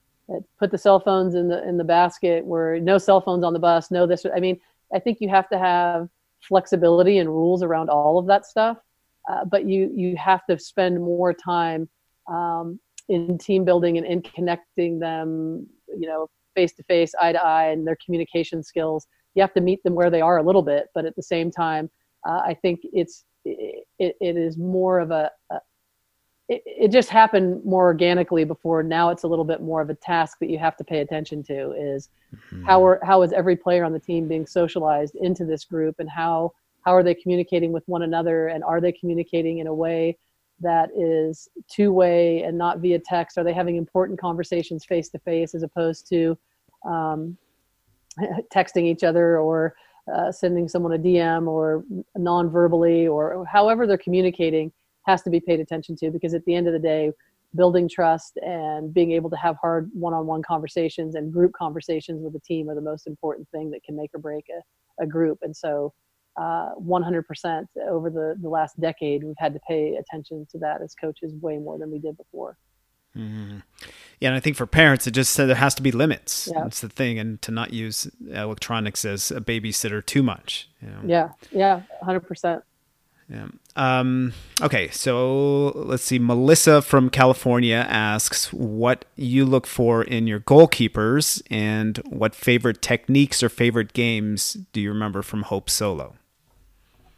put 0.59 0.71
the 0.71 0.79
cell 0.79 1.01
phones 1.01 1.35
in 1.35 1.49
the 1.49 1.67
in 1.69 1.77
the 1.77 1.85
basket 1.85 2.45
where 2.45 2.81
no 2.81 2.99
cell 2.99 3.21
phones 3.21 3.45
on 3.45 3.53
the 3.53 3.59
bus. 3.59 3.91
No 3.91 4.07
this. 4.07 4.27
I 4.35 4.41
mean, 4.41 4.59
I 4.95 4.99
think 4.99 5.19
you 5.21 5.29
have 5.29 5.49
to 5.51 5.59
have 5.59 6.09
flexibility 6.41 7.19
and 7.19 7.29
rules 7.29 7.63
around 7.63 7.89
all 7.89 8.19
of 8.19 8.27
that 8.27 8.47
stuff. 8.47 8.79
Uh, 9.31 9.45
but 9.45 9.67
you 9.67 9.93
you 9.95 10.17
have 10.17 10.45
to 10.47 10.59
spend 10.59 11.01
more 11.01 11.33
time 11.33 11.89
um, 12.29 12.81
in 13.09 13.39
team 13.39 13.65
building 13.65 13.99
and 13.99 14.07
in 14.07 14.23
connecting 14.23 14.99
them. 14.99 15.67
You 15.89 16.09
know, 16.09 16.31
face 16.55 16.73
to 16.75 16.83
face, 16.85 17.15
eye 17.21 17.33
to 17.33 17.43
eye, 17.43 17.69
and 17.69 17.87
their 17.87 17.99
communication 18.05 18.63
skills 18.63 19.07
you 19.35 19.43
have 19.43 19.55
to 19.55 19.61
meet 19.61 19.83
them 19.83 19.95
where 19.95 20.11
they 20.11 20.21
are 20.21 20.39
a 20.39 20.43
little 20.43 20.63
bit, 20.63 20.89
but 20.95 21.05
at 21.05 21.17
the 21.17 21.23
same 21.23 21.51
time, 21.51 21.91
uh, 22.27 22.41
I 22.45 22.55
think 22.55 22.81
it's 22.93 23.25
it, 23.45 23.85
it 23.99 24.37
is 24.37 24.57
more 24.57 25.01
of 25.01 25.11
a, 25.11 25.31
a 25.51 25.59
it, 26.49 26.63
it, 26.67 26.89
just 26.93 27.09
happened 27.09 27.65
more 27.65 27.85
organically 27.85 28.45
before. 28.45 28.83
Now 28.83 29.11
it's 29.11 29.23
a 29.23 29.29
little 29.29 29.45
bit 29.45 29.63
more 29.63 29.81
of 29.81 29.91
a 29.91 29.95
task 29.95 30.39
that 30.41 30.51
you 30.51 30.59
have 30.59 30.77
to 30.77 30.85
pay 30.85 31.01
attention 31.01 31.43
to. 31.45 31.73
Is 31.73 32.09
mm-hmm. 32.35 32.65
how 32.65 32.85
are 32.85 33.01
how 33.03 33.23
is 33.23 33.33
every 33.33 33.57
player 33.57 33.85
on 33.85 33.93
the 33.93 33.99
team 33.99 34.29
being 34.29 34.47
socialized 34.47 35.15
into 35.17 35.45
this 35.45 35.65
group, 35.65 35.97
and 35.99 36.09
how 36.09 36.53
how 36.83 36.95
are 36.95 37.03
they 37.03 37.15
communicating 37.15 37.73
with 37.73 37.85
one 37.87 38.03
another, 38.03 38.49
and 38.49 38.63
are 38.65 38.81
they 38.81 38.93
communicating 38.93 39.59
in 39.59 39.67
a 39.67 39.75
way 39.75 40.19
that 40.61 40.91
is 40.97 41.49
two 41.69 41.93
way 41.93 42.43
and 42.43 42.57
not 42.57 42.79
via 42.79 42.99
text? 42.99 43.39
Are 43.39 43.45
they 43.45 43.53
having 43.53 43.77
important 43.77 44.21
conversations 44.21 44.85
face 44.85 45.09
to 45.11 45.19
face 45.21 45.55
as 45.55 45.63
opposed 45.63 46.09
to 46.09 46.39
um, 46.85 47.37
texting 48.55 48.85
each 48.85 49.03
other 49.03 49.39
or 49.39 49.75
uh, 50.13 50.33
sending 50.33 50.69
someone 50.69 50.93
a 50.93 50.99
DM 50.99 51.47
or 51.47 51.85
non-verbally 52.17 53.07
or 53.07 53.45
however 53.51 53.87
they're 53.87 53.99
communicating 53.99 54.73
has 55.07 55.23
to 55.23 55.31
be 55.31 55.41
paid 55.41 55.61
attention 55.61 55.97
to 55.97 56.11
because 56.11 56.35
at 56.35 56.45
the 56.45 56.55
end 56.55 56.67
of 56.67 56.73
the 56.73 56.79
day, 56.79 57.13
building 57.55 57.89
trust 57.89 58.39
and 58.39 58.95
being 58.95 59.13
able 59.13 59.29
to 59.29 59.37
have 59.37 59.57
hard 59.61 59.91
one-on-one 59.93 60.43
conversations 60.43 61.15
and 61.15 61.33
group 61.33 61.53
conversations 61.53 62.23
with 62.23 62.33
the 62.33 62.41
team 62.41 62.69
are 62.71 62.75
the 62.75 62.81
most 62.81 63.07
important 63.07 63.47
thing 63.51 63.71
that 63.71 63.83
can 63.85 63.97
make 63.97 64.11
or 64.15 64.21
break 64.21 64.45
a, 64.49 65.03
a 65.03 65.07
group. 65.07 65.39
And 65.43 65.55
so, 65.55 65.93
uh, 66.41 66.71
100% 66.77 67.67
over 67.91 68.09
the, 68.09 68.37
the 68.41 68.49
last 68.49 68.81
decade, 68.81 69.23
we've 69.23 69.35
had 69.37 69.53
to 69.53 69.61
pay 69.69 69.97
attention 69.97 70.47
to 70.51 70.59
that 70.59 70.81
as 70.81 70.95
coaches 70.95 71.35
way 71.43 71.59
more 71.59 71.79
than 71.79 71.91
we 71.91 71.99
did 71.99 72.17
before. 72.17 72.57
Mm-hmm. 73.17 73.59
Yeah, 74.21 74.29
and 74.29 74.37
I 74.37 74.41
think 74.41 74.57
for 74.57 74.67
parents, 74.67 75.07
it 75.07 75.11
just 75.11 75.33
said 75.33 75.49
there 75.49 75.57
has 75.57 75.75
to 75.75 75.83
be 75.83 75.91
limits. 75.91 76.49
Yeah. 76.53 76.63
That's 76.63 76.81
the 76.81 76.89
thing, 76.89 77.19
and 77.19 77.43
to 77.43 77.51
not 77.51 77.73
use 77.73 78.09
electronics 78.31 79.05
as 79.05 79.31
a 79.31 79.41
babysitter 79.41 80.05
too 80.05 80.23
much. 80.23 80.69
You 80.81 80.89
know? 80.89 81.01
Yeah, 81.05 81.29
yeah, 81.51 81.83
hundred 82.03 82.21
percent. 82.21 82.63
Yeah. 83.29 83.47
Um, 83.77 84.35
okay, 84.61 84.91
so 84.91 85.69
let's 85.71 86.03
see. 86.05 86.19
Melissa 86.19 86.83
from 86.83 87.09
California 87.09 87.87
asks 87.89 88.53
what 88.53 89.07
you 89.17 89.45
look 89.47 89.67
for 89.67 90.03
in 90.03 90.27
your 90.27 90.41
goalkeepers 90.41 91.43
and 91.51 91.99
what 92.09 92.35
favorite 92.35 92.83
techniques 92.83 93.43
or 93.43 93.49
favorite 93.49 93.93
games 93.93 94.59
do 94.73 94.81
you 94.81 94.91
remember 94.91 95.23
from 95.23 95.43
Hope 95.43 95.71
Solo? 95.71 96.15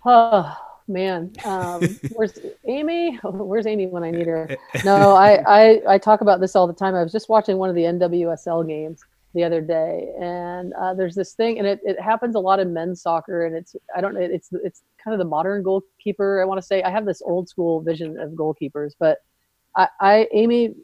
Oh, 0.06 0.56
man. 0.88 1.32
Um, 1.44 1.82
where's 2.12 2.38
Amy? 2.66 3.16
Where's 3.22 3.66
Amy 3.66 3.86
when 3.86 4.02
I 4.02 4.10
need 4.10 4.26
her? 4.26 4.56
No, 4.84 5.14
I, 5.14 5.42
I, 5.46 5.82
I 5.94 5.98
talk 5.98 6.20
about 6.20 6.40
this 6.40 6.54
all 6.56 6.66
the 6.66 6.74
time. 6.74 6.94
I 6.94 7.02
was 7.02 7.12
just 7.12 7.28
watching 7.28 7.56
one 7.56 7.68
of 7.68 7.74
the 7.74 7.82
NWSL 7.82 8.66
games 8.66 9.02
the 9.34 9.42
other 9.42 9.60
day, 9.60 10.12
and 10.20 10.72
uh, 10.74 10.94
there's 10.94 11.14
this 11.14 11.32
thing, 11.32 11.58
and 11.58 11.66
it, 11.66 11.80
it 11.84 12.00
happens 12.00 12.34
a 12.34 12.38
lot 12.38 12.60
in 12.60 12.72
men's 12.72 13.02
soccer, 13.02 13.46
and 13.46 13.56
it's 13.56 13.74
I 13.96 14.00
don't 14.00 14.16
it's 14.16 14.50
it's 14.52 14.82
kind 15.02 15.12
of 15.12 15.18
the 15.18 15.24
modern 15.24 15.62
goalkeeper. 15.62 16.40
I 16.40 16.44
want 16.44 16.60
to 16.60 16.66
say 16.66 16.82
I 16.82 16.90
have 16.90 17.04
this 17.04 17.22
old 17.22 17.48
school 17.48 17.80
vision 17.80 18.18
of 18.20 18.30
goalkeepers, 18.32 18.92
but 18.98 19.18
I, 19.76 19.88
I 20.00 20.28
Amy 20.32 20.74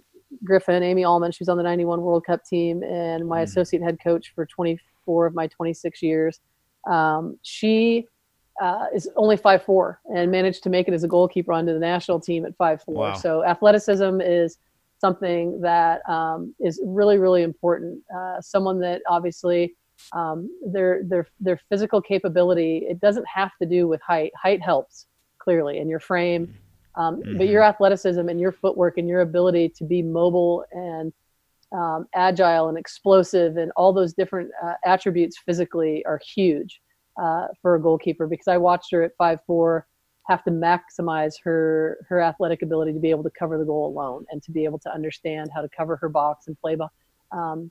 Griffin, 0.43 0.83
Amy 0.83 1.03
Allmann, 1.03 1.33
she's 1.33 1.49
on 1.49 1.59
the 1.59 1.63
'91 1.63 2.01
World 2.01 2.25
Cup 2.25 2.45
team, 2.45 2.83
and 2.83 3.27
my 3.27 3.41
mm. 3.41 3.45
associate 3.45 3.83
head 3.83 3.99
coach 4.03 4.33
for 4.35 4.47
24 4.47 5.27
of 5.27 5.35
my 5.35 5.47
26 5.47 6.03
years. 6.03 6.41
Um, 6.89 7.39
she 7.43 8.07
uh, 8.61 8.87
is 8.95 9.09
only 9.17 9.37
five 9.37 9.63
four 9.63 10.01
and 10.15 10.31
managed 10.31 10.63
to 10.63 10.71
make 10.71 10.87
it 10.87 10.95
as 10.95 11.03
a 11.03 11.09
goalkeeper 11.09 11.53
onto 11.53 11.73
the 11.73 11.79
national 11.79 12.21
team 12.21 12.45
at 12.45 12.55
five 12.57 12.83
four. 12.83 12.95
Wow. 12.95 13.15
So 13.15 13.45
athleticism 13.45 14.21
is 14.21 14.59
something 14.99 15.61
that 15.63 16.07
um, 16.09 16.55
is 16.61 16.81
really 16.85 17.19
really 17.19 17.43
important. 17.43 18.03
Uh, 18.15 18.41
someone 18.41 18.79
that 18.81 19.03
obviously 19.09 19.75
um, 20.13 20.51
their 20.65 21.03
their 21.05 21.27
their 21.41 21.59
physical 21.71 22.03
capability 22.03 22.87
it 22.89 23.01
doesn't 23.01 23.27
have 23.27 23.51
to 23.61 23.67
do 23.67 23.89
with 23.89 24.01
height. 24.03 24.33
Height 24.41 24.63
helps 24.63 25.07
clearly 25.39 25.79
in 25.79 25.89
your 25.89 26.01
frame, 26.01 26.55
um, 26.97 27.17
mm-hmm. 27.17 27.39
but 27.39 27.49
your 27.49 27.63
athleticism 27.63 28.29
and 28.29 28.39
your 28.39 28.53
footwork 28.53 28.99
and 28.99 29.09
your 29.09 29.23
ability 29.23 29.71
to 29.71 29.85
be 29.85 30.03
mobile 30.03 30.67
and 30.73 31.15
um, 31.73 32.07
agile 32.15 32.69
and 32.69 32.77
explosive 32.77 33.57
and 33.57 33.73
all 33.77 33.93
those 33.93 34.13
different 34.13 34.51
uh, 34.63 34.75
attributes 34.85 35.39
physically 35.39 36.05
are 36.05 36.21
huge 36.35 36.81
uh, 37.21 37.49
for 37.61 37.75
a 37.75 37.81
goalkeeper 37.81 38.27
because 38.27 38.49
I 38.49 38.57
watched 38.57 38.91
her 38.93 39.03
at 39.03 39.13
five 39.17 39.41
four 39.47 39.87
have 40.29 40.45
to 40.45 40.51
maximize 40.51 41.35
her 41.43 41.99
her 42.09 42.21
athletic 42.21 42.63
ability 42.63 42.93
to 42.93 43.01
be 43.01 43.11
able 43.11 43.25
to 43.25 43.31
cover 43.39 43.59
the 43.59 43.65
goal 43.65 43.89
alone 43.89 44.25
and 44.31 44.43
to 44.43 44.51
be 44.51 44.65
able 44.65 44.79
to 44.79 44.93
understand 44.93 45.51
how 45.55 45.61
to 45.61 45.69
cover 45.69 45.97
her 45.97 46.09
box 46.09 46.47
and 46.47 46.59
play. 46.61 46.77
Um, 47.33 47.71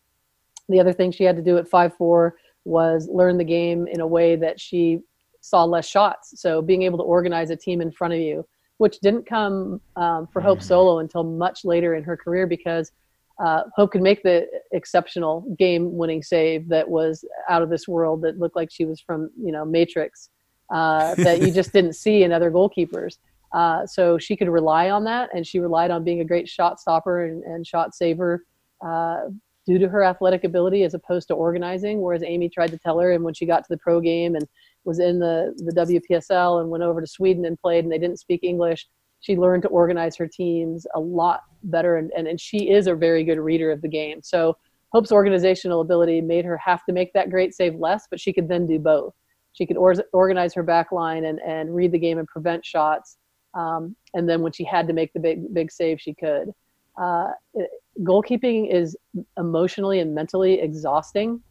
the 0.67 0.79
other 0.79 0.93
thing 0.93 1.11
she 1.11 1.23
had 1.23 1.35
to 1.35 1.41
do 1.41 1.57
at 1.57 1.67
five 1.67 1.95
four 1.95 2.35
was 2.65 3.07
learn 3.09 3.37
the 3.37 3.43
game 3.43 3.87
in 3.87 4.01
a 4.01 4.07
way 4.07 4.35
that 4.35 4.59
she 4.59 4.99
saw 5.41 5.63
less 5.63 5.87
shots. 5.87 6.39
So 6.39 6.61
being 6.61 6.83
able 6.83 6.97
to 6.97 7.03
organize 7.03 7.49
a 7.49 7.55
team 7.55 7.81
in 7.81 7.91
front 7.91 8.13
of 8.13 8.19
you, 8.19 8.45
which 8.77 8.99
didn't 8.99 9.25
come 9.25 9.81
um, 9.95 10.27
for 10.27 10.41
Hope 10.41 10.59
mm-hmm. 10.59 10.67
Solo 10.67 10.99
until 10.99 11.23
much 11.23 11.65
later 11.65 11.95
in 11.95 12.03
her 12.03 12.17
career 12.17 12.45
because 12.45 12.91
uh, 13.39 13.63
Hope 13.75 13.91
could 13.91 14.01
make 14.01 14.21
the 14.23 14.47
exceptional 14.71 15.45
game-winning 15.57 16.21
save 16.21 16.67
that 16.69 16.89
was 16.89 17.23
out 17.49 17.61
of 17.61 17.69
this 17.69 17.87
world 17.87 18.21
that 18.23 18.37
looked 18.37 18.55
like 18.55 18.69
she 18.71 18.85
was 18.85 18.99
from 18.99 19.29
you 19.41 19.51
know 19.51 19.65
Matrix 19.65 20.29
uh, 20.73 21.15
that 21.17 21.41
you 21.41 21.51
just 21.51 21.73
didn't 21.73 21.93
see 21.93 22.23
in 22.23 22.31
other 22.31 22.51
goalkeepers. 22.51 23.17
Uh, 23.51 23.85
so 23.85 24.17
she 24.17 24.35
could 24.35 24.49
rely 24.49 24.89
on 24.89 25.03
that, 25.05 25.29
and 25.33 25.47
she 25.47 25.59
relied 25.59 25.89
on 25.89 26.03
being 26.03 26.19
a 26.19 26.25
great 26.25 26.47
shot 26.47 26.79
stopper 26.79 27.25
and, 27.25 27.43
and 27.43 27.65
shot 27.65 27.95
saver 27.95 28.45
uh, 28.85 29.21
due 29.65 29.79
to 29.79 29.87
her 29.87 30.03
athletic 30.03 30.43
ability 30.43 30.83
as 30.83 30.93
opposed 30.93 31.27
to 31.27 31.33
organizing. 31.33 32.01
Whereas 32.01 32.23
Amy 32.23 32.49
tried 32.49 32.71
to 32.71 32.77
tell 32.77 32.99
her, 32.99 33.11
and 33.11 33.23
when 33.23 33.33
she 33.33 33.45
got 33.45 33.59
to 33.59 33.69
the 33.69 33.77
pro 33.77 34.01
game 34.01 34.35
and 34.35 34.47
was 34.83 34.99
in 34.99 35.19
the 35.19 35.53
the 35.57 35.73
WPSL 35.73 36.61
and 36.61 36.69
went 36.69 36.83
over 36.83 37.01
to 37.01 37.07
Sweden 37.07 37.45
and 37.45 37.59
played, 37.59 37.85
and 37.85 37.91
they 37.91 37.97
didn't 37.97 38.19
speak 38.19 38.43
English 38.43 38.85
she 39.21 39.35
learned 39.35 39.63
to 39.63 39.69
organize 39.69 40.15
her 40.15 40.27
teams 40.27 40.87
a 40.95 40.99
lot 40.99 41.41
better, 41.63 41.97
and, 41.97 42.11
and, 42.15 42.27
and 42.27 42.39
she 42.39 42.69
is 42.69 42.87
a 42.87 42.95
very 42.95 43.23
good 43.23 43.39
reader 43.39 43.71
of 43.71 43.81
the 43.81 43.87
game. 43.87 44.21
So 44.23 44.57
Hope's 44.91 45.11
organizational 45.11 45.81
ability 45.81 46.21
made 46.21 46.45
her 46.45 46.57
have 46.57 46.85
to 46.85 46.93
make 46.93 47.13
that 47.13 47.29
great 47.29 47.53
save 47.53 47.75
less, 47.75 48.07
but 48.09 48.19
she 48.19 48.33
could 48.33 48.47
then 48.47 48.65
do 48.65 48.79
both. 48.79 49.13
She 49.53 49.65
could 49.65 49.77
or- 49.77 49.95
organize 50.13 50.53
her 50.53 50.63
back 50.63 50.91
line 50.91 51.25
and, 51.25 51.39
and 51.41 51.75
read 51.75 51.91
the 51.91 51.99
game 51.99 52.17
and 52.17 52.27
prevent 52.27 52.65
shots. 52.65 53.17
Um, 53.53 53.95
and 54.13 54.27
then 54.29 54.41
when 54.41 54.51
she 54.51 54.63
had 54.63 54.87
to 54.87 54.93
make 54.93 55.11
the 55.13 55.19
big 55.19 55.53
big 55.53 55.71
save, 55.71 55.99
she 55.99 56.13
could. 56.13 56.53
Uh, 57.01 57.31
it, 57.55 57.69
goalkeeping 58.01 58.71
is 58.71 58.95
emotionally 59.37 59.99
and 59.99 60.13
mentally 60.13 60.59
exhausting. 60.61 61.41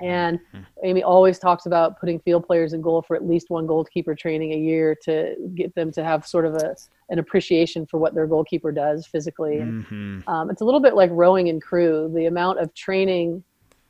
And 0.00 0.38
hmm. 0.52 0.60
Amy 0.84 1.02
always 1.02 1.38
talks 1.38 1.66
about 1.66 1.98
putting 1.98 2.20
field 2.20 2.46
players 2.46 2.72
in 2.72 2.80
goal 2.80 3.02
for 3.02 3.16
at 3.16 3.26
least 3.26 3.50
one 3.50 3.66
goalkeeper 3.66 4.14
training 4.14 4.52
a 4.52 4.56
year 4.56 4.96
to 5.04 5.34
get 5.54 5.74
them 5.74 5.90
to 5.92 6.04
have 6.04 6.26
sort 6.26 6.46
of 6.46 6.54
a 6.54 6.76
an 7.10 7.18
appreciation 7.18 7.86
for 7.86 7.98
what 7.98 8.14
their 8.14 8.26
goalkeeper 8.26 8.70
does 8.70 9.06
physically. 9.06 9.56
Mm-hmm. 9.56 10.28
Um, 10.28 10.50
it's 10.50 10.60
a 10.60 10.64
little 10.64 10.80
bit 10.80 10.94
like 10.94 11.10
rowing 11.12 11.46
in 11.46 11.58
crew. 11.58 12.10
The 12.14 12.26
amount 12.26 12.58
of 12.58 12.74
training 12.74 13.42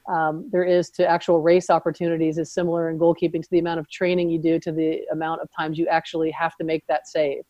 um, 0.09 0.49
there 0.51 0.65
is 0.65 0.89
to 0.91 1.07
actual 1.07 1.43
race 1.43 1.69
opportunities 1.69 2.39
is 2.39 2.51
similar 2.51 2.89
in 2.89 2.99
goalkeeping 2.99 3.43
to 3.43 3.51
the 3.51 3.59
amount 3.59 3.79
of 3.79 3.91
training 3.91 4.31
you 4.31 4.39
do 4.39 4.59
to 4.61 4.73
the 4.73 5.03
amount 5.13 5.43
of 5.43 5.49
times 5.55 5.79
you 5.79 5.87
actually 5.87 6.31
have 6.31 6.57
to 6.57 6.65
make 6.65 6.87
that 6.87 7.07
save 7.07 7.43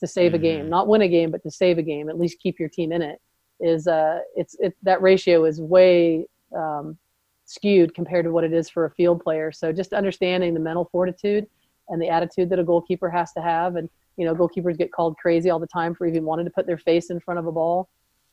to 0.00 0.06
save 0.06 0.32
mm-hmm. 0.32 0.36
a 0.36 0.38
game, 0.38 0.60
mm-hmm. 0.60 0.70
not 0.70 0.88
win 0.88 1.02
a 1.02 1.08
game, 1.08 1.30
but 1.30 1.42
to 1.42 1.50
save 1.50 1.76
a 1.76 1.82
game, 1.82 2.08
at 2.08 2.18
least 2.18 2.38
keep 2.40 2.58
your 2.58 2.68
team 2.68 2.92
in 2.92 3.02
it. 3.02 3.20
Is 3.60 3.88
uh, 3.88 4.20
it's 4.36 4.56
it 4.60 4.76
that 4.84 5.02
ratio 5.02 5.44
is 5.44 5.60
way 5.60 6.26
um, 6.56 6.96
skewed 7.48 7.94
compared 7.94 8.24
to 8.24 8.30
what 8.30 8.44
it 8.44 8.52
is 8.52 8.68
for 8.68 8.84
a 8.84 8.90
field 8.90 9.22
player. 9.22 9.50
So 9.52 9.72
just 9.72 9.92
understanding 9.92 10.54
the 10.54 10.60
mental 10.60 10.88
fortitude 10.92 11.46
and 11.88 12.00
the 12.00 12.08
attitude 12.08 12.50
that 12.50 12.58
a 12.58 12.64
goalkeeper 12.64 13.10
has 13.10 13.32
to 13.32 13.40
have, 13.40 13.76
and 13.76 13.88
you 14.16 14.24
know, 14.24 14.34
goalkeepers 14.34 14.76
get 14.76 14.92
called 14.92 15.16
crazy 15.16 15.48
all 15.48 15.58
the 15.58 15.66
time 15.66 15.94
for 15.94 16.06
even 16.06 16.24
wanting 16.24 16.44
to 16.44 16.50
put 16.50 16.66
their 16.66 16.78
face 16.78 17.10
in 17.10 17.20
front 17.20 17.38
of 17.38 17.46
a 17.46 17.52
ball 17.52 17.88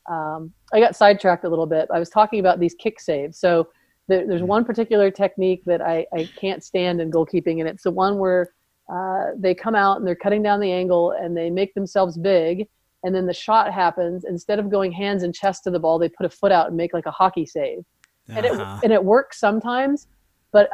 um, 0.08 0.52
I 0.72 0.80
got 0.80 0.96
sidetracked 0.96 1.44
a 1.44 1.48
little 1.48 1.66
bit. 1.66 1.88
I 1.92 1.98
was 1.98 2.10
talking 2.10 2.40
about 2.40 2.60
these 2.60 2.74
kick 2.74 3.00
saves. 3.00 3.38
So 3.38 3.68
there, 4.08 4.26
there's 4.26 4.42
one 4.42 4.64
particular 4.64 5.10
technique 5.10 5.62
that 5.66 5.80
I, 5.80 6.06
I 6.12 6.28
can't 6.36 6.62
stand 6.62 7.00
in 7.00 7.10
goalkeeping, 7.10 7.60
and 7.60 7.68
it's 7.68 7.82
the 7.82 7.90
one 7.90 8.18
where 8.18 8.52
uh, 8.92 9.32
they 9.36 9.54
come 9.54 9.74
out 9.74 9.98
and 9.98 10.06
they're 10.06 10.14
cutting 10.14 10.42
down 10.42 10.60
the 10.60 10.70
angle 10.70 11.12
and 11.12 11.36
they 11.36 11.50
make 11.50 11.74
themselves 11.74 12.16
big, 12.16 12.68
and 13.02 13.14
then 13.14 13.26
the 13.26 13.34
shot 13.34 13.72
happens. 13.72 14.24
Instead 14.24 14.58
of 14.58 14.70
going 14.70 14.92
hands 14.92 15.22
and 15.22 15.34
chest 15.34 15.64
to 15.64 15.70
the 15.70 15.78
ball, 15.78 15.98
they 15.98 16.08
put 16.08 16.26
a 16.26 16.30
foot 16.30 16.52
out 16.52 16.68
and 16.68 16.76
make 16.76 16.94
like 16.94 17.06
a 17.06 17.10
hockey 17.10 17.46
save, 17.46 17.84
uh-huh. 18.28 18.38
and 18.38 18.46
it 18.46 18.52
uh-huh. 18.52 18.80
and 18.82 18.92
it 18.92 19.04
works 19.04 19.38
sometimes, 19.38 20.08
but 20.52 20.68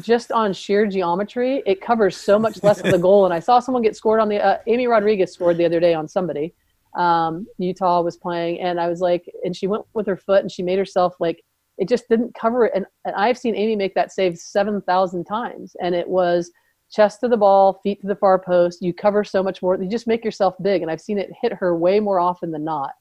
just 0.00 0.32
on 0.32 0.52
sheer 0.52 0.86
geometry, 0.86 1.62
it 1.64 1.80
covers 1.80 2.16
so 2.16 2.38
much 2.38 2.62
less 2.62 2.80
of 2.80 2.90
the 2.90 2.98
goal. 2.98 3.24
And 3.24 3.32
I 3.32 3.40
saw 3.40 3.60
someone 3.60 3.82
get 3.82 3.96
scored 3.96 4.20
on 4.20 4.28
the 4.28 4.44
uh, 4.44 4.58
Amy 4.66 4.86
Rodriguez 4.86 5.32
scored 5.32 5.56
the 5.56 5.64
other 5.64 5.80
day 5.80 5.94
on 5.94 6.08
somebody 6.08 6.54
um, 6.96 7.46
Utah 7.58 8.00
was 8.00 8.16
playing, 8.16 8.60
and 8.60 8.80
I 8.80 8.88
was 8.88 9.00
like, 9.00 9.30
and 9.44 9.54
she 9.54 9.66
went 9.66 9.84
with 9.94 10.06
her 10.06 10.16
foot 10.16 10.40
and 10.40 10.50
she 10.50 10.62
made 10.62 10.78
herself 10.78 11.14
like 11.20 11.42
it 11.78 11.88
just 11.88 12.08
didn't 12.08 12.34
cover 12.34 12.64
it. 12.64 12.72
And, 12.74 12.86
and 13.04 13.14
I've 13.14 13.36
seen 13.36 13.54
Amy 13.54 13.76
make 13.76 13.94
that 13.94 14.12
save 14.12 14.38
seven 14.38 14.80
thousand 14.82 15.24
times, 15.24 15.76
and 15.82 15.94
it 15.94 16.08
was 16.08 16.50
chest 16.90 17.20
to 17.20 17.28
the 17.28 17.36
ball, 17.36 17.80
feet 17.82 18.00
to 18.00 18.06
the 18.06 18.16
far 18.16 18.38
post. 18.38 18.80
You 18.80 18.94
cover 18.94 19.24
so 19.24 19.42
much 19.42 19.62
more. 19.62 19.76
You 19.76 19.88
just 19.88 20.06
make 20.06 20.24
yourself 20.24 20.54
big, 20.62 20.82
and 20.82 20.90
I've 20.90 21.00
seen 21.00 21.18
it 21.18 21.30
hit 21.40 21.52
her 21.52 21.76
way 21.76 22.00
more 22.00 22.18
often 22.18 22.50
than 22.50 22.64
not. 22.64 22.92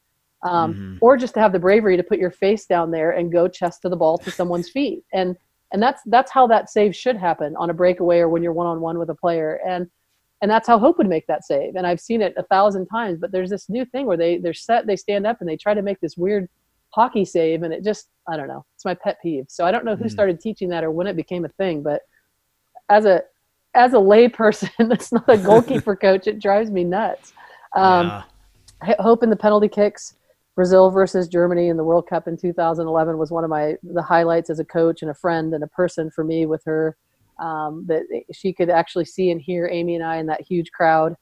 Um, 0.46 0.74
mm-hmm. 0.74 0.98
Or 1.02 1.18
just 1.18 1.34
to 1.34 1.40
have 1.40 1.52
the 1.52 1.60
bravery 1.60 1.98
to 1.98 2.04
put 2.04 2.20
your 2.20 2.32
face 2.32 2.66
down 2.68 2.92
there 2.92 3.12
and 3.12 3.32
go 3.32 3.48
chest 3.48 3.82
to 3.82 3.90
the 3.90 3.96
ball 3.96 4.18
to 4.20 4.32
someone's 4.32 4.70
feet, 4.70 5.04
and 5.12 5.36
and 5.74 5.82
that's 5.82 6.02
that's 6.06 6.32
how 6.32 6.48
that 6.48 6.70
save 6.70 6.96
should 6.96 7.18
happen 7.18 7.56
on 7.58 7.70
a 7.70 7.74
breakaway 7.74 8.20
or 8.20 8.30
when 8.30 8.44
you're 8.44 8.54
one 8.54 8.68
on 8.68 8.80
one 8.80 9.00
with 9.00 9.10
a 9.10 9.16
player. 9.16 9.60
And 9.68 9.90
and 10.42 10.52
that's 10.52 10.68
how 10.68 10.78
Hope 10.78 10.98
would 11.00 11.10
make 11.10 11.26
that 11.28 11.44
save. 11.44 11.76
And 11.76 11.88
I've 11.88 12.00
seen 12.00 12.22
it 12.22 12.34
a 12.38 12.44
thousand 12.44 12.86
times. 12.88 13.20
But 13.20 13.32
there's 13.32 13.50
this 13.50 13.70
new 13.70 13.86
thing 13.86 14.06
where 14.06 14.18
they 14.18 14.38
they're 14.38 14.54
set, 14.54 14.86
they 14.86 14.96
stand 14.96 15.26
up, 15.26 15.38
and 15.40 15.50
they 15.50 15.58
try 15.58 15.74
to 15.74 15.82
make 15.82 16.00
this 16.00 16.18
weird 16.18 16.48
hockey 16.90 17.26
save, 17.26 17.64
and 17.64 17.74
it 17.74 17.84
just 17.84 18.10
I 18.30 18.38
don't 18.38 18.48
know. 18.48 18.66
It's 18.76 18.86
my 18.86 18.94
pet 18.94 19.18
peeve. 19.22 19.46
So 19.50 19.66
I 19.66 19.72
don't 19.72 19.86
know 19.86 19.96
who 19.96 20.06
mm. 20.06 20.12
started 20.12 20.40
teaching 20.40 20.70
that 20.70 20.84
or 20.84 20.92
when 20.92 21.08
it 21.08 21.16
became 21.16 21.46
a 21.46 21.50
thing, 21.50 21.82
but 21.82 22.04
as 22.90 23.06
a 23.06 23.24
as 23.74 23.94
a 23.94 24.00
lay 24.00 24.30
person 24.30 24.70
that's 24.88 25.12
not 25.12 25.28
a 25.28 25.38
goalkeeper 25.38 25.96
coach, 26.08 26.28
it 26.28 26.40
drives 26.40 26.70
me 26.70 26.84
nuts. 26.84 27.34
Um, 27.76 28.24
yeah. 28.86 28.96
Hope 29.00 29.24
in 29.24 29.30
the 29.30 29.36
penalty 29.36 29.68
kicks. 29.68 30.16
Brazil 30.56 30.90
versus 30.90 31.28
Germany 31.28 31.68
in 31.68 31.78
the 31.78 31.84
World 31.84 32.08
Cup 32.08 32.28
in 32.28 32.38
2011 32.38 33.18
was 33.18 33.30
one 33.30 33.44
of 33.44 33.50
my 33.50 33.76
the 33.84 34.02
highlights 34.02 34.50
as 34.50 34.60
a 34.60 34.66
coach 34.66 35.02
and 35.02 35.12
a 35.12 35.14
friend 35.14 35.54
and 35.54 35.64
a 35.64 35.68
person 35.68 36.10
for 36.10 36.24
me 36.24 36.46
with 36.46 36.64
her 36.66 36.96
um, 37.40 37.86
that 37.88 38.04
she 38.32 38.54
could 38.54 38.70
actually 38.70 39.06
see 39.06 39.32
and 39.32 39.42
hear 39.42 39.68
Amy 39.72 39.96
and 39.96 40.04
I 40.04 40.18
in 40.18 40.26
that 40.28 40.42
huge 40.42 40.72
crowd 40.72 41.16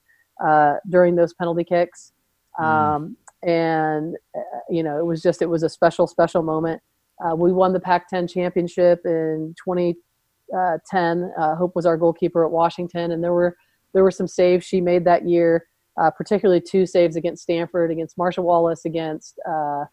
uh, 0.43 0.75
during 0.89 1.15
those 1.15 1.33
penalty 1.33 1.63
kicks. 1.63 2.13
Mm. 2.59 2.63
Um, 2.63 3.17
and, 3.43 4.15
uh, 4.35 4.59
you 4.69 4.83
know, 4.83 4.97
it 4.99 5.05
was 5.05 5.21
just, 5.21 5.41
it 5.41 5.49
was 5.49 5.63
a 5.63 5.69
special, 5.69 6.07
special 6.07 6.43
moment. 6.43 6.81
Uh, 7.23 7.35
we 7.35 7.51
won 7.51 7.73
the 7.73 7.79
Pac 7.79 8.07
10 8.09 8.27
championship 8.27 9.01
in 9.05 9.53
2010. 9.63 11.31
Uh, 11.37 11.55
Hope 11.55 11.75
was 11.75 11.85
our 11.85 11.97
goalkeeper 11.97 12.45
at 12.45 12.51
Washington, 12.51 13.11
and 13.11 13.23
there 13.23 13.33
were, 13.33 13.55
there 13.93 14.03
were 14.03 14.11
some 14.11 14.27
saves 14.27 14.65
she 14.65 14.81
made 14.81 15.05
that 15.05 15.27
year, 15.27 15.67
uh, 16.01 16.11
particularly 16.11 16.61
two 16.61 16.85
saves 16.85 17.15
against 17.15 17.43
Stanford, 17.43 17.91
against 17.91 18.17
Marcia 18.17 18.41
Wallace, 18.41 18.85
against, 18.85 19.39
uh, 19.47 19.85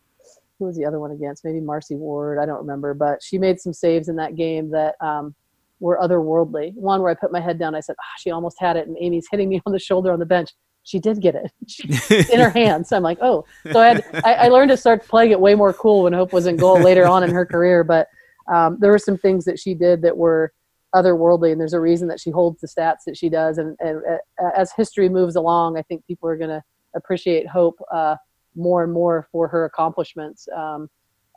who 0.59 0.67
was 0.67 0.77
the 0.77 0.85
other 0.85 1.01
one 1.01 1.11
against? 1.11 1.45
Maybe 1.45 1.61
Marcy 1.61 1.95
Ward. 1.95 2.39
I 2.39 2.47
don't 2.47 2.59
remember, 2.59 2.95
but 2.95 3.23
she 3.23 3.39
made 3.39 3.61
some 3.61 3.73
saves 3.73 4.09
in 4.09 4.17
that 4.17 4.37
game 4.37 4.71
that 4.71 4.95
um, 5.01 5.35
were 5.81 5.99
otherworldly. 5.99 6.75
One 6.75 7.03
where 7.03 7.11
I 7.11 7.15
put 7.15 7.33
my 7.33 7.41
head 7.41 7.59
down, 7.59 7.75
I 7.75 7.81
said, 7.81 7.97
oh, 7.99 8.17
she 8.19 8.31
almost 8.31 8.57
had 8.61 8.77
it, 8.77 8.87
and 8.87 8.97
Amy's 9.01 9.27
hitting 9.31 9.49
me 9.49 9.61
on 9.67 9.73
the 9.73 9.79
shoulder 9.79 10.13
on 10.13 10.19
the 10.19 10.27
bench. 10.27 10.51
She 10.83 10.99
did 10.99 11.21
get 11.21 11.35
it 11.35 12.31
in 12.31 12.41
her 12.41 12.51
hands. 12.51 12.91
I'm 12.91 13.03
like, 13.03 13.19
oh. 13.21 13.45
So 13.71 13.81
I, 13.81 13.89
had, 13.89 14.05
I, 14.25 14.35
I, 14.35 14.49
learned 14.49 14.71
to 14.71 14.79
start 14.79 15.07
playing 15.07 15.31
it 15.31 15.39
way 15.39 15.55
more 15.55 15.75
cool 15.75 16.05
when 16.05 16.15
Hope 16.15 16.33
was 16.33 16.47
in 16.47 16.57
goal 16.57 16.81
later 16.81 17.07
on 17.07 17.23
in 17.23 17.31
her 17.31 17.45
career. 17.45 17.85
But 17.85 18.09
um, 18.51 18.79
there 18.81 18.91
were 18.91 18.99
some 18.99 19.19
things 19.19 19.45
that 19.45 19.59
she 19.59 19.75
did 19.75 20.01
that 20.03 20.17
were 20.17 20.55
otherworldly, 20.95 21.53
and 21.53 21.61
there's 21.61 21.73
a 21.73 21.81
reason 21.81 22.09
that 22.09 22.21
she 22.21 22.31
holds 22.31 22.61
the 22.61 22.67
stats 22.67 23.05
that 23.07 23.17
she 23.17 23.29
does. 23.29 23.59
And, 23.59 23.77
and 23.81 24.03
uh, 24.43 24.51
as 24.57 24.73
history 24.73 25.09
moves 25.09 25.37
along, 25.37 25.79
I 25.79 25.83
think 25.83 26.07
people 26.07 26.29
are 26.29 26.37
going 26.37 26.51
to 26.51 26.63
appreciate 26.95 27.47
Hope 27.49 27.79
uh, 27.93 28.17
more 28.57 28.83
and 28.83 28.93
more 28.93 29.29
for 29.31 29.49
her 29.49 29.65
accomplishments. 29.65 30.49
Um, 30.55 30.89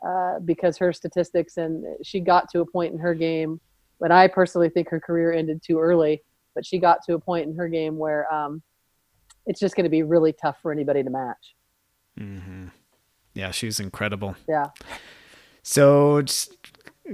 uh, 0.04 0.38
because 0.40 0.76
her 0.76 0.92
statistics 0.92 1.56
and 1.56 1.82
she 2.02 2.20
got 2.20 2.50
to 2.50 2.60
a 2.60 2.66
point 2.66 2.92
in 2.92 2.98
her 2.98 3.14
game 3.14 3.58
but 4.00 4.10
I 4.10 4.28
personally 4.28 4.68
think 4.68 4.88
her 4.90 5.00
career 5.00 5.32
ended 5.32 5.62
too 5.62 5.78
early. 5.78 6.22
But 6.54 6.64
she 6.64 6.78
got 6.78 6.98
to 7.06 7.14
a 7.14 7.18
point 7.18 7.48
in 7.48 7.56
her 7.56 7.68
game 7.68 7.96
where 7.96 8.32
um, 8.32 8.62
it's 9.46 9.58
just 9.58 9.74
going 9.74 9.84
to 9.84 9.90
be 9.90 10.02
really 10.02 10.32
tough 10.32 10.56
for 10.62 10.72
anybody 10.72 11.02
to 11.02 11.10
match. 11.10 11.54
Mm-hmm. 12.18 12.66
Yeah, 13.34 13.50
she's 13.50 13.80
incredible. 13.80 14.36
Yeah. 14.48 14.66
So 15.62 16.22
just 16.22 16.63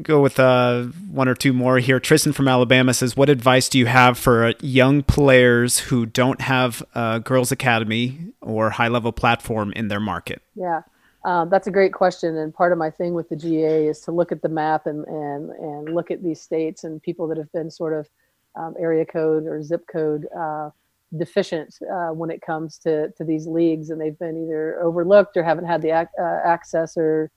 go 0.02 0.20
with 0.20 0.38
uh, 0.38 0.84
one 1.10 1.28
or 1.28 1.34
two 1.34 1.52
more 1.52 1.78
here. 1.78 2.00
Tristan 2.00 2.32
from 2.32 2.48
Alabama 2.48 2.94
says, 2.94 3.16
"What 3.16 3.28
advice 3.28 3.68
do 3.68 3.78
you 3.78 3.86
have 3.86 4.18
for 4.18 4.54
young 4.60 5.02
players 5.02 5.78
who 5.78 6.06
don't 6.06 6.40
have 6.40 6.82
a 6.94 7.20
girls' 7.20 7.52
academy 7.52 8.32
or 8.40 8.70
high 8.70 8.88
level 8.88 9.12
platform 9.12 9.72
in 9.72 9.88
their 9.88 10.00
market?" 10.00 10.42
Yeah. 10.54 10.82
Um, 11.24 11.50
that's 11.50 11.66
a 11.66 11.70
great 11.70 11.92
question, 11.92 12.36
and 12.36 12.54
part 12.54 12.72
of 12.72 12.78
my 12.78 12.90
thing 12.90 13.12
with 13.12 13.28
the 13.28 13.36
GA 13.36 13.86
is 13.86 14.00
to 14.02 14.12
look 14.12 14.32
at 14.32 14.42
the 14.42 14.48
map 14.48 14.86
and 14.86 15.04
and 15.06 15.50
and 15.50 15.94
look 15.94 16.10
at 16.10 16.22
these 16.22 16.40
states 16.40 16.84
and 16.84 17.02
people 17.02 17.28
that 17.28 17.36
have 17.36 17.52
been 17.52 17.70
sort 17.70 17.92
of 17.92 18.08
um, 18.56 18.74
area 18.78 19.04
code 19.04 19.46
or 19.46 19.62
zip 19.62 19.86
code 19.86 20.26
uh, 20.36 20.70
deficient 21.16 21.78
uh, 21.92 22.08
when 22.08 22.30
it 22.30 22.40
comes 22.40 22.78
to 22.78 23.10
to 23.12 23.24
these 23.24 23.46
leagues, 23.46 23.90
and 23.90 24.00
they've 24.00 24.18
been 24.18 24.44
either 24.44 24.80
overlooked 24.80 25.36
or 25.36 25.42
haven't 25.42 25.66
had 25.66 25.82
the 25.82 25.90
ac- 25.90 26.08
uh, 26.18 26.40
access 26.44 26.96
or 26.96 27.30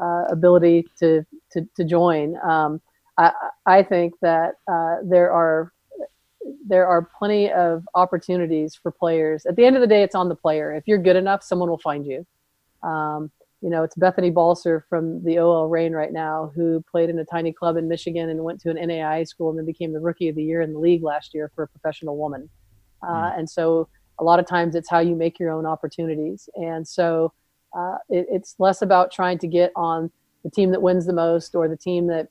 uh, 0.00 0.24
ability 0.30 0.86
to 0.98 1.24
to, 1.52 1.66
to 1.76 1.84
join. 1.84 2.36
Um, 2.42 2.80
I, 3.18 3.32
I 3.66 3.82
think 3.82 4.14
that 4.22 4.54
uh, 4.70 4.96
there 5.04 5.32
are 5.32 5.72
there 6.66 6.86
are 6.86 7.08
plenty 7.18 7.50
of 7.50 7.84
opportunities 7.94 8.74
for 8.74 8.90
players. 8.90 9.44
At 9.46 9.56
the 9.56 9.64
end 9.64 9.76
of 9.76 9.82
the 9.82 9.86
day, 9.86 10.02
it's 10.02 10.14
on 10.14 10.28
the 10.28 10.34
player. 10.34 10.74
If 10.74 10.84
you're 10.86 10.98
good 10.98 11.16
enough, 11.16 11.42
someone 11.42 11.68
will 11.68 11.78
find 11.78 12.06
you. 12.06 12.26
Um, 12.88 13.30
you 13.60 13.68
know, 13.68 13.82
it's 13.82 13.94
Bethany 13.94 14.30
Balcer 14.30 14.86
from 14.88 15.22
the 15.22 15.38
OL 15.38 15.68
Reign 15.68 15.92
right 15.92 16.12
now, 16.12 16.50
who 16.54 16.82
played 16.90 17.10
in 17.10 17.18
a 17.18 17.24
tiny 17.26 17.52
club 17.52 17.76
in 17.76 17.88
Michigan 17.88 18.30
and 18.30 18.42
went 18.42 18.60
to 18.62 18.70
an 18.70 18.76
NAIA 18.76 19.28
school 19.28 19.50
and 19.50 19.58
then 19.58 19.66
became 19.66 19.92
the 19.92 20.00
rookie 20.00 20.30
of 20.30 20.36
the 20.36 20.42
year 20.42 20.62
in 20.62 20.72
the 20.72 20.78
league 20.78 21.02
last 21.02 21.34
year 21.34 21.50
for 21.54 21.64
a 21.64 21.68
professional 21.68 22.16
woman. 22.16 22.48
Uh, 23.02 23.30
mm. 23.30 23.38
And 23.38 23.50
so, 23.50 23.88
a 24.18 24.24
lot 24.24 24.38
of 24.38 24.46
times, 24.46 24.74
it's 24.74 24.88
how 24.88 25.00
you 25.00 25.14
make 25.14 25.38
your 25.38 25.50
own 25.50 25.66
opportunities. 25.66 26.48
And 26.54 26.88
so, 26.88 27.32
uh, 27.76 27.96
it, 28.08 28.26
it's 28.30 28.56
less 28.58 28.82
about 28.82 29.12
trying 29.12 29.38
to 29.38 29.46
get 29.46 29.72
on 29.76 30.10
the 30.44 30.50
team 30.50 30.70
that 30.70 30.82
wins 30.82 31.06
the 31.06 31.12
most 31.12 31.54
or 31.54 31.68
the 31.68 31.76
team 31.76 32.06
that 32.06 32.28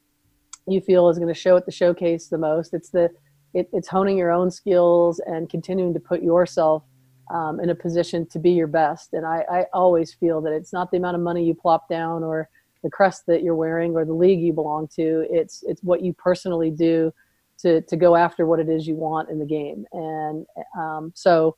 you 0.68 0.82
feel 0.82 1.10
is 1.10 1.18
going 1.18 1.34
to 1.34 1.40
show 1.40 1.58
at 1.58 1.66
the 1.66 1.72
showcase 1.72 2.28
the 2.28 2.38
most. 2.38 2.74
It's 2.74 2.90
the 2.90 3.10
it, 3.54 3.68
it's 3.74 3.88
honing 3.88 4.18
your 4.18 4.32
own 4.32 4.52
skills 4.52 5.20
and 5.26 5.50
continuing 5.50 5.94
to 5.96 6.00
put 6.00 6.22
yourself 6.22 6.84
um, 7.32 7.60
in 7.60 7.70
a 7.70 7.76
position 7.76 8.26
to 8.28 8.40
be 8.40 8.52
your 8.52 8.68
best. 8.68 9.14
And 9.14 9.26
I, 9.26 9.44
I 9.52 9.66
always 9.74 10.14
feel 10.14 10.42
that 10.42 10.54
it's 10.54 10.72
not 10.72 10.92
the 10.92 10.98
amount 10.98 11.16
of 11.16 11.22
money 11.22 11.44
you 11.44 11.56
plop 11.56 11.90
down 11.90 12.24
or 12.24 12.48
the 12.84 12.90
crest 12.90 13.26
that 13.28 13.42
you're 13.42 13.56
wearing 13.56 13.96
or 13.96 14.06
the 14.06 14.14
league 14.14 14.40
you 14.40 14.54
belong 14.54 14.88
to. 14.96 15.26
It's 15.30 15.64
it's 15.68 15.84
what 15.84 16.02
you 16.02 16.14
personally 16.14 16.72
do 16.72 17.14
to 17.60 17.82
to 17.82 17.98
go 17.98 18.16
after 18.16 18.46
what 18.46 18.60
it 18.60 18.70
is 18.70 18.88
you 18.88 18.96
want 18.96 19.30
in 19.30 19.40
the 19.40 19.46
game. 19.46 19.86
And 19.92 20.46
um, 20.78 21.12
so 21.16 21.58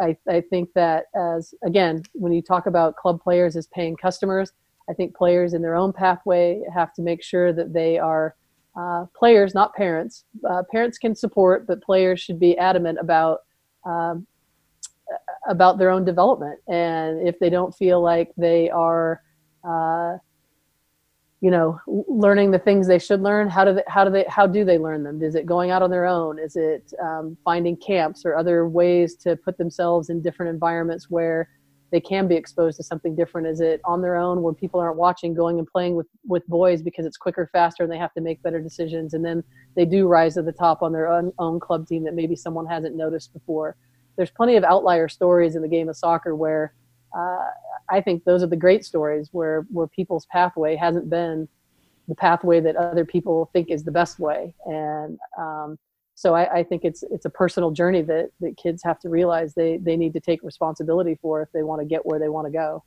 I, 0.00 0.16
I 0.28 0.40
think 0.40 0.70
that 0.74 1.04
as 1.14 1.54
again, 1.64 2.02
when 2.12 2.32
you 2.32 2.42
talk 2.42 2.66
about 2.66 2.96
club 2.96 3.22
players 3.22 3.56
as 3.56 3.66
paying 3.68 3.96
customers, 3.96 4.52
I 4.88 4.94
think 4.94 5.14
players 5.16 5.54
in 5.54 5.62
their 5.62 5.74
own 5.74 5.92
pathway 5.92 6.62
have 6.74 6.92
to 6.94 7.02
make 7.02 7.22
sure 7.22 7.52
that 7.52 7.72
they 7.72 7.98
are 7.98 8.34
uh, 8.76 9.06
players, 9.16 9.54
not 9.54 9.74
parents. 9.74 10.24
Uh, 10.48 10.62
parents 10.70 10.98
can 10.98 11.14
support, 11.14 11.66
but 11.66 11.82
players 11.82 12.20
should 12.20 12.40
be 12.40 12.56
adamant 12.58 12.98
about 13.00 13.40
um, 13.84 14.26
about 15.48 15.78
their 15.78 15.90
own 15.90 16.04
development. 16.04 16.58
And 16.68 17.26
if 17.26 17.38
they 17.38 17.50
don't 17.50 17.74
feel 17.74 18.00
like 18.00 18.32
they 18.36 18.70
are 18.70 19.20
uh, 19.68 20.16
you 21.42 21.50
know 21.50 21.78
learning 22.08 22.52
the 22.52 22.58
things 22.58 22.86
they 22.86 23.00
should 23.00 23.20
learn 23.20 23.50
how 23.50 23.64
do 23.64 23.74
they 23.74 23.82
how 23.88 24.04
do 24.04 24.10
they 24.10 24.24
how 24.28 24.46
do 24.46 24.64
they 24.64 24.78
learn 24.78 25.02
them? 25.02 25.20
Is 25.22 25.34
it 25.34 25.44
going 25.44 25.72
out 25.72 25.82
on 25.82 25.90
their 25.90 26.06
own? 26.06 26.38
Is 26.38 26.54
it 26.54 26.94
um, 27.02 27.36
finding 27.44 27.76
camps 27.76 28.24
or 28.24 28.36
other 28.36 28.68
ways 28.68 29.16
to 29.16 29.36
put 29.36 29.58
themselves 29.58 30.08
in 30.08 30.22
different 30.22 30.50
environments 30.50 31.10
where 31.10 31.50
they 31.90 32.00
can 32.00 32.28
be 32.28 32.36
exposed 32.36 32.76
to 32.76 32.84
something 32.84 33.16
different? 33.16 33.48
Is 33.48 33.60
it 33.60 33.80
on 33.84 34.00
their 34.00 34.16
own 34.16 34.40
where 34.40 34.54
people 34.54 34.78
aren't 34.78 34.96
watching 34.96 35.34
going 35.34 35.58
and 35.58 35.66
playing 35.66 35.96
with 35.96 36.06
with 36.24 36.46
boys 36.46 36.80
because 36.80 37.04
it's 37.04 37.16
quicker 37.16 37.50
faster 37.52 37.82
and 37.82 37.90
they 37.90 37.98
have 37.98 38.14
to 38.14 38.20
make 38.20 38.40
better 38.42 38.60
decisions 38.60 39.12
and 39.12 39.24
then 39.24 39.42
they 39.74 39.84
do 39.84 40.06
rise 40.06 40.34
to 40.34 40.42
the 40.42 40.52
top 40.52 40.80
on 40.80 40.92
their 40.92 41.08
own, 41.08 41.32
own 41.40 41.58
club 41.58 41.88
team 41.88 42.04
that 42.04 42.14
maybe 42.14 42.36
someone 42.36 42.66
hasn't 42.66 42.94
noticed 42.94 43.32
before? 43.32 43.76
There's 44.16 44.30
plenty 44.30 44.54
of 44.54 44.62
outlier 44.62 45.08
stories 45.08 45.56
in 45.56 45.62
the 45.62 45.68
game 45.68 45.88
of 45.88 45.96
soccer 45.96 46.36
where 46.36 46.72
uh, 47.16 47.48
I 47.88 48.00
think 48.00 48.24
those 48.24 48.42
are 48.42 48.46
the 48.46 48.56
great 48.56 48.84
stories 48.84 49.28
where 49.32 49.66
where 49.70 49.86
people's 49.86 50.26
pathway 50.26 50.76
hasn't 50.76 51.10
been 51.10 51.48
the 52.08 52.14
pathway 52.14 52.60
that 52.60 52.76
other 52.76 53.04
people 53.04 53.50
think 53.52 53.70
is 53.70 53.84
the 53.84 53.92
best 53.92 54.18
way, 54.18 54.54
and 54.66 55.18
um, 55.38 55.78
so 56.14 56.34
I, 56.34 56.58
I, 56.58 56.62
think 56.62 56.84
it's 56.84 57.02
it's 57.04 57.24
a 57.24 57.30
personal 57.30 57.70
journey 57.70 58.02
that 58.02 58.30
that 58.40 58.56
kids 58.56 58.82
have 58.82 58.98
to 59.00 59.08
realize 59.08 59.54
they 59.54 59.76
they 59.76 59.96
need 59.96 60.12
to 60.14 60.20
take 60.20 60.42
responsibility 60.42 61.18
for 61.20 61.42
if 61.42 61.50
they 61.52 61.62
want 61.62 61.80
to 61.80 61.86
get 61.86 62.04
where 62.06 62.18
they 62.18 62.28
want 62.28 62.46
to 62.46 62.52
go. 62.52 62.84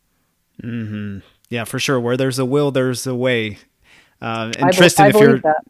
Mm-hmm. 0.64 1.20
Yeah, 1.50 1.64
for 1.66 1.80
sure. 1.80 2.00
Where 2.00 2.18
there's 2.18 2.40
a 2.40 2.46
will, 2.46 2.72
there's 2.72 3.06
a 3.06 3.16
way. 3.16 3.58
Uh, 4.22 4.52
and 4.58 4.66
I 4.66 4.72
Tristan, 4.72 5.12
be- 5.12 5.18
if 5.18 5.22
you're 5.22 5.40
that. 5.40 5.64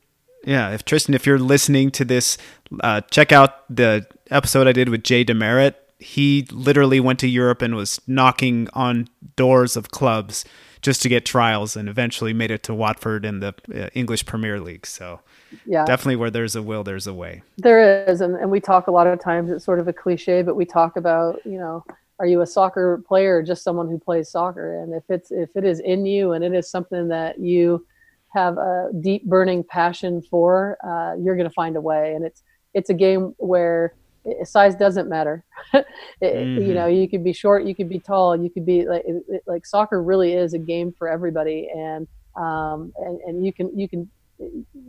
yeah, 0.46 0.72
if 0.72 0.86
Tristan, 0.86 1.16
if 1.16 1.26
you're 1.26 1.40
listening 1.40 1.92
to 1.92 2.06
this, 2.06 2.38
uh, 2.82 3.02
check 3.12 3.32
out 3.32 3.64
the 3.74 4.06
episode 4.30 4.68
I 4.68 4.72
did 4.72 4.90
with 4.90 5.04
Jay 5.04 5.26
DeMerit 5.26 5.76
he 6.06 6.48
literally 6.52 7.00
went 7.00 7.18
to 7.20 7.28
Europe 7.28 7.64
and 7.64 7.76
was 7.76 8.00
knocking 8.06 8.70
on 8.74 9.08
doors 9.36 9.76
of 9.76 9.90
clubs 9.90 10.46
just 10.82 11.02
to 11.02 11.10
get 11.10 11.26
trials 11.26 11.76
and 11.76 11.90
eventually 11.90 12.32
made 12.32 12.52
it 12.52 12.62
to 12.62 12.76
Watford 12.76 13.26
in 13.26 13.40
the 13.40 13.56
uh, 13.74 13.90
English 13.96 14.28
Premier 14.28 14.60
League. 14.60 14.86
So, 14.86 15.22
yeah, 15.66 15.84
definitely 15.84 16.18
where 16.18 16.30
there's 16.30 16.56
a 16.56 16.62
will, 16.62 16.84
there's 16.84 17.08
a 17.08 17.14
way. 17.14 17.42
There 17.58 18.08
is. 18.08 18.22
And, 18.22 18.36
and 18.36 18.52
we 18.52 18.60
talk 18.60 18.86
a 18.86 18.92
lot 18.92 19.08
of 19.08 19.20
times, 19.20 19.50
it's 19.50 19.66
sort 19.66 19.80
of 19.80 19.88
a 19.88 19.94
cliche, 19.94 20.44
but 20.44 20.56
we 20.56 20.64
talk 20.64 20.96
about, 20.96 21.44
you 21.44 21.58
know, 21.58 21.84
are 22.20 22.28
you 22.28 22.42
a 22.42 22.46
soccer 22.46 23.02
player 23.08 23.38
or 23.38 23.42
just 23.42 23.64
someone 23.64 23.90
who 23.90 23.98
plays 23.98 24.30
soccer? 24.30 24.84
And 24.84 24.94
if 24.94 25.04
it's, 25.10 25.32
if 25.32 25.50
it 25.56 25.66
is 25.66 25.80
in 25.80 26.06
you 26.06 26.34
and 26.34 26.44
it 26.44 26.54
is 26.54 26.70
something 26.70 27.08
that 27.08 27.40
you 27.40 27.84
have 28.30 28.60
a 28.60 28.92
deep 29.02 29.26
burning 29.26 29.64
passion 29.64 30.22
for, 30.22 30.78
uh, 30.84 31.20
you're 31.20 31.36
going 31.36 31.50
to 31.50 31.54
find 31.54 31.76
a 31.76 31.82
way. 31.82 32.14
And 32.14 32.24
it's, 32.24 32.44
it's 32.76 32.92
a 32.92 32.94
game 32.94 33.34
where, 33.38 33.96
size 34.44 34.76
doesn't 34.76 35.10
matter. 35.10 35.44
it, 35.74 35.86
mm-hmm. 36.22 36.62
You 36.62 36.74
know, 36.74 36.88
you 36.88 37.08
could 37.08 37.24
be 37.24 37.34
short, 37.34 37.66
you 37.66 37.76
could 37.76 37.90
be 37.90 38.00
tall, 38.00 38.36
you 38.36 38.50
could 38.50 38.66
be 38.66 38.86
like 38.88 39.04
it, 39.06 39.44
like 39.48 39.66
soccer 39.66 40.02
really 40.02 40.34
is 40.34 40.54
a 40.54 40.60
game 40.60 40.94
for 40.98 41.08
everybody, 41.08 41.70
and 41.76 42.08
um, 42.36 42.94
and 42.98 43.20
and 43.22 43.46
you 43.46 43.54
can 43.54 43.78
you 43.78 43.88
can 43.88 44.10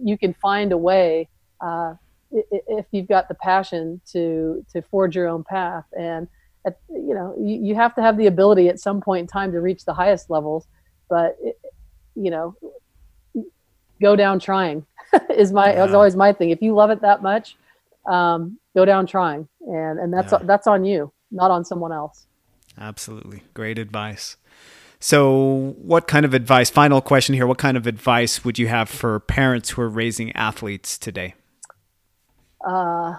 you 0.03 0.19
can 0.19 0.35
find 0.35 0.73
a 0.73 0.79
way 0.79 1.29
uh, 1.61 1.95
if 2.33 2.87
you've 2.91 3.09
got 3.09 3.29
the 3.29 3.35
passion 3.35 4.01
to 4.13 4.65
to 4.73 4.83
forge 4.83 5.17
your 5.17 5.29
own 5.29 5.45
path 5.45 5.85
and. 5.99 6.29
At, 6.67 6.81
you 6.89 7.15
know, 7.15 7.33
you, 7.39 7.65
you 7.65 7.75
have 7.77 7.95
to 7.95 8.03
have 8.03 8.17
the 8.17 8.27
ability 8.27 8.69
at 8.69 8.81
some 8.81 9.01
point 9.01 9.21
in 9.21 9.27
time 9.29 9.53
to 9.53 9.61
reach 9.61 9.85
the 9.85 9.95
highest 9.95 10.31
levels, 10.31 10.67
but 11.09 11.37
it, 11.41 11.57
you 12.17 12.29
know, 12.29 12.57
go 14.01 14.17
down 14.17 14.39
trying 14.39 14.85
is 15.31 15.53
my 15.53 15.73
yeah. 15.73 15.85
is 15.85 15.95
always 15.95 16.17
my 16.17 16.33
thing. 16.33 16.51
If 16.51 16.63
you 16.63 16.75
love 16.75 16.91
it 16.91 17.01
that 17.03 17.23
much, 17.23 17.57
um, 18.07 18.59
go 18.77 18.85
down 18.85 19.07
trying, 19.07 19.49
and 19.63 19.99
and 19.99 20.13
that's 20.13 20.33
yeah. 20.33 20.39
that's 20.43 20.67
on 20.67 20.85
you, 20.85 21.13
not 21.33 21.51
on 21.51 21.65
someone 21.65 21.93
else. 21.93 22.27
Absolutely, 22.79 23.43
great 23.55 23.79
advice. 23.79 24.37
So, 25.01 25.75
what 25.79 26.07
kind 26.07 26.25
of 26.25 26.35
advice? 26.35 26.71
Final 26.71 27.01
question 27.01 27.35
here: 27.35 27.47
What 27.47 27.59
kind 27.59 27.77
of 27.77 27.87
advice 27.87 28.45
would 28.45 28.59
you 28.59 28.69
have 28.69 28.89
for 28.89 29.19
parents 29.19 29.71
who 29.71 29.83
are 29.83 29.89
raising 29.89 30.31
athletes 30.37 30.99
today? 30.99 31.35
Uh, 32.65 33.17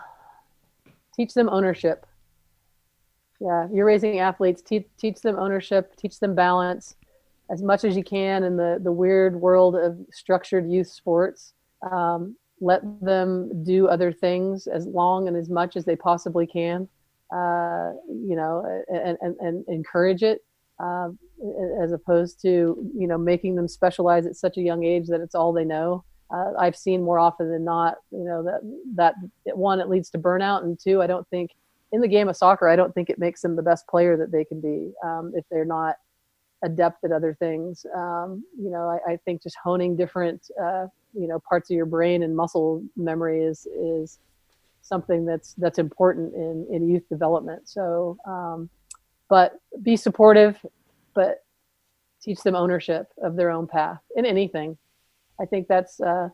teach 1.16 1.34
them 1.34 1.50
ownership. 1.50 2.06
Yeah, 3.42 3.68
you're 3.74 3.86
raising 3.86 4.20
athletes. 4.20 4.62
Teach 4.62 4.88
teach 4.98 5.22
them 5.22 5.38
ownership. 5.38 5.96
Teach 5.96 6.20
them 6.20 6.36
balance 6.36 6.96
as 7.50 7.64
much 7.64 7.84
as 7.84 7.96
you 7.98 8.04
can 8.04 8.44
in 8.44 8.58
the 8.58 8.80
the 8.82 8.92
weird 8.92 9.42
world 9.42 9.76
of 9.76 9.98
structured 10.12 10.70
youth 10.70 10.88
sports. 10.88 11.54
Um, 11.92 12.36
let 12.60 12.82
them 13.02 13.64
do 13.64 13.88
other 13.88 14.12
things 14.12 14.68
as 14.68 14.86
long 14.86 15.28
and 15.28 15.38
as 15.38 15.50
much 15.50 15.76
as 15.76 15.86
they 15.86 15.96
possibly 15.96 16.48
can 16.48 16.88
uh, 17.34 17.92
you 18.08 18.36
know 18.36 18.84
and, 18.90 19.18
and, 19.22 19.36
and 19.40 19.66
encourage 19.68 20.24
it 20.24 20.44
uh, 20.80 21.10
as 21.82 21.92
opposed 21.92 22.42
to 22.42 22.92
you 22.96 23.08
know 23.08 23.18
making 23.18 23.56
them 23.56 23.68
specialize 23.68 24.26
at 24.26 24.36
such 24.36 24.58
a 24.58 24.62
young 24.62 24.84
age 24.84 25.08
that 25.08 25.22
it's 25.22 25.36
all 25.36 25.52
they 25.52 25.66
know. 25.66 26.04
Uh, 26.30 26.52
i've 26.60 26.76
seen 26.76 27.02
more 27.02 27.20
often 27.20 27.50
than 27.50 27.64
not 27.64 27.96
you 28.12 28.26
know 28.26 28.44
that 28.44 28.60
that 28.96 29.58
one 29.58 29.80
it 29.80 29.88
leads 29.88 30.10
to 30.10 30.20
burnout 30.20 30.62
and 30.64 30.78
two 30.78 31.02
i 31.02 31.08
don't 31.08 31.26
think 31.30 31.52
in 31.94 32.02
the 32.02 32.08
game 32.08 32.28
of 32.28 32.36
soccer 32.36 32.68
i 32.68 32.76
don't 32.76 32.94
think 32.94 33.10
it 33.10 33.18
makes 33.18 33.42
them 33.42 33.56
the 33.56 33.62
best 33.62 33.88
player 33.88 34.18
that 34.18 34.30
they 34.30 34.44
can 34.44 34.60
be 34.60 34.92
um, 35.06 35.32
if 35.36 35.46
they're 35.50 35.64
not 35.64 35.96
adept 36.64 37.04
at 37.04 37.12
other 37.12 37.36
things. 37.40 37.86
Um, 37.96 38.44
you 38.60 38.70
know 38.70 38.90
I, 38.90 39.14
I, 39.14 39.18
think 39.26 39.44
just 39.44 39.58
honing 39.64 39.96
different 39.96 40.50
uh, 40.62 40.88
you 41.14 41.28
know 41.28 41.40
parts 41.48 41.70
of 41.70 41.76
your 41.76 41.86
brain 41.86 42.24
and 42.24 42.36
muscle 42.36 42.84
memory 42.96 43.44
is 43.44 43.66
is 43.68 44.20
something 44.82 45.26
that's 45.26 45.54
that's 45.56 45.80
important 45.80 46.34
in 46.34 46.68
in 46.72 46.90
youth 46.90 47.08
development. 47.10 47.70
So 47.70 48.18
um, 48.26 48.70
but 49.30 49.60
be 49.82 49.96
supportive 49.96 50.58
but 51.14 51.44
teach 52.22 52.42
them 52.42 52.56
ownership 52.56 53.08
of 53.24 53.36
their 53.36 53.50
own 53.50 53.68
path 53.68 54.02
in 54.16 54.26
anything. 54.26 54.78
I 55.40 55.46
think 55.46 55.68
that's 55.68 56.00
uh, 56.00 56.30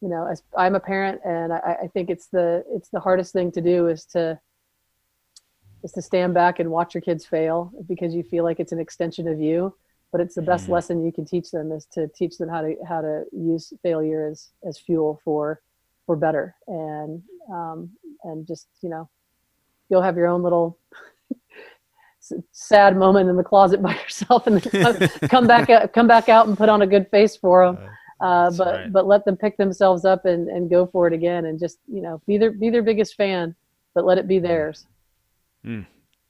you 0.00 0.08
know 0.08 0.26
as 0.30 0.42
i'm 0.56 0.74
a 0.74 0.80
parent 0.80 1.20
and 1.24 1.52
I, 1.52 1.76
I 1.84 1.86
think 1.88 2.10
it's 2.10 2.26
the 2.28 2.64
it's 2.70 2.90
the 2.90 3.00
hardest 3.00 3.32
thing 3.32 3.50
to 3.52 3.60
do 3.60 3.88
is 3.88 4.04
to 4.06 4.38
is 5.82 5.92
to 5.92 6.02
stand 6.02 6.34
back 6.34 6.58
and 6.58 6.70
watch 6.70 6.94
your 6.94 7.00
kids 7.00 7.24
fail 7.24 7.72
because 7.86 8.14
you 8.14 8.22
feel 8.22 8.44
like 8.44 8.60
it's 8.60 8.72
an 8.72 8.78
extension 8.78 9.28
of 9.28 9.40
you 9.40 9.74
but 10.12 10.20
it's 10.20 10.34
the 10.34 10.42
best 10.42 10.64
mm-hmm. 10.64 10.72
lesson 10.72 11.04
you 11.04 11.12
can 11.12 11.24
teach 11.24 11.50
them 11.50 11.72
is 11.72 11.84
to 11.86 12.08
teach 12.08 12.38
them 12.38 12.48
how 12.48 12.62
to 12.62 12.74
how 12.86 13.00
to 13.00 13.24
use 13.32 13.72
failure 13.82 14.26
as 14.26 14.50
as 14.66 14.78
fuel 14.78 15.20
for 15.24 15.60
for 16.06 16.16
better 16.16 16.54
and 16.66 17.22
um, 17.52 17.90
and 18.24 18.46
just 18.46 18.68
you 18.80 18.88
know 18.88 19.08
you'll 19.88 20.02
have 20.02 20.16
your 20.16 20.26
own 20.26 20.42
little 20.42 20.78
sad 22.52 22.96
moment 22.96 23.28
in 23.28 23.36
the 23.36 23.44
closet 23.44 23.82
by 23.82 23.94
yourself 23.94 24.46
and 24.46 24.60
then 24.62 25.08
come 25.28 25.46
back 25.46 25.68
out, 25.70 25.92
come 25.92 26.06
back 26.06 26.28
out 26.28 26.46
and 26.46 26.56
put 26.56 26.68
on 26.68 26.82
a 26.82 26.86
good 26.86 27.08
face 27.10 27.36
for 27.36 27.66
them 27.66 27.78
uh, 28.20 28.50
but 28.52 28.74
right. 28.74 28.92
but 28.92 29.06
let 29.06 29.24
them 29.24 29.36
pick 29.36 29.56
themselves 29.56 30.04
up 30.04 30.24
and, 30.24 30.48
and 30.48 30.70
go 30.70 30.86
for 30.86 31.06
it 31.06 31.12
again 31.12 31.46
and 31.46 31.58
just 31.58 31.78
you 31.92 32.00
know 32.00 32.20
be 32.26 32.38
their 32.38 32.52
be 32.52 32.70
their 32.70 32.82
biggest 32.82 33.16
fan 33.16 33.54
but 33.94 34.06
let 34.06 34.18
it 34.18 34.26
be 34.26 34.38
theirs 34.38 34.86
mm, 35.66 35.86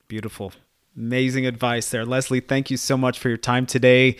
beautiful 0.08 0.52
amazing 0.96 1.46
advice 1.46 1.90
there. 1.90 2.04
Lesle, 2.04 2.40
thank 2.46 2.70
you 2.70 2.76
so 2.76 2.96
much 2.96 3.18
for 3.18 3.28
your 3.28 3.36
time 3.36 3.66
today. 3.66 4.16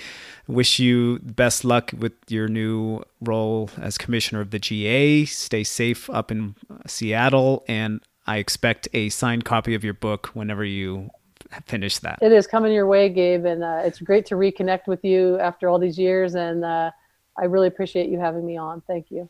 Wish 0.47 0.79
you 0.79 1.19
best 1.21 1.65
luck 1.65 1.93
with 1.97 2.13
your 2.29 2.49
new 2.49 3.03
role 3.21 3.71
as 3.81 3.99
commissioner 3.99 4.41
of 4.41 4.51
the 4.51 4.59
GA. 4.59 5.25
Stay 5.25 5.65
safe 5.65 6.09
up 6.11 6.31
in 6.31 6.55
Seattle, 6.87 7.65
and 7.67 8.01
I 8.27 8.37
expect 8.37 8.89
a 8.93 9.09
signed 9.09 9.45
copy 9.45 9.75
of 9.75 9.83
your 9.83 9.95
book 9.95 10.29
whenever 10.35 10.65
you 10.65 11.11
finish 11.65 11.99
that. 11.99 12.19
It 12.23 12.33
is 12.33 12.47
coming 12.47 12.73
your 12.73 12.87
way, 12.87 13.09
Gabe, 13.09 13.45
and 13.45 13.65
uh, 13.65 13.83
it's 13.85 14.01
great 14.01 14.27
to 14.27 14.35
reconnect 14.35 14.87
with 14.87 15.05
you 15.05 15.39
after 15.39 15.69
all 15.69 15.79
these 15.79 15.99
years, 15.99 16.35
and 16.35 16.65
uh, 16.65 16.91
I 17.39 17.45
really 17.45 17.69
appreciate 17.69 18.09
you 18.09 18.21
having 18.21 18.47
me 18.47 18.57
on. 18.57 18.83
Thank 18.87 19.11
you. 19.11 19.29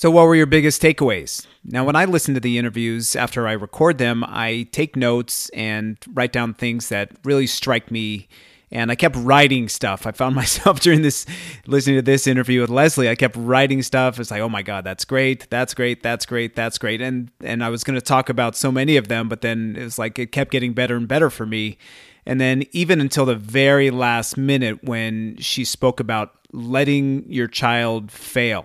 So, 0.00 0.12
what 0.12 0.28
were 0.28 0.36
your 0.36 0.46
biggest 0.46 0.80
takeaways? 0.80 1.44
Now, 1.64 1.82
when 1.82 1.96
I 1.96 2.04
listen 2.04 2.32
to 2.34 2.40
the 2.40 2.56
interviews 2.56 3.16
after 3.16 3.48
I 3.48 3.52
record 3.54 3.98
them, 3.98 4.22
I 4.22 4.68
take 4.70 4.94
notes 4.94 5.48
and 5.48 5.98
write 6.14 6.30
down 6.30 6.54
things 6.54 6.88
that 6.90 7.10
really 7.24 7.48
strike 7.48 7.90
me. 7.90 8.28
And 8.70 8.92
I 8.92 8.94
kept 8.94 9.16
writing 9.16 9.68
stuff. 9.68 10.06
I 10.06 10.12
found 10.12 10.36
myself 10.36 10.78
during 10.78 11.02
this, 11.02 11.26
listening 11.66 11.96
to 11.96 12.02
this 12.02 12.28
interview 12.28 12.60
with 12.60 12.70
Lesle, 12.70 13.08
I 13.08 13.16
kept 13.16 13.34
writing 13.36 13.82
stuff. 13.82 14.20
It's 14.20 14.30
like, 14.30 14.40
oh 14.40 14.48
my 14.48 14.62
God, 14.62 14.84
that's 14.84 15.04
great. 15.04 15.50
That's 15.50 15.74
great. 15.74 16.00
That's 16.00 16.26
great. 16.26 16.54
That's 16.54 16.78
great. 16.78 17.00
And, 17.00 17.32
and 17.40 17.64
I 17.64 17.68
was 17.68 17.82
going 17.82 17.98
to 17.98 18.00
talk 18.00 18.28
about 18.28 18.54
so 18.54 18.70
many 18.70 18.96
of 18.96 19.08
them, 19.08 19.28
but 19.28 19.40
then 19.40 19.74
it 19.76 19.82
was 19.82 19.98
like, 19.98 20.16
it 20.20 20.30
kept 20.30 20.52
getting 20.52 20.74
better 20.74 20.94
and 20.94 21.08
better 21.08 21.28
for 21.28 21.44
me. 21.44 21.76
And 22.24 22.40
then 22.40 22.62
even 22.70 23.00
until 23.00 23.26
the 23.26 23.34
very 23.34 23.90
last 23.90 24.36
minute 24.36 24.84
when 24.84 25.38
she 25.38 25.64
spoke 25.64 25.98
about 25.98 26.34
letting 26.52 27.24
your 27.28 27.48
child 27.48 28.12
fail 28.12 28.64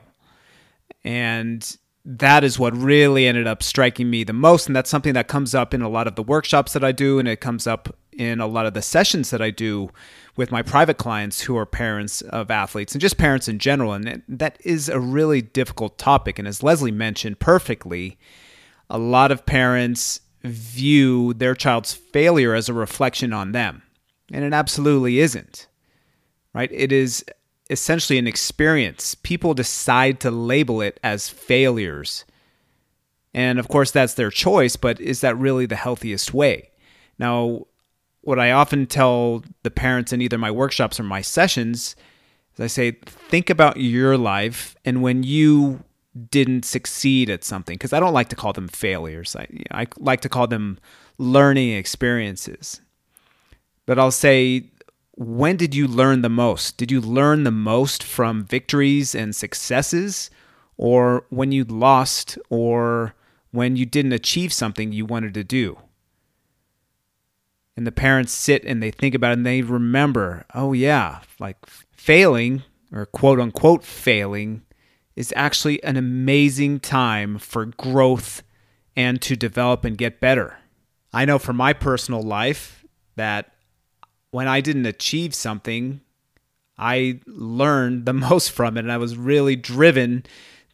and 1.03 1.77
that 2.05 2.43
is 2.43 2.59
what 2.59 2.75
really 2.75 3.27
ended 3.27 3.47
up 3.47 3.63
striking 3.63 4.09
me 4.09 4.23
the 4.23 4.34
most. 4.34 4.67
And 4.67 4.75
that's 4.75 4.89
something 4.89 5.13
that 5.13 5.30
comes 5.30 5.55
up 5.55 5.73
in 5.73 5.81
a 5.81 5.89
lot 5.89 6.07
of 6.07 6.15
the 6.15 6.23
workshops 6.23 6.73
that 6.73 6.84
I 6.84 6.91
do, 6.91 7.19
and 7.19 7.27
it 7.27 7.39
comes 7.39 7.65
up 7.65 7.95
in 8.11 8.39
a 8.39 8.47
lot 8.47 8.65
of 8.65 8.73
the 8.73 8.81
sessions 8.81 9.30
that 9.30 9.41
I 9.41 9.49
do 9.49 9.89
with 10.35 10.51
my 10.51 10.61
private 10.61 10.97
clients 10.97 11.41
who 11.41 11.57
are 11.57 11.65
parents 11.65 12.21
of 12.21 12.51
athletes 12.51 12.93
and 12.93 13.01
just 13.01 13.17
parents 13.17 13.47
in 13.47 13.59
general. 13.59 13.93
And 13.93 14.23
that 14.27 14.57
is 14.63 14.89
a 14.89 14.99
really 14.99 15.41
difficult 15.41 15.97
topic. 15.97 16.39
And 16.39 16.47
as 16.47 16.61
Lesle 16.61 16.91
mentioned 16.91 17.39
perfectly, 17.39 18.17
a 18.89 18.97
lot 18.97 19.31
of 19.31 19.45
parents 19.45 20.19
view 20.43 21.34
their 21.34 21.55
child's 21.55 21.93
failure 21.93 22.53
as 22.53 22.67
a 22.67 22.73
reflection 22.73 23.31
on 23.31 23.53
them. 23.53 23.84
And 24.31 24.43
it 24.43 24.53
absolutely 24.53 25.19
isn't, 25.19 25.67
right? 26.53 26.71
It 26.71 26.91
is 26.91 27.23
essentially 27.69 28.19
an 28.19 28.27
experience. 28.27 29.15
People 29.15 29.53
decide 29.53 30.19
to 30.19 30.31
label 30.31 30.81
it 30.81 30.99
as 31.03 31.30
failures. 31.30 32.26
And 33.34 33.60
of 33.60 33.68
course, 33.68 33.91
that's 33.91 34.14
their 34.14 34.30
choice, 34.30 34.76
but 34.76 34.99
is 34.99 35.22
that 35.22 35.38
really 35.38 35.65
the 35.65 35.76
healthiest 35.76 36.34
way? 36.34 36.69
Now, 37.18 37.68
what 38.22 38.40
I 38.40 38.52
often 38.52 38.85
tell 38.85 39.44
the 39.64 39.72
parents 39.72 40.14
in 40.14 40.22
either 40.22 40.38
my 40.38 40.52
workshops 40.52 40.99
or 40.99 41.03
my 41.03 41.22
sessions 41.22 41.95
is 42.53 42.60
I 42.60 42.68
say, 42.68 42.91
think 42.91 43.49
about 43.49 43.77
your 43.77 44.18
life 44.18 44.76
and 44.85 45.02
when 45.02 45.23
you 45.23 45.84
didn't 46.30 46.64
succeed 46.64 47.30
at 47.30 47.44
something, 47.44 47.76
because 47.76 47.94
I 47.94 47.99
don't 47.99 48.14
like 48.14 48.30
to 48.30 48.35
call 48.35 48.53
them 48.53 48.68
failures. 48.68 49.35
I, 49.35 49.48
I 49.72 49.88
like 49.98 50.22
to 50.22 50.30
call 50.30 50.48
them 50.48 50.80
learning 51.18 51.72
experiences. 51.72 52.81
But 53.85 53.99
I'll 53.99 54.11
say, 54.11 54.69
when 55.15 55.57
did 55.57 55.76
you 55.76 55.88
learn 55.88 56.22
the 56.22 56.30
most? 56.30 56.77
Did 56.77 56.91
you 56.91 57.02
learn 57.02 57.44
the 57.44 57.52
most 57.52 58.03
from 58.03 58.44
victories 58.44 59.15
and 59.15 59.35
successes, 59.35 60.30
or 60.77 61.26
when 61.30 61.52
you 61.52 61.64
lost, 61.64 62.38
or 62.49 63.14
when 63.52 63.76
you 63.76 63.85
didn't 63.85 64.14
achieve 64.14 64.52
something 64.52 64.91
you 64.91 65.06
wanted 65.06 65.34
to 65.35 65.44
do? 65.44 65.77
and 67.76 67.88
the 67.88 67.91
parents 67.91 68.31
sit 68.31 68.64
and 68.65 68.81
they 68.81 68.91
think 68.91 69.15
about 69.15 69.31
it 69.31 69.38
and 69.38 69.45
they 69.45 69.61
remember, 69.61 70.45
oh, 70.53 70.73
yeah, 70.73 71.22
like 71.40 71.57
failing 71.91 72.64
or 72.91 73.06
quote 73.06 73.40
unquote 73.40 73.84
failing 73.84 74.64
is 75.15 75.34
actually 75.35 75.84
an 75.84 75.98
amazing 75.98 76.80
time 76.80 77.38
for 77.38 77.65
growth 77.65 78.44
and 78.95 79.22
to 79.22 79.35
develop 79.35 79.85
and 79.85 79.98
get 79.98 80.19
better. 80.19 80.57
I 81.11 81.26
know 81.26 81.40
from 81.40 81.56
my 81.56 81.73
personal 81.73 82.22
life 82.22 82.85
that 83.15 83.52
when 84.34 84.47
I 84.47 84.61
didn't 84.61 84.88
achieve 84.88 85.35
something, 85.35 86.01
I 86.76 87.19
learned 87.27 88.05
the 88.05 88.14
most 88.27 88.51
from 88.51 88.77
it 88.77 88.81
and 88.81 88.91
I 88.91 88.97
was 88.97 89.15
really 89.15 89.55
driven 89.55 90.26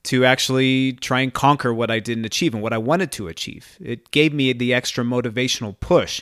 to 0.03 0.23
actually 0.23 0.93
try 0.93 1.19
and 1.19 1.33
conquer 1.33 1.73
what 1.73 1.91
I 1.91 1.99
didn't 1.99 2.23
achieve 2.23 2.53
and 2.53 2.63
what 2.63 2.71
I 2.71 2.77
wanted 2.77 3.11
to 3.11 3.27
achieve. 3.27 3.77
It 3.81 4.11
gave 4.11 4.33
me 4.33 4.53
the 4.53 4.73
extra 4.73 5.03
motivational 5.03 5.77
push 5.77 6.21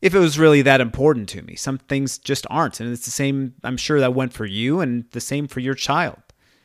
if 0.00 0.14
it 0.14 0.18
was 0.18 0.38
really 0.38 0.62
that 0.62 0.80
important 0.80 1.28
to 1.30 1.42
me. 1.42 1.56
Some 1.56 1.76
things 1.76 2.16
just 2.16 2.46
aren't. 2.48 2.80
And 2.80 2.90
it's 2.90 3.04
the 3.04 3.10
same, 3.10 3.52
I'm 3.62 3.76
sure 3.76 4.00
that 4.00 4.14
went 4.14 4.32
for 4.32 4.46
you 4.46 4.80
and 4.80 5.04
the 5.10 5.20
same 5.20 5.46
for 5.46 5.60
your 5.60 5.74
child. 5.74 6.22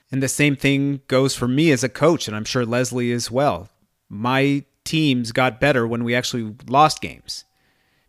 And 0.09 0.23
the 0.23 0.29
same 0.29 0.55
thing 0.55 1.01
goes 1.09 1.35
for 1.35 1.49
me 1.49 1.71
as 1.71 1.83
a 1.83 1.89
coach, 1.89 2.27
and 2.27 2.37
I'm 2.37 2.45
sure 2.45 2.63
Lesle 2.63 3.13
as 3.13 3.29
well. 3.31 3.67
My 4.07 4.63
teams 4.85 5.31
got 5.33 5.59
better 5.59 5.85
when 5.85 6.03
we 6.03 6.15
actually 6.15 6.55
lost 6.67 7.01
games 7.01 7.43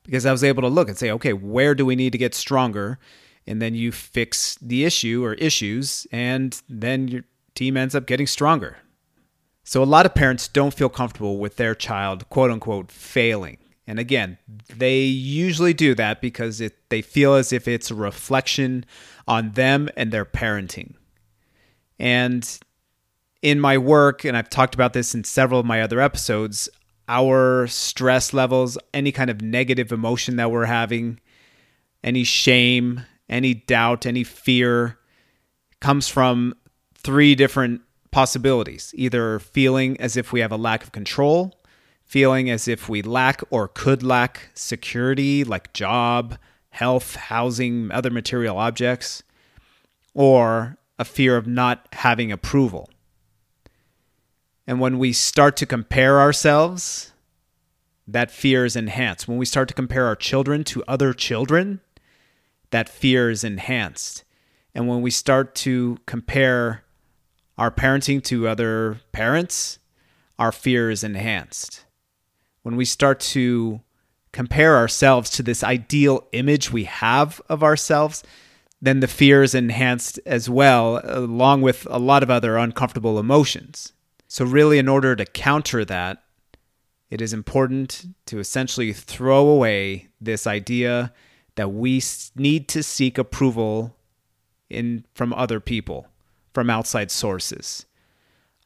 because 0.04 0.26
I 0.26 0.32
was 0.32 0.44
able 0.44 0.62
to 0.62 0.68
look 0.68 0.88
and 0.88 0.96
say, 0.96 1.10
okay, 1.10 1.32
where 1.32 1.74
do 1.74 1.84
we 1.84 1.96
need 1.96 2.12
to 2.12 2.18
get 2.18 2.34
stronger? 2.34 2.98
And 3.46 3.60
then 3.60 3.74
you 3.74 3.92
fix 3.92 4.56
the 4.56 4.84
issue 4.84 5.24
or 5.24 5.34
issues, 5.34 6.06
and 6.12 6.60
then 6.68 7.08
your 7.08 7.24
team 7.54 7.76
ends 7.76 7.94
up 7.94 8.06
getting 8.06 8.26
stronger. 8.26 8.78
So 9.64 9.82
a 9.82 9.84
lot 9.84 10.06
of 10.06 10.14
parents 10.14 10.46
don't 10.48 10.74
feel 10.74 10.88
comfortable 10.88 11.38
with 11.38 11.56
their 11.56 11.74
child, 11.74 12.28
quote 12.28 12.50
unquote, 12.50 12.90
failing. 12.92 13.58
And 13.86 13.98
again, 13.98 14.38
they 14.74 15.00
usually 15.00 15.74
do 15.74 15.94
that 15.94 16.20
because 16.20 16.60
it, 16.60 16.88
they 16.88 17.02
feel 17.02 17.34
as 17.34 17.52
if 17.52 17.68
it's 17.68 17.90
a 17.90 17.94
reflection 17.94 18.84
on 19.28 19.52
them 19.52 19.88
and 19.96 20.10
their 20.10 20.24
parenting. 20.24 20.94
And 21.98 22.58
in 23.42 23.60
my 23.60 23.76
work, 23.76 24.24
and 24.24 24.36
I've 24.36 24.48
talked 24.48 24.74
about 24.74 24.94
this 24.94 25.14
in 25.14 25.24
several 25.24 25.60
of 25.60 25.66
my 25.66 25.82
other 25.82 26.00
episodes, 26.00 26.68
our 27.08 27.66
stress 27.66 28.32
levels, 28.32 28.78
any 28.92 29.12
kind 29.12 29.30
of 29.30 29.40
negative 29.42 29.92
emotion 29.92 30.36
that 30.36 30.50
we're 30.50 30.64
having, 30.64 31.20
any 32.02 32.24
shame, 32.24 33.04
any 33.28 33.54
doubt, 33.54 34.06
any 34.06 34.24
fear 34.24 34.98
comes 35.80 36.08
from 36.08 36.54
three 36.94 37.34
different 37.34 37.82
possibilities 38.10 38.92
either 38.96 39.38
feeling 39.40 40.00
as 40.00 40.16
if 40.16 40.32
we 40.32 40.40
have 40.40 40.52
a 40.52 40.56
lack 40.56 40.84
of 40.84 40.92
control 40.92 41.52
feeling 42.04 42.50
as 42.50 42.68
if 42.68 42.88
we 42.88 43.02
lack 43.02 43.42
or 43.50 43.66
could 43.66 44.02
lack 44.02 44.50
security, 44.54 45.42
like 45.42 45.72
job, 45.72 46.38
health, 46.70 47.16
housing, 47.16 47.90
other 47.90 48.10
material 48.10 48.58
objects, 48.58 49.22
or 50.12 50.76
a 50.98 51.04
fear 51.04 51.36
of 51.36 51.46
not 51.46 51.88
having 51.92 52.30
approval. 52.30 52.88
And 54.66 54.80
when 54.80 54.98
we 54.98 55.12
start 55.12 55.56
to 55.58 55.66
compare 55.66 56.20
ourselves, 56.20 57.12
that 58.06 58.30
fear 58.30 58.64
is 58.64 58.76
enhanced. 58.76 59.28
When 59.28 59.38
we 59.38 59.46
start 59.46 59.68
to 59.68 59.74
compare 59.74 60.06
our 60.06 60.16
children 60.16 60.64
to 60.64 60.84
other 60.88 61.12
children, 61.12 61.80
that 62.70 62.88
fear 62.88 63.30
is 63.30 63.44
enhanced. 63.44 64.24
And 64.74 64.88
when 64.88 65.02
we 65.02 65.10
start 65.10 65.54
to 65.56 65.98
compare 66.06 66.84
our 67.56 67.70
parenting 67.70 68.22
to 68.24 68.48
other 68.48 69.00
parents, 69.12 69.78
our 70.38 70.50
fear 70.50 70.90
is 70.90 71.04
enhanced 71.04 71.84
when 72.64 72.76
we 72.76 72.84
start 72.84 73.20
to 73.20 73.80
compare 74.32 74.76
ourselves 74.76 75.30
to 75.30 75.42
this 75.42 75.62
ideal 75.62 76.26
image 76.32 76.72
we 76.72 76.84
have 76.84 77.40
of 77.48 77.62
ourselves, 77.62 78.24
then 78.82 79.00
the 79.00 79.06
fear 79.06 79.42
is 79.42 79.54
enhanced 79.54 80.18
as 80.26 80.50
well, 80.50 81.00
along 81.04 81.62
with 81.62 81.86
a 81.88 81.98
lot 81.98 82.22
of 82.22 82.30
other 82.30 82.56
uncomfortable 82.56 83.18
emotions. 83.18 83.92
So, 84.34 84.44
really, 84.44 84.78
in 84.78 84.88
order 84.88 85.14
to 85.14 85.24
counter 85.24 85.84
that, 85.84 86.24
it 87.08 87.20
is 87.20 87.32
important 87.32 88.16
to 88.26 88.40
essentially 88.40 88.92
throw 88.92 89.46
away 89.46 90.08
this 90.20 90.44
idea 90.44 91.12
that 91.54 91.68
we 91.68 92.02
need 92.34 92.66
to 92.70 92.82
seek 92.82 93.16
approval 93.16 93.96
in 94.68 95.04
from 95.14 95.32
other 95.34 95.60
people, 95.60 96.08
from 96.52 96.68
outside 96.68 97.12
sources. 97.12 97.86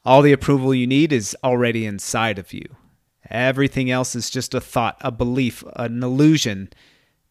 All 0.07 0.23
the 0.23 0.33
approval 0.33 0.75
you 0.75 0.87
need 0.87 1.13
is 1.13 1.37
already 1.45 1.85
inside 1.85 2.39
of 2.39 2.55
you. 2.55 2.65
Everything 3.29 3.91
else 3.91 4.17
is 4.17 4.31
just 4.31 4.55
a 4.55 4.63
thought, 4.63 4.97
a 5.03 5.13
belief, 5.13 5.63
an 5.77 6.03
illusion 6.03 6.71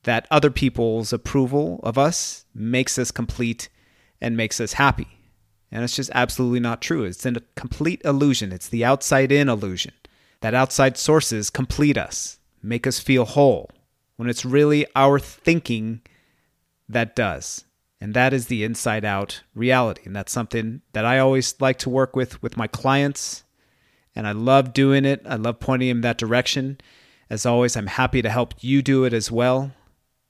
that 0.03 0.27
other 0.29 0.51
people's 0.51 1.11
approval 1.11 1.79
of 1.81 1.97
us 1.97 2.45
makes 2.53 2.99
us 2.99 3.09
complete 3.09 3.67
and 4.21 4.37
makes 4.37 4.61
us 4.61 4.73
happy. 4.73 5.16
And 5.71 5.83
it's 5.83 5.95
just 5.95 6.11
absolutely 6.13 6.59
not 6.59 6.81
true. 6.81 7.03
It's 7.03 7.25
a 7.25 7.41
complete 7.55 8.01
illusion. 8.05 8.51
It's 8.53 8.69
the 8.69 8.85
outside 8.85 9.31
in 9.31 9.49
illusion 9.49 9.93
that 10.41 10.53
outside 10.53 10.97
sources 10.97 11.49
complete 11.49 11.97
us, 11.97 12.39
make 12.61 12.85
us 12.85 12.99
feel 12.99 13.25
whole, 13.25 13.69
when 14.15 14.29
it's 14.29 14.45
really 14.45 14.85
our 14.95 15.19
thinking 15.19 16.01
that 16.87 17.15
does. 17.15 17.65
And 17.99 18.13
that 18.13 18.33
is 18.33 18.45
the 18.45 18.63
inside 18.63 19.03
out 19.03 19.41
reality. 19.55 20.03
And 20.05 20.15
that's 20.15 20.31
something 20.31 20.81
that 20.93 21.05
I 21.05 21.19
always 21.19 21.55
like 21.59 21.79
to 21.79 21.89
work 21.89 22.15
with 22.15 22.41
with 22.43 22.55
my 22.55 22.67
clients 22.67 23.43
and 24.15 24.27
I 24.27 24.31
love 24.31 24.73
doing 24.73 25.05
it. 25.05 25.21
I 25.25 25.35
love 25.35 25.59
pointing 25.59 25.89
in 25.89 26.01
that 26.01 26.17
direction. 26.17 26.79
As 27.29 27.45
always, 27.45 27.75
I'm 27.75 27.87
happy 27.87 28.21
to 28.21 28.29
help 28.29 28.55
you 28.61 28.81
do 28.81 29.03
it 29.03 29.13
as 29.13 29.31
well. 29.31 29.71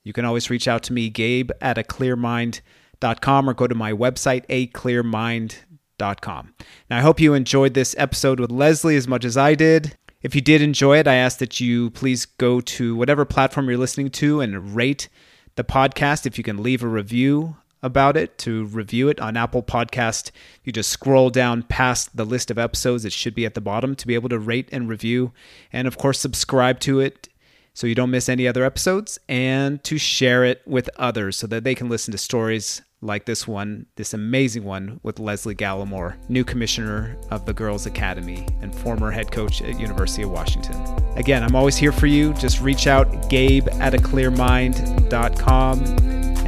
You 0.04 0.14
can 0.14 0.26
always 0.26 0.50
reach 0.50 0.68
out 0.68 0.84
to 0.84 0.94
me, 0.94 1.10
Gabe 1.10 1.52
at 1.62 1.78
a 1.78 1.84
clearmind.com, 1.84 2.62
or 3.04 3.54
go 3.54 3.68
to 3.68 3.76
my 3.76 3.92
website, 3.92 4.46
aclearmind.com. 4.48 6.54
Now, 6.90 6.98
I 6.98 7.02
hope 7.02 7.20
you 7.20 7.34
enjoyed 7.34 7.74
this 7.74 7.96
episode 7.98 8.40
with 8.40 8.52
Lesle 8.52 8.96
as 8.96 9.08
much 9.08 9.26
as 9.26 9.38
I 9.38 9.56
did. 9.56 9.98
If 10.22 10.36
you 10.36 10.42
did 10.42 10.62
enjoy 10.62 10.98
it, 10.98 11.08
I 11.08 11.16
ask 11.16 11.40
that 11.40 11.60
you 11.60 11.90
please 11.92 12.26
go 12.26 12.62
to 12.62 12.96
whatever 12.96 13.26
platform 13.26 13.70
you're 13.70 13.78
listening 13.78 14.10
to 14.12 14.42
and 14.42 14.76
rate 14.76 15.10
the 15.56 15.64
podcast. 15.64 16.26
If 16.26 16.38
you 16.38 16.44
can 16.44 16.64
leave 16.64 16.84
a 16.84 16.88
review, 16.88 17.58
about 17.82 18.18
it 18.18 18.38
to 18.40 18.66
review 18.66 19.10
it 19.10 19.20
on 19.20 19.38
Apple 19.38 19.64
Podcast. 19.64 20.32
You 20.64 20.72
just 20.72 20.92
scroll 20.92 21.30
down 21.30 21.64
past 21.64 22.16
the 22.16 22.26
list 22.26 22.52
of 22.52 22.58
episodes, 22.58 23.06
it 23.06 23.14
should 23.14 23.36
be 23.36 23.46
at 23.46 23.54
the 23.54 23.62
bottom 23.62 23.96
to 23.96 24.08
be 24.08 24.16
able 24.16 24.30
to 24.30 24.40
rate 24.40 24.70
and 24.72 24.90
review. 24.90 25.32
And 25.72 25.88
of 25.88 25.98
course, 25.98 26.20
subscribe 26.20 26.80
to 26.82 27.00
it 27.00 27.30
so 27.74 27.88
you 27.88 27.96
don't 27.96 28.12
miss 28.12 28.30
any 28.30 28.48
other 28.48 28.66
episodes 28.66 29.20
and 29.30 29.84
to 29.84 29.98
share 29.98 30.44
it 30.44 30.62
with 30.66 30.90
others 30.98 31.38
so 31.38 31.48
that 31.48 31.64
they 31.64 31.76
can 31.76 31.90
listen 31.90 32.12
to 32.12 32.18
stories 32.18 32.82
like 33.02 33.26
this 33.26 33.48
one, 33.48 33.86
this 33.96 34.14
amazing 34.14 34.64
one 34.64 35.00
with 35.04 35.18
Lesle 35.18 35.56
Gallimore, 35.56 36.18
new 36.30 36.44
commissioner 36.44 37.18
of 37.30 37.46
the 37.46 37.54
Girls 37.54 37.86
Academy 37.86 38.48
and 38.62 38.74
former 38.74 39.12
head 39.12 39.32
coach 39.32 39.62
at 39.62 39.80
University 39.80 40.24
of 40.24 40.32
Washington. 40.32 40.76
Again, 41.16 41.44
I'm 41.44 41.56
always 41.56 41.78
here 41.78 41.92
for 41.92 42.08
you. 42.08 42.34
Just 42.34 42.60
reach 42.62 42.88
out, 42.88 43.30
gabe 43.30 43.68
at 43.74 43.94
a 43.94 43.98
clearmind.com. 43.98 45.84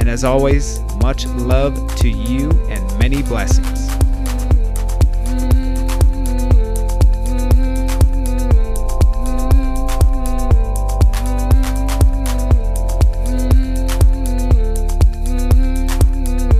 And 0.00 0.08
as 0.08 0.24
always, 0.24 0.80
much 1.02 1.26
love 1.26 1.94
to 1.96 2.08
you 2.08 2.50
and 2.68 2.98
many 2.98 3.22
blessings. 3.22 4.09